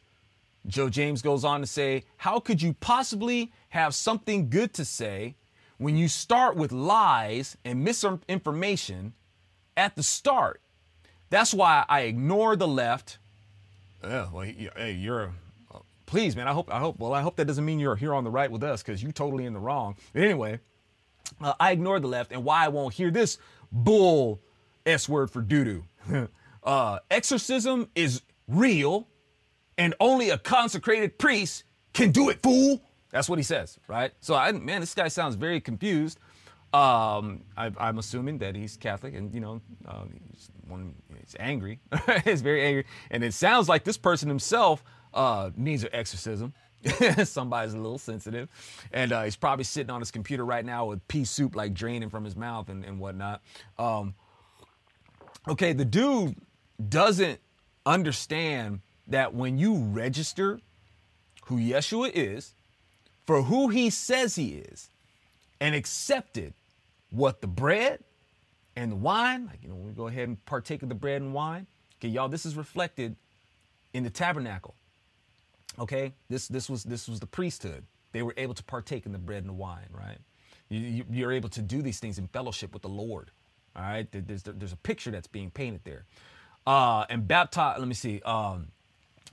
Joe 0.66 0.88
James 0.88 1.22
goes 1.22 1.44
on 1.44 1.60
to 1.60 1.66
say, 1.66 2.04
How 2.16 2.40
could 2.40 2.60
you 2.62 2.74
possibly 2.74 3.52
have 3.70 3.94
something 3.94 4.48
good 4.50 4.74
to 4.74 4.84
say 4.84 5.36
when 5.78 5.96
you 5.96 6.08
start 6.08 6.56
with 6.56 6.72
lies 6.72 7.56
and 7.64 7.84
misinformation 7.84 9.12
at 9.76 9.94
the 9.94 10.02
start? 10.02 10.60
That's 11.30 11.54
why 11.54 11.84
I 11.88 12.02
ignore 12.02 12.56
the 12.56 12.68
left. 12.68 13.18
Yeah, 14.02 14.28
well, 14.32 14.44
hey, 14.44 14.92
you're. 14.92 15.26
Uh, 15.26 15.30
please, 16.06 16.36
man. 16.36 16.48
I 16.48 16.52
hope. 16.52 16.72
I 16.72 16.78
hope. 16.78 16.98
Well, 16.98 17.12
I 17.12 17.22
hope 17.22 17.36
that 17.36 17.46
doesn't 17.46 17.64
mean 17.64 17.78
you're 17.78 17.96
here 17.96 18.14
on 18.14 18.24
the 18.24 18.30
right 18.30 18.50
with 18.50 18.62
us, 18.62 18.82
because 18.82 19.02
you're 19.02 19.12
totally 19.12 19.44
in 19.44 19.52
the 19.52 19.58
wrong. 19.58 19.96
But 20.12 20.22
anyway, 20.22 20.60
uh, 21.40 21.54
I 21.60 21.72
ignore 21.72 22.00
the 22.00 22.08
left, 22.08 22.32
and 22.32 22.44
why 22.44 22.64
I 22.64 22.68
won't 22.68 22.94
hear 22.94 23.10
this 23.10 23.38
bull 23.70 24.40
s 24.84 25.08
word 25.08 25.30
for 25.30 25.42
doo 25.42 25.64
doo. 26.08 26.28
uh, 26.64 26.98
exorcism 27.10 27.88
is 27.94 28.22
real 28.48 29.08
and 29.78 29.94
only 30.00 30.30
a 30.30 30.38
consecrated 30.38 31.18
priest 31.18 31.64
can 31.92 32.10
do 32.10 32.28
it, 32.30 32.42
fool. 32.42 32.80
That's 33.10 33.28
what 33.28 33.38
he 33.38 33.42
says, 33.42 33.78
right? 33.88 34.12
So, 34.20 34.34
I, 34.34 34.52
man, 34.52 34.80
this 34.80 34.94
guy 34.94 35.08
sounds 35.08 35.34
very 35.36 35.60
confused. 35.60 36.18
Um, 36.72 37.42
I, 37.56 37.70
am 37.78 37.98
assuming 37.98 38.38
that 38.38 38.54
he's 38.54 38.76
Catholic, 38.76 39.14
and 39.14 39.32
you 39.32 39.40
know, 39.40 39.60
uh, 39.86 40.04
he's, 40.30 40.50
one, 40.66 40.94
he's 41.18 41.36
angry. 41.38 41.80
he's 42.24 42.42
very 42.42 42.62
angry, 42.64 42.84
and 43.10 43.24
it 43.24 43.32
sounds 43.32 43.68
like 43.68 43.84
this 43.84 43.96
person 43.96 44.28
himself 44.28 44.82
uh, 45.16 45.50
needs 45.56 45.82
an 45.82 45.90
exorcism. 45.92 46.52
Somebody's 47.24 47.74
a 47.74 47.78
little 47.78 47.98
sensitive, 47.98 48.48
and 48.92 49.10
uh, 49.10 49.24
he's 49.24 49.34
probably 49.34 49.64
sitting 49.64 49.90
on 49.90 50.00
his 50.00 50.12
computer 50.12 50.44
right 50.44 50.64
now 50.64 50.84
with 50.86 51.06
pea 51.08 51.24
soup 51.24 51.56
like 51.56 51.74
draining 51.74 52.10
from 52.10 52.24
his 52.24 52.36
mouth 52.36 52.68
and, 52.68 52.84
and 52.84 53.00
whatnot. 53.00 53.42
Um, 53.78 54.14
okay, 55.48 55.72
the 55.72 55.84
dude 55.84 56.36
doesn't 56.88 57.40
understand 57.86 58.80
that 59.08 59.34
when 59.34 59.58
you 59.58 59.74
register 59.76 60.60
who 61.46 61.56
Yeshua 61.56 62.10
is 62.14 62.54
for 63.24 63.42
who 63.42 63.68
he 63.68 63.90
says 63.90 64.36
he 64.36 64.56
is 64.56 64.90
and 65.60 65.74
accepted 65.74 66.52
what 67.10 67.40
the 67.40 67.46
bread 67.46 68.00
and 68.76 68.92
the 68.92 68.96
wine, 68.96 69.46
like, 69.46 69.62
you 69.62 69.68
know, 69.68 69.74
we 69.74 69.92
go 69.92 70.08
ahead 70.08 70.28
and 70.28 70.44
partake 70.44 70.82
of 70.82 70.88
the 70.88 70.94
bread 70.94 71.22
and 71.22 71.32
wine. 71.32 71.66
Okay, 71.98 72.08
y'all, 72.08 72.28
this 72.28 72.44
is 72.44 72.56
reflected 72.56 73.16
in 73.94 74.04
the 74.04 74.10
tabernacle. 74.10 74.74
Okay, 75.78 76.12
this 76.28 76.48
this 76.48 76.70
was 76.70 76.84
this 76.84 77.08
was 77.08 77.20
the 77.20 77.26
priesthood. 77.26 77.84
They 78.12 78.22
were 78.22 78.34
able 78.36 78.54
to 78.54 78.64
partake 78.64 79.04
in 79.06 79.12
the 79.12 79.18
bread 79.18 79.38
and 79.38 79.48
the 79.48 79.54
wine, 79.54 79.88
right? 79.90 80.18
You, 80.68 81.04
you, 81.10 81.28
are 81.28 81.32
able 81.32 81.48
to 81.50 81.62
do 81.62 81.82
these 81.82 82.00
things 82.00 82.18
in 82.18 82.28
fellowship 82.28 82.72
with 82.72 82.82
the 82.82 82.88
Lord. 82.88 83.30
All 83.76 83.82
right, 83.82 84.06
there's 84.10 84.42
there's 84.42 84.72
a 84.72 84.78
picture 84.78 85.10
that's 85.10 85.26
being 85.26 85.50
painted 85.50 85.82
there. 85.84 86.06
Uh, 86.66 87.04
and 87.10 87.28
baptized. 87.28 87.78
Let 87.78 87.88
me 87.88 87.94
see. 87.94 88.20
Um, 88.22 88.68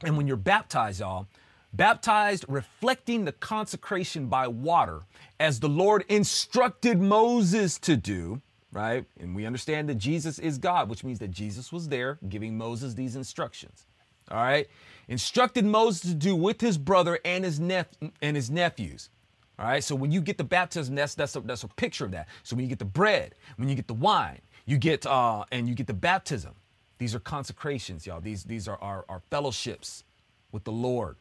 and 0.04 0.18
when 0.18 0.28
you're 0.28 0.38
baptized, 0.38 1.00
y'all, 1.00 1.28
baptized 1.72 2.46
reflecting 2.48 3.26
the 3.26 3.32
consecration 3.32 4.28
by 4.28 4.48
water, 4.48 5.02
as 5.40 5.60
the 5.60 5.70
Lord 5.70 6.04
instructed 6.10 7.00
Moses 7.00 7.80
to 7.80 7.96
do, 7.96 8.42
right? 8.72 9.06
And 9.20 9.36
we 9.36 9.46
understand 9.46 9.90
that 9.90 9.96
Jesus 9.96 10.40
is 10.40 10.58
God, 10.58 10.90
which 10.90 11.04
means 11.04 11.20
that 11.20 11.32
Jesus 11.32 11.72
was 11.72 11.88
there 11.88 12.20
giving 12.30 12.58
Moses 12.58 12.94
these 12.94 13.16
instructions. 13.16 13.86
All 14.34 14.44
right? 14.44 14.68
Instructed 15.08 15.66
Moses 15.66 16.02
to 16.12 16.16
do 16.16 16.36
with 16.36 16.62
his 16.62 16.78
brother 16.78 17.20
and 17.26 17.46
his 17.46 17.60
nep- 17.60 17.96
and 18.22 18.36
his 18.36 18.52
nephews. 18.52 19.12
All 19.60 19.68
right? 19.68 19.84
So 19.84 19.96
when 19.96 20.12
you 20.12 20.22
get 20.22 20.38
the 20.40 20.44
baptism, 20.44 20.96
that's 20.96 21.16
that's 21.16 21.36
a, 21.38 21.42
that's 21.42 21.64
a 21.64 21.70
picture 21.70 22.06
of 22.06 22.12
that. 22.12 22.28
So 22.44 22.56
when 22.56 22.66
you 22.66 22.70
get 22.70 22.80
the 22.80 22.86
bread, 22.86 23.36
when 23.58 23.70
you 23.70 23.76
get 23.76 23.88
the 23.88 23.94
wine, 23.94 24.42
you 24.66 24.78
get 24.78 25.06
uh 25.06 25.46
and 25.52 25.70
you 25.70 25.76
get 25.76 25.88
the 25.88 25.94
baptism. 25.94 26.54
These 27.00 27.16
are 27.16 27.20
consecrations, 27.20 28.08
y'all. 28.08 28.22
These, 28.22 28.46
these 28.46 28.68
are 28.68 28.78
our, 28.82 29.06
our 29.10 29.22
fellowships 29.30 30.06
with 30.54 30.64
the 30.64 30.72
Lord. 30.72 31.18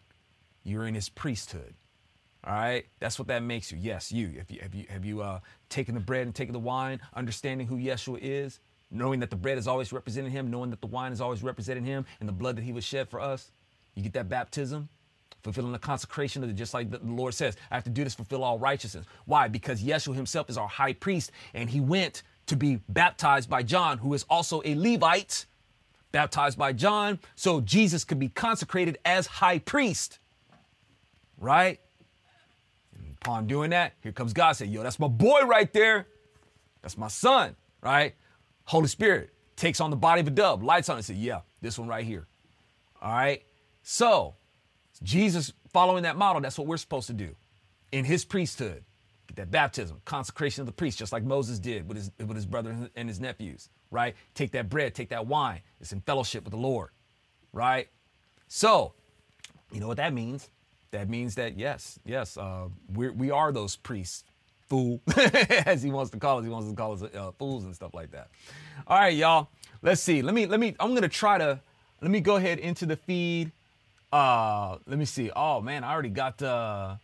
You're 0.65 0.87
in 0.87 0.95
his 0.95 1.09
priesthood. 1.09 1.75
All 2.45 2.55
right, 2.55 2.87
that's 3.01 3.19
what 3.19 3.29
that 3.29 3.43
makes 3.43 3.73
you. 3.73 3.79
Yes, 3.81 4.13
you. 4.13 4.29
Have 4.39 4.51
you 4.51 4.61
have 4.61 4.75
you 4.75 4.87
have 4.89 5.05
you 5.05 5.23
uh, 5.23 5.41
taken 5.69 5.95
the 5.95 6.01
bread 6.01 6.23
and 6.23 6.35
taken 6.35 6.53
the 6.53 6.59
wine, 6.61 7.01
understanding 7.15 7.69
who 7.69 7.77
Yeshua 7.79 8.19
is, 8.21 8.61
knowing 8.93 9.21
that 9.21 9.31
the 9.31 9.37
bread 9.37 9.59
is 9.59 9.67
always 9.67 9.93
representing 9.93 10.31
him, 10.31 10.51
knowing 10.51 10.71
that 10.71 10.81
the 10.81 10.87
wine 10.87 11.13
is 11.13 11.21
always 11.21 11.43
representing 11.43 11.85
him, 11.85 12.05
and 12.21 12.29
the 12.29 12.33
blood 12.33 12.57
that 12.57 12.63
he 12.63 12.73
was 12.73 12.85
shed 12.85 13.09
for 13.09 13.21
us. 13.21 13.51
You 13.95 14.03
get 14.03 14.13
that 14.13 14.29
baptism, 14.29 14.89
fulfilling 15.43 15.73
the 15.73 15.79
consecration 15.79 16.45
of 16.45 16.51
it, 16.51 16.55
just 16.55 16.75
like 16.75 16.91
the 16.91 17.01
Lord 17.03 17.35
says. 17.35 17.57
I 17.71 17.75
have 17.75 17.85
to 17.85 17.91
do 17.91 18.05
this, 18.05 18.15
to 18.15 18.19
fulfill 18.19 18.45
all 18.45 18.59
righteousness. 18.59 19.07
Why? 19.25 19.49
Because 19.49 19.83
Yeshua 19.83 20.15
himself 20.15 20.49
is 20.51 20.59
our 20.59 20.69
high 20.69 20.93
priest, 20.93 21.33
and 21.55 21.69
he 21.69 21.81
went 21.81 22.23
to 22.47 22.57
be 22.57 22.81
baptized 22.89 23.49
by 23.49 23.63
John, 23.63 23.99
who 23.99 24.15
is 24.15 24.25
also 24.29 24.63
a 24.65 24.75
Levite 24.75 25.47
baptized 26.11 26.59
by 26.59 26.73
John, 26.73 27.19
so 27.35 27.61
Jesus 27.61 28.05
could 28.05 28.19
be 28.19 28.29
consecrated 28.29 28.99
as 29.05 29.27
high 29.27 29.59
priest. 29.59 30.19
Right? 31.39 31.81
And 32.95 33.17
upon 33.21 33.47
doing 33.47 33.71
that, 33.71 33.95
here 34.03 34.13
comes 34.13 34.33
God 34.33 34.53
say, 34.53 34.67
Yo, 34.67 34.83
that's 34.83 35.01
my 35.01 35.09
boy 35.09 35.41
right 35.43 35.73
there. 35.73 36.07
That's 36.83 36.99
my 36.99 37.09
son, 37.09 37.57
right? 37.81 38.15
Holy 38.65 38.89
Spirit 38.89 39.31
takes 39.57 39.81
on 39.81 39.91
the 39.91 39.97
body 39.97 40.21
of 40.21 40.27
a 40.29 40.31
dove, 40.31 40.63
lights 40.63 40.89
on 40.89 40.97
it, 40.97 40.99
and 40.99 41.05
say, 41.05 41.15
Yeah, 41.15 41.41
this 41.61 41.79
one 41.79 41.89
right 41.89 42.05
here. 42.05 42.27
All 43.01 43.13
right. 43.13 43.43
So, 43.83 44.35
Jesus 45.03 45.53
following 45.73 46.05
that 46.05 46.17
model, 46.17 46.41
that's 46.41 46.59
what 46.59 46.67
we're 46.67 46.77
supposed 46.77 47.09
to 47.09 47.13
do 47.13 47.35
in 47.91 48.05
his 48.05 48.25
priesthood. 48.25 48.85
Get 49.27 49.37
that 49.37 49.51
baptism, 49.51 50.01
consecration 50.05 50.61
of 50.63 50.67
the 50.67 50.73
priest, 50.73 50.99
just 50.99 51.13
like 51.13 51.25
Moses 51.25 51.59
did 51.59 51.89
with 51.89 51.97
his, 51.97 52.11
with 52.19 52.37
his 52.37 52.47
brother 52.47 52.77
and 52.95 53.09
his 53.09 53.19
nephews 53.21 53.69
right? 53.93 54.17
Take 54.35 54.51
that 54.53 54.69
bread, 54.69 54.95
take 54.95 55.11
that 55.11 55.27
wine. 55.27 55.61
It's 55.81 55.93
in 55.93 56.01
fellowship 56.01 56.45
with 56.45 56.51
the 56.51 56.59
Lord, 56.59 56.91
right? 57.53 57.89
So, 58.49 58.95
you 59.71 59.79
know 59.79 59.87
what 59.87 59.99
that 59.99 60.13
means? 60.13 60.49
That 60.91 61.09
means 61.09 61.37
that 61.37 61.57
yes, 61.57 62.01
yes, 62.05 62.37
uh, 62.37 62.69
we're, 62.93 63.13
we 63.13 63.31
are 63.31 63.53
those 63.53 63.77
priests, 63.77 64.25
fool, 64.73 65.03
as 65.67 65.83
he 65.83 65.91
wants 65.91 66.11
to 66.13 66.19
call 66.19 66.39
us. 66.39 66.45
He 66.45 66.51
wants 66.51 66.67
to 66.67 66.75
call 66.75 66.95
us 66.95 67.03
uh, 67.03 67.31
fools 67.39 67.65
and 67.65 67.75
stuff 67.75 67.93
like 67.93 68.11
that. 68.13 68.29
All 68.87 68.99
right, 68.99 69.15
y'all. 69.15 69.49
Let's 69.83 70.01
see. 70.01 70.23
Let 70.23 70.35
me 70.35 70.47
let 70.47 70.61
me. 70.61 70.75
I'm 70.81 70.95
gonna 70.95 71.11
try 71.11 71.37
to. 71.37 71.61
Let 72.01 72.11
me 72.11 72.21
go 72.21 72.37
ahead 72.37 72.59
into 72.59 72.87
the 72.87 72.97
feed. 72.97 73.53
Uh, 74.11 74.79
let 74.87 74.99
me 74.99 75.05
see. 75.05 75.31
Oh 75.37 75.61
man, 75.61 75.85
I 75.85 75.93
already 75.93 76.09
got. 76.09 76.41
Uh, 76.41 76.97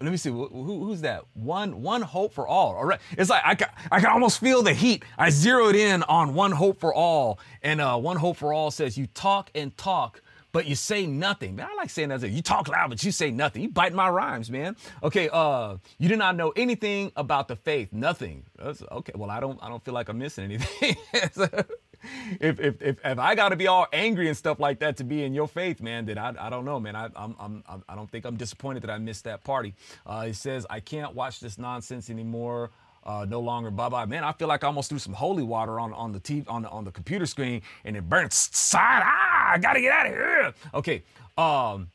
let 0.00 0.10
me 0.10 0.16
see 0.16 0.30
who, 0.30 0.46
who's 0.48 1.00
that 1.00 1.24
one 1.34 1.82
one 1.82 2.02
hope 2.02 2.34
for 2.34 2.46
all 2.46 2.74
all 2.74 2.84
right 2.84 3.00
it's 3.12 3.30
like 3.30 3.42
I 3.44 3.56
I 3.90 4.00
can 4.00 4.10
almost 4.10 4.38
feel 4.38 4.62
the 4.62 4.74
heat 4.74 5.02
i 5.16 5.30
zeroed 5.30 5.76
in 5.76 6.02
on 6.02 6.34
one 6.34 6.50
hope 6.50 6.78
for 6.78 6.92
all 6.92 7.38
and 7.62 7.80
uh, 7.80 7.96
one 7.96 8.16
hope 8.16 8.36
for 8.36 8.52
all 8.52 8.70
says 8.70 8.98
you 8.98 9.06
talk 9.14 9.50
and 9.54 9.74
talk 9.78 10.20
but 10.54 10.66
you 10.66 10.74
say 10.74 11.06
nothing 11.06 11.56
man 11.56 11.68
i 11.70 11.74
like 11.74 11.90
saying 11.90 12.08
that 12.08 12.22
you 12.30 12.40
talk 12.40 12.68
loud 12.68 12.88
but 12.88 13.04
you 13.04 13.12
say 13.12 13.30
nothing 13.30 13.62
you 13.62 13.68
bite 13.68 13.92
my 13.92 14.08
rhymes 14.08 14.50
man 14.50 14.74
okay 15.02 15.28
uh 15.32 15.76
you 15.98 16.08
do 16.08 16.16
not 16.16 16.36
know 16.36 16.50
anything 16.56 17.12
about 17.16 17.48
the 17.48 17.56
faith 17.56 17.92
nothing 17.92 18.44
That's, 18.56 18.82
okay 18.90 19.12
well 19.14 19.30
i 19.30 19.40
don't 19.40 19.58
i 19.62 19.68
don't 19.68 19.84
feel 19.84 19.94
like 19.94 20.08
i'm 20.08 20.18
missing 20.18 20.44
anything 20.44 20.96
if, 22.40 22.60
if, 22.60 22.82
if, 22.82 22.96
if 23.04 23.18
I 23.18 23.34
got 23.34 23.50
to 23.50 23.56
be 23.56 23.66
all 23.66 23.86
angry 23.92 24.28
and 24.28 24.36
stuff 24.36 24.60
like 24.60 24.78
that 24.80 24.96
to 24.98 25.04
be 25.04 25.24
in 25.24 25.34
your 25.34 25.48
faith, 25.48 25.80
man, 25.80 26.04
then 26.06 26.18
I, 26.18 26.34
I 26.38 26.50
don't 26.50 26.64
know, 26.64 26.78
man. 26.80 26.96
I, 26.96 27.08
I'm, 27.16 27.34
I'm, 27.38 27.64
I 27.88 27.94
don't 27.94 28.10
think 28.10 28.24
I'm 28.26 28.36
disappointed 28.36 28.82
that 28.82 28.90
I 28.90 28.98
missed 28.98 29.24
that 29.24 29.44
party. 29.44 29.74
Uh, 30.06 30.26
he 30.26 30.32
says, 30.34 30.66
I 30.68 30.80
can't 30.80 31.14
watch 31.14 31.40
this 31.40 31.58
nonsense 31.58 32.10
anymore. 32.10 32.70
Uh, 33.04 33.26
no 33.28 33.40
longer 33.40 33.70
bye 33.70 33.88
bye. 33.90 34.06
Man, 34.06 34.24
I 34.24 34.32
feel 34.32 34.48
like 34.48 34.64
I 34.64 34.66
almost 34.66 34.88
threw 34.88 34.98
some 34.98 35.12
holy 35.12 35.42
water 35.42 35.78
on, 35.78 35.92
on 35.92 36.12
the 36.12 36.20
TV, 36.20 36.44
on 36.48 36.62
the, 36.62 36.70
on 36.70 36.84
the 36.84 36.90
computer 36.90 37.26
screen 37.26 37.60
and 37.84 37.96
it 37.96 38.08
burned 38.08 38.32
side. 38.32 39.02
Ah, 39.04 39.33
I 39.54 39.58
gotta 39.58 39.80
get 39.80 39.92
out 39.92 40.06
of 40.06 40.12
here. 40.12 40.54
Okay. 40.74 41.02
Um, 41.38 41.88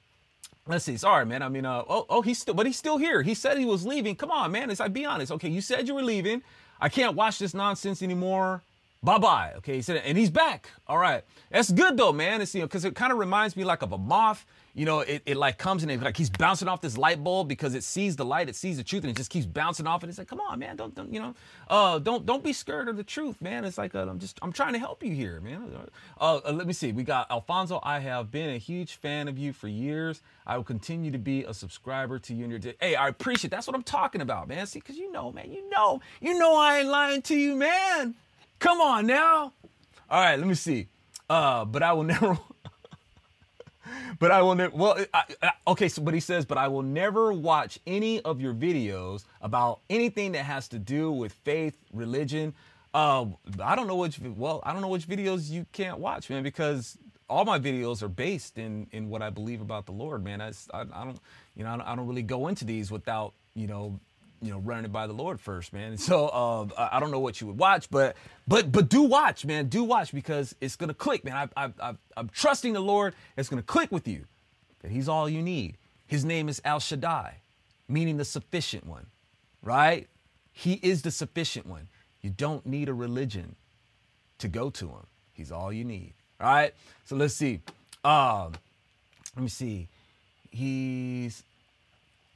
let's 0.65 0.85
see. 0.85 0.97
Sorry, 0.97 1.25
man. 1.25 1.41
I 1.41 1.49
mean, 1.49 1.65
uh, 1.65 1.83
oh, 1.89 2.05
oh, 2.09 2.21
he's 2.21 2.39
still, 2.39 2.53
but 2.53 2.65
he's 2.65 2.77
still 2.77 2.97
here. 2.97 3.21
He 3.21 3.33
said 3.33 3.57
he 3.57 3.65
was 3.65 3.85
leaving. 3.85 4.15
Come 4.15 4.31
on, 4.31 4.51
man. 4.51 4.69
It's 4.69 4.79
like, 4.79 4.93
be 4.93 5.05
honest. 5.05 5.31
Okay. 5.33 5.49
You 5.49 5.61
said 5.61 5.87
you 5.87 5.93
were 5.93 6.03
leaving. 6.03 6.41
I 6.79 6.89
can't 6.89 7.15
watch 7.15 7.37
this 7.39 7.53
nonsense 7.53 8.01
anymore 8.01 8.63
bye 9.03 9.17
bye. 9.17 9.53
Okay, 9.57 9.75
he 9.75 9.81
said, 9.81 10.01
and 10.05 10.17
he's 10.17 10.29
back. 10.29 10.69
All 10.87 10.97
right, 10.97 11.23
that's 11.49 11.71
good 11.71 11.97
though, 11.97 12.11
man. 12.11 12.41
It's 12.41 12.53
you 12.53 12.61
know 12.61 12.67
because 12.67 12.85
it 12.85 12.95
kind 12.95 13.11
of 13.11 13.17
reminds 13.17 13.55
me 13.55 13.63
like 13.63 13.81
of 13.81 13.91
a 13.91 13.97
moth. 13.97 14.45
You 14.73 14.85
know, 14.85 14.99
it, 14.99 15.21
it 15.25 15.37
like 15.37 15.57
comes 15.57 15.83
and 15.83 15.91
it 15.91 16.01
like 16.01 16.17
he's 16.17 16.29
bouncing 16.29 16.67
off 16.67 16.81
this 16.81 16.97
light 16.97 17.23
bulb 17.23 17.47
because 17.47 17.75
it 17.75 17.83
sees 17.83 18.15
the 18.15 18.25
light, 18.25 18.49
it 18.49 18.55
sees 18.55 18.77
the 18.77 18.83
truth, 18.83 19.03
and 19.03 19.11
it 19.11 19.17
just 19.17 19.29
keeps 19.29 19.45
bouncing 19.45 19.87
off. 19.87 20.03
And 20.03 20.09
it's 20.09 20.19
like, 20.19 20.27
come 20.27 20.39
on, 20.39 20.59
man, 20.59 20.75
don't, 20.75 20.93
don't 20.95 21.13
you 21.13 21.19
know, 21.19 21.35
uh, 21.69 21.99
don't 21.99 22.25
don't 22.25 22.43
be 22.43 22.53
scared 22.53 22.87
of 22.87 22.97
the 22.97 23.03
truth, 23.03 23.41
man. 23.41 23.65
It's 23.65 23.77
like 23.77 23.95
uh, 23.95 24.07
I'm 24.07 24.19
just 24.19 24.39
I'm 24.41 24.51
trying 24.51 24.73
to 24.73 24.79
help 24.79 25.03
you 25.03 25.13
here, 25.13 25.41
man. 25.41 25.71
Uh, 26.19 26.39
uh, 26.45 26.51
let 26.51 26.67
me 26.67 26.73
see. 26.73 26.91
We 26.91 27.03
got 27.03 27.29
Alfonzo. 27.31 27.79
I 27.83 27.99
have 27.99 28.31
been 28.31 28.49
a 28.49 28.57
huge 28.57 28.95
fan 28.95 29.27
of 29.27 29.37
you 29.37 29.53
for 29.53 29.67
years. 29.67 30.21
I 30.45 30.57
will 30.57 30.63
continue 30.63 31.11
to 31.11 31.17
be 31.17 31.43
a 31.43 31.53
subscriber 31.53 32.19
to 32.19 32.33
you 32.33 32.43
and 32.43 32.51
your. 32.51 32.59
Day. 32.59 32.75
Hey, 32.79 32.95
I 32.95 33.07
appreciate. 33.07 33.51
That's 33.51 33.67
what 33.67 33.75
I'm 33.75 33.83
talking 33.83 34.21
about, 34.21 34.47
man. 34.47 34.65
See, 34.67 34.79
because 34.79 34.97
you 34.97 35.11
know, 35.11 35.31
man, 35.31 35.51
you 35.51 35.69
know, 35.69 36.01
you 36.21 36.37
know, 36.37 36.55
I 36.55 36.79
ain't 36.79 36.89
lying 36.89 37.21
to 37.23 37.35
you, 37.35 37.55
man. 37.55 38.15
Come 38.59 38.81
on 38.81 39.07
now. 39.07 39.53
All 40.09 40.21
right, 40.21 40.37
let 40.37 40.47
me 40.47 40.55
see. 40.55 40.87
Uh, 41.29 41.65
but 41.65 41.83
I 41.83 41.93
will 41.93 42.03
never. 42.15 42.37
But 44.19 44.31
I 44.31 44.41
will 44.41 44.55
never. 44.55 44.75
Well, 44.75 44.97
I, 45.13 45.23
I, 45.41 45.51
okay. 45.67 45.89
So, 45.89 46.01
but 46.01 46.13
he 46.13 46.19
says, 46.19 46.45
but 46.45 46.57
I 46.57 46.67
will 46.67 46.83
never 46.83 47.33
watch 47.33 47.79
any 47.87 48.21
of 48.21 48.41
your 48.41 48.53
videos 48.53 49.25
about 49.41 49.79
anything 49.89 50.33
that 50.33 50.45
has 50.45 50.67
to 50.69 50.79
do 50.79 51.11
with 51.11 51.33
faith, 51.33 51.77
religion. 51.93 52.53
Uh, 52.93 53.25
I 53.63 53.75
don't 53.75 53.87
know 53.87 53.95
which. 53.95 54.19
Well, 54.19 54.61
I 54.63 54.73
don't 54.73 54.81
know 54.81 54.87
which 54.87 55.07
videos 55.07 55.49
you 55.49 55.65
can't 55.71 55.99
watch, 55.99 56.29
man, 56.29 56.43
because 56.43 56.97
all 57.29 57.45
my 57.45 57.59
videos 57.59 58.01
are 58.01 58.09
based 58.09 58.57
in 58.57 58.87
in 58.91 59.09
what 59.09 59.21
I 59.21 59.29
believe 59.29 59.61
about 59.61 59.85
the 59.85 59.91
Lord, 59.91 60.23
man. 60.23 60.41
I, 60.41 60.51
I, 60.73 60.81
I 60.81 61.05
don't, 61.05 61.19
you 61.55 61.63
know, 61.63 61.81
I 61.85 61.95
don't 61.95 62.07
really 62.07 62.23
go 62.23 62.47
into 62.47 62.65
these 62.65 62.91
without, 62.91 63.33
you 63.53 63.67
know, 63.67 63.99
you 64.41 64.51
know, 64.51 64.59
running 64.59 64.85
it 64.85 64.91
by 64.91 65.07
the 65.07 65.13
Lord 65.13 65.39
first, 65.39 65.73
man. 65.73 65.97
So 66.09 66.27
uh, 66.27 66.89
I 66.91 66.99
don't 66.99 67.11
know 67.11 67.19
what 67.19 67.41
you 67.41 67.47
would 67.47 67.57
watch, 67.57 67.89
but 67.89 68.15
but 68.47 68.71
but 68.71 68.89
do 68.89 69.03
watch, 69.03 69.45
man. 69.45 69.67
Do 69.67 69.83
watch 69.83 70.11
because 70.11 70.55
it's 70.61 70.75
gonna 70.75 70.93
click, 70.93 71.23
man. 71.23 71.49
I, 71.55 71.65
I, 71.65 71.71
I, 71.81 71.95
I'm 72.17 72.29
trusting 72.29 72.73
the 72.73 72.79
Lord. 72.79 73.13
It's 73.37 73.49
gonna 73.49 73.61
click 73.61 73.91
with 73.91 74.07
you 74.07 74.25
that 74.81 74.91
He's 74.91 75.09
all 75.09 75.29
you 75.29 75.41
need. 75.41 75.75
His 76.07 76.25
name 76.25 76.49
is 76.49 76.61
Al 76.65 76.79
Shaddai, 76.79 77.35
meaning 77.87 78.17
the 78.17 78.25
sufficient 78.25 78.85
one, 78.85 79.05
right? 79.61 80.07
He 80.51 80.73
is 80.81 81.03
the 81.03 81.11
sufficient 81.11 81.65
one. 81.65 81.87
You 82.21 82.31
don't 82.31 82.65
need 82.65 82.89
a 82.89 82.93
religion 82.93 83.55
to 84.39 84.47
go 84.47 84.69
to 84.71 84.87
Him. 84.87 85.05
He's 85.33 85.51
all 85.51 85.71
you 85.71 85.85
need. 85.85 86.13
All 86.41 86.47
right. 86.47 86.73
So 87.05 87.15
let's 87.15 87.33
see. 87.33 87.61
Um, 88.03 88.53
let 89.35 89.43
me 89.43 89.49
see. 89.49 89.87
He's 90.49 91.43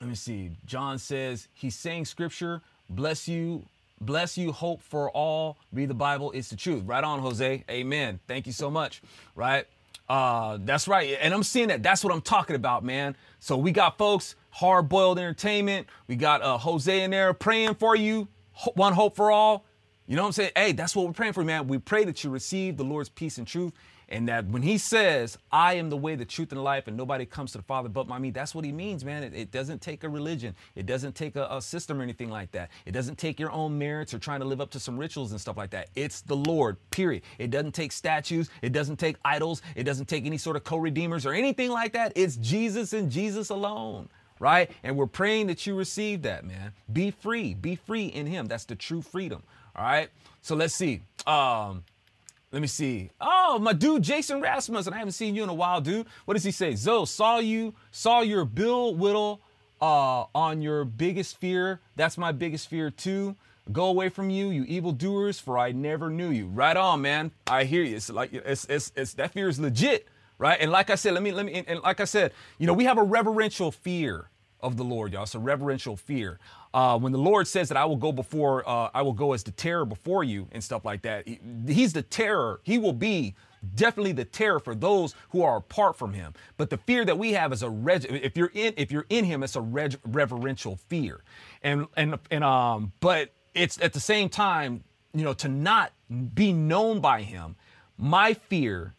let 0.04 0.10
me 0.10 0.16
see. 0.16 0.52
John 0.66 1.00
says 1.00 1.48
he's 1.54 1.76
saying 1.76 2.04
scripture, 2.04 2.62
bless 2.90 3.26
you, 3.26 3.66
bless 4.02 4.38
you, 4.38 4.52
hope 4.52 4.82
for 4.82 5.10
all. 5.12 5.58
Read 5.72 5.90
the 5.90 5.94
Bible, 5.94 6.34
it's 6.34 6.50
the 6.50 6.58
truth. 6.58 6.84
Right 6.86 7.06
on, 7.06 7.20
Jose. 7.20 7.64
Amen. 7.72 8.20
Thank 8.28 8.46
you 8.46 8.52
so 8.52 8.70
much. 8.70 9.02
Right? 9.34 9.66
Uh, 10.10 10.58
that's 10.66 10.90
right. 10.90 11.18
And 11.22 11.34
I'm 11.34 11.44
seeing 11.44 11.70
that. 11.70 11.84
That's 11.84 12.04
what 12.04 12.14
I'm 12.14 12.20
talking 12.20 12.58
about, 12.58 12.84
man. 12.84 13.16
So 13.40 13.56
we 13.56 13.72
got 13.72 13.98
folks, 13.98 14.36
hard 14.50 14.90
boiled 14.90 15.20
entertainment. 15.20 15.88
We 16.08 16.18
got 16.18 16.42
uh, 16.42 16.58
Jose 16.58 17.02
in 17.02 17.12
there 17.12 17.34
praying 17.34 17.76
for 17.76 17.96
you. 17.96 18.28
One 18.76 18.92
hope 18.92 19.16
for 19.16 19.32
all. 19.32 19.64
You 20.06 20.18
know 20.18 20.24
what 20.24 20.28
I'm 20.28 20.34
saying? 20.34 20.52
Hey, 20.58 20.74
that's 20.74 20.98
what 20.98 21.06
we're 21.06 21.14
praying 21.14 21.32
for, 21.32 21.46
man. 21.46 21.70
We 21.70 21.78
pray 21.78 22.04
that 22.04 22.26
you 22.26 22.30
receive 22.30 22.76
the 22.76 22.84
Lord's 22.84 23.08
peace 23.08 23.38
and 23.38 23.48
truth 23.48 23.72
and 24.10 24.28
that 24.28 24.46
when 24.48 24.62
he 24.62 24.78
says, 24.78 25.38
I 25.52 25.76
am 25.76 25.90
the 25.90 25.98
way, 25.98 26.16
the 26.16 26.26
truth, 26.26 26.52
and 26.52 26.64
life, 26.64 26.88
and 26.88 26.98
nobody 26.98 27.26
comes 27.26 27.52
to 27.54 27.58
the 27.60 27.64
Father 27.64 27.90
but 27.90 28.08
by 28.08 28.20
me, 28.20 28.32
that's 28.32 28.56
what 28.56 28.66
he 28.66 28.72
means, 28.72 29.06
man. 29.06 29.24
It, 29.24 29.34
it 29.34 29.52
doesn't 29.52 29.82
take 29.82 30.04
a 30.04 30.10
religion, 30.10 30.56
it 30.76 30.86
doesn't 30.86 31.16
take 31.16 31.36
a, 31.36 31.48
a, 31.50 31.62
system 31.62 32.00
or 32.00 32.04
anything 32.04 32.30
like 32.30 32.52
that. 32.52 32.70
It 32.86 32.92
doesn't 32.92 33.18
take 33.18 33.40
your 33.40 33.52
own 33.52 33.78
merits 33.78 34.14
or 34.14 34.20
trying 34.20 34.40
to 34.42 34.46
live 34.46 34.62
up 34.62 34.70
to 34.72 34.80
some 34.80 34.98
rituals 34.98 35.32
and 35.32 35.40
stuff 35.40 35.58
like 35.58 35.70
that. 35.72 35.90
It's 35.96 36.22
the 36.22 36.36
Lord, 36.36 36.78
period. 36.92 37.24
It 37.40 37.52
doesn't 37.52 37.74
take 37.74 37.92
statues, 37.92 38.50
it 38.62 38.74
doesn't 38.74 38.98
take 38.98 39.16
idols, 39.24 39.62
it 39.76 39.84
doesn't 39.84 40.08
take 40.08 40.26
any 40.26 40.38
sort 40.38 40.56
of 40.56 40.64
co 40.64 40.78
redeemers 40.78 41.26
or 41.26 41.34
anything 41.34 41.70
like 41.70 41.94
that. 41.94 42.14
It's 42.16 42.36
Jesus 42.38 42.94
and 42.94 43.12
Jesus 43.12 43.50
alone. 43.50 44.10
Right? 44.40 44.72
And 44.84 44.98
we're 44.98 45.08
praying 45.08 45.48
that 45.48 45.66
you 45.66 45.74
receive 45.74 46.24
that, 46.24 46.44
man. 46.44 46.74
Be 46.92 47.12
free. 47.12 47.54
Be 47.54 47.76
free 47.76 48.08
in 48.08 48.26
Him. 48.26 48.48
That's 48.48 48.66
the 48.66 48.76
true 48.76 49.02
freedom. 49.02 49.42
All 49.76 49.86
right. 49.86 50.10
So 50.42 50.56
let's 50.56 50.74
see. 50.74 51.02
Um, 51.26 51.84
let 52.54 52.62
me 52.62 52.68
see. 52.68 53.10
Oh, 53.20 53.58
my 53.60 53.74
dude, 53.74 54.04
Jason 54.04 54.40
Rasmussen. 54.40 54.94
I 54.94 55.00
haven't 55.00 55.14
seen 55.14 55.34
you 55.36 55.42
in 55.42 55.50
a 55.50 55.54
while, 55.54 55.82
dude. 55.82 56.06
What 56.26 56.36
does 56.36 56.44
he 56.44 56.52
say? 56.52 56.76
Zoe, 56.76 57.08
saw 57.08 57.40
you, 57.40 57.74
saw 57.92 58.22
your 58.22 58.46
Bill 58.46 58.94
Whittle 58.94 59.42
uh, 59.82 60.26
on 60.36 60.62
your 60.62 60.86
biggest 60.86 61.38
fear. 61.38 61.80
That's 61.96 62.16
my 62.16 62.32
biggest 62.32 62.70
fear 62.70 62.92
too. 62.92 63.36
Go 63.72 63.86
away 63.86 64.10
from 64.10 64.30
you, 64.30 64.50
you 64.50 64.66
evil 64.66 64.92
doers, 64.92 65.40
for 65.40 65.58
I 65.58 65.72
never 65.72 66.12
knew 66.12 66.30
you. 66.30 66.46
Right 66.46 66.78
on, 66.78 67.02
man. 67.02 67.32
I 67.48 67.64
hear 67.64 67.82
you. 67.82 67.96
It's 67.96 68.12
like 68.12 68.32
it's 68.32 68.66
it's, 68.66 68.92
it's 68.96 69.14
that 69.16 69.32
fear 69.32 69.50
is 69.50 69.60
legit, 69.60 70.08
right? 70.38 70.58
And 70.62 70.70
like 70.72 70.92
I 70.92 70.96
said, 70.96 71.14
let 71.16 71.24
me 71.24 71.32
let 71.32 71.48
me 71.48 71.54
and, 71.54 71.68
and 71.68 71.82
like 71.82 72.02
I 72.02 72.06
said, 72.06 72.34
you 72.60 72.68
know, 72.68 72.74
we 72.74 72.84
have 72.84 73.00
a 73.00 73.04
reverential 73.04 73.72
fear 73.72 74.30
of 74.62 74.78
the 74.78 74.84
Lord, 74.84 75.14
y'all. 75.14 75.24
It's 75.24 75.34
a 75.34 75.40
reverential 75.40 75.98
fear. 75.98 76.40
Uh, 76.74 76.98
when 76.98 77.12
the 77.12 77.20
Lord 77.20 77.48
says 77.48 77.70
that 77.70 77.78
I 77.78 77.86
will 77.86 77.98
go 77.98 78.12
before, 78.12 78.68
uh, 78.68 78.90
I 78.94 79.04
will 79.04 79.14
go 79.14 79.34
as 79.34 79.44
the 79.44 79.52
terror 79.52 79.86
before 79.86 80.24
you 80.24 80.48
and 80.52 80.64
stuff 80.64 80.84
like 80.84 81.04
that, 81.04 81.28
he, 81.28 81.40
He's 81.68 81.94
the 81.94 82.02
terror. 82.02 82.62
He 82.64 82.80
will 82.80 82.94
be 82.94 83.36
definitely 83.76 84.12
the 84.12 84.26
terror 84.26 84.60
for 84.60 84.74
those 84.76 85.16
who 85.30 85.44
are 85.44 85.58
apart 85.58 85.98
from 85.98 86.14
Him. 86.14 86.34
But 86.58 86.70
the 86.70 86.78
fear 86.78 87.06
that 87.06 87.18
we 87.18 87.34
have 87.34 87.54
is 87.54 87.62
a 87.62 87.70
reg- 87.70 88.06
if 88.10 88.36
you're 88.36 88.52
in 88.54 88.74
if 88.78 88.92
you're 88.92 89.06
in 89.10 89.26
Him, 89.26 89.44
it's 89.44 89.56
a 89.56 89.62
reg- 89.62 90.00
reverential 90.06 90.78
fear, 90.90 91.24
and 91.62 91.88
and 91.96 92.18
and 92.32 92.44
um, 92.44 92.92
but 93.00 93.32
it's 93.54 93.80
at 93.82 93.94
the 93.94 94.00
same 94.00 94.30
time, 94.30 94.84
you 95.14 95.24
know, 95.24 95.34
to 95.34 95.48
not 95.48 95.92
be 96.34 96.52
known 96.54 97.00
by 97.00 97.22
Him. 97.22 97.56
My 97.98 98.34
fear 98.34 98.96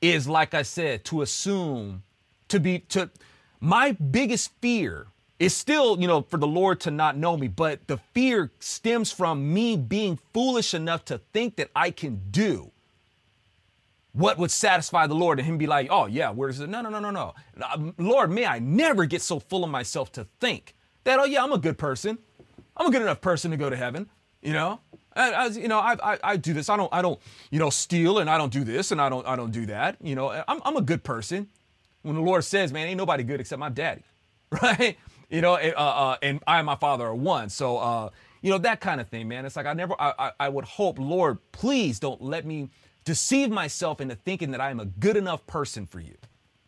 is 0.00 0.28
like 0.28 0.54
I 0.54 0.62
said 0.62 1.04
to 1.06 1.22
assume 1.22 2.02
to 2.48 2.60
be 2.60 2.80
to 2.80 3.10
my 3.60 3.92
biggest 3.92 4.52
fear 4.60 5.06
is 5.38 5.54
still, 5.54 6.00
you 6.00 6.06
know, 6.06 6.22
for 6.22 6.36
the 6.36 6.46
Lord 6.46 6.80
to 6.80 6.90
not 6.90 7.16
know 7.16 7.36
me, 7.36 7.48
but 7.48 7.86
the 7.86 7.98
fear 8.12 8.50
stems 8.58 9.12
from 9.12 9.52
me 9.52 9.76
being 9.76 10.18
foolish 10.32 10.74
enough 10.74 11.04
to 11.06 11.18
think 11.32 11.56
that 11.56 11.70
I 11.76 11.90
can 11.90 12.22
do 12.30 12.72
what 14.12 14.36
would 14.38 14.50
satisfy 14.50 15.06
the 15.06 15.14
Lord 15.14 15.38
and 15.38 15.46
Him 15.46 15.58
be 15.58 15.68
like, 15.68 15.88
oh, 15.90 16.06
yeah, 16.06 16.30
where's 16.30 16.58
it? 16.58 16.68
No, 16.68 16.80
no, 16.80 16.90
no, 16.90 16.98
no, 16.98 17.10
no. 17.10 17.34
Um, 17.72 17.94
Lord, 17.98 18.32
may 18.32 18.46
I 18.46 18.58
never 18.58 19.04
get 19.06 19.22
so 19.22 19.38
full 19.38 19.62
of 19.62 19.70
myself 19.70 20.10
to 20.12 20.26
think 20.40 20.74
that, 21.04 21.20
oh, 21.20 21.24
yeah, 21.24 21.44
I'm 21.44 21.52
a 21.52 21.58
good 21.58 21.78
person. 21.78 22.18
I'm 22.76 22.86
a 22.86 22.90
good 22.90 23.02
enough 23.02 23.20
person 23.20 23.52
to 23.52 23.56
go 23.56 23.70
to 23.70 23.76
heaven, 23.76 24.08
you 24.42 24.52
know? 24.52 24.80
As, 25.14 25.56
you 25.56 25.68
know, 25.68 25.78
I, 25.78 25.96
I, 26.02 26.18
I 26.22 26.36
do 26.36 26.52
this. 26.52 26.68
I 26.68 26.76
don't, 26.76 26.92
I 26.92 27.00
don't, 27.02 27.18
you 27.50 27.58
know, 27.58 27.70
steal 27.70 28.18
and 28.18 28.28
I 28.28 28.38
don't 28.38 28.52
do 28.52 28.64
this 28.64 28.90
and 28.92 29.00
I 29.00 29.08
don't, 29.08 29.26
I 29.26 29.36
don't 29.36 29.50
do 29.50 29.66
that. 29.66 29.96
You 30.00 30.14
know, 30.14 30.30
I'm, 30.46 30.60
I'm 30.64 30.76
a 30.76 30.82
good 30.82 31.04
person 31.04 31.48
when 32.02 32.16
the 32.16 32.22
Lord 32.22 32.44
says, 32.44 32.72
man, 32.72 32.88
ain't 32.88 32.98
nobody 32.98 33.22
good 33.24 33.40
except 33.40 33.58
my 33.58 33.68
daddy, 33.68 34.02
right? 34.62 34.96
You 35.28 35.42
know, 35.42 35.54
uh, 35.54 35.72
uh, 35.76 36.16
and 36.22 36.42
I 36.46 36.58
and 36.58 36.66
my 36.66 36.76
father 36.76 37.06
are 37.06 37.14
one. 37.14 37.50
So, 37.50 37.78
uh, 37.78 38.10
you 38.40 38.50
know, 38.50 38.58
that 38.58 38.80
kind 38.80 39.00
of 39.00 39.08
thing, 39.08 39.28
man. 39.28 39.44
It's 39.44 39.56
like 39.56 39.66
I 39.66 39.74
never, 39.74 39.94
I, 40.00 40.14
I, 40.18 40.32
I 40.40 40.48
would 40.48 40.64
hope, 40.64 40.98
Lord, 40.98 41.38
please 41.52 41.98
don't 42.00 42.22
let 42.22 42.46
me 42.46 42.70
deceive 43.04 43.50
myself 43.50 44.00
into 44.00 44.14
thinking 44.14 44.52
that 44.52 44.60
I 44.60 44.70
am 44.70 44.80
a 44.80 44.86
good 44.86 45.16
enough 45.16 45.46
person 45.46 45.86
for 45.86 46.00
you, 46.00 46.14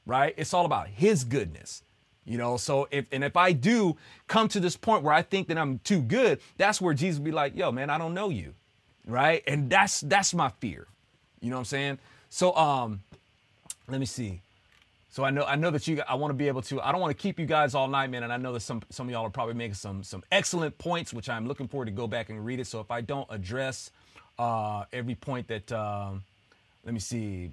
right? 0.04 0.34
It's 0.36 0.52
all 0.52 0.66
about 0.66 0.88
His 0.88 1.24
goodness. 1.24 1.82
You 2.26 2.38
know, 2.38 2.58
so 2.58 2.86
if 2.90 3.06
and 3.12 3.24
if 3.24 3.36
I 3.36 3.52
do 3.52 3.96
come 4.28 4.46
to 4.48 4.60
this 4.60 4.76
point 4.76 5.02
where 5.02 5.14
I 5.14 5.22
think 5.22 5.48
that 5.48 5.58
I'm 5.58 5.78
too 5.80 6.02
good, 6.02 6.40
that's 6.58 6.80
where 6.80 6.94
Jesus 6.94 7.18
be 7.18 7.32
like, 7.32 7.56
yo, 7.56 7.72
man, 7.72 7.90
I 7.90 7.98
don't 7.98 8.14
know 8.14 8.28
you. 8.28 8.54
Right? 9.06 9.42
And 9.46 9.70
that's 9.70 10.00
that's 10.02 10.34
my 10.34 10.50
fear. 10.60 10.86
You 11.40 11.50
know 11.50 11.56
what 11.56 11.60
I'm 11.60 11.64
saying? 11.64 11.98
So 12.28 12.54
um 12.54 13.00
let 13.88 13.98
me 13.98 14.06
see. 14.06 14.42
So 15.10 15.24
I 15.24 15.30
know 15.30 15.42
I 15.44 15.56
know 15.56 15.70
that 15.70 15.86
you 15.88 16.00
I 16.08 16.14
want 16.14 16.30
to 16.30 16.34
be 16.34 16.46
able 16.48 16.62
to 16.62 16.80
I 16.80 16.92
don't 16.92 17.00
want 17.00 17.16
to 17.16 17.20
keep 17.20 17.38
you 17.40 17.46
guys 17.46 17.74
all 17.74 17.88
night, 17.88 18.10
man. 18.10 18.22
And 18.22 18.32
I 18.32 18.36
know 18.36 18.52
that 18.52 18.60
some 18.60 18.82
some 18.90 19.08
of 19.08 19.12
y'all 19.12 19.26
are 19.26 19.30
probably 19.30 19.54
making 19.54 19.74
some 19.74 20.04
some 20.04 20.22
excellent 20.30 20.78
points, 20.78 21.12
which 21.12 21.28
I'm 21.28 21.46
looking 21.48 21.66
forward 21.66 21.86
to 21.86 21.90
go 21.90 22.06
back 22.06 22.30
and 22.30 22.44
read 22.44 22.60
it. 22.60 22.66
So 22.66 22.80
if 22.80 22.90
I 22.90 23.00
don't 23.00 23.26
address 23.28 23.90
uh, 24.38 24.84
every 24.92 25.16
point 25.16 25.48
that 25.48 25.70
um, 25.72 26.22
let 26.84 26.94
me 26.94 27.00
see. 27.00 27.50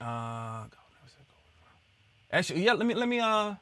Uh, 0.00 0.64
actually, 2.32 2.64
yeah, 2.64 2.72
let 2.72 2.86
me 2.86 2.94
let 2.94 3.08
me 3.08 3.20
uh 3.20 3.54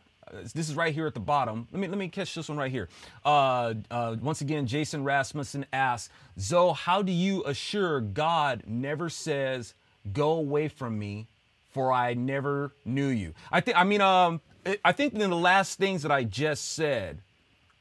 this 0.54 0.68
is 0.68 0.74
right 0.74 0.94
here 0.94 1.06
at 1.06 1.14
the 1.14 1.20
bottom. 1.20 1.66
Let 1.72 1.80
me 1.80 1.88
let 1.88 1.98
me 1.98 2.08
catch 2.08 2.34
this 2.34 2.48
one 2.48 2.58
right 2.58 2.70
here. 2.70 2.88
Uh, 3.24 3.74
uh, 3.90 4.16
once 4.20 4.40
again, 4.40 4.66
Jason 4.66 5.02
Rasmussen 5.02 5.66
asks, 5.72 6.12
Zoe, 6.38 6.74
how 6.74 7.02
do 7.02 7.12
you 7.12 7.42
assure 7.44 8.00
God 8.00 8.62
never 8.66 9.08
says, 9.08 9.74
"Go 10.12 10.32
away 10.32 10.68
from 10.68 10.98
me"? 10.98 11.26
For 11.70 11.92
I 11.92 12.14
never 12.14 12.72
knew 12.84 13.08
you. 13.08 13.34
I 13.50 13.60
think, 13.60 13.76
I 13.76 13.84
mean, 13.84 14.00
um, 14.00 14.40
I 14.84 14.92
think 14.92 15.14
in 15.14 15.18
the 15.18 15.28
last 15.36 15.78
things 15.78 16.02
that 16.02 16.12
I 16.12 16.24
just 16.24 16.72
said, 16.72 17.20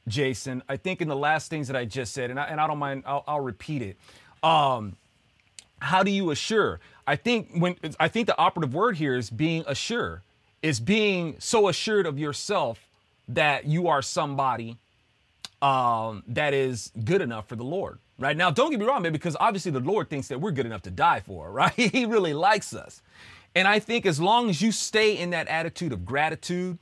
Jason, 0.08 0.62
I 0.68 0.76
think 0.76 1.00
in 1.00 1.08
the 1.08 1.16
last 1.16 1.50
things 1.50 1.68
that 1.68 1.76
I 1.76 1.84
just 1.84 2.12
said, 2.12 2.30
and 2.30 2.40
I, 2.40 2.44
and 2.44 2.60
I 2.60 2.66
don't 2.66 2.78
mind, 2.78 3.04
I'll, 3.06 3.24
I'll 3.26 3.40
repeat 3.40 3.82
it. 3.82 3.96
Um, 4.42 4.96
how 5.80 6.02
do 6.02 6.10
you 6.10 6.30
assure? 6.30 6.80
I 7.06 7.16
think 7.16 7.50
when 7.54 7.76
I 7.98 8.08
think 8.08 8.26
the 8.26 8.38
operative 8.38 8.74
word 8.74 8.96
here 8.96 9.16
is 9.16 9.30
being 9.30 9.64
assured, 9.66 10.20
is 10.62 10.78
being 10.78 11.36
so 11.38 11.68
assured 11.68 12.06
of 12.06 12.18
yourself 12.18 12.86
that 13.28 13.64
you 13.64 13.88
are 13.88 14.02
somebody 14.02 14.76
um, 15.62 16.22
that 16.28 16.54
is 16.54 16.92
good 17.04 17.20
enough 17.20 17.48
for 17.48 17.56
the 17.56 17.64
Lord. 17.64 17.98
Right 18.18 18.36
now, 18.36 18.50
don't 18.50 18.70
get 18.70 18.78
me 18.78 18.86
wrong, 18.86 19.02
man, 19.02 19.12
because 19.12 19.36
obviously 19.40 19.70
the 19.72 19.80
Lord 19.80 20.10
thinks 20.10 20.28
that 20.28 20.40
we're 20.40 20.50
good 20.50 20.66
enough 20.66 20.82
to 20.82 20.90
die 20.90 21.20
for, 21.20 21.50
right? 21.52 21.72
he 21.72 22.04
really 22.04 22.34
likes 22.34 22.74
us. 22.74 23.02
And 23.54 23.66
I 23.66 23.78
think 23.78 24.06
as 24.06 24.20
long 24.20 24.48
as 24.48 24.62
you 24.62 24.72
stay 24.72 25.16
in 25.16 25.30
that 25.30 25.48
attitude 25.48 25.92
of 25.92 26.04
gratitude, 26.04 26.78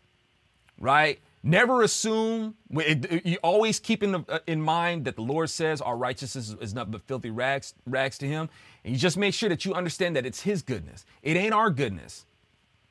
right? 0.78 1.19
Never 1.43 1.82
assume, 1.82 2.57
you 2.70 3.39
always 3.43 3.81
keep 3.81 4.03
in, 4.03 4.12
the, 4.12 4.24
uh, 4.28 4.39
in 4.47 4.61
mind 4.61 5.05
that 5.07 5.16
the 5.16 5.23
Lord 5.23 5.49
says 5.51 5.81
our 5.81 5.97
righteousness 5.97 6.55
is 6.61 6.74
not 6.74 6.90
but 6.90 7.03
filthy 7.03 7.31
rags, 7.31 7.74
rags 7.86 8.19
to 8.19 8.27
Him. 8.27 8.51
And 8.85 8.93
you 8.93 8.99
just 8.99 9.16
make 9.16 9.35
sure 9.35 9.49
that 9.49 9.65
you 9.65 9.73
understand 9.73 10.16
that 10.16 10.27
it's 10.27 10.43
His 10.43 10.62
goodness. 10.62 11.07
It 11.23 11.36
ain't 11.36 11.55
our 11.55 11.70
goodness, 11.70 12.27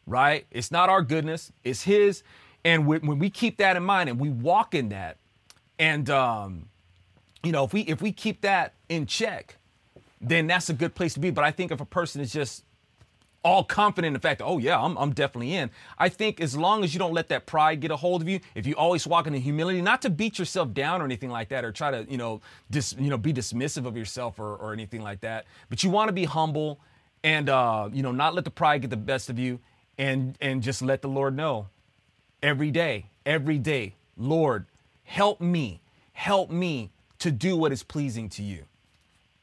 right? 0.06 0.46
It's 0.50 0.72
not 0.72 0.90
our 0.90 1.02
goodness, 1.02 1.52
it's 1.64 1.84
His. 1.84 2.24
And 2.66 2.88
when 2.88 3.20
we 3.20 3.30
keep 3.30 3.58
that 3.58 3.76
in 3.78 3.84
mind 3.84 4.10
and 4.10 4.20
we 4.20 4.30
walk 4.30 4.74
in 4.74 4.90
that, 4.90 5.18
and 5.80 6.10
um, 6.10 6.68
you 7.44 7.52
know, 7.52 7.64
if 7.64 7.74
we 7.74 7.82
if 7.82 8.02
we 8.02 8.12
keep 8.12 8.42
that 8.42 8.74
in 8.90 9.06
check, 9.06 9.58
then 10.20 10.48
that's 10.48 10.70
a 10.70 10.74
good 10.74 10.96
place 10.96 11.14
to 11.14 11.20
be. 11.20 11.30
But 11.30 11.44
I 11.44 11.52
think 11.52 11.72
if 11.72 11.80
a 11.80 11.86
person 11.86 12.20
is 12.20 12.34
just 12.34 12.64
all 13.44 13.64
confident 13.64 14.08
in 14.08 14.14
the 14.14 14.20
fact 14.20 14.40
that, 14.40 14.46
oh 14.46 14.58
yeah, 14.58 14.80
I'm, 14.80 14.98
I'm 14.98 15.14
definitely 15.14 15.54
in. 15.54 15.70
I 15.98 16.10
think 16.10 16.42
as 16.42 16.58
long 16.58 16.84
as 16.84 16.94
you 16.94 17.00
don't 17.00 17.14
let 17.14 17.30
that 17.30 17.46
pride 17.46 17.80
get 17.80 17.92
a 17.92 17.96
hold 17.96 18.22
of 18.22 18.28
you, 18.28 18.40
if 18.56 18.68
you 18.68 18.76
always 18.76 19.08
walk 19.08 19.26
in 19.28 19.34
humility, 19.34 19.82
not 19.82 20.02
to 20.02 20.10
beat 20.10 20.38
yourself 20.38 20.74
down 20.74 21.02
or 21.02 21.06
anything 21.06 21.30
like 21.30 21.50
that, 21.50 21.64
or 21.64 21.72
try 21.72 21.92
to, 21.92 22.06
you 22.10 22.18
know, 22.18 22.42
dis, 22.70 22.94
you 23.00 23.10
know, 23.10 23.18
be 23.18 23.32
dismissive 23.32 23.86
of 23.86 23.96
yourself 23.96 24.40
or, 24.40 24.56
or 24.56 24.74
anything 24.74 25.02
like 25.02 25.22
that, 25.22 25.46
but 25.70 25.84
you 25.84 25.90
want 25.90 26.10
to 26.10 26.14
be 26.14 26.26
humble 26.26 26.80
and 27.24 27.50
uh, 27.50 27.90
you 27.94 28.04
know, 28.04 28.12
not 28.12 28.36
let 28.36 28.44
the 28.44 28.52
pride 28.52 28.82
get 28.82 28.90
the 28.90 28.98
best 28.98 29.30
of 29.30 29.40
you 29.40 29.60
and 29.98 30.38
and 30.42 30.62
just 30.62 30.82
let 30.82 31.02
the 31.02 31.08
Lord 31.10 31.36
know 31.36 31.68
every 32.44 32.72
day, 32.72 33.06
every 33.26 33.58
day, 33.58 33.96
Lord, 34.18 34.66
help 35.04 35.40
me, 35.42 35.82
help 36.14 36.50
me 36.50 36.92
to 37.20 37.32
do 37.32 37.58
what 37.58 37.72
is 37.72 37.82
pleasing 37.82 38.30
to 38.30 38.44
you. 38.44 38.66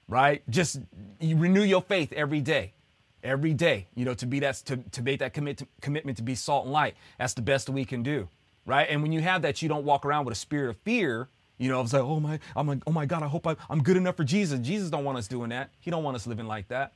Right? 0.09 0.43
Just 0.51 0.81
you 1.19 1.37
renew 1.37 1.63
your 1.63 1.81
faith 1.81 2.13
every 2.13 2.43
day 2.43 2.74
every 3.25 3.55
day, 3.55 3.87
you 3.95 4.05
know, 4.05 4.15
to 4.15 4.27
be 4.27 4.39
that 4.41 4.57
to, 4.67 4.77
to 4.77 5.03
make 5.03 5.19
that 5.19 5.33
commit 5.33 5.59
to, 5.59 5.67
commitment 5.81 6.19
to 6.19 6.23
be 6.23 6.35
salt 6.35 6.65
and 6.65 6.73
light. 6.73 6.95
That's 7.19 7.35
the 7.35 7.43
best 7.43 7.69
we 7.69 7.85
can 7.85 8.03
do, 8.03 8.29
right? 8.67 8.87
And 8.89 9.03
when 9.03 9.11
you 9.11 9.23
have 9.23 9.43
that, 9.43 9.63
you 9.63 9.69
don't 9.69 9.85
walk 9.85 10.05
around 10.05 10.27
with 10.27 10.33
a 10.33 10.39
spirit 10.39 10.71
of 10.71 10.77
fear. 10.79 11.29
You 11.59 11.71
know, 11.71 11.81
it's 11.81 11.93
like, 11.93 12.03
oh 12.03 12.21
my, 12.21 12.39
I'm 12.55 12.69
like, 12.69 12.83
oh 12.87 12.93
my 12.93 13.07
God, 13.07 13.23
I 13.23 13.29
hope 13.29 13.47
I, 13.47 13.57
I'm 13.71 13.83
good 13.83 13.97
enough 13.97 14.17
for 14.17 14.25
Jesus. 14.25 14.61
Jesus 14.61 14.91
don't 14.91 15.05
want 15.05 15.19
us 15.19 15.27
doing 15.27 15.49
that. 15.51 15.71
He 15.81 15.91
don't 15.91 16.05
want 16.05 16.17
us 16.17 16.27
living 16.27 16.47
like 16.47 16.69
that. 16.69 16.93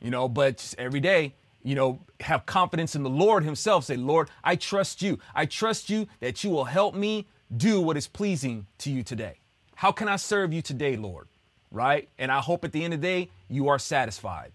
You 0.00 0.10
know, 0.10 0.28
but 0.28 0.74
every 0.78 1.00
day, 1.00 1.34
you 1.62 1.74
know, 1.74 2.00
have 2.20 2.46
confidence 2.46 2.96
in 2.96 3.02
the 3.02 3.10
Lord 3.10 3.44
Himself. 3.44 3.84
Say, 3.84 3.96
Lord, 3.96 4.30
I 4.42 4.56
trust 4.56 5.02
you. 5.02 5.18
I 5.34 5.46
trust 5.46 5.90
you 5.90 6.08
that 6.20 6.42
you 6.42 6.50
will 6.50 6.64
help 6.64 6.94
me 6.94 7.26
do 7.54 7.80
what 7.80 7.96
is 7.96 8.06
pleasing 8.06 8.66
to 8.78 8.90
you 8.90 9.02
today. 9.02 9.40
How 9.76 9.92
can 9.92 10.08
I 10.08 10.16
serve 10.16 10.52
you 10.52 10.62
today, 10.62 10.96
Lord? 10.96 11.28
Right? 11.70 12.08
And 12.18 12.32
I 12.32 12.40
hope 12.40 12.64
at 12.64 12.72
the 12.72 12.82
end 12.82 12.94
of 12.94 13.00
the 13.00 13.06
day, 13.06 13.30
you 13.48 13.68
are 13.68 13.78
satisfied 13.78 14.52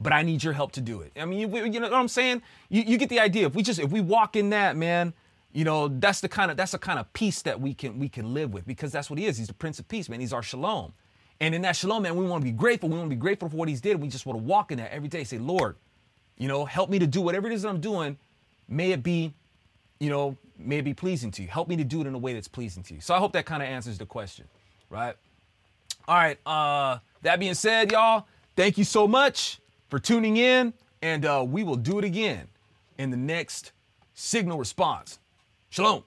but 0.00 0.12
I 0.12 0.22
need 0.22 0.42
your 0.42 0.52
help 0.52 0.72
to 0.72 0.80
do 0.80 1.00
it. 1.00 1.12
I 1.16 1.24
mean, 1.24 1.38
you, 1.38 1.64
you 1.64 1.80
know 1.80 1.88
what 1.88 1.94
I'm 1.94 2.08
saying? 2.08 2.42
You, 2.68 2.82
you 2.82 2.98
get 2.98 3.08
the 3.08 3.20
idea. 3.20 3.46
If 3.46 3.54
we 3.54 3.62
just 3.62 3.78
if 3.78 3.90
we 3.90 4.00
walk 4.00 4.36
in 4.36 4.50
that, 4.50 4.76
man, 4.76 5.14
you 5.52 5.64
know, 5.64 5.88
that's 5.88 6.20
the 6.20 6.28
kind 6.28 6.50
of 6.50 6.56
that's 6.56 6.72
the 6.72 6.78
kind 6.78 6.98
of 6.98 7.12
peace 7.12 7.42
that 7.42 7.60
we 7.60 7.74
can 7.74 7.98
we 7.98 8.08
can 8.08 8.34
live 8.34 8.52
with 8.52 8.66
because 8.66 8.92
that's 8.92 9.08
what 9.08 9.18
he 9.18 9.26
is. 9.26 9.38
He's 9.38 9.48
the 9.48 9.54
Prince 9.54 9.78
of 9.78 9.88
Peace, 9.88 10.08
man. 10.08 10.20
He's 10.20 10.32
our 10.32 10.42
shalom. 10.42 10.92
And 11.40 11.54
in 11.54 11.62
that 11.62 11.76
shalom, 11.76 12.02
man, 12.02 12.16
we 12.16 12.24
want 12.26 12.42
to 12.42 12.44
be 12.44 12.52
grateful. 12.52 12.88
We 12.88 12.96
want 12.96 13.10
to 13.10 13.16
be 13.16 13.20
grateful 13.20 13.48
for 13.48 13.56
what 13.56 13.68
he's 13.68 13.80
did. 13.80 14.00
We 14.00 14.08
just 14.08 14.26
want 14.26 14.38
to 14.38 14.44
walk 14.44 14.70
in 14.70 14.78
that 14.78 14.92
every 14.92 15.08
day. 15.08 15.24
Say, 15.24 15.38
Lord, 15.38 15.76
you 16.38 16.48
know, 16.48 16.64
help 16.64 16.90
me 16.90 16.98
to 16.98 17.06
do 17.06 17.20
whatever 17.20 17.48
it 17.48 17.52
is 17.52 17.62
that 17.62 17.68
I'm 17.68 17.80
doing. 17.80 18.16
May 18.68 18.92
it 18.92 19.02
be, 19.02 19.34
you 20.00 20.10
know, 20.10 20.36
may 20.58 20.78
it 20.78 20.84
be 20.84 20.94
pleasing 20.94 21.30
to 21.32 21.42
you. 21.42 21.48
Help 21.48 21.68
me 21.68 21.76
to 21.76 21.84
do 21.84 22.00
it 22.00 22.06
in 22.06 22.14
a 22.14 22.18
way 22.18 22.34
that's 22.34 22.48
pleasing 22.48 22.82
to 22.84 22.94
you. 22.94 23.00
So 23.00 23.14
I 23.14 23.18
hope 23.18 23.32
that 23.32 23.46
kind 23.46 23.62
of 23.62 23.68
answers 23.68 23.98
the 23.98 24.06
question, 24.06 24.46
right? 24.90 25.14
All 26.06 26.16
right. 26.16 26.38
Uh, 26.46 26.98
that 27.22 27.40
being 27.40 27.54
said, 27.54 27.92
y'all, 27.92 28.26
thank 28.56 28.78
you 28.78 28.84
so 28.84 29.08
much 29.08 29.60
for 29.94 30.00
tuning 30.00 30.36
in, 30.36 30.74
and 31.02 31.24
uh, 31.24 31.44
we 31.46 31.62
will 31.62 31.76
do 31.76 32.00
it 32.00 32.04
again 32.04 32.48
in 32.98 33.10
the 33.12 33.16
next 33.16 33.70
signal 34.12 34.58
response. 34.58 35.20
Shalom. 35.70 36.02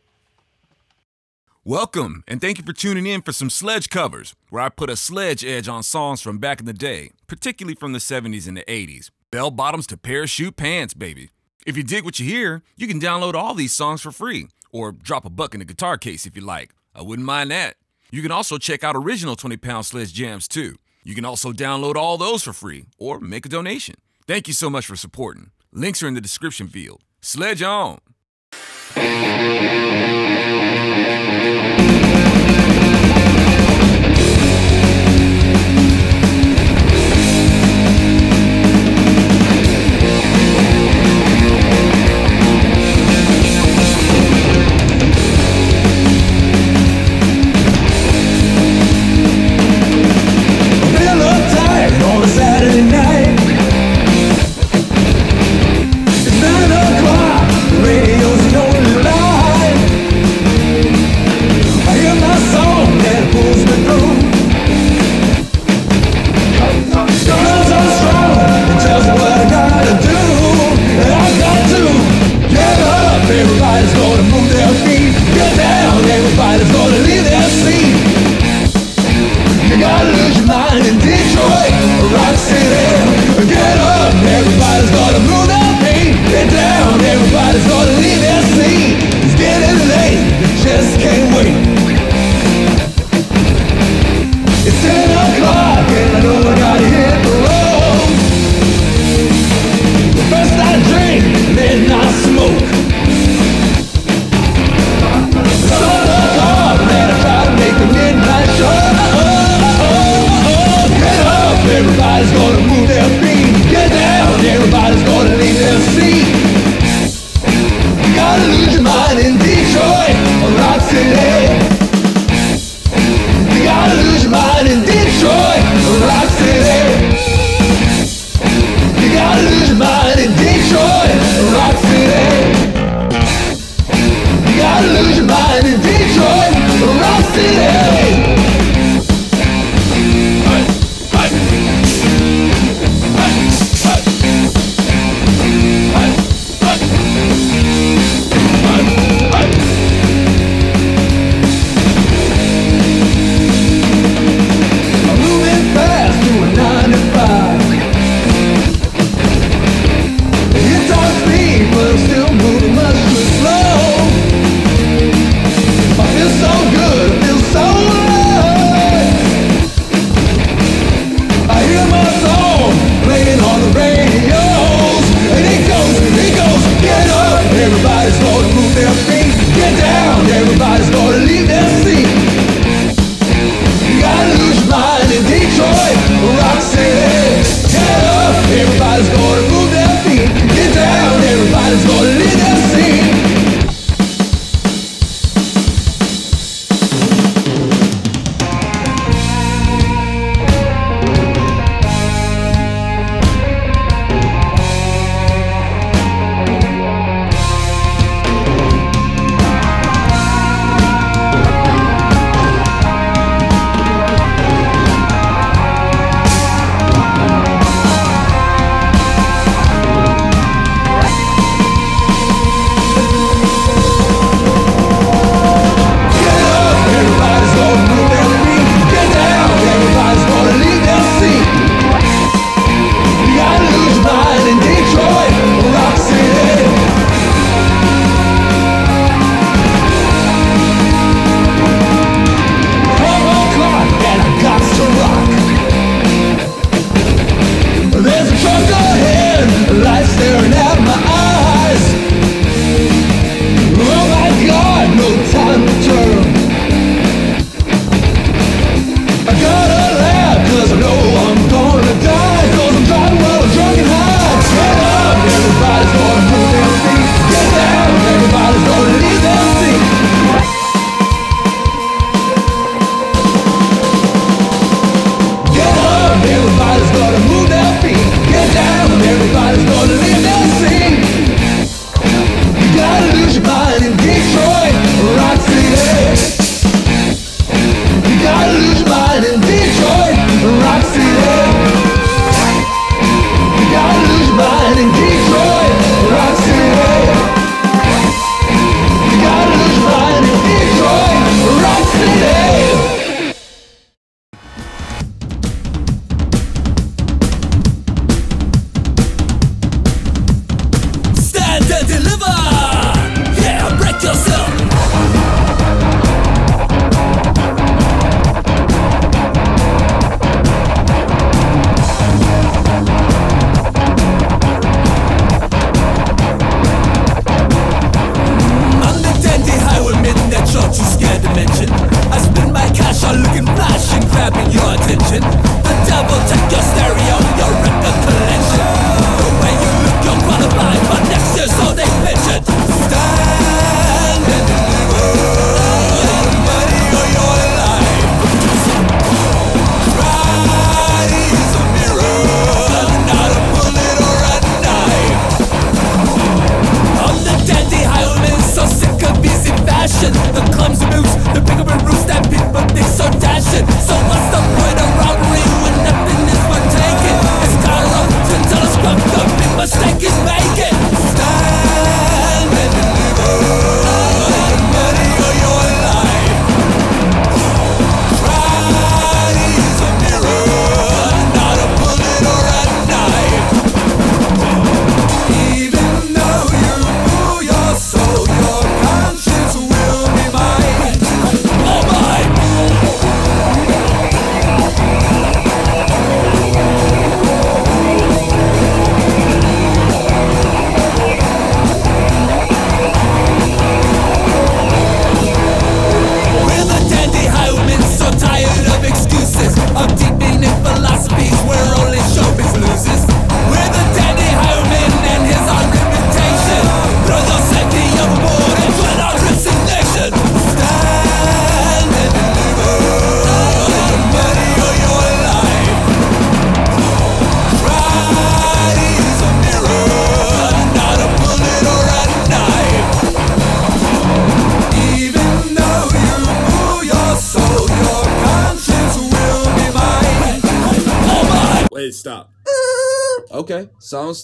Welcome, 1.64 2.26
and 2.28 2.42
thank 2.42 2.58
you 2.58 2.66
for 2.66 2.74
tuning 2.74 3.06
in 3.06 3.22
for 3.22 3.32
some 3.32 3.50
sledge 3.50 3.90
covers, 3.90 4.36
where 4.50 4.62
I 4.62 4.68
put 4.68 4.90
a 4.90 4.98
sledge 4.98 5.46
edge 5.46 5.70
on 5.70 5.84
songs 5.84 6.22
from 6.22 6.38
back 6.38 6.60
in 6.60 6.66
the 6.66 6.74
day, 6.74 7.12
particularly 7.28 7.76
from 7.76 7.94
the 7.94 8.00
70s 8.00 8.46
and 8.46 8.58
the 8.58 8.66
80s. 8.68 9.10
Bell 9.32 9.52
bottoms 9.52 9.88
to 9.88 9.96
parachute 9.96 10.58
pants, 10.58 10.94
baby. 10.94 11.30
If 11.66 11.78
you 11.78 11.84
dig 11.84 12.04
what 12.04 12.20
you 12.20 12.26
hear, 12.26 12.64
you 12.76 12.88
can 12.88 13.00
download 13.00 13.36
all 13.36 13.54
these 13.54 13.72
songs 13.72 14.02
for 14.02 14.12
free, 14.12 14.50
or 14.70 14.92
drop 14.92 15.24
a 15.24 15.30
buck 15.30 15.54
in 15.54 15.60
the 15.60 15.66
guitar 15.66 15.98
case 15.98 16.26
if 16.26 16.36
you 16.36 16.42
like. 16.42 16.74
I 16.94 17.04
wouldn't 17.04 17.26
mind 17.26 17.52
that. 17.52 17.78
You 18.12 18.22
can 18.22 18.34
also 18.34 18.58
check 18.58 18.84
out 18.84 18.98
original 18.98 19.38
20 19.38 19.56
pound 19.56 19.86
sledge 19.86 20.12
jams 20.12 20.50
too. 20.50 20.76
You 21.08 21.16
can 21.16 21.24
also 21.24 21.54
download 21.54 21.96
all 21.96 22.18
those 22.18 22.44
for 22.44 22.52
free 22.52 22.84
or 23.00 23.22
make 23.22 23.46
a 23.46 23.50
donation. 23.50 23.96
Thank 24.28 24.50
you 24.50 24.54
so 24.54 24.70
much 24.70 24.86
for 24.86 24.98
supporting. 24.98 25.52
Links 25.72 26.04
are 26.04 26.08
in 26.10 26.16
the 26.16 26.20
description 26.22 26.68
field. 26.68 27.02
Sledge 27.22 27.62
on! 27.62 28.00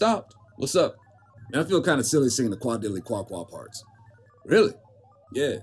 Stopped. 0.04 0.36
What's 0.58 0.76
up? 0.76 0.98
Man, 1.52 1.64
I 1.64 1.68
feel 1.68 1.82
kind 1.82 1.98
of 1.98 2.06
silly 2.06 2.30
singing 2.30 2.52
the 2.52 2.58
quad 2.58 2.84
diddly 2.84 3.02
quad 3.02 3.28
quad 3.28 3.48
parts. 3.48 3.82
Really? 4.46 4.74
Yeah. 5.34 5.56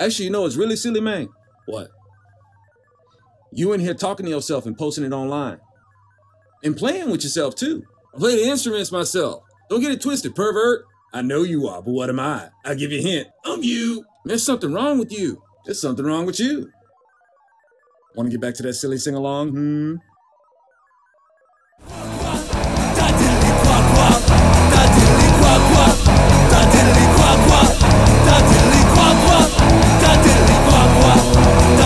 Actually, 0.00 0.24
you 0.24 0.30
know 0.32 0.44
it's 0.46 0.56
really 0.56 0.74
silly, 0.74 1.00
man. 1.00 1.28
What? 1.66 1.88
You 3.52 3.72
in 3.72 3.78
here 3.78 3.94
talking 3.94 4.26
to 4.26 4.30
yourself 4.30 4.66
and 4.66 4.76
posting 4.76 5.04
it 5.04 5.12
online. 5.12 5.60
And 6.64 6.76
playing 6.76 7.10
with 7.10 7.22
yourself 7.22 7.54
too. 7.54 7.84
I 8.12 8.18
play 8.18 8.34
the 8.34 8.50
instruments 8.50 8.90
myself. 8.90 9.44
Don't 9.70 9.80
get 9.80 9.92
it 9.92 10.00
twisted, 10.00 10.34
pervert. 10.34 10.84
I 11.14 11.22
know 11.22 11.44
you 11.44 11.68
are, 11.68 11.82
but 11.82 11.92
what 11.92 12.08
am 12.08 12.18
I? 12.18 12.48
I 12.64 12.74
give 12.74 12.90
you 12.90 12.98
a 12.98 13.02
hint. 13.02 13.28
I'm 13.44 13.62
you. 13.62 14.04
There's 14.24 14.44
something 14.44 14.72
wrong 14.72 14.98
with 14.98 15.12
you. 15.12 15.40
There's 15.64 15.80
something 15.80 16.04
wrong 16.04 16.26
with 16.26 16.40
you. 16.40 16.68
Want 18.16 18.28
to 18.28 18.36
get 18.36 18.40
back 18.40 18.54
to 18.54 18.62
that 18.64 18.74
silly 18.74 18.98
sing 18.98 19.14
along? 19.14 19.50
Hmm. 19.50 19.94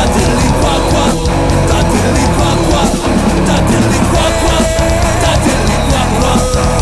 Tati 0.06 0.24
li 0.40 0.50
kwa 0.62 0.74
kwa 0.92 1.04
Tati 1.68 1.98
li 2.16 2.26
kwa 2.36 4.26
kwa 4.40 4.56
Tati 5.22 5.50
li 5.66 5.76
kwa 5.90 6.02
kwa. 6.20 6.75